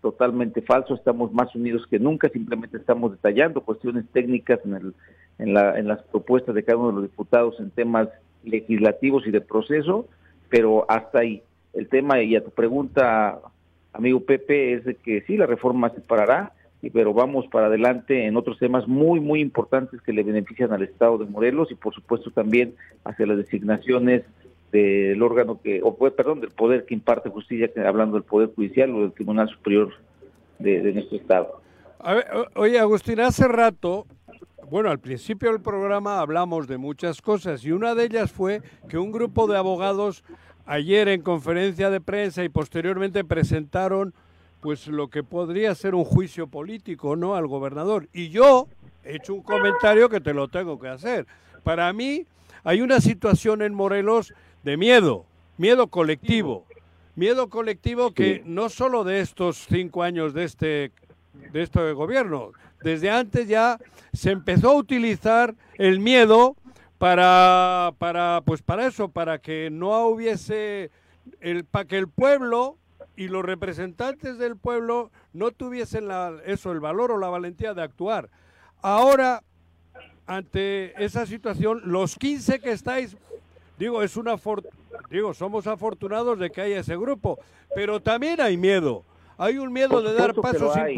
totalmente 0.00 0.62
falso, 0.62 0.94
estamos 0.94 1.32
más 1.32 1.54
unidos 1.54 1.86
que 1.90 1.98
nunca, 1.98 2.28
simplemente 2.28 2.76
estamos 2.76 3.10
detallando 3.10 3.62
cuestiones 3.62 4.04
técnicas 4.12 4.60
en, 4.64 4.74
el, 4.74 4.94
en, 5.38 5.54
la, 5.54 5.78
en 5.78 5.88
las 5.88 6.02
propuestas 6.04 6.54
de 6.54 6.62
cada 6.62 6.78
uno 6.78 6.88
de 6.88 6.94
los 6.94 7.02
diputados 7.02 7.58
en 7.58 7.70
temas 7.70 8.08
legislativos 8.44 9.26
y 9.26 9.30
de 9.30 9.40
proceso, 9.40 10.06
pero 10.48 10.84
hasta 10.88 11.20
ahí. 11.20 11.42
El 11.72 11.88
tema, 11.88 12.22
y 12.22 12.34
a 12.34 12.44
tu 12.44 12.50
pregunta, 12.50 13.40
amigo 13.92 14.20
Pepe, 14.20 14.72
es 14.72 14.84
de 14.84 14.94
que 14.94 15.22
sí, 15.22 15.36
la 15.36 15.46
reforma 15.46 15.90
se 15.90 16.00
parará, 16.00 16.52
pero 16.92 17.12
vamos 17.12 17.46
para 17.48 17.66
adelante 17.66 18.26
en 18.26 18.36
otros 18.36 18.58
temas 18.58 18.86
muy, 18.86 19.20
muy 19.20 19.40
importantes 19.40 20.00
que 20.00 20.12
le 20.12 20.22
benefician 20.22 20.72
al 20.72 20.82
Estado 20.82 21.18
de 21.18 21.26
Morelos 21.26 21.70
y 21.70 21.74
por 21.74 21.92
supuesto 21.92 22.30
también 22.30 22.74
hacia 23.04 23.26
las 23.26 23.36
designaciones 23.36 24.22
del 24.70 25.22
órgano 25.22 25.60
que, 25.62 25.80
o 25.82 25.96
pues, 25.96 26.12
perdón, 26.12 26.40
del 26.40 26.50
poder 26.50 26.84
que 26.84 26.94
imparte 26.94 27.30
justicia, 27.30 27.70
hablando 27.86 28.14
del 28.14 28.24
Poder 28.24 28.50
Judicial 28.54 28.94
o 28.94 29.00
del 29.00 29.12
Tribunal 29.12 29.48
Superior 29.48 29.92
de, 30.58 30.92
nuestro 30.92 31.16
Estado. 31.16 31.60
A 32.00 32.14
ver, 32.14 32.26
oye, 32.54 32.78
Agustín, 32.78 33.20
hace 33.20 33.48
rato, 33.48 34.06
bueno, 34.70 34.90
al 34.90 34.98
principio 34.98 35.50
del 35.50 35.60
programa 35.60 36.20
hablamos 36.20 36.66
de 36.66 36.78
muchas 36.78 37.22
cosas 37.22 37.64
y 37.64 37.72
una 37.72 37.94
de 37.94 38.04
ellas 38.04 38.30
fue 38.30 38.62
que 38.88 38.98
un 38.98 39.12
grupo 39.12 39.46
de 39.46 39.56
abogados 39.56 40.24
ayer 40.66 41.08
en 41.08 41.22
conferencia 41.22 41.90
de 41.90 42.00
prensa 42.00 42.44
y 42.44 42.48
posteriormente 42.48 43.24
presentaron 43.24 44.12
pues 44.60 44.88
lo 44.88 45.08
que 45.08 45.22
podría 45.22 45.74
ser 45.74 45.94
un 45.94 46.04
juicio 46.04 46.48
político, 46.48 47.16
¿no? 47.16 47.36
Al 47.36 47.46
gobernador. 47.46 48.08
Y 48.12 48.28
yo 48.28 48.68
he 49.04 49.16
hecho 49.16 49.34
un 49.34 49.42
comentario 49.42 50.08
que 50.08 50.20
te 50.20 50.34
lo 50.34 50.48
tengo 50.48 50.78
que 50.78 50.88
hacer. 50.88 51.26
Para 51.62 51.92
mí 51.92 52.26
hay 52.64 52.80
una 52.80 53.00
situación 53.00 53.62
en 53.62 53.72
Morelos 53.72 54.34
de 54.64 54.76
miedo, 54.76 55.24
miedo 55.56 55.86
colectivo. 55.86 56.66
Miedo 57.14 57.48
colectivo 57.48 58.12
que 58.12 58.42
no 58.44 58.68
solo 58.68 59.02
de 59.02 59.20
estos 59.20 59.66
cinco 59.68 60.04
años 60.04 60.34
de 60.34 60.44
este, 60.44 60.92
de 61.52 61.62
este 61.62 61.92
gobierno, 61.92 62.52
desde 62.82 63.10
antes 63.10 63.48
ya 63.48 63.78
se 64.12 64.30
empezó 64.30 64.70
a 64.70 64.76
utilizar 64.76 65.54
el 65.76 66.00
miedo 66.00 66.56
para, 66.98 67.92
para, 67.98 68.42
pues 68.44 68.62
para 68.62 68.86
eso, 68.86 69.08
para 69.08 69.38
que 69.38 69.70
no 69.70 70.06
hubiese, 70.06 70.90
el, 71.40 71.64
para 71.64 71.84
que 71.84 71.98
el 71.98 72.08
pueblo 72.08 72.76
y 73.16 73.28
los 73.28 73.44
representantes 73.44 74.38
del 74.38 74.56
pueblo 74.56 75.10
no 75.32 75.50
tuviesen 75.50 76.08
la, 76.08 76.36
eso, 76.44 76.72
el 76.72 76.80
valor 76.80 77.10
o 77.12 77.18
la 77.18 77.28
valentía 77.28 77.74
de 77.74 77.82
actuar. 77.82 78.28
Ahora, 78.80 79.42
ante 80.26 80.92
esa 81.02 81.26
situación, 81.26 81.82
los 81.84 82.16
15 82.16 82.60
que 82.60 82.72
estáis, 82.72 83.16
digo, 83.78 84.02
es 84.02 84.16
una 84.16 84.36
digo, 85.10 85.34
somos 85.34 85.66
afortunados 85.66 86.38
de 86.38 86.50
que 86.50 86.60
haya 86.60 86.80
ese 86.80 86.96
grupo, 86.96 87.38
pero 87.74 88.00
también 88.00 88.40
hay 88.40 88.56
miedo. 88.56 89.04
Hay 89.36 89.58
un 89.58 89.72
miedo 89.72 90.02
de 90.02 90.14
dar 90.14 90.34
pasos 90.34 90.76
lo 90.76 90.94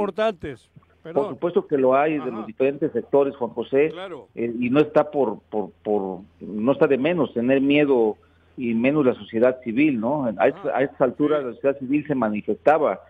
Por 1.02 1.28
supuesto 1.30 1.66
que 1.66 1.78
lo 1.78 1.94
hay 1.94 2.18
de 2.18 2.30
los 2.30 2.46
diferentes 2.46 2.92
sectores, 2.92 3.34
Juan 3.36 3.50
José, 3.52 3.88
Claro. 3.90 4.28
eh, 4.34 4.52
y 4.60 4.68
no 4.70 4.80
está 4.80 5.10
por, 5.10 5.38
por, 5.50 5.70
por, 5.82 6.20
no 6.40 6.72
está 6.72 6.86
de 6.86 6.98
menos 6.98 7.32
tener 7.32 7.60
miedo 7.60 8.16
y 8.56 8.74
menos 8.74 9.06
la 9.06 9.14
sociedad 9.14 9.58
civil, 9.62 9.98
¿no? 9.98 10.26
A, 10.36 10.48
esta- 10.48 10.76
a 10.76 10.82
estas 10.82 11.00
alturas 11.00 11.42
la 11.42 11.52
sociedad 11.54 11.78
civil 11.78 12.06
se 12.06 12.14
manifestaba, 12.14 13.00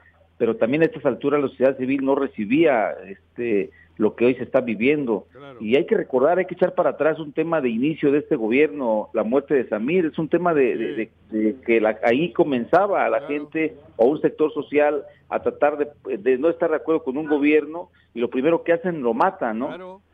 pero 0.40 0.56
también 0.56 0.80
a 0.82 0.86
estas 0.86 1.04
alturas 1.04 1.42
la 1.42 1.48
sociedad 1.48 1.76
civil 1.76 2.02
no 2.02 2.14
recibía 2.14 2.92
este 3.06 3.68
lo 3.98 4.16
que 4.16 4.24
hoy 4.24 4.34
se 4.36 4.44
está 4.44 4.62
viviendo. 4.62 5.26
Y 5.60 5.76
hay 5.76 5.84
que 5.84 5.94
recordar, 5.94 6.38
hay 6.38 6.46
que 6.46 6.54
echar 6.54 6.74
para 6.74 6.90
atrás 6.90 7.18
un 7.18 7.32
tema 7.34 7.60
de 7.60 7.68
inicio 7.68 8.10
de 8.10 8.20
este 8.20 8.34
gobierno, 8.34 9.10
la 9.12 9.24
muerte 9.24 9.52
de 9.52 9.68
Samir, 9.68 10.06
es 10.06 10.18
un 10.18 10.30
tema 10.30 10.54
de, 10.54 10.74
de- 10.78 10.94
de- 10.96 11.10
de 11.42 11.56
que 11.60 11.82
la- 11.82 11.98
ahí 12.02 12.32
comenzaba 12.32 13.04
a 13.04 13.10
la 13.10 13.20
gente 13.28 13.74
o 13.96 14.06
un 14.06 14.18
sector 14.22 14.50
social 14.54 15.02
a 15.28 15.40
tratar 15.42 15.76
de, 15.76 16.16
de 16.16 16.38
no 16.38 16.48
estar 16.48 16.70
de 16.70 16.76
acuerdo 16.76 17.02
con 17.02 17.18
un 17.18 17.26
gobierno 17.28 17.90
y 18.14 18.20
lo 18.20 18.30
primero 18.30 18.62
que 18.64 18.72
hacen 18.72 19.02
lo 19.02 19.12
matan, 19.12 19.58
¿no? 19.58 19.68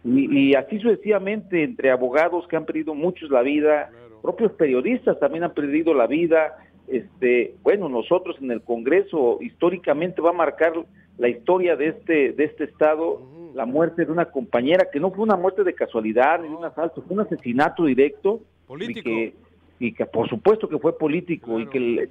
Y, 0.05 0.37
y 0.51 0.55
así 0.57 0.81
sucesivamente 0.81 1.63
entre 1.63 1.93
abogados 1.93 2.49
que 2.49 2.57
han 2.57 2.65
perdido 2.67 2.93
muchos 2.93 3.31
la 3.31 3.43
vida, 3.43 3.91
propios 4.21 4.51
periodistas 4.55 5.21
también 5.21 5.45
han 5.45 5.55
perdido 5.55 5.95
la 5.95 6.09
vida, 6.09 6.57
este, 6.89 7.55
bueno, 7.63 7.89
nosotros 7.89 8.37
en 8.41 8.51
el 8.51 8.63
Congreso 8.63 9.39
históricamente 9.41 10.21
va 10.21 10.31
a 10.31 10.35
marcar 10.35 10.73
la 11.19 11.29
historia 11.29 11.77
de 11.77 11.89
este 11.89 12.33
de 12.33 12.45
este 12.45 12.65
estado 12.65 13.23
la 13.55 13.65
muerte 13.65 14.05
de 14.05 14.13
una 14.13 14.27
compañera 14.27 14.89
que 14.93 15.01
no 15.01 15.11
fue 15.11 15.25
una 15.25 15.37
muerte 15.37 15.65
de 15.65 15.73
casualidad 15.75 16.41
ni 16.43 16.49
un 16.49 16.65
asalto, 16.65 17.01
fue 17.03 17.15
un 17.15 17.21
asesinato 17.23 17.85
directo. 17.87 18.41
Político. 18.67 19.01
y 19.01 19.03
que 19.31 19.35
y 19.79 19.93
que 19.93 20.07
por 20.07 20.29
supuesto 20.29 20.69
que 20.69 20.79
fue 20.79 20.97
político 20.99 21.59
y 21.61 21.67
que, 21.67 21.79
el- 21.79 22.09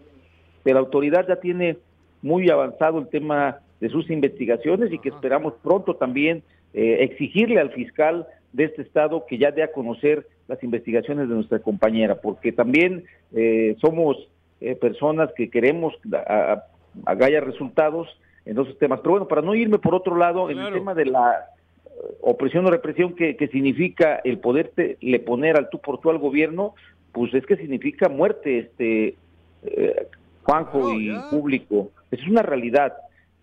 que 0.63 0.73
la 0.73 0.79
autoridad 0.79 1.27
ya 1.27 1.35
tiene 1.37 1.77
muy 2.21 2.49
avanzado 2.49 2.97
el 2.99 3.07
tema 3.07 3.59
de 3.79 3.89
sus 3.89 4.09
investigaciones 4.09 4.91
y 4.91 4.99
que 4.99 5.09
esperamos 5.09 5.53
pronto 5.61 5.95
también 5.95 6.43
eh, 6.73 6.97
exigirle 7.01 7.59
al 7.59 7.71
fiscal 7.71 8.25
de 8.53 8.63
este 8.65 8.81
estado 8.83 9.25
que 9.27 9.37
ya 9.37 9.51
dé 9.51 9.63
a 9.63 9.71
conocer 9.71 10.25
las 10.47 10.63
investigaciones 10.63 11.27
de 11.27 11.35
nuestra 11.35 11.59
compañera, 11.59 12.15
porque 12.21 12.51
también 12.51 13.03
eh, 13.33 13.75
somos 13.81 14.17
eh, 14.61 14.75
personas 14.75 15.31
que 15.35 15.49
queremos 15.49 15.93
a, 16.13 16.63
haya 17.05 17.41
resultados 17.41 18.07
en 18.45 18.59
esos 18.59 18.77
temas. 18.77 18.99
Pero 19.01 19.11
bueno, 19.11 19.27
para 19.27 19.41
no 19.41 19.55
irme 19.55 19.79
por 19.79 19.95
otro 19.95 20.15
lado, 20.15 20.49
en 20.49 20.57
el 20.59 20.73
tema 20.79 20.93
de 20.93 21.05
la 21.05 21.45
eh, 21.85 21.89
opresión 22.21 22.65
o 22.65 22.71
represión 22.71 23.13
que, 23.15 23.35
que 23.35 23.47
significa 23.49 24.21
el 24.23 24.39
poderte 24.39 24.97
le 25.01 25.19
poner 25.19 25.57
al 25.57 25.69
tú 25.69 25.79
por 25.79 25.99
tú 25.99 26.09
al 26.09 26.19
gobierno, 26.19 26.73
pues 27.11 27.33
es 27.33 27.45
que 27.45 27.57
significa 27.57 28.09
muerte, 28.09 28.59
este 28.59 29.15
eh, 29.63 30.07
Juanjo 30.43 30.91
y 30.99 31.09
público. 31.29 31.89
Es 32.11 32.25
una 32.27 32.43
realidad, 32.43 32.93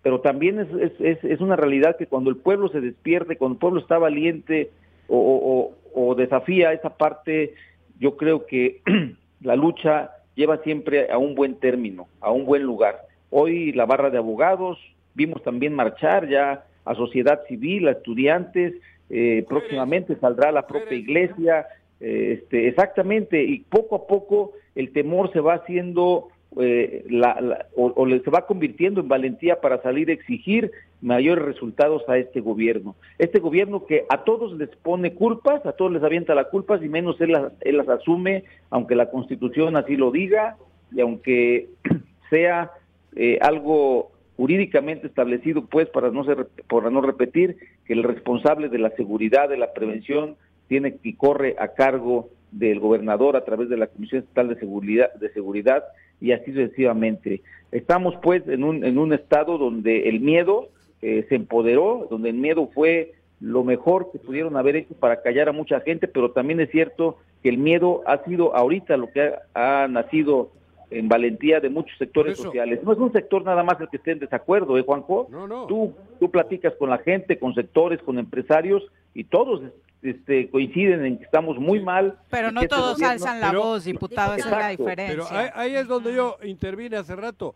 pero 0.01 0.21
también 0.21 0.59
es, 0.59 0.67
es, 0.73 0.91
es, 1.01 1.23
es 1.23 1.41
una 1.41 1.55
realidad 1.57 1.97
que 1.97 2.07
cuando 2.07 2.29
el 2.29 2.37
pueblo 2.37 2.69
se 2.69 2.79
despierte, 2.81 3.35
cuando 3.37 3.55
el 3.55 3.59
pueblo 3.59 3.79
está 3.81 3.97
valiente 3.97 4.71
o, 5.07 5.17
o- 5.17 5.75
o 5.95 6.15
desafía 6.15 6.73
esa 6.73 6.97
parte, 6.97 7.53
yo 7.99 8.15
creo 8.17 8.45
que 8.47 8.81
la 9.41 9.55
lucha 9.55 10.11
lleva 10.35 10.57
siempre 10.63 11.11
a 11.11 11.17
un 11.17 11.35
buen 11.35 11.55
término, 11.55 12.07
a 12.21 12.31
un 12.31 12.45
buen 12.45 12.63
lugar. 12.63 13.01
Hoy 13.29 13.71
la 13.73 13.85
barra 13.85 14.09
de 14.09 14.17
abogados, 14.17 14.77
vimos 15.15 15.41
también 15.43 15.73
marchar 15.73 16.27
ya 16.29 16.65
a 16.85 16.95
sociedad 16.95 17.41
civil, 17.47 17.87
a 17.87 17.91
estudiantes, 17.91 18.73
eh, 19.09 19.45
próximamente 19.47 20.15
saldrá 20.17 20.51
la 20.51 20.65
propia 20.67 20.97
iglesia, 20.97 21.67
eh, 21.99 22.39
este, 22.41 22.67
exactamente, 22.67 23.43
y 23.43 23.59
poco 23.59 23.95
a 23.95 24.07
poco 24.07 24.53
el 24.75 24.91
temor 24.91 25.31
se 25.33 25.39
va 25.39 25.55
haciendo 25.55 26.29
eh, 26.59 27.03
la- 27.09 27.41
la- 27.41 27.65
o, 27.75 27.91
o 27.95 28.07
se 28.07 28.29
va 28.29 28.45
convirtiendo 28.45 29.01
en 29.01 29.07
valentía 29.07 29.59
para 29.59 29.81
salir 29.81 30.09
a 30.09 30.13
exigir 30.13 30.71
mayores 31.03 31.43
resultados 31.43 32.01
a 32.07 32.17
este 32.17 32.39
gobierno. 32.39 32.95
Este 33.19 33.39
gobierno 33.39 33.85
que 33.85 34.05
a 34.09 34.23
todos 34.23 34.57
les 34.57 34.69
pone 34.69 35.13
culpas, 35.13 35.65
a 35.65 35.73
todos 35.73 35.91
les 35.91 36.01
avienta 36.01 36.33
las 36.33 36.47
culpas 36.47 36.81
y 36.81 36.87
menos 36.87 37.19
él 37.19 37.33
las, 37.33 37.89
asume, 37.89 38.45
aunque 38.69 38.95
la 38.95 39.11
constitución 39.11 39.75
así 39.75 39.97
lo 39.97 40.11
diga 40.11 40.55
y 40.91 41.01
aunque 41.01 41.67
sea 42.29 42.71
eh, 43.15 43.37
algo 43.41 44.11
jurídicamente 44.37 45.07
establecido, 45.07 45.65
pues 45.65 45.89
para 45.89 46.09
no 46.09 46.23
ser, 46.23 46.47
no 46.69 47.01
repetir 47.01 47.57
que 47.85 47.93
el 47.93 48.03
responsable 48.03 48.69
de 48.69 48.79
la 48.79 48.89
seguridad, 48.91 49.49
de 49.49 49.57
la 49.57 49.73
prevención, 49.73 50.37
tiene 50.69 50.95
y 51.03 51.13
corre 51.13 51.55
a 51.59 51.69
cargo 51.69 52.29
del 52.51 52.79
gobernador 52.79 53.35
a 53.35 53.43
través 53.43 53.67
de 53.67 53.77
la 53.77 53.87
Comisión 53.87 54.21
Estatal 54.21 54.47
de 54.47 54.55
Seguridad, 54.55 55.13
de 55.15 55.29
Seguridad 55.33 55.83
y 56.21 56.31
así 56.31 56.53
sucesivamente. 56.53 57.41
Estamos 57.71 58.15
pues 58.23 58.47
en 58.47 58.63
un, 58.63 58.85
en 58.85 58.97
un 58.97 59.11
estado 59.11 59.57
donde 59.57 60.07
el 60.07 60.21
miedo 60.21 60.69
eh, 61.03 61.25
se 61.29 61.35
empoderó, 61.35 62.07
donde 62.09 62.29
el 62.29 62.35
miedo 62.35 62.69
fue 62.73 63.13
lo 63.39 63.63
mejor 63.63 64.09
que 64.11 64.19
pudieron 64.19 64.55
haber 64.55 64.77
hecho 64.77 64.93
para 64.95 65.21
callar 65.21 65.49
a 65.49 65.51
mucha 65.51 65.81
gente, 65.81 66.07
pero 66.07 66.31
también 66.31 66.59
es 66.61 66.71
cierto 66.71 67.17
que 67.41 67.49
el 67.49 67.57
miedo 67.57 68.01
ha 68.07 68.23
sido 68.23 68.55
ahorita 68.55 68.95
lo 68.95 69.11
que 69.11 69.33
ha, 69.53 69.83
ha 69.83 69.87
nacido 69.89 70.51
en 70.89 71.09
valentía 71.09 71.59
de 71.59 71.69
muchos 71.69 71.97
sectores 71.97 72.37
sociales. 72.37 72.79
No 72.83 72.93
es 72.93 72.99
un 72.99 73.11
sector 73.11 73.43
nada 73.43 73.63
más 73.63 73.81
el 73.81 73.89
que 73.89 73.97
esté 73.97 74.11
en 74.11 74.19
desacuerdo, 74.19 74.77
¿eh, 74.77 74.83
Juanjo? 74.85 75.27
No, 75.29 75.47
no. 75.47 75.65
Tú, 75.65 75.93
tú 76.19 76.29
platicas 76.31 76.73
con 76.79 76.89
la 76.89 76.99
gente, 76.99 77.37
con 77.39 77.53
sectores, 77.55 77.99
con 78.03 78.17
empresarios 78.19 78.83
y 79.13 79.23
todos 79.25 79.61
este, 80.03 80.49
coinciden 80.49 81.03
en 81.05 81.17
que 81.17 81.23
estamos 81.25 81.57
muy 81.57 81.81
mal. 81.81 82.17
Pero 82.29 82.51
no 82.51 82.61
este 82.61 82.75
todos 82.75 82.93
gobierno- 82.93 83.11
alzan 83.13 83.41
la 83.41 83.51
voz, 83.53 83.83
diputado, 83.85 84.35
esa 84.35 84.45
es 84.45 84.51
la 84.51 84.57
Exacto. 84.71 84.83
diferencia. 84.83 85.25
Pero 85.29 85.37
ahí, 85.39 85.49
ahí 85.55 85.75
es 85.75 85.87
donde 85.87 86.13
yo 86.15 86.37
intervine 86.43 86.95
hace 86.95 87.15
rato. 87.15 87.55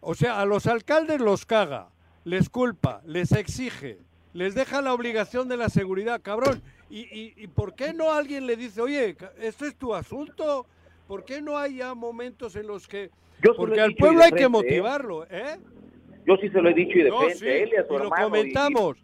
O 0.00 0.14
sea, 0.14 0.40
a 0.40 0.46
los 0.46 0.66
alcaldes 0.66 1.20
los 1.20 1.44
caga, 1.44 1.88
les 2.28 2.50
culpa, 2.50 3.00
les 3.06 3.32
exige, 3.32 3.96
les 4.34 4.54
deja 4.54 4.82
la 4.82 4.92
obligación 4.92 5.48
de 5.48 5.56
la 5.56 5.68
seguridad, 5.70 6.20
cabrón. 6.22 6.60
¿Y, 6.90 7.00
y, 7.00 7.32
y 7.36 7.46
por 7.46 7.74
qué 7.74 7.92
no 7.94 8.12
alguien 8.12 8.46
le 8.46 8.56
dice, 8.56 8.80
oye, 8.82 9.16
esto 9.40 9.64
es 9.64 9.74
tu 9.76 9.94
asunto? 9.94 10.66
¿Por 11.06 11.24
qué 11.24 11.40
no 11.40 11.56
hay 11.56 11.76
ya 11.76 11.94
momentos 11.94 12.54
en 12.56 12.66
los 12.66 12.86
que... 12.86 13.10
Yo 13.42 13.52
lo 13.52 13.56
Porque 13.56 13.80
al 13.80 13.92
y 13.92 13.94
pueblo 13.94 14.18
hay 14.22 14.30
que 14.30 14.36
frente, 14.40 14.44
¿eh? 14.44 14.48
motivarlo, 14.48 15.24
¿eh? 15.30 15.56
Yo 16.26 16.36
sí 16.36 16.50
se 16.50 16.60
lo 16.60 16.68
he 16.68 16.74
dicho 16.74 16.98
y 16.98 17.02
de 17.04 17.08
No, 17.10 17.18
frente 17.20 17.38
sí, 17.38 17.46
a 17.46 17.56
él 17.56 17.70
y 17.72 17.76
a 17.76 17.86
su 17.86 17.94
y 17.94 17.96
lo 17.96 18.02
hermano. 18.04 18.26
y- 18.26 18.30
comentamos. 18.30 18.96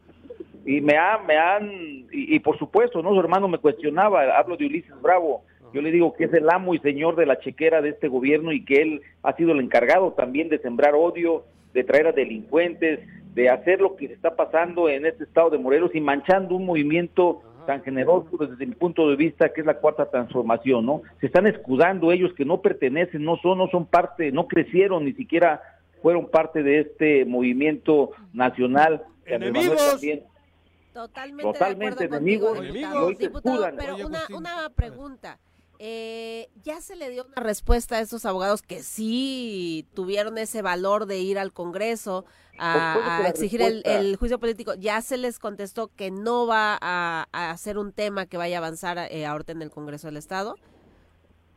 Y, 0.66 0.80
me 0.82 0.96
han, 0.96 1.26
me 1.26 1.36
han, 1.38 1.70
y, 2.12 2.34
y 2.36 2.38
por 2.40 2.58
supuesto, 2.58 3.02
¿no? 3.02 3.14
Su 3.14 3.20
hermano 3.20 3.48
me 3.48 3.58
cuestionaba, 3.58 4.36
hablo 4.38 4.56
de 4.58 4.66
Ulises 4.66 5.00
Bravo. 5.00 5.44
Yo 5.72 5.80
le 5.82 5.90
digo 5.90 6.12
que 6.14 6.24
es 6.24 6.32
el 6.34 6.48
amo 6.50 6.74
y 6.74 6.78
señor 6.80 7.16
de 7.16 7.26
la 7.26 7.38
chequera 7.38 7.80
de 7.82 7.90
este 7.90 8.08
gobierno 8.08 8.52
y 8.52 8.64
que 8.64 8.82
él 8.82 9.02
ha 9.22 9.34
sido 9.36 9.52
el 9.52 9.60
encargado 9.60 10.12
también 10.12 10.48
de 10.50 10.58
sembrar 10.58 10.94
odio, 10.94 11.44
de 11.74 11.84
traer 11.84 12.06
a 12.06 12.12
delincuentes, 12.12 13.00
de 13.34 13.50
hacer 13.50 13.80
lo 13.80 13.96
que 13.96 14.06
se 14.06 14.14
está 14.14 14.34
pasando 14.36 14.88
en 14.88 15.04
este 15.04 15.24
estado 15.24 15.50
de 15.50 15.58
Morelos 15.58 15.90
y 15.94 16.00
manchando 16.00 16.54
un 16.54 16.64
movimiento 16.64 17.42
tan 17.66 17.82
generoso 17.82 18.28
desde 18.38 18.66
mi 18.66 18.74
punto 18.74 19.08
de 19.10 19.16
vista 19.16 19.52
que 19.52 19.60
es 19.62 19.66
la 19.66 19.78
cuarta 19.78 20.08
transformación, 20.10 20.86
¿no? 20.86 21.02
Se 21.20 21.26
están 21.26 21.46
escudando 21.46 22.12
ellos 22.12 22.32
que 22.34 22.44
no 22.44 22.60
pertenecen, 22.60 23.24
no 23.24 23.36
son, 23.38 23.58
no 23.58 23.68
son 23.68 23.86
parte, 23.86 24.30
no 24.32 24.46
crecieron, 24.46 25.04
ni 25.04 25.12
siquiera 25.14 25.60
fueron 26.02 26.28
parte 26.30 26.62
de 26.62 26.80
este 26.80 27.24
movimiento 27.24 28.10
nacional. 28.34 29.02
que 29.24 29.34
¡Enemigos! 29.34 29.92
también- 29.92 30.22
Totalmente, 30.92 31.42
Totalmente 31.42 31.98
de 31.98 32.04
acuerdo 32.16 32.18
contigo, 32.20 32.54
enemigos, 32.54 32.68
diputado. 32.68 33.08
Diputado, 33.18 33.54
escudan. 33.56 33.76
pero 33.76 33.94
Oye, 33.94 34.04
una, 34.04 34.20
una 34.36 34.70
pregunta. 34.76 35.38
Eh, 35.78 36.48
¿Ya 36.62 36.80
se 36.80 36.96
le 36.96 37.10
dio 37.10 37.24
una 37.24 37.42
respuesta 37.42 37.96
a 37.96 38.00
estos 38.00 38.24
abogados 38.24 38.62
que 38.62 38.82
sí 38.82 39.86
tuvieron 39.94 40.38
ese 40.38 40.62
valor 40.62 41.06
de 41.06 41.18
ir 41.18 41.38
al 41.38 41.52
Congreso 41.52 42.24
a, 42.58 43.22
exigir 43.28 43.60
el, 43.62 44.16
juicio 44.16 44.38
político? 44.38 44.74
¿Ya 44.74 45.00
se 45.02 45.16
les 45.16 45.38
contestó 45.38 45.88
que 45.88 46.10
no 46.10 46.46
va 46.46 46.78
a, 46.80 47.26
a 47.32 47.56
ser 47.56 47.78
un 47.78 47.92
tema 47.92 48.26
que 48.26 48.36
vaya 48.36 48.56
a 48.56 48.58
avanzar 48.58 48.98
eh, 48.98 49.26
ahorita 49.26 49.52
en 49.52 49.62
el 49.62 49.70
Congreso 49.70 50.06
del 50.06 50.16
Estado? 50.16 50.56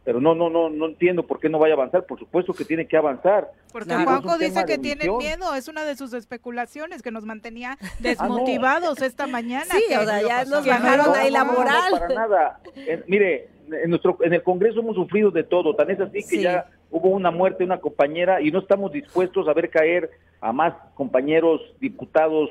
Pero 0.08 0.22
no, 0.22 0.34
no, 0.34 0.50
no, 0.50 0.70
no 0.70 0.86
entiendo 0.86 1.28
por 1.28 1.38
qué 1.38 1.50
no 1.50 1.60
vaya 1.60 1.74
a 1.74 1.76
avanzar. 1.76 2.06
Por 2.06 2.18
supuesto 2.18 2.54
que 2.54 2.64
tiene 2.64 2.88
que 2.88 2.96
avanzar. 2.96 3.52
Porque 3.74 3.90
Claro. 3.90 4.06
Juanjo 4.06 4.38
dice 4.38 4.64
que 4.66 4.76
omisión. 4.76 5.18
miedo, 5.18 5.54
es 5.54 5.68
una 5.68 5.84
de 5.84 5.98
sus 5.98 6.14
especulaciones 6.14 7.02
que 7.02 7.12
nos 7.12 7.26
mantenía 7.26 7.78
desmotivados 8.00 9.02
esta 9.02 9.28
mañana. 9.28 9.66
Sí, 9.66 9.84
que 9.90 9.98
o 9.98 10.06
sea, 10.06 10.22
ya 10.22 10.46
nos 10.46 10.66
bajaron 10.66 11.08
no- 11.08 11.14
ahí 11.14 11.30
la 11.30 11.40
No, 11.40 11.46
no, 11.46 11.52
no, 11.52 11.58
moral. 11.60 11.92
para 11.92 12.08
nada. 12.16 12.60
En- 12.76 13.04
mire, 13.08 13.50
en, 13.70 13.90
nuestro, 13.90 14.18
en 14.22 14.32
el 14.34 14.44
Congreso 14.44 14.80
hemos 14.80 14.96
sufrido 14.96 15.30
de 15.30 15.44
todo. 15.44 15.76
Tan 15.76 15.92
es 15.92 16.00
así 16.00 16.20
que 16.20 16.38
Sí. 16.38 16.42
ya 16.42 16.70
hubo 16.90 17.10
una 17.10 17.30
muerte 17.30 17.60
de 17.60 17.66
una 17.66 17.80
compañera 17.82 18.42
y 18.42 18.50
no 18.50 18.60
estamos 18.60 18.94
dispuestos 18.94 19.46
a 19.50 19.54
ver 19.54 19.70
caer 19.70 20.10
a 20.40 20.54
más 20.54 20.74
compañeros 20.96 21.60
diputados 21.82 22.50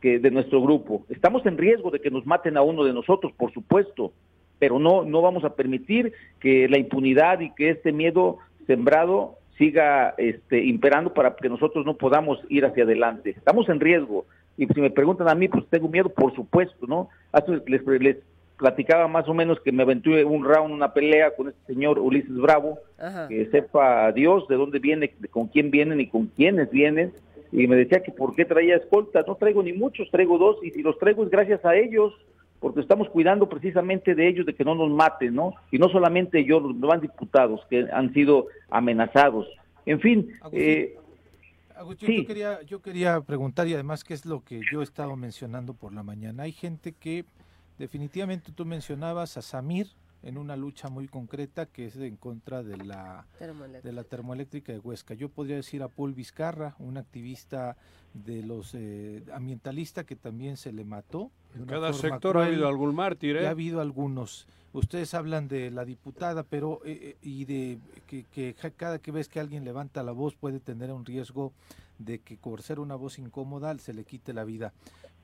que 0.00 0.18
de 0.18 0.30
nuestro 0.32 0.60
grupo. 0.60 1.04
Estamos 1.08 1.46
en 1.46 1.56
riesgo 1.56 1.92
de 1.92 2.00
que 2.00 2.10
nos 2.10 2.26
maten 2.26 2.56
a 2.56 2.62
uno 2.62 2.82
de 2.82 2.92
nosotros, 2.92 3.32
por 3.36 3.52
supuesto, 3.52 4.12
pero 4.58 4.78
no, 4.78 5.04
no 5.04 5.22
vamos 5.22 5.44
a 5.44 5.54
permitir 5.54 6.12
que 6.40 6.68
la 6.68 6.78
impunidad 6.78 7.40
y 7.40 7.50
que 7.54 7.70
este 7.70 7.92
miedo 7.92 8.38
sembrado 8.66 9.34
siga 9.58 10.14
este, 10.18 10.64
imperando 10.64 11.14
para 11.14 11.34
que 11.34 11.48
nosotros 11.48 11.86
no 11.86 11.94
podamos 11.94 12.38
ir 12.48 12.64
hacia 12.66 12.84
adelante. 12.84 13.30
Estamos 13.30 13.68
en 13.68 13.80
riesgo. 13.80 14.26
Y 14.58 14.66
si 14.66 14.80
me 14.80 14.90
preguntan 14.90 15.28
a 15.28 15.34
mí, 15.34 15.48
pues 15.48 15.64
tengo 15.70 15.88
miedo, 15.88 16.08
por 16.08 16.34
supuesto, 16.34 16.86
¿no? 16.86 17.08
Hace- 17.32 17.62
les, 17.66 17.86
les 17.86 18.16
platicaba 18.58 19.06
más 19.08 19.28
o 19.28 19.34
menos 19.34 19.60
que 19.60 19.72
me 19.72 19.82
aventuré 19.82 20.24
un 20.24 20.44
round, 20.44 20.72
una 20.72 20.92
pelea 20.94 21.30
con 21.36 21.48
este 21.48 21.74
señor 21.74 21.98
Ulises 21.98 22.34
Bravo, 22.34 22.78
Ajá. 22.98 23.28
que 23.28 23.46
sepa 23.50 24.10
Dios 24.12 24.48
de 24.48 24.56
dónde 24.56 24.78
viene, 24.78 25.12
de 25.18 25.28
con 25.28 25.48
quién 25.48 25.70
vienen 25.70 26.00
y 26.00 26.06
con 26.08 26.26
quiénes 26.28 26.70
vienen. 26.70 27.12
Y 27.52 27.66
me 27.66 27.76
decía 27.76 28.02
que 28.02 28.12
por 28.12 28.34
qué 28.34 28.44
traía 28.44 28.76
escoltas. 28.76 29.26
No 29.26 29.36
traigo 29.36 29.62
ni 29.62 29.72
muchos, 29.72 30.10
traigo 30.10 30.36
dos. 30.38 30.56
Y 30.62 30.70
si 30.70 30.82
los 30.82 30.98
traigo 30.98 31.22
es 31.24 31.30
gracias 31.30 31.64
a 31.64 31.76
ellos, 31.76 32.12
porque 32.60 32.80
estamos 32.80 33.08
cuidando 33.10 33.48
precisamente 33.48 34.14
de 34.14 34.28
ellos, 34.28 34.46
de 34.46 34.54
que 34.54 34.64
no 34.64 34.74
nos 34.74 34.90
maten, 34.90 35.34
¿no? 35.34 35.54
Y 35.70 35.78
no 35.78 35.88
solamente 35.88 36.44
yo, 36.44 36.60
los 36.60 36.80
demás 36.80 37.00
diputados 37.00 37.60
que 37.68 37.86
han 37.92 38.12
sido 38.12 38.46
amenazados. 38.70 39.46
En 39.84 40.00
fin, 40.00 40.32
eh, 40.52 40.96
Agustín, 41.76 42.08
Sí. 42.08 42.16
yo, 42.16 42.26
quería, 42.26 42.62
yo 42.62 42.80
quería 42.80 43.20
preguntar, 43.20 43.68
y 43.68 43.74
además 43.74 44.02
que 44.02 44.14
es 44.14 44.24
lo 44.24 44.42
que 44.42 44.60
yo 44.72 44.80
he 44.80 44.84
estado 44.84 45.14
mencionando 45.16 45.74
por 45.74 45.92
la 45.92 46.02
mañana. 46.02 46.44
Hay 46.44 46.52
gente 46.52 46.92
que 46.92 47.24
definitivamente 47.78 48.50
tú 48.52 48.64
mencionabas 48.64 49.36
a 49.36 49.42
Samir 49.42 49.88
en 50.26 50.38
una 50.38 50.56
lucha 50.56 50.88
muy 50.88 51.06
concreta 51.06 51.66
que 51.66 51.86
es 51.86 51.96
en 51.96 52.16
contra 52.16 52.62
de 52.64 52.76
la, 52.78 53.24
Termoeléctrica. 53.38 53.88
de 53.88 53.92
la 53.94 54.02
termoeléctrica 54.04 54.72
de 54.72 54.80
Huesca. 54.80 55.14
Yo 55.14 55.28
podría 55.28 55.54
decir 55.56 55.82
a 55.84 55.88
Paul 55.88 56.14
Vizcarra, 56.14 56.74
un 56.80 56.96
activista 56.98 57.76
de 58.12 58.42
los 58.42 58.74
eh, 58.74 59.22
ambientalista 59.32 60.04
que 60.04 60.16
también 60.16 60.56
se 60.56 60.72
le 60.72 60.84
mató. 60.84 61.30
En 61.54 61.66
cada 61.66 61.92
sector 61.92 62.38
ha 62.38 62.46
habido 62.46 62.66
algún 62.66 62.94
mártir, 62.94 63.36
Y 63.36 63.38
¿eh? 63.38 63.46
ha 63.46 63.50
habido 63.50 63.80
algunos. 63.80 64.46
Ustedes 64.72 65.14
hablan 65.14 65.46
de 65.48 65.70
la 65.70 65.84
diputada, 65.84 66.42
pero 66.42 66.80
eh, 66.84 66.98
eh, 67.00 67.16
y 67.22 67.44
de 67.44 67.78
que, 68.08 68.24
que 68.24 68.54
ja- 68.58 68.70
cada 68.70 68.98
que 68.98 69.12
ves 69.12 69.28
que 69.28 69.38
alguien 69.40 69.64
levanta 69.64 70.02
la 70.02 70.12
voz 70.12 70.34
puede 70.34 70.58
tener 70.60 70.90
un 70.92 71.04
riesgo 71.06 71.52
de 71.98 72.18
que 72.18 72.36
por 72.36 72.62
ser 72.62 72.80
una 72.80 72.94
voz 72.96 73.18
incómoda 73.20 73.78
se 73.78 73.94
le 73.94 74.04
quite 74.04 74.32
la 74.34 74.44
vida. 74.44 74.72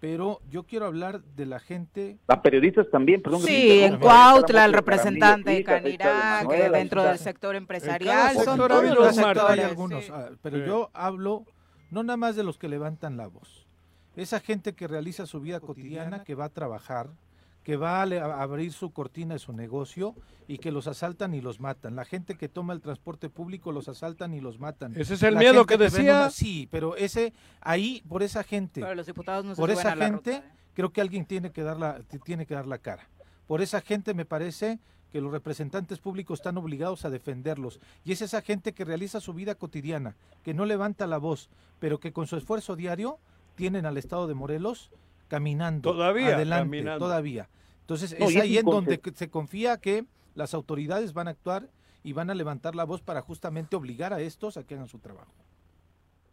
Pero 0.02 0.40
yo 0.50 0.64
quiero 0.64 0.86
hablar 0.86 1.22
de 1.22 1.46
la 1.46 1.60
gente. 1.60 2.18
a 2.26 2.42
periodistas 2.42 2.90
también, 2.90 3.22
perdón. 3.22 3.40
que 3.42 3.46
me 3.46 3.52
Sí, 3.52 3.80
en 3.82 4.00
Cuautla, 4.00 4.64
el 4.64 4.72
representante 4.72 5.52
de 5.52 5.62
Canirac, 5.62 6.48
que 6.48 6.68
dentro 6.70 7.04
del 7.04 7.18
sector 7.20 7.54
En 7.54 7.62
empresarial, 7.62 8.16
cada 8.16 8.34
son 8.34 8.44
sector 8.56 8.68
todos 8.68 8.84
los 8.84 8.94
los 8.96 9.14
sector 9.14 9.28
hay 9.28 9.34
sectores. 9.44 9.64
algunos, 9.64 10.04
sí. 10.04 10.12
pero 10.42 10.56
Sí. 10.58 10.64
yo 10.66 10.90
hablo 10.92 11.44
no 11.92 12.02
nada 12.02 12.16
más 12.16 12.34
de 12.34 12.42
los 12.42 12.58
que 12.58 12.68
levantan 12.68 13.16
la 13.16 13.28
voz. 13.28 13.68
Esa 14.16 14.40
gente 14.40 14.74
que 14.74 14.88
realiza 14.88 15.24
su 15.24 15.38
vida 15.40 15.60
cotidiana, 15.60 16.24
que 16.24 16.34
va 16.34 16.46
a 16.46 16.48
trabajar, 16.48 17.10
que 17.62 17.76
va 17.76 18.02
a, 18.02 18.06
le- 18.06 18.18
a 18.20 18.42
abrir 18.42 18.72
su 18.72 18.90
cortina 18.90 19.34
de 19.34 19.38
su 19.38 19.52
negocio 19.52 20.14
y 20.48 20.58
que 20.58 20.72
los 20.72 20.86
asaltan 20.88 21.34
y 21.34 21.40
los 21.40 21.60
matan. 21.60 21.94
La 21.96 22.04
gente 22.04 22.36
que 22.36 22.48
toma 22.48 22.72
el 22.72 22.80
transporte 22.80 23.28
público 23.28 23.70
los 23.72 23.88
asaltan 23.88 24.34
y 24.34 24.40
los 24.40 24.58
matan. 24.58 24.92
Ese 24.96 25.14
es 25.14 25.22
el 25.22 25.34
La 25.34 25.40
miedo 25.40 25.64
que 25.66 25.76
decía. 25.78 26.02
una- 26.22 26.30
sí, 26.30 26.68
pero 26.70 26.96
ese 26.96 27.32
ahí 27.60 28.02
por 28.08 28.22
esa 28.22 28.42
gente, 28.42 28.80
Pero 28.80 28.94
los 28.94 29.06
diputados 29.06 29.44
no 29.44 29.54
se 29.54 29.60
por 29.60 29.70
esa 29.70 29.92
a 29.92 29.96
la 29.96 30.06
gente, 30.06 30.32
ruta, 30.36 30.46
¿eh? 30.46 30.52
creo 30.74 30.92
que 30.92 31.00
alguien 31.00 31.24
tiene 31.24 31.52
que 31.52 31.62
dar 31.62 31.78
la 31.78 32.00
tiene 32.24 32.46
que 32.46 32.54
dar 32.54 32.66
la 32.66 32.78
cara. 32.78 33.08
Por 33.46 33.60
esa 33.62 33.80
gente 33.80 34.14
me 34.14 34.24
parece 34.24 34.78
que 35.12 35.20
los 35.20 35.30
representantes 35.30 35.98
públicos 35.98 36.38
están 36.38 36.56
obligados 36.56 37.04
a 37.04 37.10
defenderlos. 37.10 37.78
Y 38.02 38.12
es 38.12 38.22
esa 38.22 38.40
gente 38.40 38.72
que 38.72 38.84
realiza 38.86 39.20
su 39.20 39.34
vida 39.34 39.54
cotidiana, 39.54 40.16
que 40.42 40.54
no 40.54 40.64
levanta 40.64 41.06
la 41.06 41.18
voz, 41.18 41.50
pero 41.78 42.00
que 42.00 42.12
con 42.14 42.26
su 42.26 42.36
esfuerzo 42.36 42.76
diario 42.76 43.18
tienen 43.54 43.84
al 43.84 43.98
Estado 43.98 44.26
de 44.26 44.32
Morelos 44.34 44.90
caminando. 45.32 45.92
Todavía 45.92 46.36
adelante, 46.36 46.64
caminando. 46.64 47.06
todavía. 47.06 47.48
Entonces 47.80 48.14
No, 48.20 48.28
es 48.28 48.36
ahí 48.36 48.58
en 48.58 48.66
donde 48.66 49.00
se 49.14 49.30
confía 49.30 49.78
que 49.78 50.04
las 50.34 50.52
autoridades 50.52 51.14
van 51.14 51.26
a 51.26 51.30
actuar 51.30 51.68
y 52.04 52.12
van 52.12 52.28
a 52.28 52.34
levantar 52.34 52.74
la 52.74 52.84
voz 52.84 53.00
para 53.00 53.22
justamente 53.22 53.74
obligar 53.74 54.12
a 54.12 54.20
estos 54.20 54.58
a 54.58 54.66
que 54.66 54.74
hagan 54.74 54.88
su 54.88 54.98
trabajo. 54.98 55.32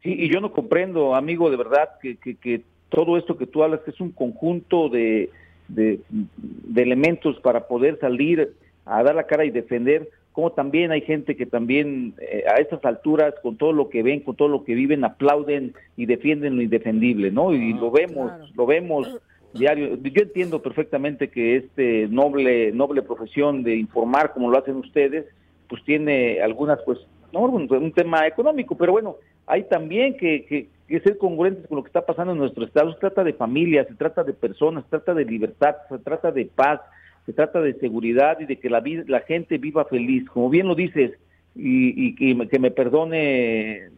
Sí, 0.04 0.14
y 0.20 0.30
yo 0.30 0.42
no 0.42 0.52
comprendo, 0.52 1.16
amigo, 1.16 1.50
de 1.50 1.56
verdad, 1.56 1.92
que, 2.02 2.18
que, 2.18 2.36
que 2.36 2.64
todo 2.90 3.18
esto 3.18 3.38
que 3.38 3.48
tú 3.48 3.64
hablas 3.64 3.80
que 3.86 3.92
es 3.92 4.02
un 4.02 4.12
conjunto 4.12 4.90
de, 4.90 5.30
de, 5.70 6.02
de 6.10 6.82
elementos 6.82 7.40
para 7.40 7.68
poder 7.68 7.98
salir 8.02 8.54
a 8.86 9.02
dar 9.02 9.16
la 9.16 9.28
cara 9.28 9.46
y 9.46 9.50
defender, 9.50 10.10
como 10.32 10.52
también 10.52 10.92
hay 10.92 11.02
gente 11.02 11.36
que 11.36 11.46
también 11.46 12.14
eh, 12.20 12.44
a 12.48 12.60
estas 12.60 12.84
alturas, 12.86 13.34
con 13.42 13.58
todo 13.58 13.74
lo 13.74 13.90
que 13.90 14.04
ven, 14.04 14.22
con 14.22 14.36
todo 14.36 14.48
lo 14.48 14.64
que 14.64 14.74
viven, 14.74 15.04
aplauden 15.04 15.74
y 15.98 16.06
defienden 16.06 16.56
lo 16.56 16.62
indefendible, 16.62 17.32
¿no? 17.32 17.54
Y 17.54 17.74
lo 17.74 17.92
vemos, 17.92 18.32
claro. 18.32 18.46
lo 18.56 18.66
vemos 18.66 19.20
diario. 19.54 19.98
Yo 20.02 20.22
entiendo 20.22 20.62
perfectamente 20.62 21.30
que 21.30 21.58
este 21.58 22.08
noble, 22.08 22.72
noble 22.72 23.02
profesión 23.02 23.64
de 23.64 23.76
informar, 23.76 24.34
como 24.34 24.50
lo 24.50 24.58
hacen 24.58 24.76
ustedes, 24.76 25.26
pues 25.68 25.84
tiene 25.84 26.42
algunas, 26.42 26.80
pues, 26.84 27.00
no, 27.34 27.42
un, 27.42 27.72
un 27.72 27.92
tema 27.92 28.26
económico, 28.26 28.76
pero 28.76 28.92
bueno, 28.92 29.18
hay 29.46 29.64
también 29.64 30.16
que, 30.16 30.46
que, 30.46 30.68
que 30.88 31.00
ser 31.02 31.18
congruentes 31.18 31.68
con 31.68 31.78
lo 31.78 31.84
que 31.84 31.90
está 31.90 32.06
pasando 32.06 32.34
en 32.34 32.40
nuestro 32.40 32.66
estado. 32.66 32.94
Se 32.94 33.00
trata 33.00 33.24
de 33.24 33.34
familias, 33.34 33.88
se 33.88 33.96
trata 33.96 34.24
de 34.24 34.34
personas, 34.34 34.84
se 34.84 34.92
trata 34.92 35.14
de 35.14 35.26
libertad, 35.26 35.76
se 35.90 36.00
trata 36.00 36.32
de 36.32 36.46
paz, 36.46 36.82
se 37.30 37.34
trata 37.34 37.62
de 37.62 37.76
seguridad 37.76 38.40
y 38.40 38.46
de 38.46 38.56
que 38.58 38.72
la, 38.72 38.82
gente 39.22 39.60
viva 39.60 39.86
feliz. 39.86 40.28
Como 40.32 40.50
bien 40.50 40.68
lo 40.68 40.74
dices, 40.74 41.12
y, 41.56 42.08
y 42.08 42.16
que 42.16 42.34
me- 42.34 42.48
que 42.48 42.58
me 42.58 42.72
perdone 42.72 43.90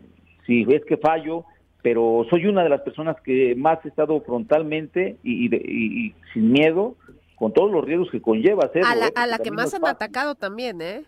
si 0.46 0.66
ves 0.66 0.84
que 0.84 0.98
fallo, 0.98 1.46
pero 1.82 2.26
soy 2.30 2.46
una 2.48 2.62
de 2.64 2.68
las 2.70 2.82
personas 2.82 3.16
que 3.22 3.56
más 3.56 3.80
he 3.86 3.88
estado 3.88 4.20
frontalmente 4.22 5.16
y, 5.24 5.46
y 5.46 5.48
de- 5.48 5.64
y- 5.66 6.08
y 6.08 6.14
sin 6.34 6.52
miedo 6.52 6.96
con 7.38 7.54
todos 7.54 7.72
los 7.72 7.86
riesgos 7.86 8.12
que 8.12 8.22
conlleva 8.22 8.66
hacerlo. 8.66 8.90
A 8.90 8.96
la, 8.96 9.08
¿eh? 9.08 9.12
a 9.16 9.28
la 9.28 9.38
que 9.40 9.50
más 9.52 9.74
han 9.74 9.80
fácil. 9.80 9.96
atacado 9.96 10.36
también, 10.36 10.82
¿eh? 10.82 11.04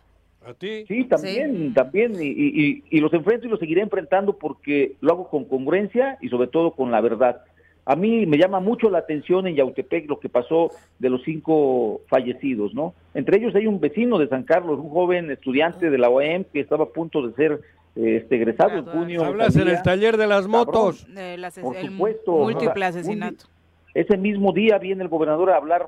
¿A 0.47 0.53
ti? 0.53 0.85
Sí, 0.87 1.03
también, 1.03 1.73
también, 1.73 2.13
y, 2.21 2.27
y- 2.29 2.83
y 2.89 2.99
los 3.01 3.13
enfrento 3.13 3.47
y 3.47 3.49
los 3.49 3.59
seguiré 3.59 3.81
enfrentando 3.81 4.37
porque 4.37 4.93
lo 5.01 5.11
hago 5.11 5.29
con 5.29 5.43
congruencia 5.43 6.17
y 6.21 6.29
sobre 6.29 6.47
todo 6.47 6.71
con 6.71 6.89
la 6.89 7.01
verdad. 7.01 7.41
A 7.85 7.95
mí 7.97 8.25
me 8.25 8.37
llama 8.37 8.59
mucho 8.61 8.89
la 8.89 8.99
atención 8.99 9.45
en 9.45 9.55
Yautepec 9.55 10.07
lo 10.07 10.19
que 10.19 10.29
pasó 10.29 10.71
de 10.99 11.09
los 11.09 11.21
cinco 11.23 12.01
fallecidos, 12.07 12.73
¿no? 12.73 12.93
Entre 13.13 13.37
ellos 13.37 13.53
hay 13.55 13.67
un 13.67 13.79
vecino 13.81 14.17
de 14.19 14.27
San 14.29 14.43
Carlos, 14.43 14.79
un 14.79 14.89
joven 14.89 15.29
estudiante 15.31 15.89
de 15.89 15.97
la 15.97 16.09
OEM 16.09 16.45
que 16.45 16.61
estaba 16.61 16.85
a 16.85 16.89
punto 16.89 17.27
de 17.27 17.33
ser 17.33 17.59
eh, 17.97 18.17
este, 18.21 18.37
egresado 18.37 18.77
en 18.77 18.85
junio. 18.85 19.25
Hablas 19.25 19.55
en 19.57 19.67
el 19.67 19.81
taller 19.81 20.15
de 20.17 20.27
las 20.27 20.47
motos. 20.47 21.05
El, 21.15 21.45
Por 21.61 21.75
el 21.75 21.87
supuesto. 21.89 22.31
múltiple 22.37 22.85
asesinato. 22.85 23.45
Ese 23.93 24.17
mismo 24.17 24.53
día 24.53 24.77
viene 24.77 25.03
el 25.03 25.09
gobernador 25.09 25.49
a 25.51 25.57
hablar 25.57 25.87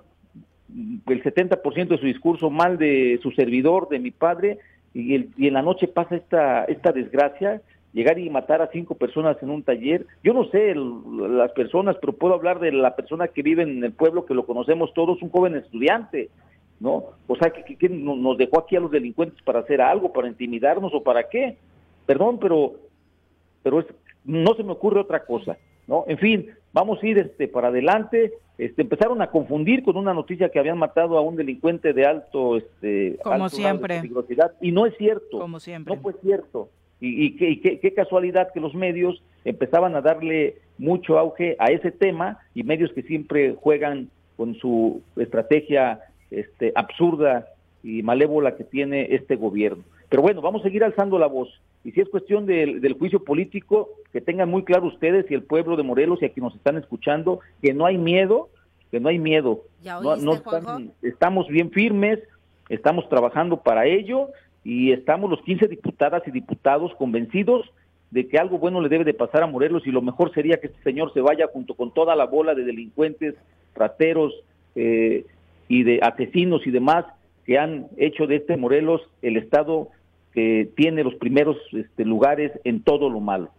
mm, 0.68 0.98
el 1.08 1.24
70% 1.24 1.88
de 1.88 1.98
su 1.98 2.06
discurso 2.06 2.50
mal 2.50 2.78
de 2.78 3.20
su 3.24 3.32
servidor, 3.32 3.88
de 3.90 4.00
mi 4.00 4.12
padre, 4.12 4.60
y, 4.94 5.16
el- 5.16 5.30
y 5.38 5.48
en 5.48 5.54
la 5.54 5.62
noche 5.62 5.88
pasa 5.88 6.16
esta, 6.18 6.66
esta 6.66 6.92
desgracia, 6.92 7.62
llegar 7.96 8.20
y 8.20 8.30
matar 8.30 8.62
a 8.62 8.68
cinco 8.72 8.94
personas 8.96 9.42
en 9.42 9.50
un 9.50 9.64
taller. 9.64 10.06
Yo 10.22 10.34
no 10.34 10.44
sé 10.50 10.72
el- 10.72 11.38
las 11.38 11.52
personas, 11.54 11.96
pero 12.02 12.12
puedo 12.14 12.34
hablar 12.34 12.60
de 12.60 12.72
la 12.74 12.94
persona 12.96 13.30
que 13.30 13.42
vive 13.42 13.64
en 13.64 13.82
el 13.84 13.94
pueblo, 13.94 14.26
que 14.26 14.34
lo 14.34 14.46
conocemos 14.46 14.94
todos, 14.94 15.22
un 15.22 15.30
joven 15.30 15.56
estudiante, 15.56 16.30
¿no? 16.82 17.06
O 17.26 17.36
sea, 17.38 17.52
que, 17.52 17.64
que- 17.64 17.78
que 17.78 17.88
no- 17.88 18.18
nos 18.18 18.38
dejó 18.38 18.60
aquí 18.60 18.76
a 18.76 18.82
los 18.82 18.92
delincuentes 18.92 19.42
para 19.44 19.60
hacer 19.60 19.80
algo, 19.82 20.12
para 20.12 20.28
intimidarnos 20.28 20.94
o 20.94 21.02
para 21.02 21.30
qué. 21.30 21.58
Perdón, 22.06 22.38
pero 22.40 22.74
pero 23.64 23.80
es- 23.80 23.88
no 24.24 24.54
se 24.56 24.64
me 24.64 24.74
ocurre 24.74 25.00
otra 25.00 25.26
cosa, 25.26 25.58
¿no? 25.88 26.04
En 26.08 26.20
fin, 26.20 26.52
vamos 26.72 27.02
a 27.02 27.08
ir 27.08 27.18
este 27.18 27.48
para 27.48 27.70
adelante. 27.70 28.34
Este, 28.60 28.84
empezaron 28.84 29.22
a 29.24 29.32
confundir 29.32 29.84
con 29.84 29.98
una 29.98 30.14
noticia 30.14 30.50
que 30.50 30.60
habían 30.60 30.78
matado 30.78 31.18
a 31.18 31.22
un 31.22 31.36
delincuente 31.36 31.92
de 31.94 32.06
alto, 32.06 32.58
este, 32.58 33.18
Como 33.24 33.34
alto 33.46 33.46
de 33.46 33.62
siempre. 33.64 33.96
peligrosidad 34.02 34.52
y 34.62 34.72
no 34.72 34.86
es 34.86 34.96
cierto. 34.98 35.40
Como 35.40 35.60
siempre. 35.60 35.96
No 35.96 36.02
fue 36.02 36.14
cierto. 36.22 36.70
Y, 37.02 37.26
y 37.26 37.36
qué, 37.36 37.50
y 37.50 37.58
qué- 37.60 37.80
qué 37.80 37.94
casualidad 37.94 38.50
que 38.54 38.60
los 38.60 38.74
medios 38.74 39.22
empezaban 39.44 39.96
a 39.96 40.02
darle 40.02 40.56
mucho 40.78 41.18
auge 41.20 41.56
a 41.60 41.66
ese 41.66 41.92
tema 41.92 42.40
y 42.54 42.64
medios 42.64 42.92
que 42.94 43.02
siempre 43.04 43.56
juegan 43.60 44.10
con 44.38 44.56
su 44.56 45.02
estrategia 45.18 46.00
este, 46.32 46.72
absurda 46.76 47.48
y 47.84 48.02
malévola 48.04 48.56
que 48.56 48.64
tiene 48.64 49.08
este 49.14 49.36
gobierno. 49.36 49.84
Pero 50.10 50.22
bueno, 50.22 50.42
vamos 50.42 50.62
a 50.62 50.66
seguir 50.66 50.84
alzando 50.84 51.20
la 51.20 51.28
voz. 51.28 51.50
Y 51.84 51.92
si 51.92 52.02
es 52.02 52.10
cuestión 52.10 52.46
del, 52.46 52.82
del 52.82 52.94
juicio 52.94 53.24
político, 53.24 53.90
que 54.12 54.22
tengan 54.22 54.50
muy 54.50 54.64
claro 54.64 54.88
ustedes 54.88 55.30
y 55.30 55.34
el 55.36 55.44
pueblo 55.44 55.76
de 55.76 55.84
Morelos 55.84 56.22
y 56.22 56.26
a 56.26 56.30
quienes 56.30 56.52
nos 56.52 56.56
están 56.56 56.78
escuchando, 56.78 57.40
que 57.62 57.74
no 57.74 57.86
hay 57.86 57.98
miedo, 57.98 58.50
que 58.92 59.00
no 59.00 59.10
hay 59.10 59.20
miedo. 59.20 59.62
¿Ya 59.84 60.00
No- 60.00 60.10
oíste, 60.12 60.26
no 60.26 60.34
están- 60.34 60.92
estamos 61.04 61.48
bien 61.48 61.70
firmes, 61.72 62.20
estamos 62.70 63.08
trabajando 63.10 63.58
para 63.62 63.86
ello 63.86 64.30
y 64.66 64.92
estamos 64.92 65.30
los 65.30 65.42
15 65.44 65.68
diputadas 65.68 66.24
y 66.28 66.32
diputados 66.32 66.92
convencidos 66.96 67.72
de 68.10 68.28
que 68.28 68.40
algo 68.40 68.58
bueno 68.58 68.82
le 68.82 68.90
debe 68.90 69.04
de 69.04 69.14
pasar 69.14 69.44
a 69.44 69.48
Morelos 69.48 69.86
y 69.86 69.92
lo 69.92 70.02
mejor 70.02 70.34
sería 70.34 70.58
que 70.58 70.68
este 70.68 70.82
señor 70.82 71.14
se 71.14 71.22
vaya 71.22 71.48
junto 71.54 71.76
con 71.76 71.94
toda 71.94 72.16
la 72.16 72.26
bola 72.26 72.56
de 72.56 72.64
delincuentes, 72.64 73.36
rateros 73.76 74.34
eh, 74.76 75.26
y 75.68 75.84
de 75.84 76.00
asesinos 76.02 76.66
y 76.66 76.72
demás 76.72 77.06
que 77.46 77.60
han 77.60 77.88
hecho 77.98 78.26
de 78.26 78.38
este 78.38 78.58
Morelos 78.58 79.02
el 79.22 79.38
estado 79.38 79.90
que 80.34 80.68
tiene 80.76 81.04
los 81.04 81.14
primeros 81.16 81.58
este, 81.72 82.04
lugares 82.04 82.52
en 82.64 82.82
todo 82.82 83.10
lo 83.10 83.20
malo. 83.20 83.52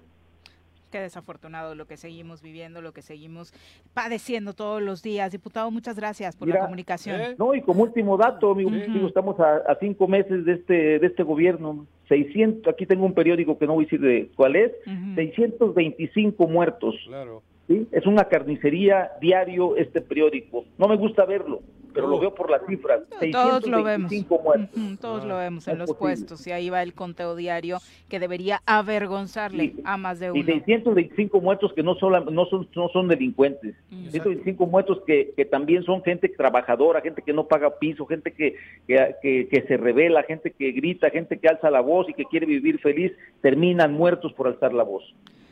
Qué 0.90 1.00
desafortunado 1.00 1.74
lo 1.74 1.86
que 1.86 1.96
seguimos 1.96 2.42
viviendo, 2.42 2.80
lo 2.80 2.92
que 2.92 3.02
seguimos 3.02 3.52
padeciendo 3.94 4.52
todos 4.52 4.80
los 4.80 5.02
días. 5.02 5.32
Diputado, 5.32 5.70
muchas 5.70 5.96
gracias 5.96 6.36
por 6.36 6.48
la 6.48 6.60
comunicación. 6.60 7.34
No, 7.38 7.54
y 7.54 7.62
como 7.62 7.82
último 7.82 8.16
dato, 8.16 8.52
amigo, 8.52 8.70
digo, 8.70 9.06
estamos 9.06 9.38
a, 9.40 9.56
a 9.56 9.76
cinco 9.80 10.06
meses 10.06 10.44
de 10.44 10.52
este 10.54 10.98
de 10.98 11.06
este 11.06 11.22
gobierno. 11.22 11.86
600, 12.08 12.72
aquí 12.72 12.86
tengo 12.86 13.04
un 13.04 13.14
periódico 13.14 13.58
que 13.58 13.66
no 13.66 13.74
voy 13.74 13.84
a 13.84 13.86
decir 13.86 14.00
de 14.00 14.30
cuál 14.36 14.56
es, 14.56 14.72
625 15.16 16.46
muertos. 16.46 16.94
Claro. 17.06 17.42
¿sí? 17.66 17.86
Es 17.92 18.06
una 18.06 18.24
carnicería 18.24 19.10
diario 19.20 19.76
este 19.76 20.00
periódico. 20.00 20.64
No 20.78 20.88
me 20.88 20.96
gusta 20.96 21.24
verlo, 21.24 21.62
pero 21.96 22.06
lo 22.08 22.20
veo 22.20 22.34
por 22.34 22.50
las 22.50 22.60
cifras. 22.66 23.00
Todos 23.32 23.66
lo 23.66 23.82
vemos. 23.82 24.10
625 24.10 24.38
muertos. 24.42 24.76
Ujú, 24.76 24.96
Todos 25.00 25.24
lo 25.24 25.36
vemos 25.38 25.66
no 25.66 25.72
en 25.72 25.78
los 25.78 25.88
posible. 25.88 25.98
puestos 26.00 26.46
y 26.46 26.52
ahí 26.52 26.70
va 26.70 26.82
el 26.82 26.92
conteo 26.94 27.34
diario 27.34 27.78
que 28.08 28.20
debería 28.20 28.60
avergonzarle 28.66 29.74
a 29.84 29.96
más 29.96 30.20
de 30.20 30.26
Y 30.26 30.30
uno. 30.30 30.44
625 30.44 31.40
muertos 31.40 31.72
que 31.72 31.82
no 31.82 31.94
son, 31.96 32.34
no 32.34 32.46
son, 32.46 32.68
no 32.76 32.88
son 32.90 33.08
delincuentes. 33.08 33.74
125 34.10 34.66
muertos 34.66 35.00
que, 35.06 35.32
que 35.36 35.44
también 35.44 35.82
son 35.84 36.02
gente 36.02 36.28
trabajadora, 36.28 37.00
gente 37.00 37.22
que 37.22 37.32
no 37.32 37.46
paga 37.46 37.78
piso, 37.78 38.06
gente 38.06 38.32
que, 38.32 38.54
que, 38.86 39.14
que- 39.22 39.48
que 39.48 39.62
se 39.62 39.76
revela, 39.76 40.22
gente 40.22 40.50
que 40.52 40.72
grita, 40.72 41.10
gente 41.10 41.38
que 41.38 41.48
alza 41.48 41.70
la 41.70 41.80
voz 41.80 42.08
y 42.08 42.14
que 42.14 42.24
quiere 42.26 42.46
vivir 42.46 42.78
feliz, 42.80 43.12
terminan 43.40 43.92
muertos 43.94 44.32
por 44.34 44.46
alzar 44.48 44.72
la 44.72 44.82
voz. 44.82 45.02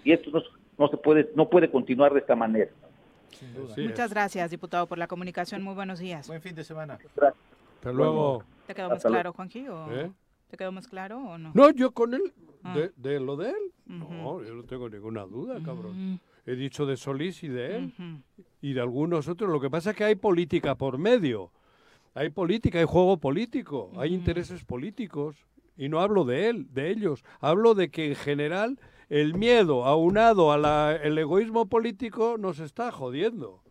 Y 0.05 0.13
esto 0.13 0.31
no, 0.31 0.43
no 0.79 0.89
se 0.89 0.97
puede, 0.99 1.31
no 1.35 1.49
puede 1.49 1.71
continuar 1.71 2.13
de 2.13 2.21
esta 2.21 2.37
manera. 2.37 2.71
Muchas 3.77 4.11
gracias, 4.11 4.51
diputado, 4.51 4.87
por 4.87 4.99
la 4.99 5.07
comunicación. 5.07 5.63
Muy 5.63 5.75
buenos 5.75 5.99
días. 5.99 6.27
Buen 6.29 6.41
fin 6.43 6.55
de 6.55 6.65
semana. 6.65 6.99
Hasta 7.77 7.93
luego. 7.93 8.45
¿Te 8.67 8.75
quedó 8.75 8.89
más 8.91 9.03
claro, 9.03 9.33
Juanji? 9.33 9.69
o- 9.69 9.93
¿Eh? 9.93 10.11
¿Te 10.51 10.57
quedó 10.57 10.73
más 10.73 10.87
claro 10.89 11.19
o 11.19 11.39
no? 11.39 11.51
No, 11.55 11.71
yo 11.71 11.91
con 11.93 12.15
él, 12.15 12.33
Ah. 12.63 12.75
de, 12.77 12.93
de 12.97 13.21
lo 13.21 13.37
de 13.37 13.51
él, 13.51 13.73
no, 13.87 14.43
yo 14.43 14.55
no 14.55 14.63
tengo 14.65 14.89
ninguna 14.89 15.23
duda, 15.25 15.61
cabrón. 15.63 16.19
He 16.47 16.55
dicho 16.57 16.87
de 16.87 16.97
Solís 16.97 17.43
y 17.43 17.49
de 17.49 17.77
él 17.77 17.93
y 18.63 18.73
de 18.75 18.81
algunos 18.81 19.29
otros. 19.29 19.51
Lo 19.51 19.61
que 19.61 19.69
pasa 19.71 19.91
es 19.91 19.97
que 19.97 20.05
hay 20.05 20.15
política 20.15 20.75
por 20.75 20.97
medio. 20.99 21.51
Hay 22.15 22.31
política, 22.31 22.79
hay 22.79 22.85
juego 22.85 23.17
político, 23.19 23.91
hay 23.97 24.15
intereses 24.15 24.65
políticos. 24.65 25.37
Y 25.77 25.89
no 25.89 26.01
hablo 26.01 26.25
de 26.25 26.49
él, 26.49 26.69
de 26.73 26.91
ellos. 26.91 27.25
Hablo 27.41 27.75
de 27.75 27.89
que 27.91 28.09
en 28.11 28.15
general 28.15 28.79
el 29.09 29.35
miedo 29.35 29.85
aunado 29.85 30.53
al 30.53 31.19
egoísmo 31.19 31.67
político 31.67 32.37
nos 32.39 32.59
está 32.61 32.91
jodiendo. 32.93 33.63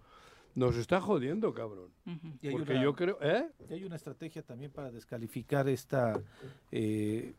Nos 0.55 0.75
está 0.75 1.01
jodiendo, 1.01 1.53
cabrón. 1.53 1.89
Y 2.41 2.47
hay 2.47 2.53
Porque 2.53 2.73
una- 2.73 2.83
yo 2.83 2.95
creo... 2.95 3.17
¿Eh? 3.21 3.47
y 3.69 3.73
hay 3.73 3.83
una 3.85 3.95
estrategia 3.95 4.43
también 4.43 4.71
para 4.71 4.91
descalificar 4.91 5.67
esta, 5.67 6.21
eh, 6.71 7.33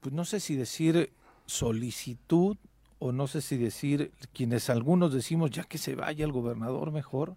pues 0.00 0.14
no 0.14 0.24
sé 0.24 0.38
si 0.38 0.54
decir 0.54 1.12
solicitud 1.46 2.56
o 3.00 3.10
no 3.12 3.26
sé 3.26 3.40
si 3.40 3.56
decir, 3.56 4.12
quienes 4.32 4.70
algunos 4.70 5.12
decimos 5.12 5.50
ya 5.50 5.64
que 5.64 5.78
se 5.78 5.94
vaya 5.96 6.24
el 6.24 6.32
gobernador 6.32 6.92
mejor. 6.92 7.34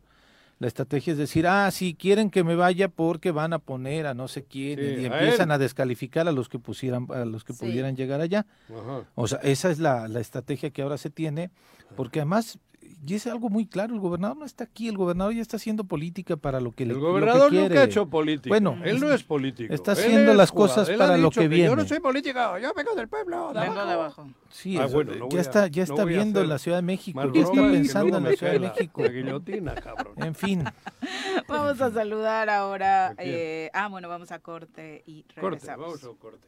La 0.61 0.67
estrategia 0.67 1.13
es 1.13 1.17
decir, 1.17 1.47
ah, 1.47 1.71
sí, 1.71 1.95
quieren 1.95 2.29
que 2.29 2.43
me 2.43 2.53
vaya 2.55 2.87
porque 2.87 3.31
van 3.31 3.51
a 3.51 3.57
poner 3.57 4.05
a 4.05 4.13
no 4.13 4.27
sé 4.27 4.43
quién 4.43 4.77
Sí, 4.77 4.85
y 5.01 5.05
a 5.05 5.07
empiezan 5.07 5.49
él. 5.49 5.53
a 5.53 5.57
descalificar 5.57 6.27
a 6.27 6.31
los 6.31 6.49
que 6.49 6.59
pusieran, 6.59 7.07
a 7.09 7.25
los 7.25 7.43
que 7.43 7.53
Sí. 7.53 7.65
pudieran 7.65 7.95
llegar 7.95 8.21
allá. 8.21 8.45
Ajá. 8.69 9.03
O 9.15 9.25
sea, 9.27 9.39
esa 9.39 9.71
es 9.71 9.79
la, 9.79 10.07
la 10.07 10.19
estrategia 10.19 10.69
que 10.69 10.83
ahora 10.83 10.99
se 10.99 11.09
tiene, 11.09 11.49
porque 11.95 12.19
además, 12.19 12.59
y 13.05 13.15
es 13.15 13.27
algo 13.27 13.49
muy 13.49 13.65
claro, 13.65 13.93
el 13.93 13.99
gobernador 13.99 14.37
no 14.37 14.45
está 14.45 14.63
aquí, 14.63 14.87
el 14.87 14.97
gobernador 14.97 15.33
ya 15.33 15.41
está 15.41 15.57
haciendo 15.57 15.83
política 15.83 16.37
para 16.37 16.59
lo 16.59 16.71
que 16.73 16.85
le 16.85 16.93
El 16.93 16.99
lo 16.99 17.05
que 17.05 17.11
gobernador 17.11 17.53
nunca 17.53 17.81
ha 17.81 17.83
hecho 17.83 18.09
política. 18.09 18.49
Bueno, 18.49 18.77
él 18.83 18.99
no 18.99 19.11
es 19.11 19.23
político. 19.23 19.73
Está 19.73 19.93
haciendo 19.93 20.31
es 20.31 20.37
las 20.37 20.51
jugador. 20.51 20.69
cosas 20.75 20.89
Él 20.89 20.97
para 20.97 21.17
lo 21.17 21.29
dicho 21.29 21.41
que 21.41 21.47
viene. 21.47 21.65
Yo 21.69 21.75
no 21.75 21.85
soy 21.85 21.99
político, 21.99 22.39
yo 22.59 22.73
vengo 22.75 22.95
del 22.95 23.07
pueblo. 23.07 23.53
De 23.53 23.59
Vengo 23.61 23.73
abajo. 23.73 23.87
de 23.87 23.93
abajo. 23.93 24.27
Sí, 24.49 24.77
Ah, 24.77 24.85
eso, 24.85 24.93
bueno, 24.95 25.15
no 25.15 25.29
ya 25.29 25.37
a- 25.37 25.41
está, 25.41 25.67
ya 25.67 25.85
no 25.85 25.93
está 25.93 26.05
viendo 26.05 26.43
la 26.43 26.57
Ciudad 26.59 26.77
de 26.77 26.81
México, 26.83 27.21
ya 27.33 27.41
está 27.41 27.51
que 27.53 27.69
pensando 27.71 28.17
en 28.17 28.23
la 28.23 28.31
Ciudad 28.33 28.53
de 28.53 28.59
México. 28.59 29.01
la 29.03 29.09
guillotina, 29.09 29.75
cabrón. 29.75 30.13
En 30.17 30.35
fin. 30.35 30.63
Vamos 31.47 31.81
a 31.81 31.91
saludar 31.91 32.49
ahora. 32.49 33.15
eh, 33.17 33.69
ah, 33.73 33.87
bueno, 33.87 34.07
vamos 34.09 34.31
a 34.31 34.39
corte 34.39 35.03
y 35.05 35.23
Corte, 35.23 35.41
regresamos. 35.41 35.85
vamos 35.85 36.03
a 36.03 36.19
corte. 36.19 36.47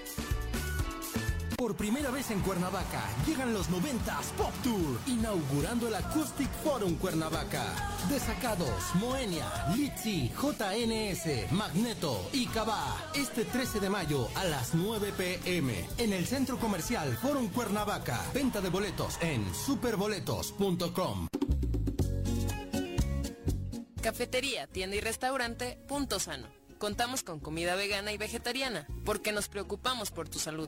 Por 1.61 1.75
primera 1.75 2.09
vez 2.09 2.31
en 2.31 2.39
Cuernavaca 2.39 3.03
llegan 3.23 3.53
los 3.53 3.69
90s 3.69 4.31
Pop 4.35 4.51
Tour, 4.63 4.99
inaugurando 5.05 5.87
el 5.89 5.93
Acoustic 5.93 6.49
Forum 6.63 6.95
Cuernavaca. 6.95 7.63
Desacados, 8.09 8.95
Moenia, 8.95 9.45
Litzy, 9.75 10.29
JNS, 10.29 11.51
Magneto 11.51 12.27
y 12.33 12.47
Cabá. 12.47 13.11
Este 13.13 13.45
13 13.45 13.79
de 13.79 13.91
mayo 13.91 14.27
a 14.33 14.45
las 14.45 14.73
9 14.73 15.13
pm 15.15 15.87
en 15.99 16.13
el 16.13 16.25
Centro 16.25 16.57
Comercial 16.57 17.15
Forum 17.17 17.49
Cuernavaca. 17.49 18.19
Venta 18.33 18.59
de 18.59 18.69
boletos 18.69 19.19
en 19.21 19.53
superboletos.com. 19.53 21.27
Cafetería, 24.01 24.65
tienda 24.65 24.95
y 24.95 24.99
restaurante 24.99 25.77
Punto 25.87 26.19
Sano. 26.19 26.47
Contamos 26.79 27.21
con 27.21 27.39
comida 27.39 27.75
vegana 27.75 28.11
y 28.11 28.17
vegetariana 28.17 28.87
porque 29.05 29.31
nos 29.31 29.47
preocupamos 29.47 30.09
por 30.09 30.27
tu 30.27 30.39
salud. 30.39 30.67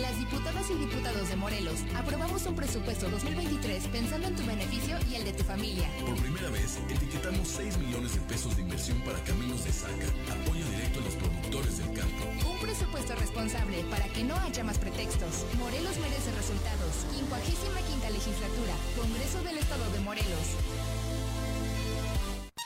Las 0.00 0.18
diputadas 0.18 0.70
y 0.70 0.74
diputados 0.74 1.28
de 1.28 1.36
Morelos 1.36 1.80
aprobamos 1.94 2.46
un 2.46 2.54
presupuesto 2.54 3.10
2023 3.10 3.88
pensando 3.88 4.28
en 4.28 4.36
tu 4.36 4.44
beneficio 4.46 4.96
y 5.10 5.16
el 5.16 5.24
de 5.24 5.32
tu 5.34 5.44
familia. 5.44 5.90
Por 6.06 6.16
primera 6.16 6.48
vez, 6.48 6.78
etiquetamos 6.88 7.46
6 7.46 7.76
millones 7.76 8.14
de 8.14 8.20
pesos 8.22 8.56
de 8.56 8.62
inversión 8.62 8.98
para 9.02 9.22
caminos 9.24 9.64
de 9.64 9.72
saca, 9.72 10.08
apoyo 10.32 10.64
directo 10.70 11.00
a 11.00 11.04
los 11.04 11.14
productores 11.16 11.78
del 11.78 11.92
campo. 11.92 12.24
Un 12.50 12.58
presupuesto 12.60 13.14
responsable 13.16 13.84
para 13.90 14.06
que 14.08 14.24
no 14.24 14.34
haya 14.36 14.64
más 14.64 14.78
pretextos. 14.78 15.44
Morelos 15.58 15.98
merece 15.98 16.32
resultados. 16.32 17.06
55 17.12 17.72
legislatura. 18.12 18.74
Congreso 18.96 19.42
del 19.42 19.58
Estado 19.58 19.90
de 19.90 20.00
Morelos. 20.00 20.46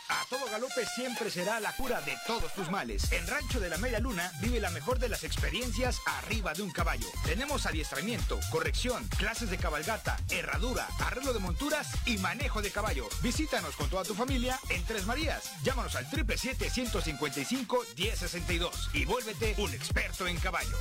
A 0.09 0.25
todo 0.31 0.49
galope 0.49 0.87
siempre 0.87 1.29
será 1.31 1.59
la 1.59 1.73
cura 1.73 2.01
de 2.03 2.17
todos 2.29 2.55
tus 2.55 2.71
males. 2.71 3.11
En 3.11 3.27
Rancho 3.27 3.59
de 3.59 3.69
la 3.69 3.77
Media 3.77 3.99
Luna 3.99 4.31
vive 4.41 4.61
la 4.61 4.71
mejor 4.71 5.01
de 5.01 5.09
las 5.09 5.25
experiencias 5.25 6.01
arriba 6.07 6.53
de 6.53 6.63
un 6.63 6.71
caballo. 6.71 7.09
Tenemos 7.25 7.67
adiestramiento, 7.67 8.39
corrección, 8.53 9.05
clases 9.19 9.51
de 9.51 9.59
cabalgata, 9.59 10.17
herradura, 10.31 10.87
arreglo 11.01 11.33
de 11.33 11.41
monturas 11.41 11.89
y 12.07 12.19
manejo 12.19 12.63
de 12.63 12.71
caballo. 12.71 13.09
Visítanos 13.21 13.75
con 13.75 13.91
toda 13.91 14.05
tu 14.05 14.15
familia 14.15 14.61
en 14.69 14.85
Tres 14.85 15.07
Marías. 15.07 15.51
Llámanos 15.65 15.97
al 15.97 16.09
777-155-1062 16.11 18.71
y 18.95 19.07
vuélvete 19.07 19.57
un 19.59 19.75
experto 19.75 20.29
en 20.29 20.39
caballos. 20.39 20.79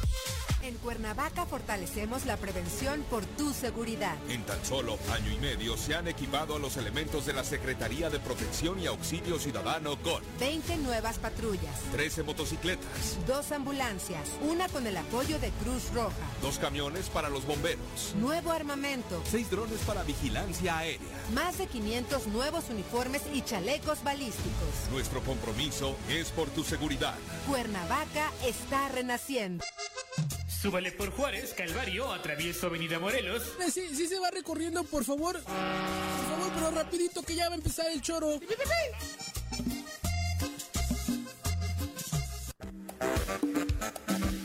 En 0.62 0.78
Cuernavaca 0.78 1.48
fortalecemos 1.48 2.26
la 2.26 2.38
prevención 2.38 3.02
por 3.10 3.26
tu 3.26 3.52
seguridad. 3.54 4.16
En 4.30 4.46
tan 4.46 4.64
solo 4.64 5.00
año 5.12 5.32
y 5.32 5.38
medio 5.38 5.76
se 5.78 5.96
han 5.96 6.08
equipado 6.08 6.56
a 6.56 6.60
los 6.60 6.78
elementos 6.78 7.26
de 7.26 7.34
la 7.34 7.44
Secretaría 7.44 8.12
de 8.12 8.20
Protección 8.20 8.80
y 8.80 8.86
Auxilio 8.86 9.15
Ciudadano 9.24 9.96
con 10.02 10.22
20 10.40 10.78
nuevas 10.78 11.18
patrullas, 11.20 11.80
13 11.94 12.24
motocicletas, 12.24 13.18
dos 13.26 13.52
ambulancias, 13.54 14.30
una 14.42 14.68
con 14.68 14.86
el 14.88 14.98
apoyo 14.98 15.40
de 15.40 15.52
Cruz 15.64 15.94
Roja, 15.94 16.16
dos 16.42 16.60
camiones 16.60 17.10
para 17.10 17.30
los 17.30 17.46
bomberos, 17.46 18.14
nuevo 18.20 18.52
armamento, 18.52 19.22
seis 19.30 19.50
drones 19.50 19.80
para 19.82 20.04
vigilancia 20.04 20.78
aérea, 20.78 21.08
más 21.34 21.58
de 21.58 21.68
500 21.68 22.28
nuevos 22.28 22.66
uniformes 22.70 23.22
y 23.34 23.42
chalecos 23.42 24.04
balísticos. 24.04 24.92
Nuestro 24.92 25.22
compromiso 25.22 25.96
es 26.10 26.30
por 26.32 26.50
tu 26.50 26.64
seguridad. 26.64 27.16
Cuernavaca 27.48 28.32
está 28.46 28.90
renaciendo. 28.90 29.64
Súbale 30.66 30.92
por 30.92 31.12
Juárez, 31.12 31.54
Calvario, 31.56 32.12
atravieso 32.12 32.66
Avenida 32.66 32.98
Morelos. 32.98 33.44
Sí, 33.72 33.88
sí 33.94 34.08
se 34.08 34.20
va 34.20 34.32
recorriendo, 34.32 34.84
por 34.84 35.04
favor. 35.04 35.40
Por 35.40 35.44
favor, 35.44 36.52
pero 36.56 36.72
rapidito 36.72 37.22
que 37.22 37.36
ya 37.36 37.50
va 37.50 37.54
a 37.54 37.58
empezar 37.58 37.86
el 37.92 38.02
choro. 38.02 38.40
Thank 44.08 44.34
you. 44.34 44.45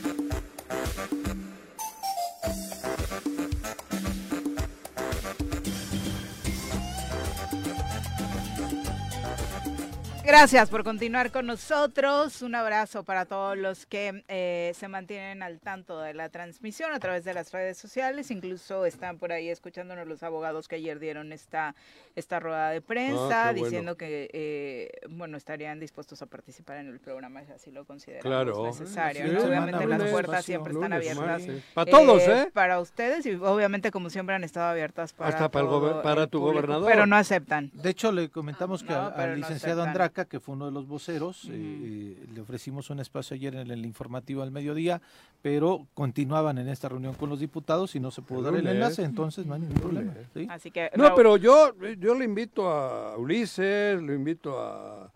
Gracias 10.23 10.69
por 10.69 10.83
continuar 10.83 11.31
con 11.31 11.47
nosotros. 11.47 12.43
Un 12.43 12.53
abrazo 12.53 13.03
para 13.03 13.25
todos 13.25 13.57
los 13.57 13.87
que 13.87 14.23
eh, 14.27 14.71
se 14.75 14.87
mantienen 14.87 15.41
al 15.41 15.59
tanto 15.59 15.99
de 15.99 16.13
la 16.13 16.29
transmisión 16.29 16.93
a 16.93 16.99
través 16.99 17.25
de 17.25 17.33
las 17.33 17.51
redes 17.51 17.77
sociales. 17.79 18.29
Incluso 18.29 18.85
están 18.85 19.17
por 19.17 19.31
ahí 19.31 19.49
escuchándonos 19.49 20.07
los 20.07 20.21
abogados 20.21 20.67
que 20.67 20.75
ayer 20.75 20.99
dieron 20.99 21.33
esta, 21.33 21.75
esta 22.15 22.39
rueda 22.39 22.69
de 22.69 22.81
prensa 22.81 23.49
Ah, 23.49 23.51
bueno. 23.51 23.63
diciendo 23.65 23.97
que 23.97 24.29
eh, 24.31 24.91
bueno 25.09 25.37
estarían 25.37 25.79
dispuestos 25.79 26.21
a 26.21 26.27
participar 26.27 26.77
en 26.77 26.89
el 26.89 26.99
programa 26.99 27.43
si 27.43 27.51
así 27.53 27.71
lo 27.71 27.83
consideramos 27.85 28.23
Claro. 28.23 28.65
necesario. 28.67 29.25
Sí, 29.25 29.31
¿no? 29.33 29.41
sí, 29.41 29.47
Obviamente 29.47 29.87
las 29.87 30.03
puertas 30.11 30.45
siempre 30.45 30.73
están 30.73 30.91
lunes, 30.91 31.09
abiertas. 31.09 31.41
martes. 31.47 31.63
Para 31.73 31.91
todos, 31.91 32.21
¿eh? 32.27 32.49
Para 32.53 32.79
ustedes 32.79 33.25
y 33.25 33.33
obviamente 33.35 33.89
como 33.89 34.09
siempre 34.11 34.35
han 34.35 34.43
estado 34.43 34.67
abiertas 34.69 35.13
para, 35.13 35.31
Hasta 35.31 35.49
para 35.49 35.63
el 35.65 35.69
todo 35.69 35.81
gober- 35.81 36.03
para 36.03 36.23
el 36.23 36.29
tu 36.29 36.39
público, 36.39 36.61
gobernador. 36.61 36.89
Pero 36.89 37.05
no 37.07 37.15
aceptan. 37.15 37.71
De 37.73 37.89
hecho, 37.89 38.11
le 38.11 38.29
comentamos 38.29 38.83
que 38.83 38.93
No, 38.93 39.07
al, 39.07 39.13
pero 39.15 39.23
al 39.33 39.39
no 39.39 39.47
licenciado 39.47 39.83
que 40.25 40.39
fue 40.39 40.55
uno 40.55 40.65
de 40.65 40.71
los 40.71 40.87
voceros, 40.87 41.45
eh, 41.45 41.49
eh, 41.53 42.25
le 42.33 42.41
ofrecimos 42.41 42.89
un 42.89 42.99
espacio 42.99 43.35
ayer 43.35 43.55
en 43.55 43.71
el 43.71 43.85
informativo 43.85 44.41
al 44.41 44.51
mediodía, 44.51 45.01
pero 45.41 45.87
continuaban 45.93 46.57
en 46.57 46.67
esta 46.67 46.89
reunión 46.89 47.13
con 47.13 47.29
los 47.29 47.39
diputados 47.39 47.95
y 47.95 47.99
no 47.99 48.11
se 48.11 48.21
pudo 48.21 48.43
dar 48.43 48.55
el 48.55 48.67
enlace, 48.67 49.03
entonces 49.03 49.45
no 49.45 49.53
hay 49.53 49.61
ningún 49.61 49.79
problema. 49.79 50.13
¿sí? 50.33 50.47
Así 50.49 50.71
que 50.71 50.91
No, 50.95 51.13
pero 51.15 51.37
yo, 51.37 51.73
yo 51.99 52.15
le 52.15 52.25
invito 52.25 52.69
a 52.69 53.17
Ulises, 53.17 54.01
le 54.01 54.15
invito 54.15 54.59
a, 54.59 55.11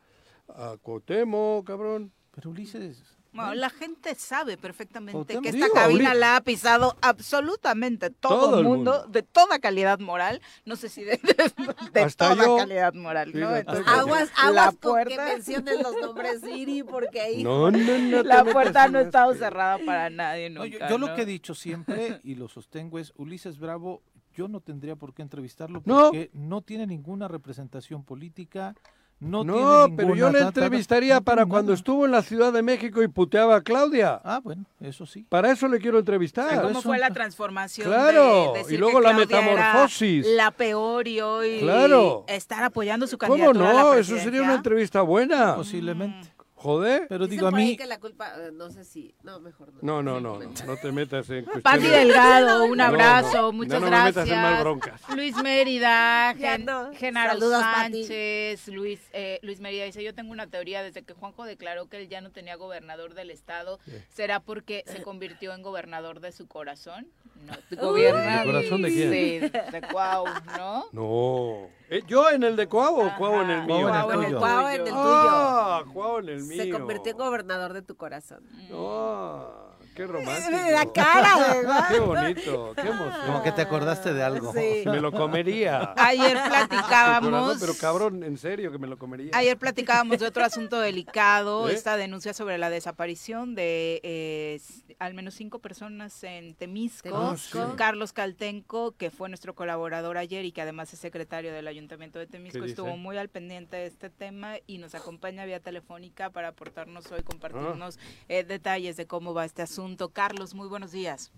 a 0.49 0.77
Cuauhtémoc, 0.81 1.65
cabrón. 1.65 2.11
Pero 2.33 2.49
Ulises... 2.49 3.14
Bueno, 3.35 3.53
la 3.55 3.69
gente 3.69 4.15
sabe 4.15 4.57
perfectamente 4.57 5.39
que 5.41 5.51
Digo, 5.51 5.65
esta 5.65 5.79
cabina 5.81 6.09
ahorita- 6.09 6.13
la 6.13 6.35
ha 6.37 6.41
pisado 6.41 6.95
absolutamente 7.01 8.09
todo, 8.09 8.39
Todo 8.45 8.59
el 8.59 8.65
mundo, 8.65 8.91
mundo. 9.01 9.07
de 9.11 9.23
toda 9.23 9.59
calidad 9.59 9.99
moral, 9.99 10.41
no 10.65 10.75
sé 10.75 10.89
si 10.89 11.03
de, 11.03 11.17
de- 11.17 11.51
de 11.91 12.01
Hasta 12.01 12.29
toda 12.33 12.45
yo. 12.45 12.57
calidad 12.57 12.93
moral, 12.93 13.27
¿no? 13.33 13.33
Fíjate. 13.33 13.59
Entonces, 13.59 13.87
Aguas, 13.87 14.31
la 14.37 14.43
aguas 14.47 14.65
con 14.67 14.75
que 14.75 14.77
puerta, 15.15 15.25
mencionen 15.25 15.83
los 15.83 15.95
nombres 16.01 16.41
Siri, 16.41 16.83
porque 16.83 17.21
ahí... 17.21 17.43
No, 17.43 17.69
no, 17.71 17.97
no. 17.97 18.23
la 18.23 18.43
puerta 18.45 18.87
no 18.87 18.99
ha 18.99 19.01
estado 19.01 19.33
cerrada 19.35 19.79
para 19.85 20.09
nadie 20.09 20.49
No, 20.49 20.65
yo, 20.65 20.71
nunca, 20.79 20.89
yo 20.89 20.97
lo 20.97 21.07
¿no? 21.07 21.15
que 21.15 21.21
he 21.23 21.25
dicho 21.25 21.53
siempre 21.55 22.21
y 22.23 22.35
lo 22.35 22.47
sostengo 22.47 22.99
es 22.99 23.11
Ulises 23.17 23.59
Bravo, 23.59 24.01
yo 24.33 24.47
no 24.47 24.59
tendría 24.61 24.95
por 24.95 25.13
qué 25.13 25.21
entrevistarlo 25.21 25.81
No. 25.85 26.09
porque 26.11 26.29
no 26.33 26.61
tiene 26.61 26.87
ninguna 26.87 27.27
representación 27.27 28.03
política, 28.03 28.75
no, 29.19 29.43
No, 29.43 29.53
tiene 29.85 29.95
pero 29.97 30.09
ninguna 30.09 30.15
yo 30.15 30.27
le 30.31 30.39
ta, 30.39 30.45
ta, 30.45 30.51
ta, 30.51 30.59
entrevistaría 30.65 31.15
no 31.15 31.21
para 31.23 31.41
tiene 31.43 31.49
cuando 31.49 31.71
nada. 31.71 31.77
estuvo 31.77 32.05
en 32.05 32.11
la 32.11 32.21
Ciudad 32.21 32.51
de 32.53 32.61
México 32.61 33.01
y 33.01 33.07
puteaba 33.07 33.55
a 33.55 33.61
Claudia. 33.61 34.19
Ah, 34.23 34.39
bueno, 34.43 34.65
eso 34.81 35.05
sí. 35.05 35.25
Para 35.29 35.51
eso 35.51 35.67
le 35.67 35.79
quiero 35.79 35.99
entrevistar. 35.99 36.61
¿Cómo 36.61 36.81
fue 36.81 36.99
la 36.99 37.09
transformación? 37.11 37.87
Claro, 37.87 38.51
de 38.53 38.59
y 38.59 38.63
decir 38.63 38.79
luego 38.79 38.99
que 38.99 39.07
la 39.07 39.13
metamorfosis. 39.13 40.25
La 40.35 40.51
peor 40.51 41.07
y 41.07 41.21
hoy 41.21 41.59
Claro. 41.61 42.25
estar 42.27 42.63
apoyando 42.63 43.07
su 43.07 43.17
¿Cómo 43.17 43.31
candidatura 43.33 43.69
a 43.69 43.73
la 43.73 43.81
no? 43.83 43.93
Eso 43.93 44.17
sería 44.19 44.41
una 44.41 44.55
entrevista 44.55 45.01
buena. 45.01 45.55
Posiblemente. 45.55 46.34
Joder. 46.65 47.05
Pero 47.07 47.25
Dicen 47.27 47.37
digo 47.37 47.47
a 47.47 47.51
por 47.51 47.59
ahí 47.59 47.65
mí, 47.67 47.77
que 47.77 47.85
la 47.85 47.99
culpa, 47.99 48.33
eh, 48.37 48.49
no 48.51 48.69
sé 48.71 48.83
si, 48.85 49.13
no, 49.23 49.39
mejor 49.39 49.71
no. 49.73 49.79
No, 49.81 50.01
no, 50.03 50.19
no, 50.19 50.39
no, 50.39 50.51
no 50.65 50.77
te 50.77 50.91
metas 50.91 51.29
en 51.29 51.45
Pati 51.63 51.85
Delgado, 51.87 52.65
un 52.65 52.77
No, 52.77 52.85
abrazo, 52.85 53.41
no, 53.43 53.51
muchas 53.51 53.73
no 53.79 53.81
me 53.81 53.87
gracias. 53.91 54.15
metas 54.25 54.29
en 54.29 54.41
mal 54.41 54.61
broncas. 54.63 55.01
Luis 55.15 55.35
Mérida, 55.43 56.33
Ya 56.37 56.51
Gen- 56.53 56.65
no. 56.65 56.91
Genaro 56.93 57.33
Saludos, 57.33 57.61
Pati. 57.63 58.03
Sánchez, 58.03 58.67
Luis, 58.69 58.99
eh, 59.13 59.39
Luis 59.43 59.59
Mérida 59.59 59.85
dice, 59.85 60.03
yo 60.03 60.13
tengo 60.15 60.31
una 60.31 60.47
teoría, 60.47 60.81
desde 60.83 61.03
que 61.03 61.13
Juanjo 61.13 61.45
declaró 61.45 61.87
que 61.87 61.97
él 61.97 62.09
ya 62.09 62.21
no 62.21 62.31
tenía 62.31 62.55
gobernador 62.55 63.13
del 63.13 63.29
estado, 63.31 63.79
¿será 64.09 64.39
porque 64.39 64.83
se 64.87 65.01
convirtió 65.03 65.53
en 65.53 65.61
gobernador 65.61 66.19
de 66.19 66.31
su 66.31 66.47
corazón? 66.47 67.07
No, 67.45 67.53
gobierna 67.89 68.39
¿De 68.39 68.45
corazón 68.45 68.81
de 68.81 68.89
quién? 68.89 69.11
Sí, 69.11 69.39
de 69.71 69.81
Cuau, 69.91 70.25
¿no? 70.57 70.85
No. 70.93 71.67
Eh, 71.89 72.01
¿Yo 72.07 72.31
en 72.31 72.41
el 72.43 72.55
de 72.55 72.65
Cuau 72.67 72.99
o 72.99 73.15
Cuau 73.17 73.41
en 73.41 73.49
el 73.51 73.65
mío? 73.67 73.87
Cuau 73.87 74.11
en 74.11 74.19
el 74.19 74.25
tuyo. 74.25 74.39
Cuau 74.39 74.67
en 74.67 74.73
el 74.73 74.83
tuyo. 74.85 74.95
Ah, 74.97 75.83
Cuau 75.93 76.17
en 76.19 76.29
el 76.29 76.43
mío. 76.43 76.54
Se 76.55 76.69
convirtió 76.69 77.11
en 77.11 77.17
gobernador 77.17 77.73
de 77.73 77.81
tu 77.81 77.95
corazón. 77.95 78.43
Ah, 78.73 79.71
qué 79.95 80.05
romántico. 80.05 80.51
La 80.51 80.85
cara, 80.91 81.53
¿verdad? 81.53 81.87
Qué 81.89 81.99
bonito, 81.99 82.73
qué 82.75 82.87
emoción. 82.87 83.25
como 83.25 83.43
que 83.43 83.51
te 83.51 83.61
acordaste 83.61 84.13
de 84.13 84.23
algo. 84.23 84.53
Sí. 84.53 84.83
Me 84.85 84.99
lo 84.99 85.11
comería. 85.11 85.93
Ayer 85.97 86.37
corazón, 86.37 86.49
platicábamos... 86.49 87.57
Pero 87.59 87.73
cabrón, 87.79 88.23
en 88.23 88.37
serio 88.37 88.71
que 88.71 88.77
me 88.77 88.87
lo 88.87 88.97
comería. 88.97 89.31
Ayer 89.33 89.57
platicábamos 89.57 90.19
de 90.19 90.27
otro 90.27 90.43
asunto 90.43 90.79
delicado, 90.79 91.69
¿Eh? 91.69 91.73
esta 91.73 91.97
denuncia 91.97 92.33
sobre 92.33 92.57
la 92.57 92.69
desaparición 92.69 93.55
de 93.55 93.99
eh, 94.03 94.61
al 94.99 95.13
menos 95.13 95.33
cinco 95.33 95.59
personas 95.59 96.23
en 96.23 96.53
Temisco. 96.55 97.09
Temisco. 97.09 97.59
Ah, 97.59 97.67
sí. 97.71 97.75
Carlos 97.77 98.13
Caltenco, 98.13 98.91
que 98.93 99.11
fue 99.11 99.29
nuestro 99.29 99.53
colaborador 99.55 100.17
ayer 100.17 100.45
y 100.45 100.51
que 100.51 100.61
además 100.61 100.93
es 100.93 100.99
secretario 100.99 101.51
del 101.53 101.67
Ayuntamiento 101.67 102.19
de 102.19 102.27
Temisco, 102.27 102.61
¿Qué 102.61 102.67
estuvo 102.69 102.87
dice? 102.87 102.99
muy 102.99 103.17
al 103.17 103.29
pendiente 103.29 103.75
de 103.77 103.85
este 103.87 104.09
tema 104.09 104.55
y 104.67 104.77
nos 104.77 104.95
acompaña 104.95 105.45
vía 105.45 105.59
telefónica 105.59 106.29
para 106.29 106.49
aportarnos 106.49 107.11
hoy, 107.11 107.23
compartirnos 107.23 107.97
Ah. 107.97 108.01
eh, 108.29 108.43
detalles 108.43 108.95
de 108.97 109.05
cómo 109.05 109.33
va 109.33 109.45
este 109.45 109.61
asunto. 109.61 110.09
Carlos, 110.09 110.53
muy 110.53 110.67
buenos 110.67 110.91
días. 110.91 111.31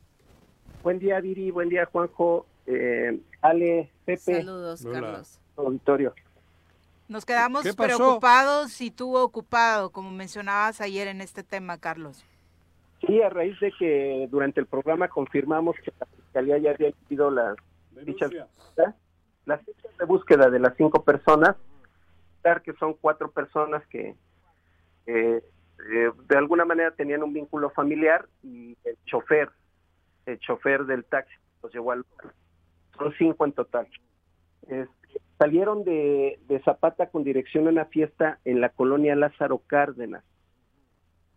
Buen 0.84 1.00
día, 1.00 1.20
Viri. 1.20 1.52
Buen 1.52 1.70
día, 1.70 1.86
Juanjo. 1.86 2.46
Eh, 2.66 3.20
Ale, 3.42 3.90
Pepe, 4.06 4.38
Saludos, 4.38 4.84
Hola. 4.86 5.02
Carlos. 5.02 5.40
auditorio. 5.56 6.14
Nos 7.08 7.26
quedamos 7.26 7.66
preocupados 7.76 8.82
y 8.82 8.92
tú 8.92 9.16
ocupado, 9.16 9.92
como 9.92 10.12
mencionabas 10.12 10.82
ayer 10.82 11.08
en 11.08 11.22
este 11.22 11.42
tema, 11.44 11.78
Carlos. 11.78 12.24
Sí, 13.06 13.22
a 13.22 13.30
raíz 13.30 13.60
de 13.60 13.72
que 13.74 14.28
durante 14.32 14.60
el 14.60 14.65
programa 14.65 15.07
confirmamos 15.07 15.76
que 15.84 15.91
la 15.99 16.06
Fiscalía 16.07 16.57
ya 16.57 16.72
había 16.72 16.88
emitido 16.88 17.30
las 17.30 17.56
fichas, 18.03 18.32
las 19.45 19.61
fichas 19.64 19.98
de 19.98 20.06
búsqueda 20.06 20.49
de 20.49 20.60
las 20.60 20.76
cinco 20.76 21.03
personas, 21.03 21.56
que 22.64 22.74
son 22.74 22.94
cuatro 22.94 23.30
personas 23.30 23.86
que 23.88 24.15
eh, 25.06 25.41
eh, 25.91 26.11
de 26.30 26.38
alguna 26.38 26.65
manera 26.65 26.91
tenían 26.91 27.24
un 27.24 27.34
vínculo 27.34 27.69
familiar 27.72 28.26
y 28.41 28.78
el 28.86 28.98
chofer, 29.06 29.49
el 30.26 30.40
chofer 30.40 30.86
del 30.86 31.03
taxi 31.03 31.36
los 31.61 31.74
llevó 31.74 31.91
al 31.91 31.99
lugar. 31.99 32.34
Son 32.98 33.14
cinco 33.18 33.45
en 33.45 33.52
total. 33.52 33.88
Este, 34.64 35.22
salieron 35.38 35.84
de, 35.84 36.40
de 36.48 36.60
Zapata 36.61 37.10
con 37.10 37.24
dirección 37.24 37.68
a 37.68 37.72
una 37.72 37.86
fiesta 37.86 38.40
en 38.45 38.61
la 38.61 38.69
colonia 38.69 39.15
Lázaro 39.15 39.60
Cárdenas, 39.68 40.24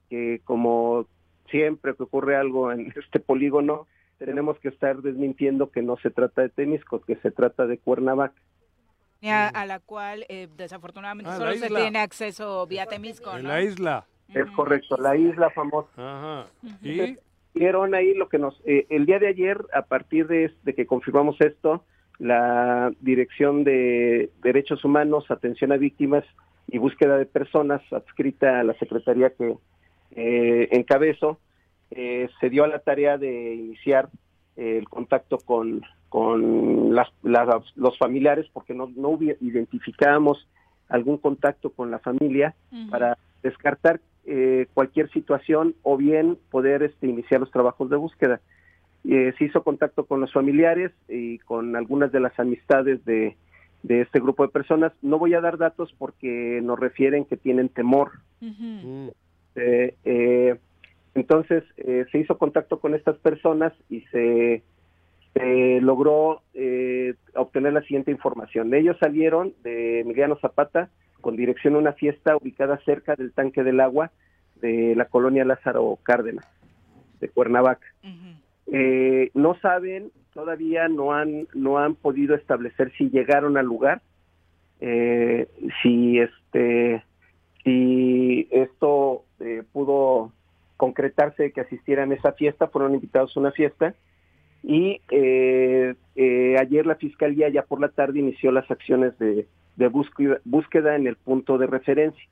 que 0.08 0.40
como 0.44 1.06
siempre 1.50 1.94
que 1.94 2.02
ocurre 2.02 2.36
algo 2.36 2.72
en 2.72 2.92
este 2.96 3.20
polígono, 3.20 3.86
tenemos 4.18 4.58
que 4.58 4.68
estar 4.68 5.00
desmintiendo 5.02 5.70
que 5.70 5.82
no 5.82 5.96
se 5.98 6.10
trata 6.10 6.42
de 6.42 6.50
Temisco, 6.50 7.00
que 7.00 7.16
se 7.16 7.30
trata 7.30 7.66
de 7.66 7.78
Cuernavaca. 7.78 8.40
a, 9.22 9.48
a 9.48 9.66
la 9.66 9.80
cual 9.80 10.26
eh, 10.28 10.48
desafortunadamente 10.56 11.30
Ah, 11.30 11.36
solo 11.36 11.52
se 11.54 11.68
tiene 11.68 11.98
acceso 12.00 12.66
vía 12.66 12.86
Temisco, 12.86 13.36
En 13.36 13.48
la 13.48 13.62
isla. 13.62 14.06
Es 14.32 14.48
correcto, 14.52 14.96
la 14.96 15.16
isla 15.16 15.50
famosa. 15.50 15.90
Ajá. 15.96 16.46
¿Y? 16.82 17.16
Vieron 17.52 17.94
ahí 17.96 18.14
lo 18.14 18.28
que 18.28 18.38
nos... 18.38 18.60
eh, 18.64 18.86
el 18.90 19.06
día 19.06 19.18
de 19.18 19.26
ayer, 19.26 19.58
a 19.74 19.82
partir 19.82 20.28
de, 20.28 20.52
de 20.62 20.74
que 20.74 20.86
confirmamos 20.86 21.40
esto, 21.40 21.84
la 22.20 22.92
Dirección 23.00 23.64
de 23.64 24.30
Derechos 24.42 24.84
Humanos, 24.84 25.28
Atención 25.30 25.72
a 25.72 25.76
Víctimas 25.78 26.24
y 26.68 26.78
Búsqueda 26.78 27.18
de 27.18 27.26
Personas, 27.26 27.82
adscrita 27.92 28.60
a 28.60 28.62
la 28.62 28.74
Secretaría 28.74 29.30
que 29.30 29.56
eh, 30.12 30.68
encabezo, 30.72 31.38
eh, 31.90 32.28
se 32.40 32.50
dio 32.50 32.64
a 32.64 32.68
la 32.68 32.78
tarea 32.80 33.18
de 33.18 33.54
iniciar 33.54 34.08
eh, 34.56 34.76
el 34.78 34.88
contacto 34.88 35.38
con, 35.38 35.82
con 36.08 36.94
las, 36.94 37.08
las- 37.22 37.76
los 37.76 37.96
familiares, 37.98 38.46
porque 38.52 38.74
no, 38.74 38.90
no 38.96 39.18
identificábamos 39.40 40.48
algún 40.88 41.18
contacto 41.18 41.70
con 41.70 41.90
la 41.90 41.98
familia 42.00 42.54
para 42.90 43.16
descartar 43.42 44.00
eh, 44.26 44.66
cualquier 44.74 45.10
situación 45.10 45.74
o 45.82 45.96
bien 45.96 46.36
poder 46.50 46.82
este, 46.82 47.06
iniciar 47.06 47.40
los 47.40 47.50
trabajos 47.50 47.88
de 47.90 47.96
búsqueda. 47.96 48.40
Eh, 49.04 49.32
se 49.38 49.44
hizo 49.44 49.62
contacto 49.62 50.04
con 50.04 50.20
los 50.20 50.32
familiares 50.32 50.92
y 51.08 51.38
con 51.38 51.74
algunas 51.74 52.12
de 52.12 52.20
las 52.20 52.38
amistades 52.38 53.02
de, 53.06 53.36
de 53.82 54.02
este 54.02 54.20
grupo 54.20 54.42
de 54.44 54.52
personas. 54.52 54.92
No 55.00 55.18
voy 55.18 55.32
a 55.34 55.40
dar 55.40 55.56
datos 55.56 55.94
porque 55.96 56.60
nos 56.62 56.78
refieren 56.78 57.24
que 57.24 57.36
tienen 57.38 57.68
temor. 57.70 58.10
Eh, 59.56 59.94
eh, 60.04 60.56
entonces 61.14 61.64
eh, 61.76 62.06
se 62.12 62.18
hizo 62.18 62.38
contacto 62.38 62.78
con 62.78 62.94
estas 62.94 63.16
personas 63.18 63.72
y 63.88 64.00
se, 64.12 64.62
se 65.34 65.80
logró 65.80 66.42
eh, 66.54 67.14
obtener 67.34 67.72
la 67.72 67.82
siguiente 67.82 68.10
información. 68.10 68.72
Ellos 68.74 68.96
salieron 69.00 69.52
de 69.62 70.00
Emiliano 70.00 70.36
Zapata 70.36 70.88
con 71.20 71.36
dirección 71.36 71.74
a 71.74 71.78
una 71.78 71.92
fiesta 71.92 72.36
ubicada 72.36 72.78
cerca 72.84 73.16
del 73.16 73.32
tanque 73.32 73.62
del 73.62 73.80
agua 73.80 74.10
de 74.60 74.94
la 74.94 75.06
colonia 75.06 75.44
Lázaro 75.44 75.98
Cárdenas, 76.02 76.46
de 77.20 77.28
Cuernavaca. 77.28 77.86
Eh, 78.72 79.30
no 79.34 79.58
saben, 79.60 80.12
todavía 80.32 80.88
no 80.88 81.12
han, 81.12 81.48
no 81.54 81.78
han 81.78 81.94
podido 81.94 82.34
establecer 82.34 82.92
si 82.96 83.10
llegaron 83.10 83.56
al 83.56 83.66
lugar, 83.66 84.00
eh, 84.80 85.48
si 85.82 86.20
este, 86.20 87.02
si 87.64 88.48
esto 88.50 89.24
eh, 89.40 89.62
pudo 89.72 90.32
concretarse 90.76 91.52
que 91.52 91.60
asistieran 91.60 92.12
a 92.12 92.14
esa 92.14 92.32
fiesta, 92.32 92.68
fueron 92.68 92.94
invitados 92.94 93.36
a 93.36 93.40
una 93.40 93.52
fiesta 93.52 93.94
y 94.62 95.00
eh, 95.10 95.94
eh, 96.16 96.56
ayer 96.58 96.86
la 96.86 96.96
fiscalía 96.96 97.48
ya 97.48 97.62
por 97.62 97.80
la 97.80 97.88
tarde 97.88 98.18
inició 98.18 98.52
las 98.52 98.70
acciones 98.70 99.18
de, 99.18 99.46
búsqueda, 99.88 100.38
búsqueda 100.44 100.96
en 100.96 101.06
el 101.06 101.16
punto 101.16 101.58
de 101.58 101.66
referencia. 101.66 102.22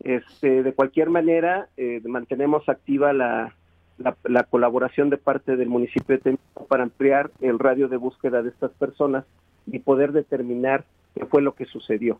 Este, 0.00 0.62
de 0.62 0.72
cualquier 0.72 1.10
manera, 1.10 1.68
eh, 1.76 2.00
mantenemos 2.04 2.68
activa 2.68 3.12
la, 3.12 3.54
la, 3.98 4.16
la 4.24 4.44
colaboración 4.44 5.10
de 5.10 5.18
parte 5.18 5.56
del 5.56 5.68
municipio 5.68 6.16
de 6.16 6.22
Temisco 6.22 6.66
para 6.66 6.82
ampliar 6.82 7.30
el 7.40 7.58
radio 7.58 7.88
de 7.88 7.98
búsqueda 7.98 8.42
de 8.42 8.48
estas 8.48 8.72
personas 8.72 9.24
y 9.66 9.78
poder 9.78 10.12
determinar 10.12 10.84
qué 11.14 11.26
fue 11.26 11.42
lo 11.42 11.54
que 11.54 11.66
sucedió. 11.66 12.18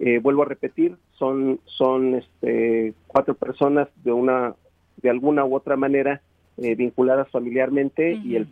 Eh, 0.00 0.18
vuelvo 0.20 0.42
a 0.42 0.44
repetir, 0.44 0.96
son, 1.12 1.60
son 1.64 2.14
este, 2.14 2.94
cuatro 3.08 3.34
personas 3.34 3.88
de 4.04 4.12
una, 4.12 4.54
de 4.98 5.10
alguna 5.10 5.44
u 5.44 5.56
otra 5.56 5.76
manera 5.76 6.22
eh, 6.56 6.74
vinculadas 6.76 7.28
familiarmente 7.30 8.12
y 8.12 8.36
el 8.36 8.48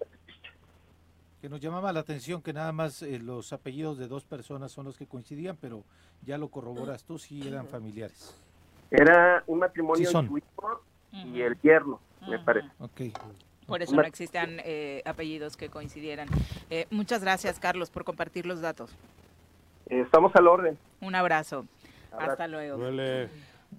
Que 1.40 1.48
nos 1.48 1.60
llamaba 1.60 1.93
la 1.93 2.01
atención 2.01 2.43
que 2.43 2.52
nada 2.52 2.73
más 2.73 3.02
eh, 3.02 3.20
los 3.20 3.52
apellidos 3.52 3.98
de 3.98 4.09
dos 4.09 4.24
personas 4.24 4.73
son 4.73 4.86
los 4.86 4.97
que 4.98 5.06
coincidían, 5.06 5.56
pero 5.60 5.85
ya 6.24 6.36
lo 6.36 6.48
corroboras 6.48 7.05
tú, 7.05 7.18
sí 7.18 7.47
eran 7.47 7.66
familiares. 7.66 8.35
era 8.90 9.44
un 9.47 9.60
matrimonio 9.60 10.06
Sí 10.06 10.12
son. 10.12 10.24
intuitivo 10.24 10.81
y 11.12 11.40
el 11.40 11.56
yerno, 11.62 12.01
me 12.28 12.39
parece. 12.40 12.68
Por 13.66 13.82
eso 13.82 13.94
no 13.97 14.02
existían 14.02 14.60
eh, 14.64 15.02
apellidos 15.05 15.56
que 15.56 15.68
coincidieran. 15.68 16.28
Eh, 16.70 16.86
muchas 16.90 17.23
gracias, 17.23 17.59
Carlos, 17.59 17.90
por 17.90 18.05
compartir 18.05 18.47
los 18.47 18.60
datos. 18.60 18.90
Estamos 19.86 20.34
al 20.36 20.48
orden. 20.48 20.78
Un 21.00 21.14
abrazo. 21.14 21.64
Abrazo. 22.12 22.32
Hasta 22.32 22.48
luego. 22.48 22.76
Duele. 22.76 23.28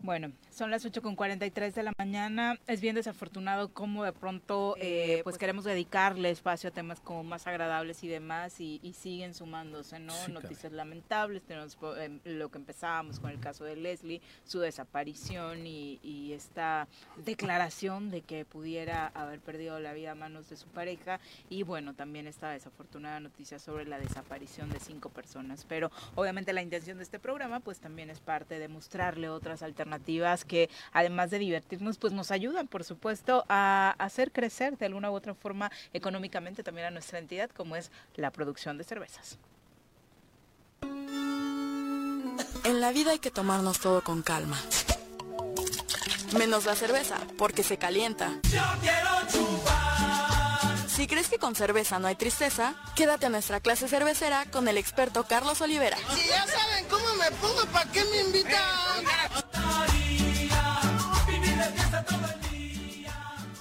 Bueno, 0.03 0.31
Son 0.57 0.71
las 0.71 0.83
8 0.83 1.03
con 1.03 1.15
43 1.15 1.75
de 1.75 1.83
la 1.83 1.93
mañana. 1.99 2.57
Es 2.65 2.81
bien 2.81 2.95
desafortunado 2.95 3.71
cómo 3.71 4.03
de 4.03 4.11
pronto 4.11 4.75
eh, 4.79 5.21
pues, 5.23 5.37
queremos 5.37 5.65
dedicarle 5.65 6.31
espacio 6.31 6.69
a 6.69 6.73
temas 6.73 6.99
como 6.99 7.23
más 7.23 7.45
agradables 7.45 8.03
y 8.03 8.07
demás 8.07 8.59
y, 8.59 8.79
y 8.81 8.93
siguen 8.93 9.35
sumándose, 9.35 9.99
¿no? 9.99 10.13
Sí, 10.13 10.31
Noticias 10.31 10.73
lamentables, 10.73 11.43
tenemos 11.43 11.77
em, 11.99 12.19
lo 12.23 12.49
que 12.49 12.57
empezábamos 12.57 13.19
con 13.19 13.29
el 13.29 13.39
caso 13.39 13.65
de 13.65 13.75
Leslie, 13.75 14.19
su 14.45 14.59
desaparición 14.59 15.67
y, 15.67 15.99
y 16.01 16.33
esta 16.33 16.87
declaración 17.23 18.09
de 18.09 18.21
que 18.21 18.43
pudiera 18.43 19.11
haber 19.13 19.41
perdido 19.41 19.79
la 19.79 19.93
vida 19.93 20.13
a 20.13 20.15
manos 20.15 20.49
de 20.49 20.57
su 20.57 20.69
pareja 20.69 21.19
y 21.51 21.61
bueno, 21.61 21.93
también 21.93 22.25
esta 22.25 22.49
desafortunada 22.49 23.19
noticia 23.19 23.59
sobre 23.59 23.85
la 23.85 23.99
desaparición 23.99 24.71
de 24.71 24.79
cinco 24.79 25.09
personas. 25.09 25.67
Pero 25.69 25.91
obviamente 26.15 26.51
la 26.51 26.63
intención 26.63 26.97
de 26.97 27.03
este 27.03 27.19
programa 27.19 27.59
pues 27.59 27.79
también 27.79 28.09
es 28.09 28.21
parte 28.21 28.57
de 28.57 28.67
mostrarle 28.67 29.29
otras 29.29 29.61
alternativas 29.61 30.46
que 30.47 30.69
además 30.93 31.29
de 31.29 31.39
divertirnos 31.39 31.97
pues 31.97 32.13
nos 32.13 32.31
ayudan 32.31 32.67
por 32.67 32.83
supuesto 32.83 33.45
a 33.49 33.95
hacer 33.99 34.31
crecer 34.31 34.77
de 34.77 34.85
alguna 34.85 35.11
u 35.11 35.13
otra 35.13 35.35
forma 35.35 35.71
económicamente 35.93 36.63
también 36.63 36.87
a 36.87 36.91
nuestra 36.91 37.19
entidad 37.19 37.49
como 37.51 37.75
es 37.75 37.91
la 38.15 38.31
producción 38.31 38.77
de 38.77 38.83
cervezas. 38.83 39.37
En 42.63 42.81
la 42.81 42.91
vida 42.91 43.11
hay 43.11 43.19
que 43.19 43.31
tomarnos 43.31 43.79
todo 43.79 44.03
con 44.03 44.21
calma. 44.21 44.61
Menos 46.37 46.65
la 46.65 46.75
cerveza, 46.75 47.17
porque 47.37 47.63
se 47.63 47.77
calienta. 47.77 48.39
Si 50.87 51.07
crees 51.07 51.29
que 51.29 51.37
con 51.37 51.55
cerveza 51.55 51.99
no 51.99 52.07
hay 52.07 52.15
tristeza, 52.15 52.73
quédate 52.95 53.27
a 53.27 53.29
nuestra 53.29 53.59
clase 53.59 53.87
cervecera 53.87 54.45
con 54.51 54.67
el 54.67 54.77
experto 54.77 55.23
Carlos 55.23 55.61
Olivera. 55.61 55.95
Si 56.13 56.27
ya 56.27 56.45
saben 56.47 56.85
cómo 56.89 57.05
me 57.15 57.31
pongo, 57.31 57.65
¿para 57.71 57.89
qué 57.91 58.03
me 58.03 58.21
invitan? 58.21 58.51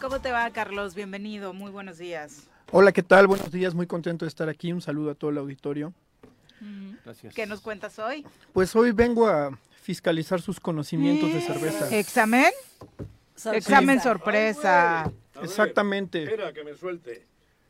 ¿Cómo 0.06 0.20
te 0.20 0.30
va 0.30 0.48
Carlos? 0.50 0.94
Bienvenido, 0.94 1.52
muy 1.52 1.72
buenos 1.72 1.98
días. 1.98 2.44
Hola, 2.70 2.92
¿qué 2.92 3.02
tal? 3.02 3.26
Buenos 3.26 3.50
días, 3.50 3.74
muy 3.74 3.88
contento 3.88 4.24
de 4.24 4.28
estar 4.28 4.48
aquí. 4.48 4.72
Un 4.72 4.80
saludo 4.80 5.10
a 5.10 5.14
todo 5.16 5.32
el 5.32 5.38
auditorio. 5.38 5.92
Gracias. 7.04 7.34
¿Qué 7.34 7.44
nos 7.44 7.60
cuentas 7.60 7.98
hoy? 7.98 8.24
Pues 8.52 8.76
hoy 8.76 8.92
vengo 8.92 9.26
a 9.26 9.58
fiscalizar 9.82 10.40
sus 10.40 10.60
conocimientos 10.60 11.32
de 11.32 11.40
cerveza. 11.40 11.92
¿Examen? 11.96 12.52
Examen 13.52 14.00
sorpresa. 14.00 15.10
Exactamente. 15.42 16.22
Espera, 16.22 16.52
que 16.52 16.62
me 16.62 16.76
suelte. 16.76 17.26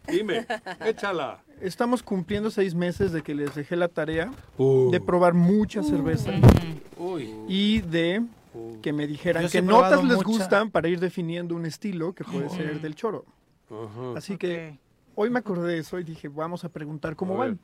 Dime, 0.07 0.47
échala. 0.85 1.43
Estamos 1.63 2.03
cumpliendo 2.03 2.51
seis 2.51 2.75
meses 2.75 3.13
de 3.13 3.23
que 3.23 3.35
les 3.35 3.55
dejé 3.55 3.77
la 3.77 3.89
tarea 3.89 4.31
Uh. 4.59 4.91
de 4.91 5.01
probar 5.01 5.33
mucha 5.33 5.83
cerveza 5.83 6.33
Uy. 6.99 7.35
y 7.49 7.81
de 7.81 8.23
que 8.83 8.93
me 8.93 9.07
dijeran 9.07 9.49
qué 9.49 9.63
notas 9.63 10.03
les 10.05 10.17
mucha. 10.19 10.27
gustan 10.29 10.71
para 10.71 10.89
ir 10.89 11.01
definiendo 11.01 11.55
un 11.55 11.67
estilo 11.67 12.15
que 12.15 12.25
puede 12.25 12.49
ser 12.49 12.81
del 12.81 12.95
choro. 12.95 13.25
Así 14.17 14.37
que 14.37 14.79
hoy 15.15 15.31
me 15.31 15.39
acordé 15.41 15.73
de 15.75 15.79
eso 15.79 15.99
y 15.99 16.05
dije, 16.05 16.29
vamos 16.29 16.65
a 16.65 16.69
preguntar 16.69 17.17
cómo 17.17 17.35
A 17.41 17.47
ver. 17.47 17.57
van. 17.57 17.61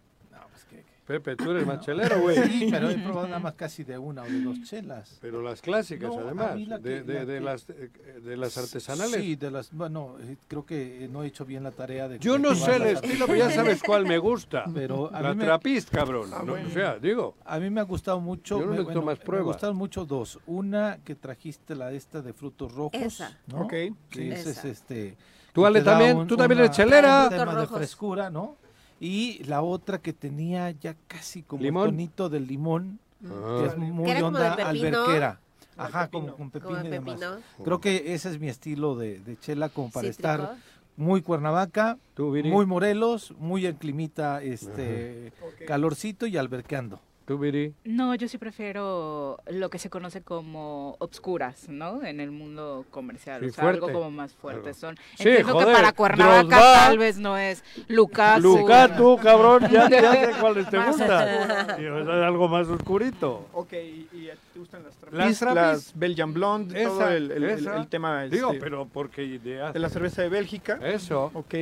Pepe, 1.07 1.35
tú 1.35 1.51
eres 1.51 1.67
machelero, 1.67 2.21
güey. 2.21 2.37
Sí, 2.49 2.69
pero 2.71 2.89
he 2.89 2.97
probado 2.99 3.27
nada 3.27 3.41
más 3.41 3.55
casi 3.55 3.83
de 3.83 3.99
una 3.99 4.23
o 4.23 4.27
de 4.27 4.41
dos 4.41 4.63
chelas. 4.63 5.19
Pero 5.21 5.43
las 5.43 5.61
clásicas, 5.61 6.11
No, 6.11 6.19
a 6.21 6.23
además, 6.23 6.61
la 6.69 6.79
de, 6.79 6.83
que- 6.83 7.03
de- 7.03 7.15
la 7.15 7.25
de 7.25 7.35
que- 7.35 7.41
las, 7.41 7.71
eh, 7.71 7.91
de 8.25 8.37
las 8.37 8.57
artesanales. 8.59 9.21
Sí, 9.21 9.35
de 9.37 9.51
las, 9.51 9.73
bueno, 9.73 10.17
eh, 10.21 10.37
creo 10.47 10.65
que 10.65 11.05
eh, 11.05 11.09
no 11.09 11.25
he 11.25 11.27
hecho 11.27 11.45
bien 11.45 11.65
la 11.65 11.73
tarea 11.73 12.07
de... 12.09 12.19
Yo 12.21 12.39
no 12.39 12.55
sé 12.55 12.77
el 12.77 12.83
estilo, 12.83 13.27
pero 13.27 13.39
ya 13.39 13.51
sabes 13.51 13.83
cuál 13.83 14.07
me 14.07 14.19
gusta. 14.19 14.65
Pero 14.75 15.11
a 15.13 15.21
la 15.21 15.35
me- 15.35 15.45
trapist, 15.45 15.91
cabrón. 15.91 16.31
Ah, 16.33 16.43
¿no? 16.45 16.53
bueno. 16.53 16.69
O 16.69 16.71
sea, 16.73 16.97
digo. 16.99 17.35
A 17.45 17.59
mí 17.59 17.69
me 17.69 17.81
ha 17.81 17.85
gustado 17.85 18.21
mucho. 18.21 18.59
Yo 18.61 18.67
no 18.67 18.71
me, 18.73 18.79
necesito 18.79 19.03
más 19.03 19.19
Me 19.19 19.25
pruebas. 19.25 19.47
gustaron 19.47 19.77
mucho 19.77 20.05
dos. 20.05 20.39
Una 20.47 20.99
que 21.05 21.15
trajiste 21.17 21.75
la 21.75 21.91
esta 21.93 22.23
de 22.23 22.33
frutos 22.33 22.73
rojos. 22.73 23.01
Esa. 23.01 23.37
¿no? 23.49 23.63
Ok, 23.63 23.71
Que 23.71 23.95
sí. 24.13 24.31
ese 24.31 24.51
es 24.51 24.59
Esa. 24.59 24.69
este. 24.69 25.17
Tú, 25.53 25.67
Ale, 25.67 25.83
también, 25.83 26.27
tú 26.27 26.37
también 26.37 26.61
eres 26.61 26.71
chelera. 26.71 27.25
Un 27.25 27.37
tema 27.37 27.61
de 27.61 27.67
frescura, 27.67 28.31
¿no? 28.31 28.57
Y 29.05 29.43
la 29.45 29.63
otra 29.63 29.99
que 29.99 30.13
tenía 30.13 30.71
ya 30.71 30.95
casi 31.09 31.43
como 31.43 31.61
¿Limón? 31.63 31.85
el 31.87 31.91
tonito 31.91 32.29
del 32.29 32.47
limón, 32.47 32.99
Ah. 33.25 33.59
que 33.61 33.67
es 33.67 33.77
muy 33.77 34.05
Que 34.13 34.23
onda 34.23 34.55
alberquera. 34.55 35.41
Ajá, 35.77 36.07
pepino. 36.07 36.23
como 36.25 36.37
con 36.37 36.51
pepino 36.51 36.83
de 36.83 36.89
y 36.89 36.91
demás. 36.91 37.15
pepino. 37.21 37.37
Creo 37.65 37.81
que 37.81 38.15
ese 38.15 38.31
es 38.31 38.39
mi 38.41 38.49
estilo 38.49 38.95
de, 38.95 39.19
de 39.21 39.37
chela 39.39 39.69
como 39.69 39.91
para 39.91 40.07
Cítrico. 40.09 40.29
estar 40.33 40.57
muy 40.97 41.23
Cuernavaca, 41.23 41.99
muy 42.19 42.65
Morelos, 42.67 43.35
muy 43.39 43.67
en 43.67 43.75
climita 43.77 44.41
este 44.43 45.33
calorcito 45.67 46.27
y 46.27 46.37
alberqueando. 46.37 47.01
Tú, 47.25 47.39
Viri. 47.39 47.73
No, 47.85 48.15
yo 48.17 48.27
sí 48.27 48.37
prefiero 48.39 49.39
lo 49.47 49.71
que 49.71 49.79
se 49.79 49.89
conoce 49.91 50.23
como 50.23 50.97
obscuras, 50.99 51.69
¿no? 51.69 52.03
En 52.05 52.19
el 52.21 52.31
mundo 52.33 52.85
comercial, 52.91 53.41
Sí, 53.43 53.47
o 53.49 53.53
sea, 53.53 53.69
algo 53.69 53.81
fuerte. 53.87 53.93
como 53.99 54.11
más 54.11 54.33
fuerte. 54.35 54.69
Algo. 54.71 54.79
Son, 54.81 54.97
Sí, 55.17 55.29
entiendo 55.29 55.47
que 55.47 55.53
joder, 55.53 55.77
para 55.77 55.93
Cuernavaca 55.93 56.43
Drosba. 56.43 56.75
tal 56.87 56.99
vez 56.99 57.19
no 57.19 57.39
es 57.39 57.63
Lucas. 57.89 58.43
Lucas, 58.43 58.97
tú, 58.97 59.17
cabrón, 59.23 59.69
ya, 59.71 59.89
ya 59.89 60.13
sé 60.13 60.31
cuáles 60.41 60.69
te 60.69 60.79
gustan. 60.79 61.09
sea, 61.09 62.27
algo 62.27 62.49
más 62.49 62.67
oscurito. 62.69 63.47
Ok, 63.53 63.73
¿y, 63.75 64.09
y 64.13 64.31
a 64.31 64.35
ti 64.35 64.41
te 64.55 64.59
gustan 64.59 64.83
las 64.83 64.95
trapis? 64.97 65.19
Las 65.19 65.29
Las, 65.29 65.39
trapis. 65.55 65.93
Belgian 65.95 66.33
Blonde, 66.35 66.83
todo 66.85 67.01
Esa, 67.03 67.15
el, 67.17 67.31
el- 67.31 67.45
el- 67.45 67.51
esa. 67.61 67.77
el 67.77 67.87
tema 67.87 68.25
Digo, 68.25 68.49
este, 68.49 68.61
pero 68.61 68.87
porque 68.93 69.23
ideas. 69.25 69.73
de 69.73 69.79
la 69.79 69.89
cerveza 69.89 70.23
de 70.23 70.29
Bélgica. 70.29 70.79
Eso. 70.83 71.31
Ok, 71.35 71.55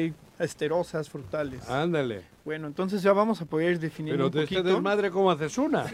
esterosas, 0.44 1.08
frutales. 1.08 1.68
Ándale. 1.68 2.22
Bueno, 2.44 2.66
entonces 2.66 3.02
ya 3.02 3.12
vamos 3.12 3.40
a 3.40 3.44
poder 3.44 3.72
ir 3.72 3.78
definiendo 3.80 4.16
Pero 4.16 4.26
un 4.26 4.32
de 4.48 4.54
este 4.56 4.62
desmadre, 4.68 5.10
¿cómo 5.10 5.30
haces 5.30 5.56
una? 5.58 5.84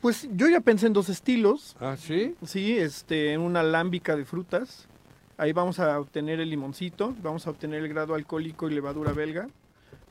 Pues 0.00 0.28
yo 0.32 0.48
ya 0.48 0.60
pensé 0.60 0.86
en 0.86 0.92
dos 0.92 1.08
estilos. 1.08 1.76
¿Ah, 1.80 1.96
sí? 1.98 2.34
Sí, 2.44 2.76
este, 2.78 3.32
en 3.32 3.40
una 3.40 3.60
alámbica 3.60 4.16
de 4.16 4.24
frutas. 4.24 4.88
Ahí 5.36 5.52
vamos 5.52 5.80
a 5.80 5.98
obtener 5.98 6.40
el 6.40 6.50
limoncito, 6.50 7.14
vamos 7.22 7.46
a 7.46 7.50
obtener 7.50 7.82
el 7.82 7.88
grado 7.88 8.14
alcohólico 8.14 8.68
y 8.70 8.74
levadura 8.74 9.12
belga, 9.12 9.48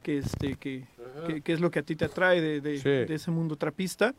que 0.01 0.17
este, 0.17 0.55
que, 0.55 0.85
que, 1.27 1.41
que 1.41 1.53
es 1.53 1.61
lo 1.61 1.71
que 1.71 1.79
a 1.79 1.83
ti 1.83 1.95
te 1.95 2.05
atrae 2.05 2.41
de, 2.41 2.59
de- 2.61 2.77
Sí. 2.79 2.89
de 2.89 3.13
ese 3.15 3.31
mundo 3.31 3.55
trapista. 3.55 4.13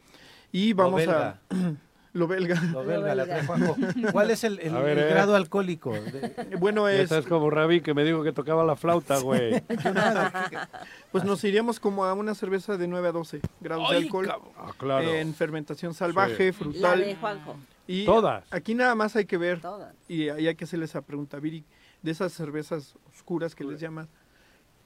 Y 0.50 0.72
vamos 0.72 1.06
a 1.08 1.40
lo 2.14 2.26
belga. 2.26 2.58
Lo 2.72 2.84
belga, 2.84 3.14
la 3.14 3.24
trae 3.26 3.44
Juanjo. 3.46 3.76
¿Cuál 4.12 4.30
es 4.30 4.42
el, 4.44 4.58
el- 4.60 4.74
A 4.74 4.80
ver, 4.80 4.98
el 4.98 5.04
eh. 5.04 5.10
grado 5.10 5.34
alcohólico? 5.36 5.92
De- 5.92 6.56
Bueno, 6.58 6.88
es 6.88 7.00
estás 7.00 7.26
como 7.26 7.50
Ravi 7.50 7.80
que 7.82 7.92
me 7.92 8.04
dijo 8.04 8.22
que 8.22 8.32
tocaba 8.32 8.64
la 8.64 8.76
flauta, 8.76 9.18
güey. 9.18 9.62
pues 11.12 11.24
nos 11.24 11.42
iríamos 11.44 11.80
como 11.80 12.04
a 12.04 12.14
una 12.14 12.34
cerveza 12.34 12.76
de 12.76 12.88
9 12.88 13.08
a 13.08 13.12
12 13.12 13.40
grados 13.60 13.90
de 13.90 13.96
alcohol. 13.96 14.28
Ah, 14.56 14.72
claro. 14.78 15.12
en 15.12 15.34
fermentación 15.34 15.94
salvaje, 15.94 16.46
La 16.46 16.52
frutal. 16.52 17.00
de 17.00 17.16
Juanjo. 17.16 17.56
Y 17.86 18.04
Todas. 18.06 18.44
Aquí 18.50 18.74
nada 18.74 18.94
más 18.94 19.14
hay 19.16 19.26
que 19.26 19.36
ver 19.36 19.60
Todas. 19.60 19.94
y 20.08 20.28
ahí 20.30 20.48
hay 20.48 20.54
que 20.54 20.64
hacerles 20.64 20.90
esa 20.90 21.02
pregunta, 21.02 21.38
Viri, 21.38 21.64
de 22.02 22.10
esas 22.10 22.32
cervezas 22.32 22.94
oscuras 23.14 23.54
que 23.54 23.64
les 23.64 23.78
llaman, 23.80 24.08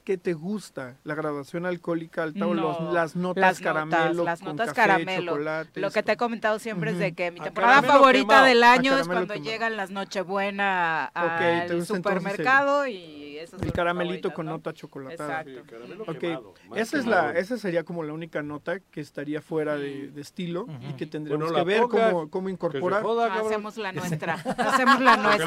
¿qué 0.08 0.16
te 0.16 0.32
gusta? 0.32 0.96
¿La 1.04 1.14
graduación 1.14 1.66
alcohólica 1.66 2.22
alta 2.22 2.46
o 2.46 2.54
los- 2.54 2.80
No, 2.80 2.92
las 2.94 3.14
notas 3.14 3.42
las 3.42 3.60
caramelo 3.60 3.98
notas, 4.14 4.24
las 4.24 4.38
con 4.40 4.48
notas 4.56 4.68
café, 4.68 4.76
caramelo. 4.88 5.32
chocolate? 5.32 5.80
Lo 5.82 5.90
que 5.90 6.02
te 6.02 6.12
he 6.12 6.16
comentado 6.16 6.58
siempre 6.58 6.92
es 6.92 6.98
de 6.98 7.12
que 7.12 7.30
mi 7.30 7.40
temporada 7.40 7.82
favorita 7.82 8.22
quemado. 8.26 8.46
del 8.46 8.62
año 8.64 8.96
es 8.96 9.06
cuando 9.06 9.34
quemado. 9.34 9.50
llegan 9.50 9.76
las 9.76 9.90
Nochebuena 9.90 11.04
al 11.12 11.84
supermercado 11.84 12.86
y 12.86 13.27
esas 13.42 13.62
El 13.62 13.72
caramelito 13.72 14.32
con 14.32 14.46
¿no? 14.46 14.52
nota 14.52 14.72
chocolatada. 14.72 15.40
Exacto. 15.42 15.62
caramelo 15.70 16.02
Ok, 16.04 16.18
quemado. 16.18 16.54
esa, 16.74 16.98
es 16.98 17.06
la, 17.06 17.32
esa 17.32 17.56
sería 17.58 17.84
como 17.84 18.02
la 18.02 18.12
única 18.12 18.42
nota 18.42 18.80
que 18.80 19.00
estaría 19.00 19.40
fuera 19.40 19.76
de, 19.76 20.08
de 20.08 20.20
estilo 20.20 20.66
y 20.88 20.94
que 20.94 21.06
tendremos 21.06 21.50
Bueno, 21.50 21.64
que 21.64 21.64
ver 21.70 21.82
pongas, 21.82 22.12
cómo, 22.12 22.30
cómo 22.30 22.48
incorporar. 22.48 23.02
joda. 23.02 23.34
Hacemos 23.34 23.76
la 23.76 23.92
nuestra. 23.92 24.34
Hacemos 24.34 25.00
la 25.00 25.16
¿Por 25.16 25.32
qué 25.32 25.46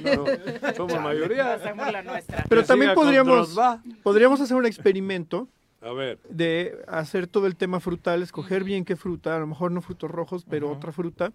nuestra, 0.00 0.74
somos 0.74 1.00
mayoría. 1.00 1.54
Hacemos 1.54 1.92
la 1.92 2.02
nuestra. 2.02 2.44
Pero 2.48 2.60
Que 2.62 2.66
también 2.66 2.94
podríamos, 2.94 3.58
podríamos 4.02 4.40
hacer 4.40 4.56
un 4.56 4.66
experimento 4.66 5.48
A 5.82 5.92
ver. 5.92 6.18
de 6.28 6.76
hacer 6.88 7.26
todo 7.26 7.46
el 7.46 7.56
tema 7.56 7.80
frutal, 7.80 8.22
escoger 8.22 8.64
bien 8.64 8.84
qué 8.84 8.96
fruta, 8.96 9.34
a 9.36 9.38
lo 9.38 9.46
mejor 9.46 9.72
no 9.72 9.80
frutos 9.80 10.10
rojos, 10.10 10.44
pero 10.48 10.70
otra 10.70 10.92
fruta, 10.92 11.32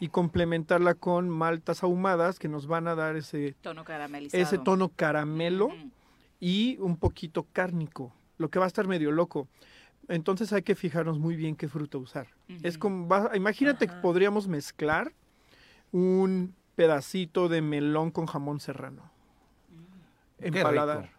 y 0.00 0.08
complementarla 0.08 0.94
con 0.94 1.28
maltas 1.28 1.82
ahumadas 1.82 2.38
que 2.38 2.48
nos 2.48 2.66
van 2.66 2.88
a 2.88 2.94
dar 2.94 3.16
ese, 3.16 3.54
Tono 3.62 3.84
caramelizado. 3.84 4.42
ese 4.42 4.58
tono 4.58 4.88
caramelo 4.90 5.70
y 6.40 6.76
un 6.80 6.96
poquito 6.96 7.46
cárnico, 7.52 8.12
lo 8.38 8.50
que 8.50 8.58
va 8.58 8.64
a 8.64 8.68
estar 8.68 8.86
medio 8.86 9.12
loco. 9.12 9.48
Entonces 10.08 10.52
hay 10.52 10.62
que 10.62 10.74
fijarnos 10.74 11.18
muy 11.18 11.36
bien 11.36 11.56
qué 11.56 11.68
fruta 11.68 11.96
usar. 11.98 12.26
Es 12.62 12.76
como, 12.76 13.08
va- 13.08 13.30
imagínate 13.34 13.86
que 13.86 13.94
podríamos 13.94 14.48
mezclar 14.48 15.12
un 15.92 16.54
pedacito 16.74 17.48
de 17.48 17.62
melón 17.62 18.10
con 18.10 18.26
jamón 18.26 18.60
serrano. 18.60 19.10
En 20.40 20.52
Qué 20.52 20.62
paladar. 20.62 21.02
rico. 21.02 21.14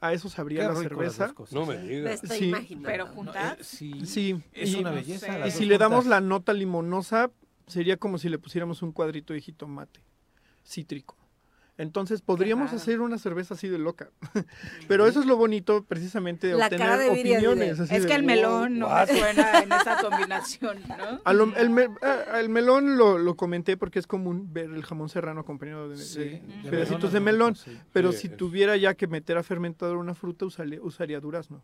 A 0.00 0.12
eso 0.12 0.28
sabría 0.28 0.62
Qué 0.62 0.68
la 0.68 0.74
cerveza. 0.74 1.32
No 1.52 1.64
me 1.66 1.76
Me 1.76 1.82
digas. 1.82 2.24
estoy 2.24 2.38
Sí. 2.38 2.48
imaginando. 2.48 2.88
Pero 2.88 3.06
juntas. 3.06 3.58
Eh, 3.60 3.62
sí, 3.64 4.00
Sí, 4.06 4.42
es 4.52 4.70
y- 4.74 4.80
una 4.80 4.90
no 4.90 4.96
belleza. 4.96 5.26
sé. 5.42 5.46
Y 5.48 5.50
si 5.52 5.64
le 5.66 5.78
damos 5.78 6.06
la 6.06 6.20
nota 6.20 6.52
limonosa, 6.52 7.30
sería 7.66 7.96
como 7.96 8.18
si 8.18 8.28
le 8.28 8.38
pusiéramos 8.38 8.82
un 8.82 8.92
cuadrito 8.92 9.32
de 9.32 9.40
jitomate 9.40 10.00
cítrico. 10.64 11.16
Entonces 11.78 12.20
podríamos 12.20 12.72
hacer 12.74 13.00
una 13.00 13.16
cerveza 13.16 13.54
así 13.54 13.66
de 13.66 13.78
loca. 13.78 14.10
Pero 14.88 15.06
eso 15.06 15.20
es 15.20 15.26
lo 15.26 15.36
bonito 15.38 15.84
precisamente 15.84 16.46
de 16.48 16.54
La 16.54 16.66
obtener 16.66 16.86
cara 16.86 16.98
de 17.02 17.10
Viri 17.10 17.32
así 17.34 17.42
de- 17.44 17.48
opiniones. 17.48 17.80
así 17.80 17.94
Es 17.94 18.02
de, 18.02 18.08
que 18.08 18.14
el 18.14 18.20
"Wow, 18.22 18.26
melón 18.26 18.78
no 18.78 18.86
what?". 18.88 19.08
me 19.10 19.18
suena 19.18 19.58
en 19.60 19.72
esa 19.80 19.96
combinación, 20.02 20.78
¿no? 20.86 21.20
A 21.24 21.32
lo- 21.32 21.56
el, 21.56 21.70
me- 21.70 21.88
el 22.38 22.48
melón 22.50 22.98
lo, 22.98 23.16
lo 23.16 23.36
comenté 23.36 23.78
porque 23.78 23.98
es 23.98 24.06
común 24.06 24.52
ver 24.52 24.66
el 24.66 24.84
jamón 24.84 25.08
serrano 25.08 25.40
acompañado 25.40 25.88
de, 25.88 25.96
Sí, 25.96 26.18
de 26.20 26.40
de 26.62 26.70
pedacitos 26.70 27.10
melón, 27.10 27.12
de 27.14 27.20
melón. 27.20 27.56
sí. 27.56 27.78
Pero 27.92 28.12
Sí, 28.12 28.18
si 28.18 28.26
es- 28.28 28.36
tuviera 28.36 28.76
ya 28.76 28.92
que 28.94 29.06
meter 29.06 29.38
a 29.38 29.42
fermentador 29.42 29.96
una 29.96 30.14
fruta, 30.14 30.44
usaría, 30.44 30.80
usaría 30.82 31.20
durazno. 31.20 31.62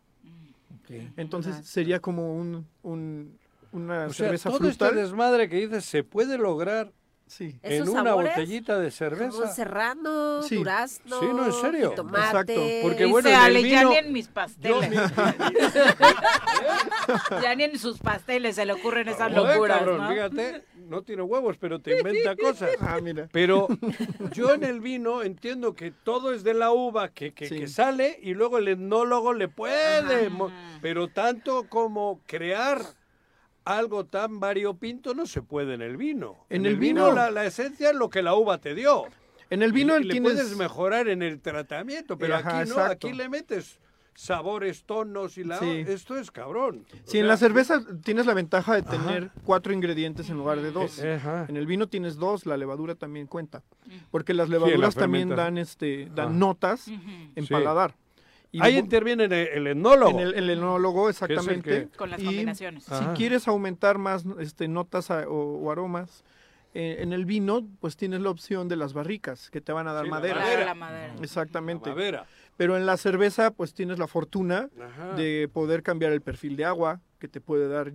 Entonces 1.17 1.51
Durazno. 1.53 1.71
sería 1.71 1.99
como 1.99 2.33
un, 2.35 2.65
un- 2.81 3.37
una 3.71 4.05
O 4.05 4.13
sea, 4.13 4.27
cerveza 4.27 4.49
todo 4.49 4.67
este 4.67 4.85
frutal. 4.85 4.95
desmadre 4.95 5.49
que 5.49 5.57
dices 5.57 5.85
se 5.85 6.03
puede 6.03 6.37
lograr 6.37 6.91
Sí. 7.27 7.59
en 7.61 7.87
una 7.87 8.03
sabores, 8.05 8.31
botellita 8.31 8.79
de 8.79 8.89
cerveza. 8.89 9.47
serrano, 9.53 10.41
Sí. 10.41 10.55
durazno, 10.55 11.19
Sí, 11.19 11.25
no, 11.27 11.45
en 11.45 11.53
serio. 11.53 11.91
tomate. 11.91 12.25
Exacto, 12.25 12.53
porque 12.81 13.03
Dice 13.03 13.11
bueno, 13.11 13.29
ya 13.29 13.49
ni 13.49 13.97
en 13.97 14.11
mis 14.13 14.27
pasteles. 14.29 14.89
ya 17.41 17.55
ni 17.55 17.63
en 17.63 17.77
sus 17.77 17.97
pasteles 17.99 18.55
se 18.55 18.65
le 18.65 18.73
ocurren 18.73 19.07
esas 19.07 19.31
Joder, 19.31 19.55
locuras, 19.55 19.77
cabrón, 19.77 19.97
¿no? 20.01 20.09
fíjate, 20.09 20.63
no 20.87 21.01
tiene 21.03 21.21
huevos, 21.21 21.57
pero 21.57 21.79
te 21.79 21.97
inventa 21.99 22.35
cosas. 22.35 22.71
Ah, 22.81 22.99
mira. 23.01 23.27
Pero 23.31 23.67
yo 24.33 24.53
en 24.53 24.63
el 24.63 24.79
vino 24.79 25.21
entiendo 25.23 25.75
que 25.75 25.91
todo 25.91 26.33
es 26.33 26.43
de 26.43 26.53
la 26.53 26.71
uva 26.71 27.09
que, 27.09 27.33
que, 27.33 27.47
Sí. 27.47 27.59
que 27.59 27.67
sale 27.67 28.19
y 28.21 28.33
luego 28.33 28.57
el 28.57 28.67
etnólogo 28.69 29.33
le 29.33 29.47
puede, 29.47 30.27
Ajá. 30.27 30.47
pero 30.81 31.07
tanto 31.09 31.67
como 31.69 32.21
crear 32.25 32.81
algo 33.77 34.05
tan 34.05 34.39
variopinto 34.39 35.13
no 35.13 35.25
se 35.25 35.41
puede 35.41 35.73
en 35.75 35.81
el 35.81 35.97
vino. 35.97 36.45
En 36.49 36.61
En, 36.61 36.65
el 36.65 36.71
el 36.73 36.79
vino, 36.79 37.05
vino- 37.05 37.15
la, 37.15 37.31
la 37.31 37.45
esencia 37.45 37.89
es 37.91 37.95
lo 37.95 38.09
que 38.09 38.21
la 38.21 38.33
uva 38.35 38.57
te 38.57 38.73
dio. 38.75 39.03
En 39.49 39.61
el 39.63 39.71
vino 39.71 39.93
y, 39.93 40.01
el 40.01 40.07
le 40.07 40.11
tienes... 40.13 40.33
puedes 40.33 40.57
mejorar 40.57 41.07
en 41.07 41.21
el 41.23 41.39
tratamiento, 41.41 42.17
pero 42.17 42.35
Ajá, 42.35 42.59
aquí 42.59 42.69
no, 42.69 42.75
exacto. 42.75 43.07
aquí 43.07 43.15
le 43.15 43.29
metes 43.29 43.79
sabores, 44.13 44.83
tonos 44.83 45.37
y 45.37 45.43
la 45.45 45.59
Sí. 45.59 45.85
esto 45.87 46.17
es 46.17 46.29
cabrón. 46.29 46.85
O 46.91 46.95
Si 47.09 47.17
en 47.19 47.23
sea, 47.23 47.23
la 47.23 47.37
cerveza 47.37 47.81
tienes 48.03 48.25
la 48.25 48.33
ventaja 48.33 48.75
de 48.75 48.81
tener 48.81 49.31
cuatro 49.45 49.71
ingredientes 49.71 50.29
en 50.29 50.37
lugar 50.37 50.59
de 50.61 50.71
dos. 50.71 50.99
Eh, 50.99 51.13
ajá. 51.15 51.45
En 51.47 51.55
el 51.55 51.65
vino 51.65 51.87
tienes 51.87 52.17
dos, 52.17 52.45
la 52.45 52.57
levadura 52.57 52.95
también 52.95 53.27
cuenta. 53.27 53.63
Porque 54.11 54.33
las 54.33 54.49
levaduras 54.49 54.95
la 54.95 55.01
también 55.01 55.29
dan 55.29 55.57
este 55.57 56.09
dan 56.13 56.29
Ajá. 56.29 56.35
notas 56.37 56.87
en 56.89 57.45
Sí. 57.45 57.53
paladar. 57.53 57.95
Y 58.51 58.61
Ahí 58.61 58.71
luego- 58.73 58.85
interviene 58.85 59.23
el, 59.25 59.33
el 59.33 59.67
etnólogo. 59.67 60.19
en 60.19 60.27
el, 60.27 60.33
el 60.33 60.49
es 60.49 60.57
el 60.57 61.09
exactamente. 61.09 61.69
que- 61.91 61.97
Con 61.97 62.09
las 62.09 62.19
Y 62.19 62.25
combinaciones. 62.25 62.83
Si 62.83 62.93
Ajá. 62.93 63.13
quieres 63.13 63.47
aumentar 63.47 63.97
más 63.99 64.23
este, 64.39 64.67
notas 64.67 65.11
a- 65.11 65.27
o, 65.29 65.57
o 65.59 65.71
aromas 65.71 66.23
eh, 66.73 66.97
en 66.99 67.13
el 67.13 67.25
vino, 67.25 67.67
pues 67.79 67.95
tienes 67.97 68.21
la 68.21 68.29
opción 68.29 68.67
de 68.67 68.75
las 68.75 68.93
barricas, 68.93 69.49
que 69.49 69.61
te 69.61 69.71
van 69.71 69.87
a 69.87 69.93
dar 69.93 70.05
Sí, 70.05 70.09
la 70.11 70.15
madera. 70.15 70.65
La 70.65 70.73
madera. 70.75 71.15
Exactamente. 71.21 71.89
La 71.89 71.95
madera. 71.95 72.25
Pero 72.57 72.75
en 72.77 72.85
la 72.85 72.97
cerveza, 72.97 73.51
pues 73.51 73.73
tienes 73.73 73.97
la 73.99 74.07
fortuna 74.07 74.69
Ajá. 74.81 75.13
de 75.15 75.49
poder 75.51 75.81
cambiar 75.83 76.11
el 76.11 76.21
perfil 76.21 76.55
de 76.55 76.65
agua, 76.65 77.01
que 77.19 77.27
te 77.27 77.41
puede 77.41 77.67
dar 77.67 77.91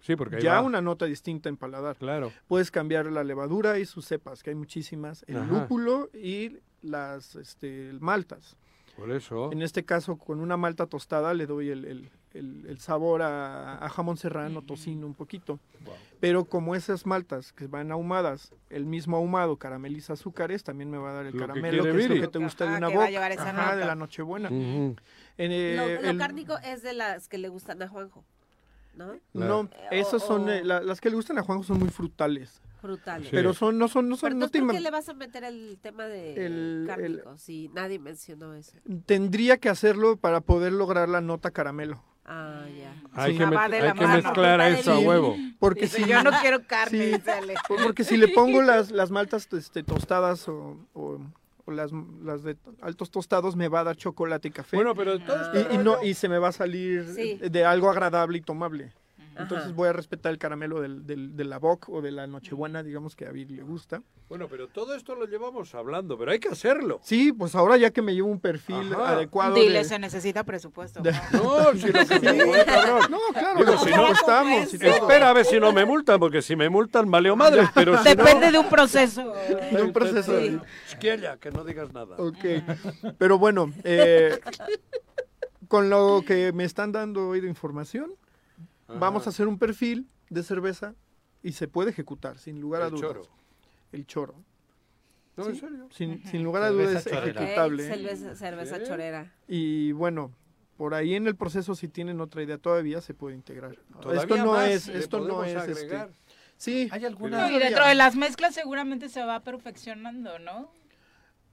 Sí, 0.00 0.16
porque 0.16 0.36
ahí 0.36 0.42
ya 0.42 0.54
va. 0.54 0.62
una 0.62 0.80
nota 0.80 1.04
distinta 1.04 1.48
en 1.50 1.56
paladar. 1.58 1.96
Claro. 1.96 2.32
Puedes 2.48 2.70
cambiar 2.70 3.04
la 3.06 3.22
levadura 3.22 3.78
y 3.78 3.84
sus 3.84 4.06
cepas, 4.06 4.42
que 4.42 4.50
hay 4.50 4.56
muchísimas, 4.56 5.24
el 5.28 5.36
Ajá. 5.38 5.46
lúpulo 5.46 6.08
y 6.14 6.56
las 6.82 7.36
este, 7.36 7.92
maltas. 8.00 8.56
Por 9.00 9.10
eso. 9.12 9.50
En 9.50 9.62
este 9.62 9.82
caso, 9.82 10.16
con 10.18 10.40
una 10.40 10.58
malta 10.58 10.86
tostada 10.86 11.32
le 11.32 11.46
doy 11.46 11.70
el, 11.70 11.86
el- 11.86 12.10
el- 12.34 12.66
el 12.68 12.78
sabor 12.80 13.22
a, 13.22 13.82
a 13.82 13.88
jamón 13.88 14.18
serrano, 14.18 14.60
tocino 14.60 15.06
un 15.06 15.14
poquito. 15.14 15.58
Pero 16.20 16.44
como 16.44 16.74
esas 16.74 17.06
maltas 17.06 17.54
que 17.54 17.66
van 17.66 17.90
ahumadas, 17.90 18.52
el 18.68 18.84
mismo 18.84 19.16
ahumado 19.16 19.56
carameliza 19.56 20.12
azúcares, 20.12 20.62
también 20.64 20.90
me 20.90 20.98
va 20.98 21.12
a 21.12 21.14
dar 21.14 21.26
el 21.26 21.32
Lo 21.32 21.40
caramelo, 21.40 21.82
que, 21.82 21.88
es 21.98 22.08
lo 22.10 22.14
que 22.20 22.28
te 22.28 22.38
gusta 22.38 22.64
de 22.64 22.70
Ajá, 22.70 22.78
una 22.78 22.88
que 22.88 22.96
va 22.98 23.04
a 23.04 23.06
boca, 23.10 23.28
esa 23.28 23.48
ajá, 23.50 23.76
de 23.76 23.84
la 23.86 23.94
Nochebuena. 23.94 24.48
En, 24.50 24.96
eh, 25.38 25.74
Lo, 25.76 26.02
lo 26.02 26.10
el- 26.10 26.18
cárnico 26.18 26.58
es 26.58 26.82
de 26.82 26.92
las 26.92 27.26
que 27.26 27.38
le 27.38 27.48
gustan 27.48 27.80
a 27.82 27.88
Juanjo, 27.88 28.22
¿no? 28.94 29.14
no, 29.32 29.62
Eh, 29.90 30.00
esos 30.00 30.22
o- 30.24 30.26
son, 30.26 30.50
eh, 30.50 30.62
la- 30.62 30.82
las 30.82 31.00
que 31.00 31.08
le 31.08 31.16
gustan 31.16 31.38
a 31.38 31.42
Juanjo 31.42 31.64
son 31.64 31.78
muy 31.78 31.88
frutales. 31.88 32.60
Frutales. 32.80 33.28
Sí. 33.28 33.30
Pero 33.34 33.52
son, 33.54 33.78
no 33.78 33.88
son, 33.88 34.08
no 34.08 34.16
son, 34.16 34.28
Pero 34.30 34.40
no 34.40 34.48
te 34.48 34.60
¿por 34.60 34.70
qué 34.72 34.80
le 34.80 34.90
vas 34.90 35.08
a 35.08 35.14
meter 35.14 35.44
el 35.44 35.78
tema 35.80 36.06
de 36.06 36.46
El- 36.46 36.84
cárnico 36.86 37.36
si 37.38 37.68
nadie 37.68 37.98
mencionó 37.98 38.54
eso? 38.54 38.76
Tendría 39.06 39.58
que 39.58 39.68
hacerlo 39.68 40.16
para 40.16 40.40
poder 40.40 40.72
lograr 40.72 41.08
la 41.08 41.20
nota 41.20 41.50
caramelo. 41.50 42.02
Ah, 42.24 42.64
ya. 42.78 42.94
Hay 43.12 43.32
Sí. 43.32 43.38
que, 43.38 43.46
met- 43.46 43.58
hay 43.82 43.92
que 43.98 44.06
mezclar 44.06 44.60
eso 44.60 44.92
a 44.92 44.98
huevo. 45.00 45.36
Porque 45.58 45.88
si, 45.88 46.04
yo 46.04 46.22
no 46.22 46.30
quiero 46.40 46.62
carne, 46.66 47.16
Sí. 47.16 47.22
porque 47.84 48.04
si 48.04 48.16
le 48.16 48.28
pongo 48.28 48.62
las, 48.62 48.90
las 48.92 49.10
maltas 49.10 49.48
este, 49.52 49.82
tostadas 49.82 50.48
o, 50.48 50.78
o- 50.94 51.18
o 51.66 51.70
las, 51.72 51.90
las 52.22 52.42
de 52.44 52.56
altos 52.80 53.10
tostados, 53.10 53.56
me 53.56 53.68
va 53.68 53.80
a 53.80 53.84
dar 53.84 53.96
chocolate 53.96 54.48
y 54.48 54.50
café. 54.52 54.76
Bueno, 54.76 54.94
pero 54.94 55.18
Ah. 55.28 55.52
y, 55.72 55.74
y 55.74 55.78
no, 55.78 56.02
y 56.02 56.14
se 56.14 56.28
me 56.28 56.38
va 56.38 56.48
a 56.48 56.52
salir 56.52 57.04
Sí. 57.14 57.34
de 57.36 57.64
algo 57.64 57.90
agradable 57.90 58.38
y 58.38 58.40
tomable. 58.42 58.92
Entonces 59.42 59.66
Ajá. 59.68 59.74
voy 59.76 59.88
a 59.88 59.92
respetar 59.92 60.32
el 60.32 60.38
caramelo 60.38 60.80
del, 60.80 61.06
del, 61.06 61.36
de 61.36 61.44
la 61.44 61.58
Bock 61.58 61.88
o 61.88 62.00
de 62.02 62.10
la 62.12 62.26
Nochebuena, 62.26 62.82
digamos 62.82 63.16
que 63.16 63.26
a 63.26 63.30
Viri 63.30 63.54
le 63.56 63.62
gusta. 63.62 64.02
Bueno, 64.28 64.46
pero 64.48 64.68
todo 64.68 64.94
esto 64.94 65.14
lo 65.16 65.26
llevamos 65.26 65.74
hablando, 65.74 66.16
pero 66.16 66.30
hay 66.30 66.38
que 66.38 66.48
hacerlo. 66.48 67.00
Sí, 67.02 67.32
pues 67.32 67.54
ahora 67.56 67.76
ya 67.76 67.90
que 67.90 68.00
me 68.02 68.14
llevo 68.14 68.28
un 68.28 68.38
perfil 68.40 68.92
Ajá. 68.94 69.10
adecuado. 69.16 69.54
Dile, 69.54 69.78
de- 69.78 69.84
se 69.84 69.98
necesita 69.98 70.44
presupuesto. 70.44 71.00
de- 71.02 71.12
No, 71.32 71.72
si 71.74 71.88
lo 71.92 72.06
que 72.06 72.20
me 72.34 72.44
voy, 72.44 72.58
cabrón. 72.64 73.10
No, 73.10 73.18
claro, 73.32 73.58
Digo, 73.58 73.72
no, 73.72 73.78
si 73.84 73.90
no- 73.90 74.12
estamos. 74.12 74.74
Espera 74.74 75.30
a 75.30 75.32
ver 75.32 75.44
si 75.44 75.58
no 75.58 75.72
me 75.72 75.84
multan, 75.84 76.20
porque 76.20 76.42
si 76.42 76.54
me 76.54 76.68
multan, 76.68 77.10
valió 77.10 77.34
madre. 77.34 77.68
Pero 77.74 77.98
si 78.02 78.08
Depende 78.14 78.52
de 78.52 78.58
un 78.58 78.68
proceso. 78.68 79.32
De 79.72 79.82
un 79.82 79.92
proceso. 79.92 80.38
Sí. 80.40 80.50
no, 80.50 80.62
Esquiella, 80.88 81.36
que 81.38 81.50
no 81.50 81.64
digas 81.64 81.92
nada. 81.92 82.14
Ok, 82.18 82.44
pero 83.18 83.38
bueno, 83.38 83.72
eh, 83.84 84.38
con 85.68 85.90
lo 85.90 86.22
que 86.26 86.52
me 86.52 86.64
están 86.64 86.92
dando 86.92 87.28
hoy 87.28 87.40
de 87.40 87.48
información, 87.48 88.12
vamos 88.98 89.26
a 89.26 89.30
hacer 89.30 89.46
un 89.48 89.58
perfil 89.58 90.08
de 90.28 90.42
cerveza 90.42 90.94
y 91.42 91.52
se 91.52 91.68
puede 91.68 91.90
ejecutar, 91.90 92.38
sin 92.38 92.60
lugar 92.60 92.82
a 92.82 92.86
El 92.86 92.90
dudas. 92.92 93.02
choro. 93.02 93.22
El 93.92 94.06
choro. 94.06 94.34
No, 95.36 95.44
Sí, 95.44 95.50
en 95.50 95.56
serio. 95.56 95.88
Sin, 95.90 96.24
sin 96.26 96.42
lugar 96.44 96.62
a 96.64 96.70
dudas 96.70 96.88
es 96.96 97.04
Cerveza 97.04 97.20
chorera. 97.20 97.40
ejecutable. 97.42 97.82
Eh, 97.84 97.88
cerveza, 97.88 98.36
cerveza 98.36 98.76
Sí. 98.78 98.82
chorera. 98.86 99.32
Y 99.48 99.92
bueno, 99.92 100.32
por 100.76 100.94
ahí 100.94 101.14
en 101.14 101.26
el 101.26 101.36
proceso, 101.36 101.74
si 101.74 101.88
tienen 101.88 102.20
otra 102.20 102.42
idea 102.42 102.58
todavía, 102.58 103.00
se 103.00 103.14
puede 103.14 103.36
integrar. 103.36 103.76
Todavía 104.00 104.22
esto 104.22 104.36
no 104.36 104.52
más 104.52 104.68
es, 104.68 104.88
esto 104.88 105.20
no 105.20 105.44
es 105.44 105.68
este. 105.68 106.06
Sí, 106.56 106.88
¿Hay 106.92 107.06
alguna? 107.06 107.50
Y 107.50 107.58
dentro 107.58 107.86
de 107.86 107.94
las 107.94 108.16
mezclas 108.16 108.54
seguramente 108.54 109.08
se 109.08 109.24
va 109.24 109.40
perfeccionando, 109.40 110.38
¿no? 110.40 110.70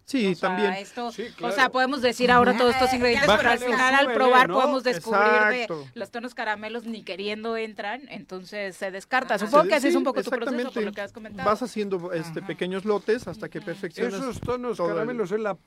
Sí, 0.07 0.31
O 0.31 0.35
sea, 0.35 0.49
también. 0.49 0.73
Esto, 0.73 1.11
Sí, 1.11 1.27
O 1.41 1.51
sea, 1.51 1.69
podemos 1.69 2.01
decir 2.01 2.31
ahora 2.31 2.57
todos 2.57 2.73
estos 2.73 2.91
ingredientes, 2.93 3.29
pero 3.37 3.49
al 3.51 3.59
final 3.59 3.93
al 3.93 4.13
probar 4.13 4.47
¿no? 4.47 4.55
podemos 4.55 4.83
descubrir 4.83 5.67
de 5.67 5.67
los 5.93 6.09
tonos 6.09 6.33
caramelos 6.33 6.85
ni 6.85 7.03
queriendo 7.03 7.55
entran, 7.57 8.01
entonces 8.09 8.75
se 8.75 8.89
descarta. 8.89 9.35
Ajá. 9.35 9.45
Supongo 9.45 9.67
que 9.67 9.75
así 9.75 9.89
es 9.89 9.95
un 9.95 10.03
poco 10.03 10.23
tu 10.23 10.29
proceso, 10.31 10.47
por 10.47 10.57
exactamente. 10.57 10.85
lo 10.85 10.91
que 10.93 11.01
has 11.01 11.11
comentado. 11.11 11.47
Vas 11.47 11.61
haciendo 11.61 12.11
este, 12.13 12.39
Ajá. 12.39 12.47
pequeños 12.47 12.85
lotes 12.85 13.27
hasta 13.27 13.49
que 13.49 13.61
perfeccionas. 13.61 14.15
Esos 14.15 14.39
tonos 14.39 14.77
caramelos 14.77 15.31
es 15.31 15.39
la... 15.39 15.57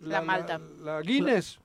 La 0.00 0.20
malta. 0.20 0.60
La, 0.82 1.00
Guinness. 1.00 1.60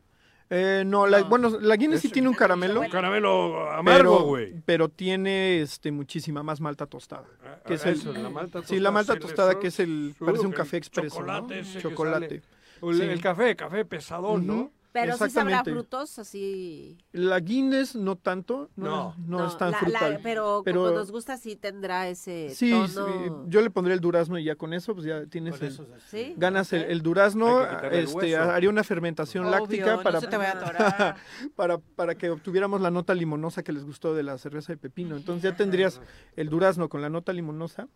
Eh, 0.51 0.83
no, 0.85 1.05
la, 1.05 1.19
No. 1.19 1.29
bueno, 1.29 1.49
la 1.59 1.75
Guinness 1.75 2.01
sí 2.01 2.09
tiene 2.09 2.27
un 2.27 2.33
caramelo, 2.33 2.81
Un 2.81 2.89
caramelo 2.89 3.69
amargo, 3.71 4.17
pero, 4.17 4.25
güey. 4.25 4.53
pero 4.65 4.89
tiene 4.89 5.61
este 5.61 5.91
muchísima 5.91 6.41
más 6.41 6.59
malta 6.59 6.87
tostada. 6.87 7.25
que 7.67 7.75
es 7.75 7.85
el- 7.85 7.93
Eso, 7.93 8.13
la 8.13 8.29
malta 8.29 8.61
sí, 8.63 8.79
la 8.79 8.89
malta 8.89 9.13
sí, 9.13 9.19
tostada 9.19 9.59
que 9.59 9.67
es 9.67 9.79
el 9.79 10.15
su- 10.17 10.25
parece 10.25 10.45
un 10.47 10.53
el 10.53 10.57
café 10.57 10.77
expreso, 10.77 11.21
¿no? 11.21 11.27
Chocolate 11.41 11.61
que 11.73 11.79
Chocolate. 11.81 12.27
sale. 12.27 12.41
El, 12.81 12.95
Sí. 12.97 13.03
el 13.03 13.21
café, 13.21 13.55
café 13.55 13.85
pesadón, 13.85 14.47
¿no? 14.47 14.71
Pero 14.91 15.15
sí 15.17 15.29
sabrá 15.29 15.63
frutos, 15.63 16.17
así. 16.17 16.97
La 17.11 17.39
Guinness 17.39 17.95
no 17.95 18.15
tanto, 18.15 18.69
no, 18.75 19.13
No. 19.15 19.37
no, 19.39 19.47
es 19.47 19.55
tan 19.57 19.71
la- 19.71 19.77
la- 19.81 19.83
frutal. 19.99 20.19
pero, 20.23 20.61
pero- 20.65 20.83
como 20.85 20.95
nos 20.95 21.11
gusta, 21.11 21.37
sí 21.37 21.55
tendrá 21.55 22.07
ese 22.09 22.49
sí, 22.55 22.73
yo 23.47 23.61
le 23.61 23.69
pondría 23.69 23.93
el 23.93 24.01
durazno 24.01 24.39
y 24.39 24.43
ya 24.45 24.55
con 24.55 24.73
eso 24.73 24.95
pues 24.95 25.05
ya 25.05 25.25
tienes 25.27 25.57
Con 25.57 25.67
el- 25.67 25.73
eso 25.73 25.83
es- 25.83 26.03
¿Sí? 26.09 26.33
ganas 26.37 26.73
el, 26.73 27.01
durazno, 27.03 27.63
el 27.83 28.05
este 28.05 28.35
haría 28.35 28.69
una 28.69 28.83
fermentación 28.83 29.45
Obvio, 29.45 29.59
láctica 29.59 29.95
no 29.97 30.01
para 30.01 30.19
se 30.21 30.27
te 30.27 30.37
vaya 30.37 30.53
a 30.53 30.53
atorar. 30.57 31.15
para, 31.55 31.77
para 31.77 32.15
que 32.15 32.31
obtuviéramos 32.31 32.81
la 32.81 32.89
nota 32.89 33.13
limonosa 33.13 33.61
que 33.63 33.71
les 33.71 33.83
gustó 33.85 34.15
de 34.15 34.23
la 34.23 34.37
cerveza 34.39 34.73
de 34.73 34.77
pepino. 34.77 35.15
Entonces 35.15 35.43
ya 35.43 35.55
tendrías 35.55 36.01
el 36.35 36.49
durazno 36.49 36.89
con 36.89 37.01
la 37.01 37.09
nota 37.09 37.31
limonosa. 37.31 37.87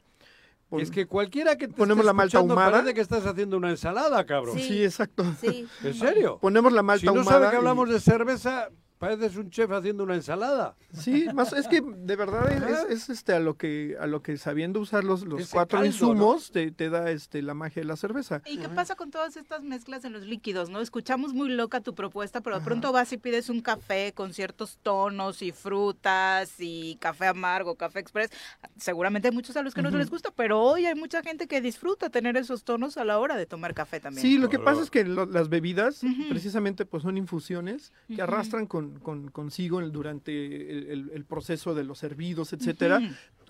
Pon- 0.69 0.81
Es 0.81 0.89
que 0.89 1.05
cualquiera 1.05 1.55
que 1.55 1.67
te 1.67 1.73
Ponemos 1.75 2.03
la 2.03 2.13
malta 2.13 2.39
ahumada. 2.39 2.71
parece 2.71 2.93
que 2.95 3.01
estás 3.01 3.25
haciendo 3.25 3.57
una 3.57 3.69
ensalada, 3.69 4.25
cabrón. 4.25 4.57
Sí. 4.57 4.63
Sí, 4.67 4.83
exacto. 4.83 5.23
Sí. 5.39 5.67
¿En 5.83 5.93
serio? 5.93 6.39
Ponemos 6.41 6.73
la 6.73 6.81
malta 6.81 7.01
Si 7.01 7.05
no 7.05 7.11
ahumada. 7.11 7.31
sabe 7.31 7.47
que 7.49 7.55
y- 7.55 7.57
hablamos 7.57 7.89
de 7.89 7.99
cerveza, 7.99 8.69
pareces 9.03 9.35
un 9.37 9.49
chef 9.49 9.69
haciendo 9.71 10.03
una 10.03 10.15
ensalada. 10.15 10.75
Sí, 10.93 11.27
más 11.33 11.53
es 11.53 11.67
que 11.67 11.81
de 11.81 12.15
verdad 12.15 12.51
es, 12.51 12.63
es- 12.89 12.89
es, 13.03 13.09
este 13.09 13.33
a 13.33 13.39
lo 13.39 13.55
que 13.57 13.95
a 13.99 14.07
lo 14.07 14.21
que 14.21 14.37
sabiendo 14.37 14.79
usar 14.79 15.03
los, 15.03 15.23
los 15.25 15.41
Ese 15.41 15.51
cuatro 15.53 15.77
caldo, 15.79 15.87
insumos 15.87 16.51
te, 16.51 16.71
te 16.71 16.89
da 16.89 17.11
este 17.11 17.41
la 17.41 17.53
magia 17.53 17.81
de 17.81 17.87
la 17.87 17.95
cerveza. 17.95 18.41
¿Y 18.45 18.57
qué 18.57 18.69
pasa 18.69 18.95
con 18.95 19.11
todas 19.11 19.35
estas 19.37 19.63
mezclas 19.63 20.05
en 20.05 20.13
los 20.13 20.23
líquidos, 20.23 20.69
no? 20.69 20.79
Escuchamos 20.81 21.33
muy 21.33 21.49
loca 21.49 21.81
tu 21.81 21.93
propuesta, 21.95 22.41
pero 22.41 22.57
de 22.59 22.65
pronto 22.65 22.91
vas 22.91 23.11
y 23.13 23.17
pides 23.17 23.49
un 23.49 23.61
café 23.61 24.13
con 24.13 24.33
ciertos 24.33 24.77
tonos 24.81 25.41
y 25.41 25.51
frutas 25.51 26.53
y 26.59 26.95
café 26.99 27.27
amargo, 27.27 27.75
café 27.75 27.99
express. 27.99 28.29
Seguramente 28.77 29.27
hay 29.29 29.33
muchos 29.33 29.55
a 29.57 29.61
los 29.61 29.73
que 29.73 29.81
no 29.81 29.89
les 29.91 30.09
gusta, 30.09 30.31
pero 30.31 30.61
hoy 30.61 30.85
hay 30.85 30.95
mucha 30.95 31.21
gente 31.21 31.47
que 31.47 31.61
disfruta 31.61 32.09
tener 32.09 32.37
esos 32.37 32.63
tonos 32.63 32.97
a 32.97 33.05
la 33.05 33.19
hora 33.19 33.35
de 33.37 33.45
tomar 33.45 33.73
café 33.73 33.99
también. 33.99 34.21
Sí, 34.21 34.37
lo 34.37 34.49
que 34.49 34.59
pasa 34.59 34.81
es 34.81 34.89
que 34.89 35.03
lo- 35.03 35.25
las 35.25 35.49
bebidas 35.49 36.01
precisamente 36.29 36.85
pues 36.85 37.03
son 37.03 37.17
infusiones 37.17 37.91
que 38.13 38.21
arrastran 38.21 38.65
con, 38.67 38.92
con- 39.01 39.29
consigo 39.29 39.79
el- 39.79 39.91
durante 39.91 40.31
el, 40.71 40.87
el- 40.89 41.11
el 41.13 41.25
proceso 41.25 41.73
de 41.75 41.83
los 41.83 42.03
hervidos, 42.03 42.53
etcétera, 42.53 42.99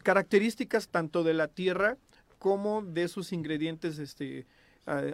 características 0.03 0.89
tanto 0.89 1.23
de 1.23 1.33
la 1.33 1.47
tierra 1.47 1.97
como 2.39 2.81
de 2.83 3.07
sus 3.07 3.31
ingredientes 3.33 3.99
este 3.99 4.45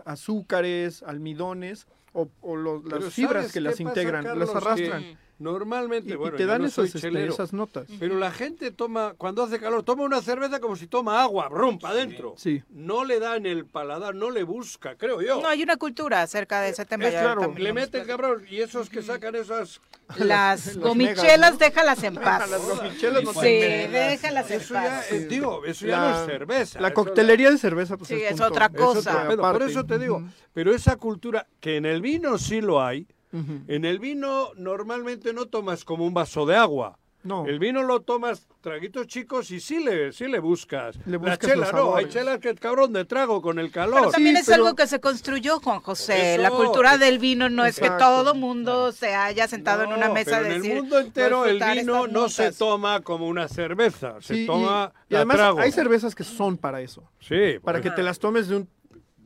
azúcares, 0.06 1.04
almidones 1.04 1.88
o, 2.14 2.30
o 2.42 2.56
lo- 2.56 2.82
Pero 2.82 3.00
las 3.00 3.14
fibras 3.14 3.34
¿sabes 3.44 3.52
que 3.54 3.62
las 3.62 3.74
pasa, 3.74 3.84
integran, 3.84 4.24
Carlos? 4.26 4.48
las 4.48 4.56
arrastran. 4.64 5.04
Que 5.04 5.18
Normalmente, 5.40 6.10
Y- 6.10 6.14
y 6.14 6.16
bueno, 6.16 6.36
te 6.38 6.44
yo 6.44 6.50
dan 6.50 6.62
no 6.62 6.68
esas, 6.68 6.94
este, 6.94 7.26
esas 7.28 7.54
notas. 7.54 7.88
Pero 8.00 8.18
la 8.20 8.30
gente 8.32 8.72
toma, 8.72 9.14
cuando 9.18 9.42
hace 9.44 9.60
calor, 9.60 9.84
toma 9.84 10.04
una 10.04 10.22
cerveza 10.22 10.60
como 10.60 10.76
si 10.76 10.86
toma 10.88 11.22
agua, 11.24 11.48
brum, 11.50 11.80
para 11.80 11.94
adentro. 11.96 12.36
Sí. 12.38 12.62
No 12.70 13.06
le 13.06 13.20
da 13.20 13.38
en 13.38 13.46
el 13.46 13.66
paladar, 13.66 14.14
no 14.16 14.30
le 14.32 14.44
busca, 14.44 14.96
creo 14.96 15.22
yo. 15.22 15.42
No, 15.42 15.48
hay 15.48 15.64
una 15.64 15.78
cultura 15.78 16.22
acerca 16.22 16.60
de 16.62 16.70
ese 16.70 16.86
tema. 16.86 17.08
Es 17.08 17.14
ya 17.14 17.22
claro, 17.22 17.42
también 17.42 17.64
le 17.64 17.70
lo 17.74 17.80
hemos 17.80 17.82
mete 17.88 18.02
el 18.02 18.08
cabrón 18.08 18.46
y 18.50 18.60
esos 18.60 18.90
que 18.90 19.02
sacan 19.02 19.36
esas... 19.36 19.80
Las 20.18 20.66
Las 20.66 20.78
gomichelas, 20.78 21.52
¿no? 21.54 21.58
déjalas 21.58 22.04
en 22.04 22.16
paz. 22.16 22.50
Las 22.50 22.62
gomichelas 22.68 23.24
no 23.24 23.34
Sí, 23.34 23.48
déjalas 23.48 24.50
en 24.52 24.60
Eso 24.62 24.74
ya, 24.74 24.82
paz. 24.84 25.12
eh, 25.12 25.28
digo, 25.30 25.64
eso 25.66 25.86
ya 25.86 26.00
no 26.00 26.20
es 26.22 26.26
cerveza. 26.26 26.82
La 26.82 26.94
coctelería 26.94 27.52
de 27.52 27.58
cerveza 27.60 27.96
pues, 27.96 28.08
Sí, 28.10 28.16
es 28.16 28.42
otra 28.42 28.70
cosa. 28.70 29.28
Por 29.38 29.62
eso 29.64 29.86
te 29.86 30.00
digo, 30.00 30.24
pero 30.52 30.74
esa 30.74 30.96
cultura, 30.98 31.46
que 31.60 31.78
en 31.78 31.86
el 31.86 32.02
vino 32.02 32.38
sí 32.40 32.60
lo 32.60 32.82
hay, 32.84 33.08
En 33.32 33.86
el 33.86 34.00
vino 34.00 34.50
normalmente 34.56 35.34
no 35.34 35.46
tomas 35.48 35.84
como 35.86 36.06
un 36.06 36.14
vaso 36.14 36.46
de 36.46 36.56
agua. 36.56 36.98
No. 37.22 37.46
El 37.46 37.60
vino 37.60 37.84
lo 37.84 38.00
tomas 38.00 38.48
traguitos 38.62 39.06
chicos 39.08 39.52
y 39.52 39.60
sí 39.60 39.84
le, 39.84 40.14
sí 40.14 40.28
le 40.30 40.40
buscas. 40.40 40.96
Le 41.06 41.12
la 41.12 41.18
buscas 41.18 41.40
chela 41.40 41.66
los 41.66 41.74
no, 41.74 41.96
hay 41.98 42.08
chelas 42.08 42.40
que 42.40 42.56
cabrón 42.56 42.94
de 42.94 43.04
trago 43.04 43.42
con 43.42 43.60
el 43.60 43.72
calor. 43.72 44.00
Pero 44.00 44.12
también 44.12 44.36
Sí, 44.38 44.40
es 44.42 44.48
pero- 44.48 44.64
algo 44.64 44.76
que 44.78 44.88
se 44.88 45.02
construyó, 45.02 45.60
Juan 45.60 45.82
José. 45.82 46.36
Eso, 46.36 46.44
la 46.44 46.50
cultura 46.50 46.98
del 46.98 47.20
vino 47.20 47.50
no 47.50 47.66
es 47.66 47.78
que 47.78 47.90
todo 47.90 48.36
mundo 48.36 48.94
se 48.94 49.14
haya 49.16 49.50
sentado 49.50 49.84
en 49.84 49.92
una 49.92 50.08
mesa 50.08 50.38
pero 50.40 50.46
a 50.46 50.48
en 50.48 50.54
decir. 50.62 50.72
el 50.72 50.78
mundo 50.82 50.98
entero 51.00 51.40
"Voy 51.40 51.50
a 51.50 51.52
el 51.74 51.80
vino 51.80 52.08
no 52.08 52.30
se 52.30 52.44
notas". 52.44 52.58
toma 52.58 53.02
como 53.02 53.28
una 53.28 53.50
cerveza, 53.50 54.16
se 54.22 54.34
Sí, 54.36 54.44
y- 54.44 54.48
toma 54.48 54.94
y, 55.10 55.16
además 55.16 55.36
trago. 55.38 55.60
hay 55.60 55.74
cervezas 55.74 56.16
que 56.16 56.24
son 56.24 56.58
para 56.58 56.80
eso, 56.80 57.04
Sí, 57.20 57.60
para 57.62 57.82
que 57.82 57.92
te 57.92 58.02
las 58.02 58.18
tomes 58.18 58.48
de 58.48 58.56
un 58.56 58.70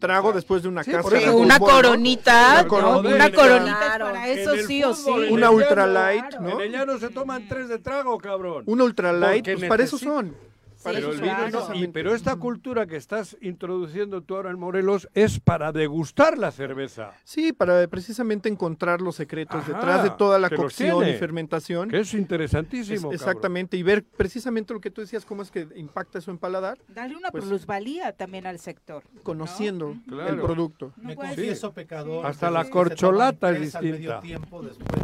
trago 0.04 0.34
después 0.34 0.62
de 0.62 0.68
una 0.68 0.84
Sí, 0.84 0.92
casa 0.92 1.10
de 1.10 1.22
fútbol, 1.22 1.42
Una 1.46 1.58
¿no? 1.60 1.66
coronita, 1.66 2.52
Una 2.60 2.68
coronita. 2.68 3.16
una 3.16 3.32
coronita 3.32 3.72
es 3.80 3.86
Claro. 3.86 4.06
para 4.06 4.28
eso 4.28 4.52
sí 4.68 4.84
o 4.84 4.94
sí. 4.94 5.10
Una 5.32 5.48
el 5.48 5.54
ultra 5.56 5.86
llano- 5.88 5.94
light, 5.94 6.36
¿no? 6.42 6.50
En 6.50 6.62
el 6.62 6.72
llano 6.74 6.98
se 7.00 7.10
toman 7.10 7.48
tres 7.48 7.70
de 7.70 7.80
trago, 7.80 8.18
cabrón. 8.18 8.64
Una 8.66 8.84
ultra 8.84 9.14
light, 9.14 9.46
Porque 9.46 9.58
pues 9.58 9.70
para 9.70 9.84
eso 9.84 9.98
son. 9.98 10.36
Para 10.84 10.96
Pero, 10.98 11.12
eso 11.12 11.12
el 11.12 11.18
son 11.20 11.24
vino 11.24 11.38
no. 11.38 11.48
Y- 11.48 11.52
precisamente. 11.52 11.90
pero 11.94 12.14
esta 12.16 12.36
cultura 12.36 12.86
que 12.88 12.96
estás 12.98 13.38
introduciendo 13.42 14.22
tú 14.22 14.36
ahora 14.36 14.50
en 14.52 14.60
Morelos 14.60 15.08
es 15.14 15.40
para 15.40 15.72
degustar 15.72 16.38
la 16.38 16.52
cerveza. 16.52 17.14
Sí, 17.24 17.54
para 17.54 17.88
precisamente 17.88 18.50
encontrar 18.50 19.02
los 19.02 19.16
secretos 19.16 19.62
Ajá, 19.64 19.74
detrás 19.74 20.04
de 20.04 20.10
toda 20.12 20.40
la 20.40 20.50
cocción 20.50 21.08
y 21.08 21.14
fermentación. 21.14 21.90
Que 21.90 22.00
es 22.02 22.14
interesantísimo. 22.14 22.96
Es- 22.96 23.02
cabrón. 23.02 23.14
exactamente, 23.16 23.78
y 23.78 23.84
ver 23.84 24.04
precisamente 24.04 24.74
lo 24.74 24.82
que 24.82 24.92
tú 24.92 25.02
decías, 25.02 25.26
cómo 25.26 25.42
es 25.42 25.52
que 25.52 25.68
impacta 25.76 26.20
eso 26.20 26.32
en 26.32 26.38
paladar, 26.38 26.78
Darle 26.88 27.16
una 27.18 27.32
Pues- 27.32 27.46
plusvalía 27.46 28.12
también 28.14 28.46
al 28.46 28.60
sector. 28.60 29.04
conociendo 29.24 29.96
Claro. 30.08 30.30
el 30.34 30.42
producto. 30.42 30.94
No 30.98 31.10
Me 31.10 31.16
confieso 31.16 31.72
pecador. 31.74 32.26
Hasta 32.26 32.50
la 32.52 32.70
corcholata 32.70 33.52
es 33.52 33.58
tres 33.58 33.76
al 33.76 33.84
distinta. 33.84 34.16
medio 34.16 34.20
tiempo 34.20 34.62
después 34.62 35.02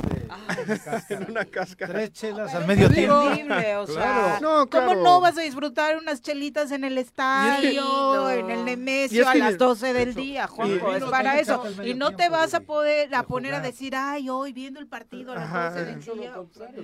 En 1.09 1.29
una 1.31 1.45
cáscara. 1.45 1.93
Tres 1.93 2.11
chelas 2.13 2.53
al 2.53 2.65
medio 2.67 2.87
es 2.87 2.93
tiempo. 2.93 3.15
o 3.15 3.87
sea, 3.87 4.39
Claro. 4.39 4.39
No, 4.41 4.69
¿cómo 4.69 4.95
no 4.95 5.19
vas 5.21 5.37
a 5.37 5.41
disfrutar 5.41 5.97
unas 5.97 6.21
chelitas 6.21 6.71
en 6.71 6.83
el 6.83 6.97
estadio, 6.97 7.81
no. 7.83 8.29
en 8.29 8.49
el 8.49 8.65
Nemesio 8.65 9.21
es 9.23 9.27
a 9.27 9.35
las 9.35 9.57
12 9.57 9.93
del 9.93 10.13
día, 10.13 10.47
Juanjo? 10.47 10.93
Es 10.93 11.03
para 11.05 11.39
eso. 11.39 11.63
Y 11.83 11.93
no 11.93 12.15
te 12.15 12.29
vas 12.29 12.53
a 12.53 12.59
de- 12.59 12.65
poder 12.65 13.13
a 13.15 13.23
poner 13.23 13.53
a 13.55 13.59
decir, 13.59 13.95
ay, 13.95 14.29
hoy 14.29 14.53
viendo 14.53 14.79
el 14.79 14.87
partido 14.87 15.31
a 15.31 15.35
las 15.35 15.43
Ajá. 15.45 15.69
12 15.71 15.85
del 15.85 16.01
día. 16.19 16.33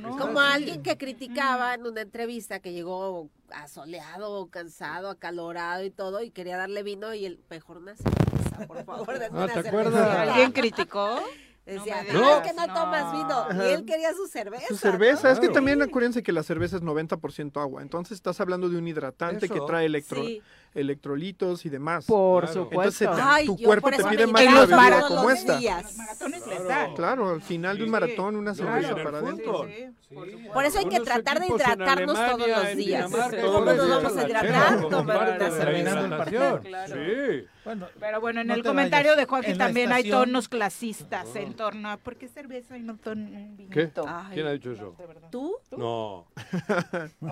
No. 0.02 0.18
Como 0.18 0.40
alguien 0.40 0.82
que 0.84 0.98
criticaba 0.98 1.74
en 1.74 1.86
una 1.86 2.02
entrevista 2.02 2.60
que 2.60 2.74
llegó 2.74 3.30
asoleado, 3.52 4.48
cansado, 4.48 5.10
acalorado 5.10 5.84
y 5.84 5.92
todo, 5.92 6.22
y 6.24 6.32
quería 6.32 6.58
darle 6.58 6.84
vino 6.84 7.14
y 7.14 7.26
el 7.26 7.40
mejor 7.50 7.78
una 7.78 7.96
cerveza, 7.96 8.66
por 8.68 8.84
favor, 8.84 9.08
denme 9.20 9.40
Ah, 9.40 9.44
una 9.44 9.48
¿te 9.48 9.54
cerveza". 9.64 9.70
acuerdas? 9.70 10.18
¿Alguien 10.30 10.52
criticó? 10.52 11.20
Decía, 11.66 12.04
No 12.04 12.08
me 12.08 12.14
no, 12.14 12.20
digas, 12.20 12.46
es 12.46 12.52
que 12.52 12.58
no, 12.58 12.68
no. 12.68 12.74
tomas 12.74 13.12
vino. 13.12 13.66
Y 13.66 13.70
él 13.74 13.86
quería 13.86 14.14
su 14.14 14.28
cerveza. 14.28 14.68
Su 14.68 14.76
cerveza, 14.78 15.32
es 15.32 15.40
que 15.40 15.48
Claro. 15.48 15.54
también 15.54 15.82
acuérdense 15.82 16.22
que 16.22 16.32
la 16.32 16.44
cerveza 16.44 16.76
es 16.76 16.84
90% 16.84 17.60
agua, 17.60 17.82
entonces 17.82 18.16
estás 18.16 18.40
hablando 18.40 18.70
de 18.70 18.78
un 18.78 18.88
hidratante 18.88 19.50
que 19.50 19.56
Eso. 19.56 19.66
trae 19.66 19.86
electro, 19.88 20.24
Sí. 20.24 20.42
Electrolitos 20.76 21.66
y 21.66 21.70
demás. 21.70 22.06
Por 22.06 22.44
Claro. 22.46 22.68
Entonces 22.72 22.96
supuesto. 23.08 23.24
Ay, 23.24 23.46
tu 23.46 23.58
cuerpo 23.58 23.90
te 23.90 24.04
pide 24.04 24.28
más 24.28 24.42
En 24.44 24.50
una 24.50 24.60
los 24.60 24.70
bebida 24.70 24.76
maratones 24.84 25.08
como 25.18 25.30
los 25.30 25.40
esta. 25.40 25.58
días. 25.58 25.96
maratones 25.98 26.48
les 26.48 26.60
Claro. 26.60 26.68
dan. 26.70 26.94
Claro, 26.96 27.30
al 27.30 27.42
final 27.42 27.78
de 27.78 27.84
un 27.84 27.88
Sí, 27.88 27.92
maratón, 27.92 28.36
una 28.36 28.54
cerveza 28.54 28.96
para 28.96 29.18
adentro. 29.20 29.54
fútbol. 29.64 29.72
Por 30.54 30.66
eso 30.66 30.80
hay 30.80 30.86
que 30.86 31.00
tratar 31.00 31.40
de 31.40 31.48
hidratarnos 31.48 32.14
todos 32.16 32.48
los 32.48 32.76
días. 32.76 33.10
Todos 33.12 33.26
¿Cómo 33.54 33.66
los 33.66 33.78
nos 33.78 33.90
vamos 33.90 34.18
a 34.18 34.24
hidratar? 34.28 34.90
Tomar 34.90 35.36
una 35.40 35.52
cerveza. 35.52 36.26
Sí. 36.88 37.48
Bueno, 37.66 37.88
Pero 38.00 38.22
bueno, 38.22 38.42
en 38.42 38.48
no 38.48 38.54
el 38.54 38.64
comentario 38.64 39.12
vayas. 39.14 39.26
de 39.26 39.26
Joaquín 39.26 39.58
también 39.58 39.92
hay 39.92 40.08
tonos 40.08 40.48
clasistas 40.48 41.36
en 41.36 41.56
torno 41.56 41.90
a 41.90 41.98
por 41.98 42.16
qué 42.16 42.28
cerveza 42.28 42.78
y 42.78 42.82
no 42.84 42.96
ton 42.98 43.18
un 43.20 43.58
¿Qué? 43.72 43.80
vinito. 43.80 44.06
¿Quién 44.34 44.46
ha 44.46 44.52
dicho 44.52 44.72
eso? 44.72 44.96
¿Tú? 45.32 45.56
No. 45.76 46.28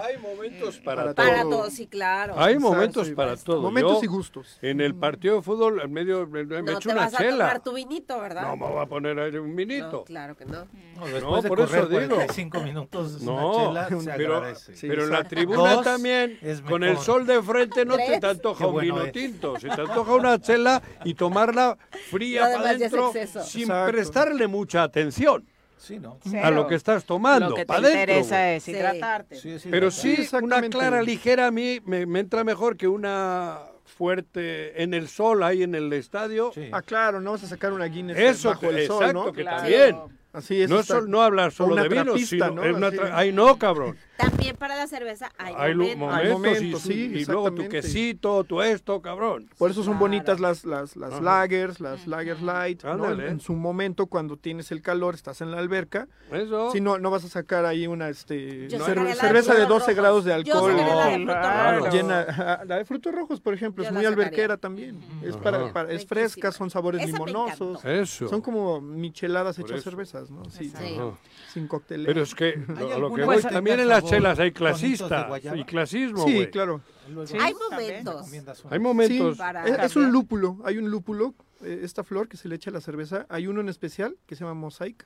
Hay 0.02 0.18
momentos 0.18 0.78
para, 0.80 1.03
Para 1.03 1.14
todo. 1.14 1.26
Para 1.28 1.41
todo. 1.44 1.49
todos, 1.52 1.74
sí, 1.74 1.86
claro. 1.88 2.34
Hay 2.38 2.57
momentos 2.57 3.07
sí. 3.07 3.14
Para 3.35 3.45
todo. 3.45 3.61
Momentos 3.61 3.97
Yo, 3.99 4.03
y 4.03 4.07
gustos. 4.07 4.57
En 4.61 4.81
el 4.81 4.95
partido 4.95 5.35
de 5.38 5.41
fútbol, 5.41 5.81
en 5.81 5.91
medio, 5.93 6.27
me, 6.27 6.43
me 6.45 6.61
no 6.61 6.72
echo 6.73 6.89
te 6.89 6.91
una 6.95 7.01
vas 7.05 7.14
a 7.14 7.18
chela. 7.18 7.31
tomar 7.45 7.64
tu 7.64 7.73
vinito, 7.73 8.19
¿verdad? 8.19 8.41
No 8.47 8.55
me 8.57 8.73
voy 8.73 8.84
a 8.84 8.85
poner 8.85 9.19
ahí 9.19 9.35
un 9.38 9.49
No, 9.49 9.55
vinito. 9.55 10.03
claro 10.03 10.35
que 10.38 10.45
no. 10.45 10.65
no, 10.95 11.05
después 11.05 11.23
No, 11.23 11.41
de 11.41 11.49
por 11.49 11.60
eso 11.61 11.68
correr 11.69 11.88
digo. 11.89 12.15
45 12.15 12.60
minutos 12.61 13.22
No, 13.22 13.69
una 13.72 13.88
chela 13.88 14.01
se 14.01 14.11
pero, 14.18 14.35
agradece. 14.38 14.76
Sí, 14.76 14.88
pero 14.88 15.03
en 15.05 15.10
la 15.11 15.23
tribuna 15.23 15.73
Dos 15.76 15.84
también, 15.84 16.39
con 16.69 16.84
el 16.84 16.97
sol 16.97 17.26
de 17.26 17.41
frente, 17.41 17.85
no 17.85 17.97
te, 17.97 18.05
Tres. 18.05 18.19
te 18.19 18.27
antoja 18.27 18.68
un 18.68 18.73
bueno 18.73 18.95
vino 18.95 19.05
es. 19.05 19.11
tinto. 19.11 19.60
Se 19.60 19.69
te 19.69 19.81
antoja 19.81 20.14
una 20.14 20.39
chela 20.39 20.81
y 21.03 21.14
tomarla 21.14 21.77
fría 22.10 22.41
para 22.53 22.69
adentro 22.72 23.11
sin 23.43 23.64
Exacto. 23.64 23.91
prestarle 23.91 24.47
mucha 24.47 24.84
atención 24.84 25.45
Sí, 25.84 25.99
¿no? 25.99 26.18
a 26.41 26.49
lo 26.49 26.65
que 26.65 26.76
estás 26.76 27.03
tomando. 27.03 27.49
Lo 27.49 27.55
que 27.55 27.65
te 27.65 27.73
dentro, 27.73 27.89
interesa 27.91 28.38
güey. 28.39 28.55
es 28.55 28.68
hidratarte. 28.69 29.35
Sí, 29.35 29.60
sí, 29.60 29.68
Pero 29.69 29.91
sí. 29.91 30.15
una 30.41 30.61
clara 30.69 31.01
ligera 31.03 31.47
a 31.47 31.51
mí 31.51 31.81
me, 31.85 32.05
me 32.05 32.22
entra 32.22 32.45
mejor 32.45 32.77
que 32.77 32.88
una 32.88 33.60
fuerte 33.84 34.81
en 34.81 34.93
el 34.93 35.07
sol 35.07 35.43
ahí 35.43 35.61
en 35.64 35.76
el 35.76 35.91
estadio. 35.93 36.51
Sí. 36.53 36.69
Ah, 36.72 36.81
claro, 36.81 37.19
no 37.19 37.31
vas 37.31 37.43
a 37.43 37.47
sacar 37.47 37.73
una 37.73 37.85
Guinness 37.85 38.18
Eso, 38.18 38.49
bajo 38.49 38.69
el 38.69 38.88
sol, 38.88 39.01
exacto, 39.03 39.26
¿no? 39.26 39.34
que 39.34 39.41
Claro. 39.41 39.57
también. 39.57 39.97
Así 40.31 40.61
es. 40.64 40.69
No, 40.69 40.80
es 40.80 40.88
sol- 40.88 41.10
no 41.11 41.22
hablar 41.22 41.51
solo 41.51 41.73
una 41.73 41.84
de 41.84 41.89
vino, 41.89 42.03
trapista, 42.05 42.47
sino 42.49 42.51
¿no? 42.65 42.76
una 42.77 42.89
tra- 42.89 43.11
Ay, 43.14 43.31
no, 43.31 43.60
cabrón. 43.60 43.95
También 44.18 44.56
para 44.56 44.76
la 44.76 44.85
cerveza 44.88 45.31
hay, 45.38 45.53
Hay 45.57 45.73
momentos. 45.76 45.98
momentos, 45.99 46.31
momentos, 46.34 46.85
y, 46.85 46.94
sí, 46.94 47.11
y 47.15 47.26
luego 47.26 47.52
tu 47.52 47.68
quesito, 47.68 48.44
tu 48.44 48.61
esto, 48.61 49.02
cabrón. 49.02 49.49
Por 49.57 49.72
eso 49.72 49.81
son 49.84 49.94
Claro. 49.94 49.99
bonitas 50.02 50.40
las, 50.40 50.65
las, 50.65 50.95
las 50.95 51.14
Ajá. 51.14 51.22
lagers, 51.22 51.80
las 51.80 52.06
lagers 52.07 52.41
light, 52.41 52.84
¿no? 52.84 53.11
En 53.11 53.40
su 53.40 53.53
momento, 53.53 54.06
cuando 54.06 54.38
tienes 54.38 54.72
el 54.72 54.81
calor, 54.81 55.15
estás 55.15 55.41
en 55.41 55.49
la 55.52 55.57
alberca. 55.57 56.07
Eso. 56.31 56.72
Si 56.72 56.80
no, 56.80 56.99
no 56.99 57.10
vas 57.10 57.26
a 57.26 57.30
sacar 57.30 57.65
ahí 57.65 57.88
una 57.88 58.10
este, 58.10 58.68
Yo 58.69 58.77
cer- 58.77 58.81
sacaría 58.81 59.03
la 59.03 59.10
de 59.10 59.15
cerveza 59.15 59.53
de 59.53 59.60
frutos 59.61 59.69
12 59.69 59.85
rojos. 59.91 59.95
grados 59.95 60.26
de 60.26 60.30
Yo 60.30 60.35
alcohol. 60.35 60.72
sacaría 60.72 60.95
la 60.95 61.06
de 61.07 61.15
frutos 61.18 61.35
claro. 61.35 61.77
rojos. 61.80 61.94
Llena, 61.94 62.19
ajá, 62.22 62.61
la 62.65 62.77
de 62.77 62.85
frutos 62.85 63.15
rojos, 63.15 63.41
por 63.41 63.53
ejemplo, 63.53 63.84
Yo 63.84 63.90
es 63.90 63.95
muy 63.95 64.06
alberquera 64.06 64.57
también. 64.57 64.99
Es, 65.23 65.34
Ajá. 65.35 65.44
para, 65.44 65.73
para- 65.73 65.91
es 65.91 66.06
fresca, 66.06 66.52
son 66.52 66.69
sabores 66.69 67.02
Esa 67.02 67.11
limonosos. 67.14 67.84
Eso. 67.84 68.27
Son 68.30 68.41
como 68.41 68.80
micheladas 68.80 69.56
Por 69.57 69.65
hechas 69.65 69.80
eso. 69.80 69.90
cervezas, 69.90 70.30
¿no? 70.30 70.45
Sí, 70.49 70.72
Sí. 70.77 70.95
Ajá. 70.99 71.18
sin 71.53 71.68
coctelera. 71.68 72.07
Pero 72.07 72.23
es 72.23 72.34
que 72.34 72.45
¿Hay 72.45 72.64
lo- 72.68 72.73
a 72.73 72.98
lo 72.98 73.06
alguna 73.06 73.22
que 73.23 73.26
voy, 73.26 73.41
también 73.44 73.80
en 73.80 73.88
las 74.03 74.11
chelas 74.11 74.39
hay 74.39 74.51
clasistas 74.51 75.41
y 75.55 75.63
clasismo, 75.63 76.25
Sí, 76.25 76.47
claro. 76.47 76.81
Sí. 77.25 77.38
Hay 77.39 77.53
momentos. 77.53 78.31
Hay 78.69 78.80
momentos. 78.80 79.38
Para 79.38 79.65
Es, 79.65 79.91
es 79.91 79.95
un 79.95 80.11
lúpulo, 80.11 80.59
hay 80.63 80.77
un 80.77 80.89
lúpulo, 80.89 81.34
eh, 81.61 81.81
esta 81.84 82.03
flor 82.03 82.27
que 82.27 82.38
se 82.38 82.47
le 82.47 82.55
echa 82.55 82.69
a 82.69 82.73
la 82.73 82.81
cerveza, 82.81 83.25
hay 83.30 83.47
uno 83.47 83.61
en 83.61 83.69
especial 83.69 84.17
que 84.25 84.35
se 84.35 84.43
llama 84.43 84.53
Mosaic, 84.53 85.05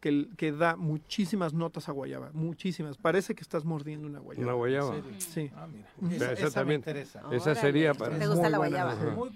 que, 0.00 0.28
que 0.36 0.52
da 0.52 0.76
muchísimas 0.76 1.52
notas 1.54 1.88
a 1.88 1.92
guayaba, 1.92 2.30
muchísimas. 2.32 2.96
Parece 2.96 3.34
que 3.34 3.42
estás 3.42 3.64
mordiendo 3.64 4.06
una 4.06 4.20
guayaba. 4.20 4.44
Una 4.46 4.52
guayaba. 4.54 4.94
Sí. 5.18 5.50
Ah, 5.56 5.66
mira. 5.66 6.14
Esa, 6.16 6.32
Esa- 6.32 6.46
esa 6.46 6.64
me 6.64 6.74
interesa. 6.74 7.20
Esa 7.32 7.54
sería 7.56 7.94
para. 7.94 8.16
¿Te 8.18 8.26
gusta 8.28 8.48
la 8.48 8.58
Muy 8.58 8.68
buena. 8.68 8.84
guayaba? 8.84 9.14
Muy. 9.16 9.30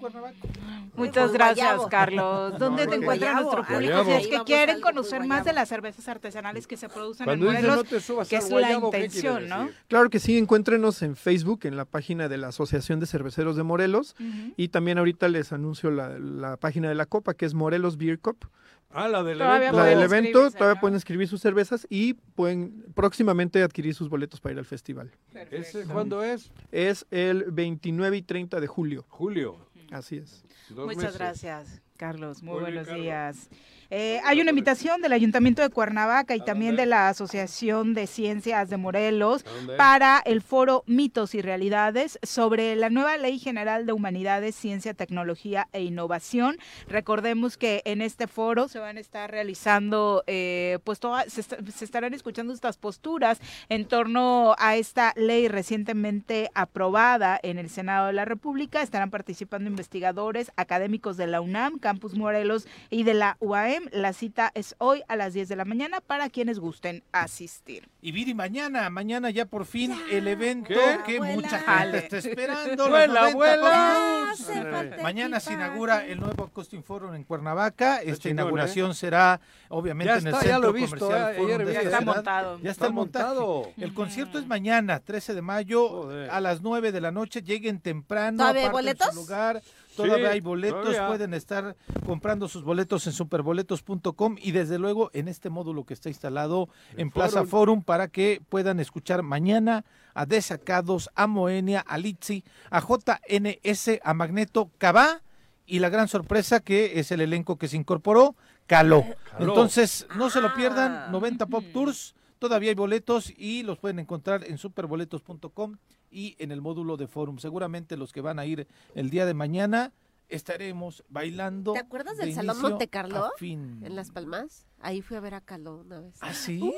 Muchas 0.95 1.29
Muy 1.31 1.35
gracias, 1.39 1.57
guayabo. 1.67 1.89
Carlos. 1.89 2.59
¿Dónde 2.59 2.85
No, 2.85 2.91
te 2.91 2.97
encuentra 2.97 3.35
nuestro 3.35 3.65
público? 3.65 3.93
guayabo. 4.05 4.05
Si 4.05 4.13
es 4.13 4.27
que 4.29 4.45
quieren 4.45 4.81
conocer 4.81 5.27
más 5.27 5.45
de 5.45 5.53
las 5.53 5.69
cervezas 5.69 6.07
artesanales 6.09 6.67
que 6.67 6.77
se 6.77 6.89
producen 6.89 7.25
Cuando 7.25 7.47
en 7.49 7.55
Morelos, 7.55 7.77
no 7.77 7.85
te 7.85 8.01
subas 8.01 8.29
que 8.29 8.37
es 8.37 8.49
guayabo, 8.51 8.91
la 8.93 8.99
¿qué 8.99 9.09
quiere 9.09 9.29
intención, 9.39 9.49
¿no? 9.49 9.69
Claro 9.89 10.11
que 10.11 10.19
sí, 10.21 10.39
encuéntrenos 10.39 11.03
en 11.03 11.17
Facebook, 11.17 11.61
en 11.65 11.77
la 11.77 11.85
página 11.85 12.29
de 12.29 12.37
la 12.39 12.49
Asociación 12.49 13.01
de 13.01 13.07
Cerveceros 13.07 13.57
de 13.57 13.63
Morelos. 13.63 14.15
Y 14.57 14.69
también 14.69 14.99
ahorita 14.99 15.29
les 15.29 15.53
anuncio 15.53 15.91
la, 15.91 16.19
la 16.19 16.57
página 16.57 16.89
de 16.89 16.95
la 16.95 17.07
copa, 17.07 17.35
que 17.35 17.47
es 17.47 17.55
Morelos 17.55 17.97
Beer 17.97 18.19
Cup. 18.21 18.47
Ah, 18.95 19.09
la 19.09 19.23
del 19.23 19.39
Todavía 19.39 19.69
evento. 19.69 19.77
La 19.79 19.85
del 19.87 20.03
evento, 20.03 20.51
todavía 20.51 20.75
¿no? 20.75 20.81
pueden 20.81 20.97
escribir 20.97 21.29
sus 21.29 21.41
cervezas 21.41 21.87
y 21.89 22.15
pueden 22.15 22.85
próximamente 22.95 23.63
adquirir 23.63 23.95
sus 23.95 24.09
boletos 24.09 24.41
para 24.41 24.53
ir 24.55 24.59
al 24.59 24.65
festival. 24.67 25.11
¿Ese 25.51 25.85
cuándo 25.85 26.23
es? 26.23 26.51
Es 26.71 27.07
el 27.11 27.45
29 27.51 28.17
y 28.19 28.23
30 28.23 28.61
de 28.61 28.67
julio. 28.67 29.05
Julio. 29.09 29.57
Así 29.91 30.17
es. 30.17 30.45
Dos 30.71 30.87
Muchas 30.87 31.03
meses. 31.03 31.19
gracias, 31.19 31.83
Carlos. 31.97 32.43
Muy, 32.43 32.55
Muy 32.55 32.61
bien, 32.63 32.85
buenos 32.85 32.87
Carlos. 32.89 33.03
días. 33.05 33.49
Eh, 33.95 34.21
hay 34.25 34.41
una 34.41 34.49
invitación 34.51 35.03
del 35.03 35.13
Ayuntamiento 35.13 35.61
de 35.61 35.69
Cuernavaca 35.69 36.35
y 36.35 36.41
también 36.41 36.77
de 36.77 36.87
la 36.87 37.11
Asociación 37.11 37.93
de 37.93 38.07
Ciencias 38.07 38.71
de 38.71 38.79
Morelos 38.79 39.45
para 39.77 40.23
el 40.25 40.41
foro 40.41 40.83
Mitos 40.87 41.35
y 41.35 41.43
Realidades 41.43 42.19
sobre 42.23 42.75
la 42.75 42.89
nueva 42.89 43.19
Ley 43.19 43.39
General 43.39 43.85
de 43.85 43.93
Humanidades, 43.93 44.55
Ciencia, 44.57 44.95
Tecnología 44.95 45.69
e 45.75 45.83
Innovación. 45.83 46.57
Recordemos 46.89 47.59
que 47.59 47.83
en 47.85 48.01
este 48.01 48.29
foro 48.29 48.67
se 48.69 48.79
van 48.79 48.97
a 48.97 49.01
estar 49.01 49.31
realizando, 49.31 50.25
eh, 50.27 50.79
pues 50.85 50.99
toda- 50.99 51.25
se, 51.29 51.43
se 51.43 51.85
estarán 51.85 52.15
escuchando 52.15 52.55
estas 52.55 52.79
posturas 52.79 53.41
en 53.69 53.85
torno 53.85 54.55
a 54.59 54.77
esta 54.77 55.13
ley 55.17 55.49
recientemente 55.49 56.51
aprobada 56.55 57.39
en 57.43 57.59
el 57.59 57.69
Senado 57.69 58.07
de 58.07 58.15
la 58.15 58.25
República. 58.25 58.81
Estarán 58.81 59.11
participando 59.11 59.69
investigadores, 59.69 60.51
académicos 60.57 61.19
de 61.19 61.27
la 61.27 61.43
UNAM, 61.43 61.79
Campus 61.93 62.15
Morelos 62.15 62.67
y 62.89 63.03
de 63.03 63.13
la 63.13 63.37
UAM. 63.41 63.85
La 63.93 64.15
cita 64.15 64.51
es 64.55 64.75
hoy 64.79 65.03
a 65.09 65.17
las 65.17 65.35
10 65.35 65.47
de 65.51 65.57
la 65.57 65.67
mañana 65.67 66.01
para 66.01 66.31
quienes 66.31 66.59
gusten 66.59 67.05
asistir. 67.13 67.87
Y 68.01 68.13
Viri, 68.13 68.33
mañana, 68.33 68.89
mañana 68.89 69.29
ya 69.29 69.45
por 69.45 69.67
fin 69.67 69.93
el 70.11 70.27
evento 70.27 70.69
¿Qué? 70.73 70.99
que 71.05 71.21
mucha 71.21 71.59
gente 71.59 71.99
está 71.99 72.17
esperando. 72.19 72.89
los 72.89 72.89
Vuela, 72.89 73.21
90 73.33 73.37
vuela. 73.37 73.61
Pop 73.61 74.37
Tours. 74.39 74.41
Hace 74.51 74.63
falta 74.71 75.03
Mañana 75.03 75.39
se 75.39 75.53
inaugura 75.53 76.07
el 76.07 76.19
nuevo 76.19 76.49
Costume 76.49 76.83
Forum 76.83 77.15
en 77.15 77.25
Cuernavaca. 77.25 77.99
Esta 78.01 78.15
chingón, 78.23 78.31
inauguración 78.39 78.95
será 78.95 79.39
obviamente 79.69 80.15
Ya 80.15 80.19
en 80.19 80.27
el 80.29 80.35
está, 80.35 80.41
centro 80.41 80.61
lo 80.61 80.69
he 80.71 80.81
visto, 80.81 80.99
comercial 80.99 81.61
eh, 81.61 81.73
Ya 81.75 81.81
está 81.83 82.01
montado. 82.01 82.59
Ya 82.63 82.71
está, 82.71 82.85
Está 82.87 82.91
montado. 82.95 83.71
El 83.77 83.93
concierto 83.93 84.39
es 84.39 84.47
mañana, 84.47 85.01
13 85.01 85.35
de 85.35 85.43
mayo, 85.43 85.89
Joder. 85.89 86.31
a 86.31 86.41
las 86.41 86.63
9 86.63 86.91
de 86.91 87.01
la 87.03 87.11
noche. 87.13 87.43
Lleguen 87.43 87.81
temprano. 87.81 88.39
¿Todavía 88.39 88.63
hay 88.63 88.69
aparten 88.69 88.97
su 88.97 89.05
boletos? 89.05 89.15
lugar. 89.15 89.63
Todavía 89.97 90.29
Sí, 90.29 90.33
hay 90.35 90.41
boletos, 90.41 90.81
todavía. 90.83 91.07
pueden 91.07 91.35
estar 91.35 91.77
comprando 92.07 92.49
sus 92.49 92.63
boletos 92.65 93.07
en 93.07 93.13
superboletos.com 93.13 94.37
y 94.41 94.53
desde 94.53 94.79
luego 94.79 95.11
en 95.13 95.29
este 95.29 95.51
módulo 95.51 95.85
que 95.85 95.95
está 95.95 96.09
instalado 96.09 96.69
en 96.97 97.11
Plaza 97.11 97.41
Forum. 97.45 97.49
Forum 97.49 97.83
para 97.83 98.09
que 98.09 98.41
puedan 98.49 98.81
escuchar 98.81 99.23
mañana 99.23 99.85
a 100.15 100.27
Desacados, 100.27 101.11
a 101.15 101.27
Moenia, 101.27 101.81
a 101.81 101.99
Litzi, 101.99 102.45
a 102.71 102.81
JNS, 102.81 104.01
a 104.03 104.15
Magneto, 104.15 104.71
Cabá 104.79 105.23
y 105.67 105.79
la 105.79 105.89
gran 105.89 106.09
sorpresa 106.09 106.61
que 106.61 106.99
es 106.99 107.13
el 107.13 107.21
elenco 107.21 107.57
que 107.57 107.69
se 107.69 107.77
incorporó, 107.77 108.35
Caló. 108.67 109.05
Caló. 109.31 109.49
Entonces, 109.51 110.07
no 110.17 110.31
se 110.31 110.41
lo 110.41 110.55
pierdan, 110.55 110.93
Ah. 110.93 111.09
90 111.11 111.47
Pop 111.47 111.65
Tours, 111.73 112.15
todavía 112.39 112.71
hay 112.71 112.75
boletos 112.75 113.33
y 113.37 113.63
los 113.63 113.79
pueden 113.79 113.99
encontrar 113.99 114.45
en 114.45 114.59
superboletos.com 114.59 115.77
y 116.13 116.37
en 116.39 116.53
el 116.53 116.61
módulo 116.61 116.97
de 116.97 117.09
Forum. 117.09 117.39
Seguramente 117.39 117.97
los 117.97 118.13
que 118.13 118.21
van 118.21 118.39
a 118.39 118.47
ir 118.47 118.69
el 118.95 119.11
día 119.11 119.27
de 119.27 119.35
mañana 119.35 119.93
estaremos 120.29 121.05
bailando. 121.09 121.73
¿Te 121.73 121.79
acuerdas 121.81 122.17
de 122.17 122.27
del 122.27 122.35
Salón 122.35 122.57
inicio 122.57 122.71
Monte 122.71 122.89
Carlo? 122.89 123.31
fin. 123.37 123.81
En 123.83 123.97
Las 123.97 124.11
Palmas. 124.11 124.67
Ahí 124.81 125.03
fui 125.03 125.17
a 125.17 125.21
ver 125.21 125.35
a 125.35 125.41
Caló 125.41 125.79
una 125.79 126.01
vez. 126.01 126.17
¿Ah, 126.21 126.35
sí? 126.35 126.73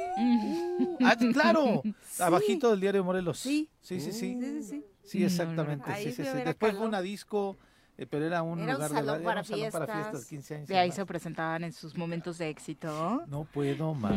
Ah, 1.02 1.16
claro. 1.32 1.82
Abajito 2.18 2.70
del 2.70 2.80
diario 2.80 3.04
Morelos. 3.04 3.38
Sí. 3.38 3.70
Sí, 3.80 4.00
sí, 4.00 4.12
sí. 4.12 4.38
Sí, 4.40 4.40
sí, 4.40 4.62
sí. 4.62 4.84
Sí, 5.04 5.24
exactamente. 5.24 5.94
Sí, 5.96 6.12
sí, 6.12 6.24
sí. 6.24 6.38
Después 6.44 6.76
fue 6.76 6.86
una 6.86 7.00
disco, 7.00 7.56
eh, 7.96 8.06
pero 8.06 8.26
era 8.26 8.42
un 8.42 8.58
Era 8.60 8.72
un 8.72 8.74
lugar 8.74 8.90
de 8.90 8.96
salón 8.96 9.14
era 9.20 9.24
para 9.24 9.40
un 9.40 9.46
salón 9.46 9.70
para 9.70 9.86
fiestas. 9.86 10.10
fiestas, 10.10 10.26
15 10.28 10.54
años. 10.56 10.68
De 10.68 10.74
y 10.74 10.76
ahí 10.76 10.88
más. 10.88 10.96
se 10.96 11.06
presentaban 11.06 11.64
en 11.64 11.72
sus 11.72 11.96
momentos 11.96 12.38
de 12.38 12.48
éxito. 12.48 13.22
No 13.28 13.44
puedo 13.44 13.94
más. 13.94 14.14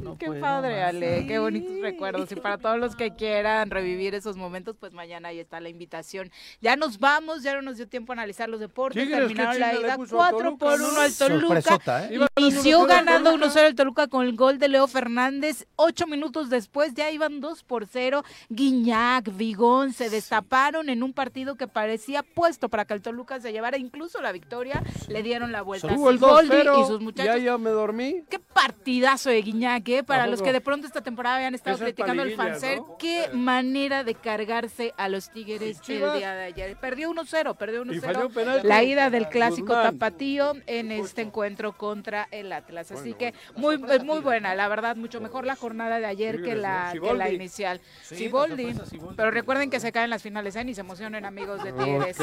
No 0.00 0.16
Qué 0.16 0.26
puedo 0.26 0.40
padre, 0.40 0.80
más. 0.80 0.88
Ale, 0.88 1.26
qué 1.26 1.38
bonitos 1.38 1.80
recuerdos. 1.80 2.32
Y 2.32 2.36
para 2.36 2.56
todos 2.56 2.78
los 2.78 2.96
que 2.96 3.14
quieran 3.14 3.70
revivir 3.70 4.14
esos 4.14 4.36
momentos, 4.36 4.76
pues 4.78 4.92
mañana 4.92 5.28
ahí 5.28 5.38
está 5.38 5.60
la 5.60 5.68
invitación. 5.68 6.30
Ya 6.60 6.76
nos 6.76 6.98
vamos, 6.98 7.42
ya 7.42 7.54
no 7.54 7.62
nos 7.62 7.76
dio 7.76 7.88
tiempo 7.88 8.12
a 8.12 8.14
analizar 8.14 8.48
los 8.48 8.60
deportes. 8.60 9.08
Terminaron 9.08 9.60
la 9.60 9.74
ida 9.74 9.96
puso 9.96 10.22
a 10.22 10.30
4 10.30 10.38
Toluca, 10.38 10.64
por 10.64 10.80
¿no? 10.80 10.88
1 10.90 11.00
al 11.00 11.14
Toluca. 11.14 12.04
¿eh? 12.06 12.20
Inició 12.36 12.80
1-0 12.80 12.88
ganando 12.88 13.30
Toluca. 13.32 13.60
1-0 13.60 13.66
el 13.66 13.74
Toluca 13.74 14.06
con 14.08 14.24
el 14.24 14.34
gol 14.34 14.58
de 14.58 14.68
Leo 14.68 14.86
Fernández. 14.86 15.66
Ocho 15.76 16.06
minutos 16.06 16.48
después 16.48 16.94
ya 16.94 17.10
iban 17.10 17.40
2 17.40 17.64
por 17.64 17.86
0. 17.86 18.24
Guiñac, 18.48 19.36
Vigón 19.36 19.92
se 19.92 20.08
destaparon 20.08 20.88
en 20.88 21.02
un 21.02 21.12
partido 21.12 21.56
que 21.56 21.68
parecía 21.68 22.22
puesto 22.22 22.68
para 22.68 22.77
que 22.84 22.94
el 22.94 23.02
Toluca 23.02 23.40
se 23.40 23.52
llevara 23.52 23.76
incluso 23.76 24.20
la 24.20 24.32
victoria. 24.32 24.82
Le 25.08 25.22
dieron 25.22 25.52
la 25.52 25.62
vuelta. 25.62 25.88
Tuvo 25.88 26.10
el 26.10 26.18
Siboldi 26.18 26.56
2-0 26.56 26.82
y 26.82 26.86
sus 26.86 27.00
muchachos. 27.00 27.36
Ya, 27.36 27.38
ya 27.42 27.58
me 27.58 27.70
dormí. 27.70 28.24
Qué 28.28 28.38
partidazo 28.38 29.30
de 29.30 29.42
Guiñac, 29.42 29.88
¿eh? 29.88 30.02
Para 30.02 30.24
¿A 30.24 30.26
los 30.26 30.42
que 30.42 30.52
de 30.52 30.60
pronto 30.60 30.86
esta 30.86 31.00
temporada 31.00 31.36
habían 31.36 31.54
estado 31.54 31.78
criticando 31.78 32.22
el 32.22 32.34
paliguilla, 32.34 32.54
fanser, 32.54 32.78
¿no? 32.78 32.96
qué 32.98 33.28
manera 33.32 34.04
de 34.04 34.14
cargarse 34.14 34.92
a 34.96 35.08
los 35.08 35.30
Tigres 35.30 35.80
¿Y 35.86 35.92
el 35.92 36.12
día 36.18 36.34
de 36.34 36.44
ayer. 36.44 36.76
Perdió 36.76 37.10
1-0, 37.10 37.56
perdió 37.56 37.84
Y 37.84 38.00
falló 38.00 38.28
1-0. 38.28 38.34
penalti. 38.34 38.66
La 38.66 38.82
ida 38.82 39.10
del 39.10 39.28
clásico 39.28 39.68
Guzmán. 39.74 39.98
tapatío 39.98 40.52
en 40.66 40.92
este 40.92 41.22
encuentro 41.22 41.72
contra 41.76 42.28
el 42.30 42.52
Atlas. 42.52 42.90
Así 42.92 43.14
que 43.14 43.34
muy 43.56 43.76
eh, 43.76 44.00
muy 44.00 44.20
buena, 44.20 44.54
la 44.54 44.68
verdad, 44.68 44.96
mucho 44.96 45.20
mejor 45.20 45.46
la 45.46 45.56
jornada 45.56 45.98
de 45.98 46.06
ayer 46.06 46.42
que 46.42 46.54
la, 46.54 46.92
que 46.92 47.14
la 47.14 47.30
inicial. 47.30 47.80
Sí, 48.02 48.16
Siboldi. 48.16 48.74
Pero 49.16 49.30
recuerden 49.30 49.70
que 49.70 49.80
se 49.80 49.92
caen 49.92 50.10
las 50.10 50.22
finales, 50.22 50.56
¿eh? 50.56 50.64
Ni 50.64 50.74
se 50.74 50.80
emocionen, 50.80 51.24
amigos 51.24 51.62
de 51.62 51.72
Tigres. 51.72 52.16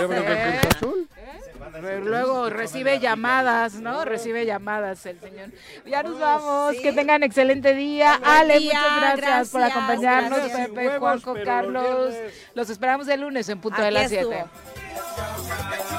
¿Qué 0.45 0.47
habrá 0.47 0.51
de 0.51 0.57
¿eh? 0.57 0.59
Cruz 0.61 0.75
Azul? 0.75 1.09
Pero 1.81 1.99
luego 2.01 2.49
recibe 2.49 2.99
llamadas, 2.99 3.75
¿no? 3.75 4.05
Recibe 4.05 4.45
llamadas 4.45 5.05
el 5.05 5.19
señor. 5.19 5.49
Ya 5.85 6.03
nos 6.03 6.19
vamos, 6.19 6.75
que 6.81 6.93
tengan 6.93 7.23
excelente 7.23 7.73
día. 7.73 8.17
Buen 8.19 8.31
Ale, 8.31 8.59
día, 8.59 8.79
muchas 8.79 9.17
gracias, 9.17 9.49
por 9.49 9.63
acompañarnos. 9.63 10.39
gracias. 10.39 10.69
Pepe, 10.69 10.99
Juanjo, 10.99 11.35
Carlos. 11.43 12.13
Los 12.53 12.69
esperamos 12.69 13.07
el 13.07 13.21
lunes 13.21 13.49
en 13.49 13.59
punto 13.59 13.81
de 13.81 13.91
las 13.91 14.09
7. 14.09 14.23
estuvo. 14.23 15.94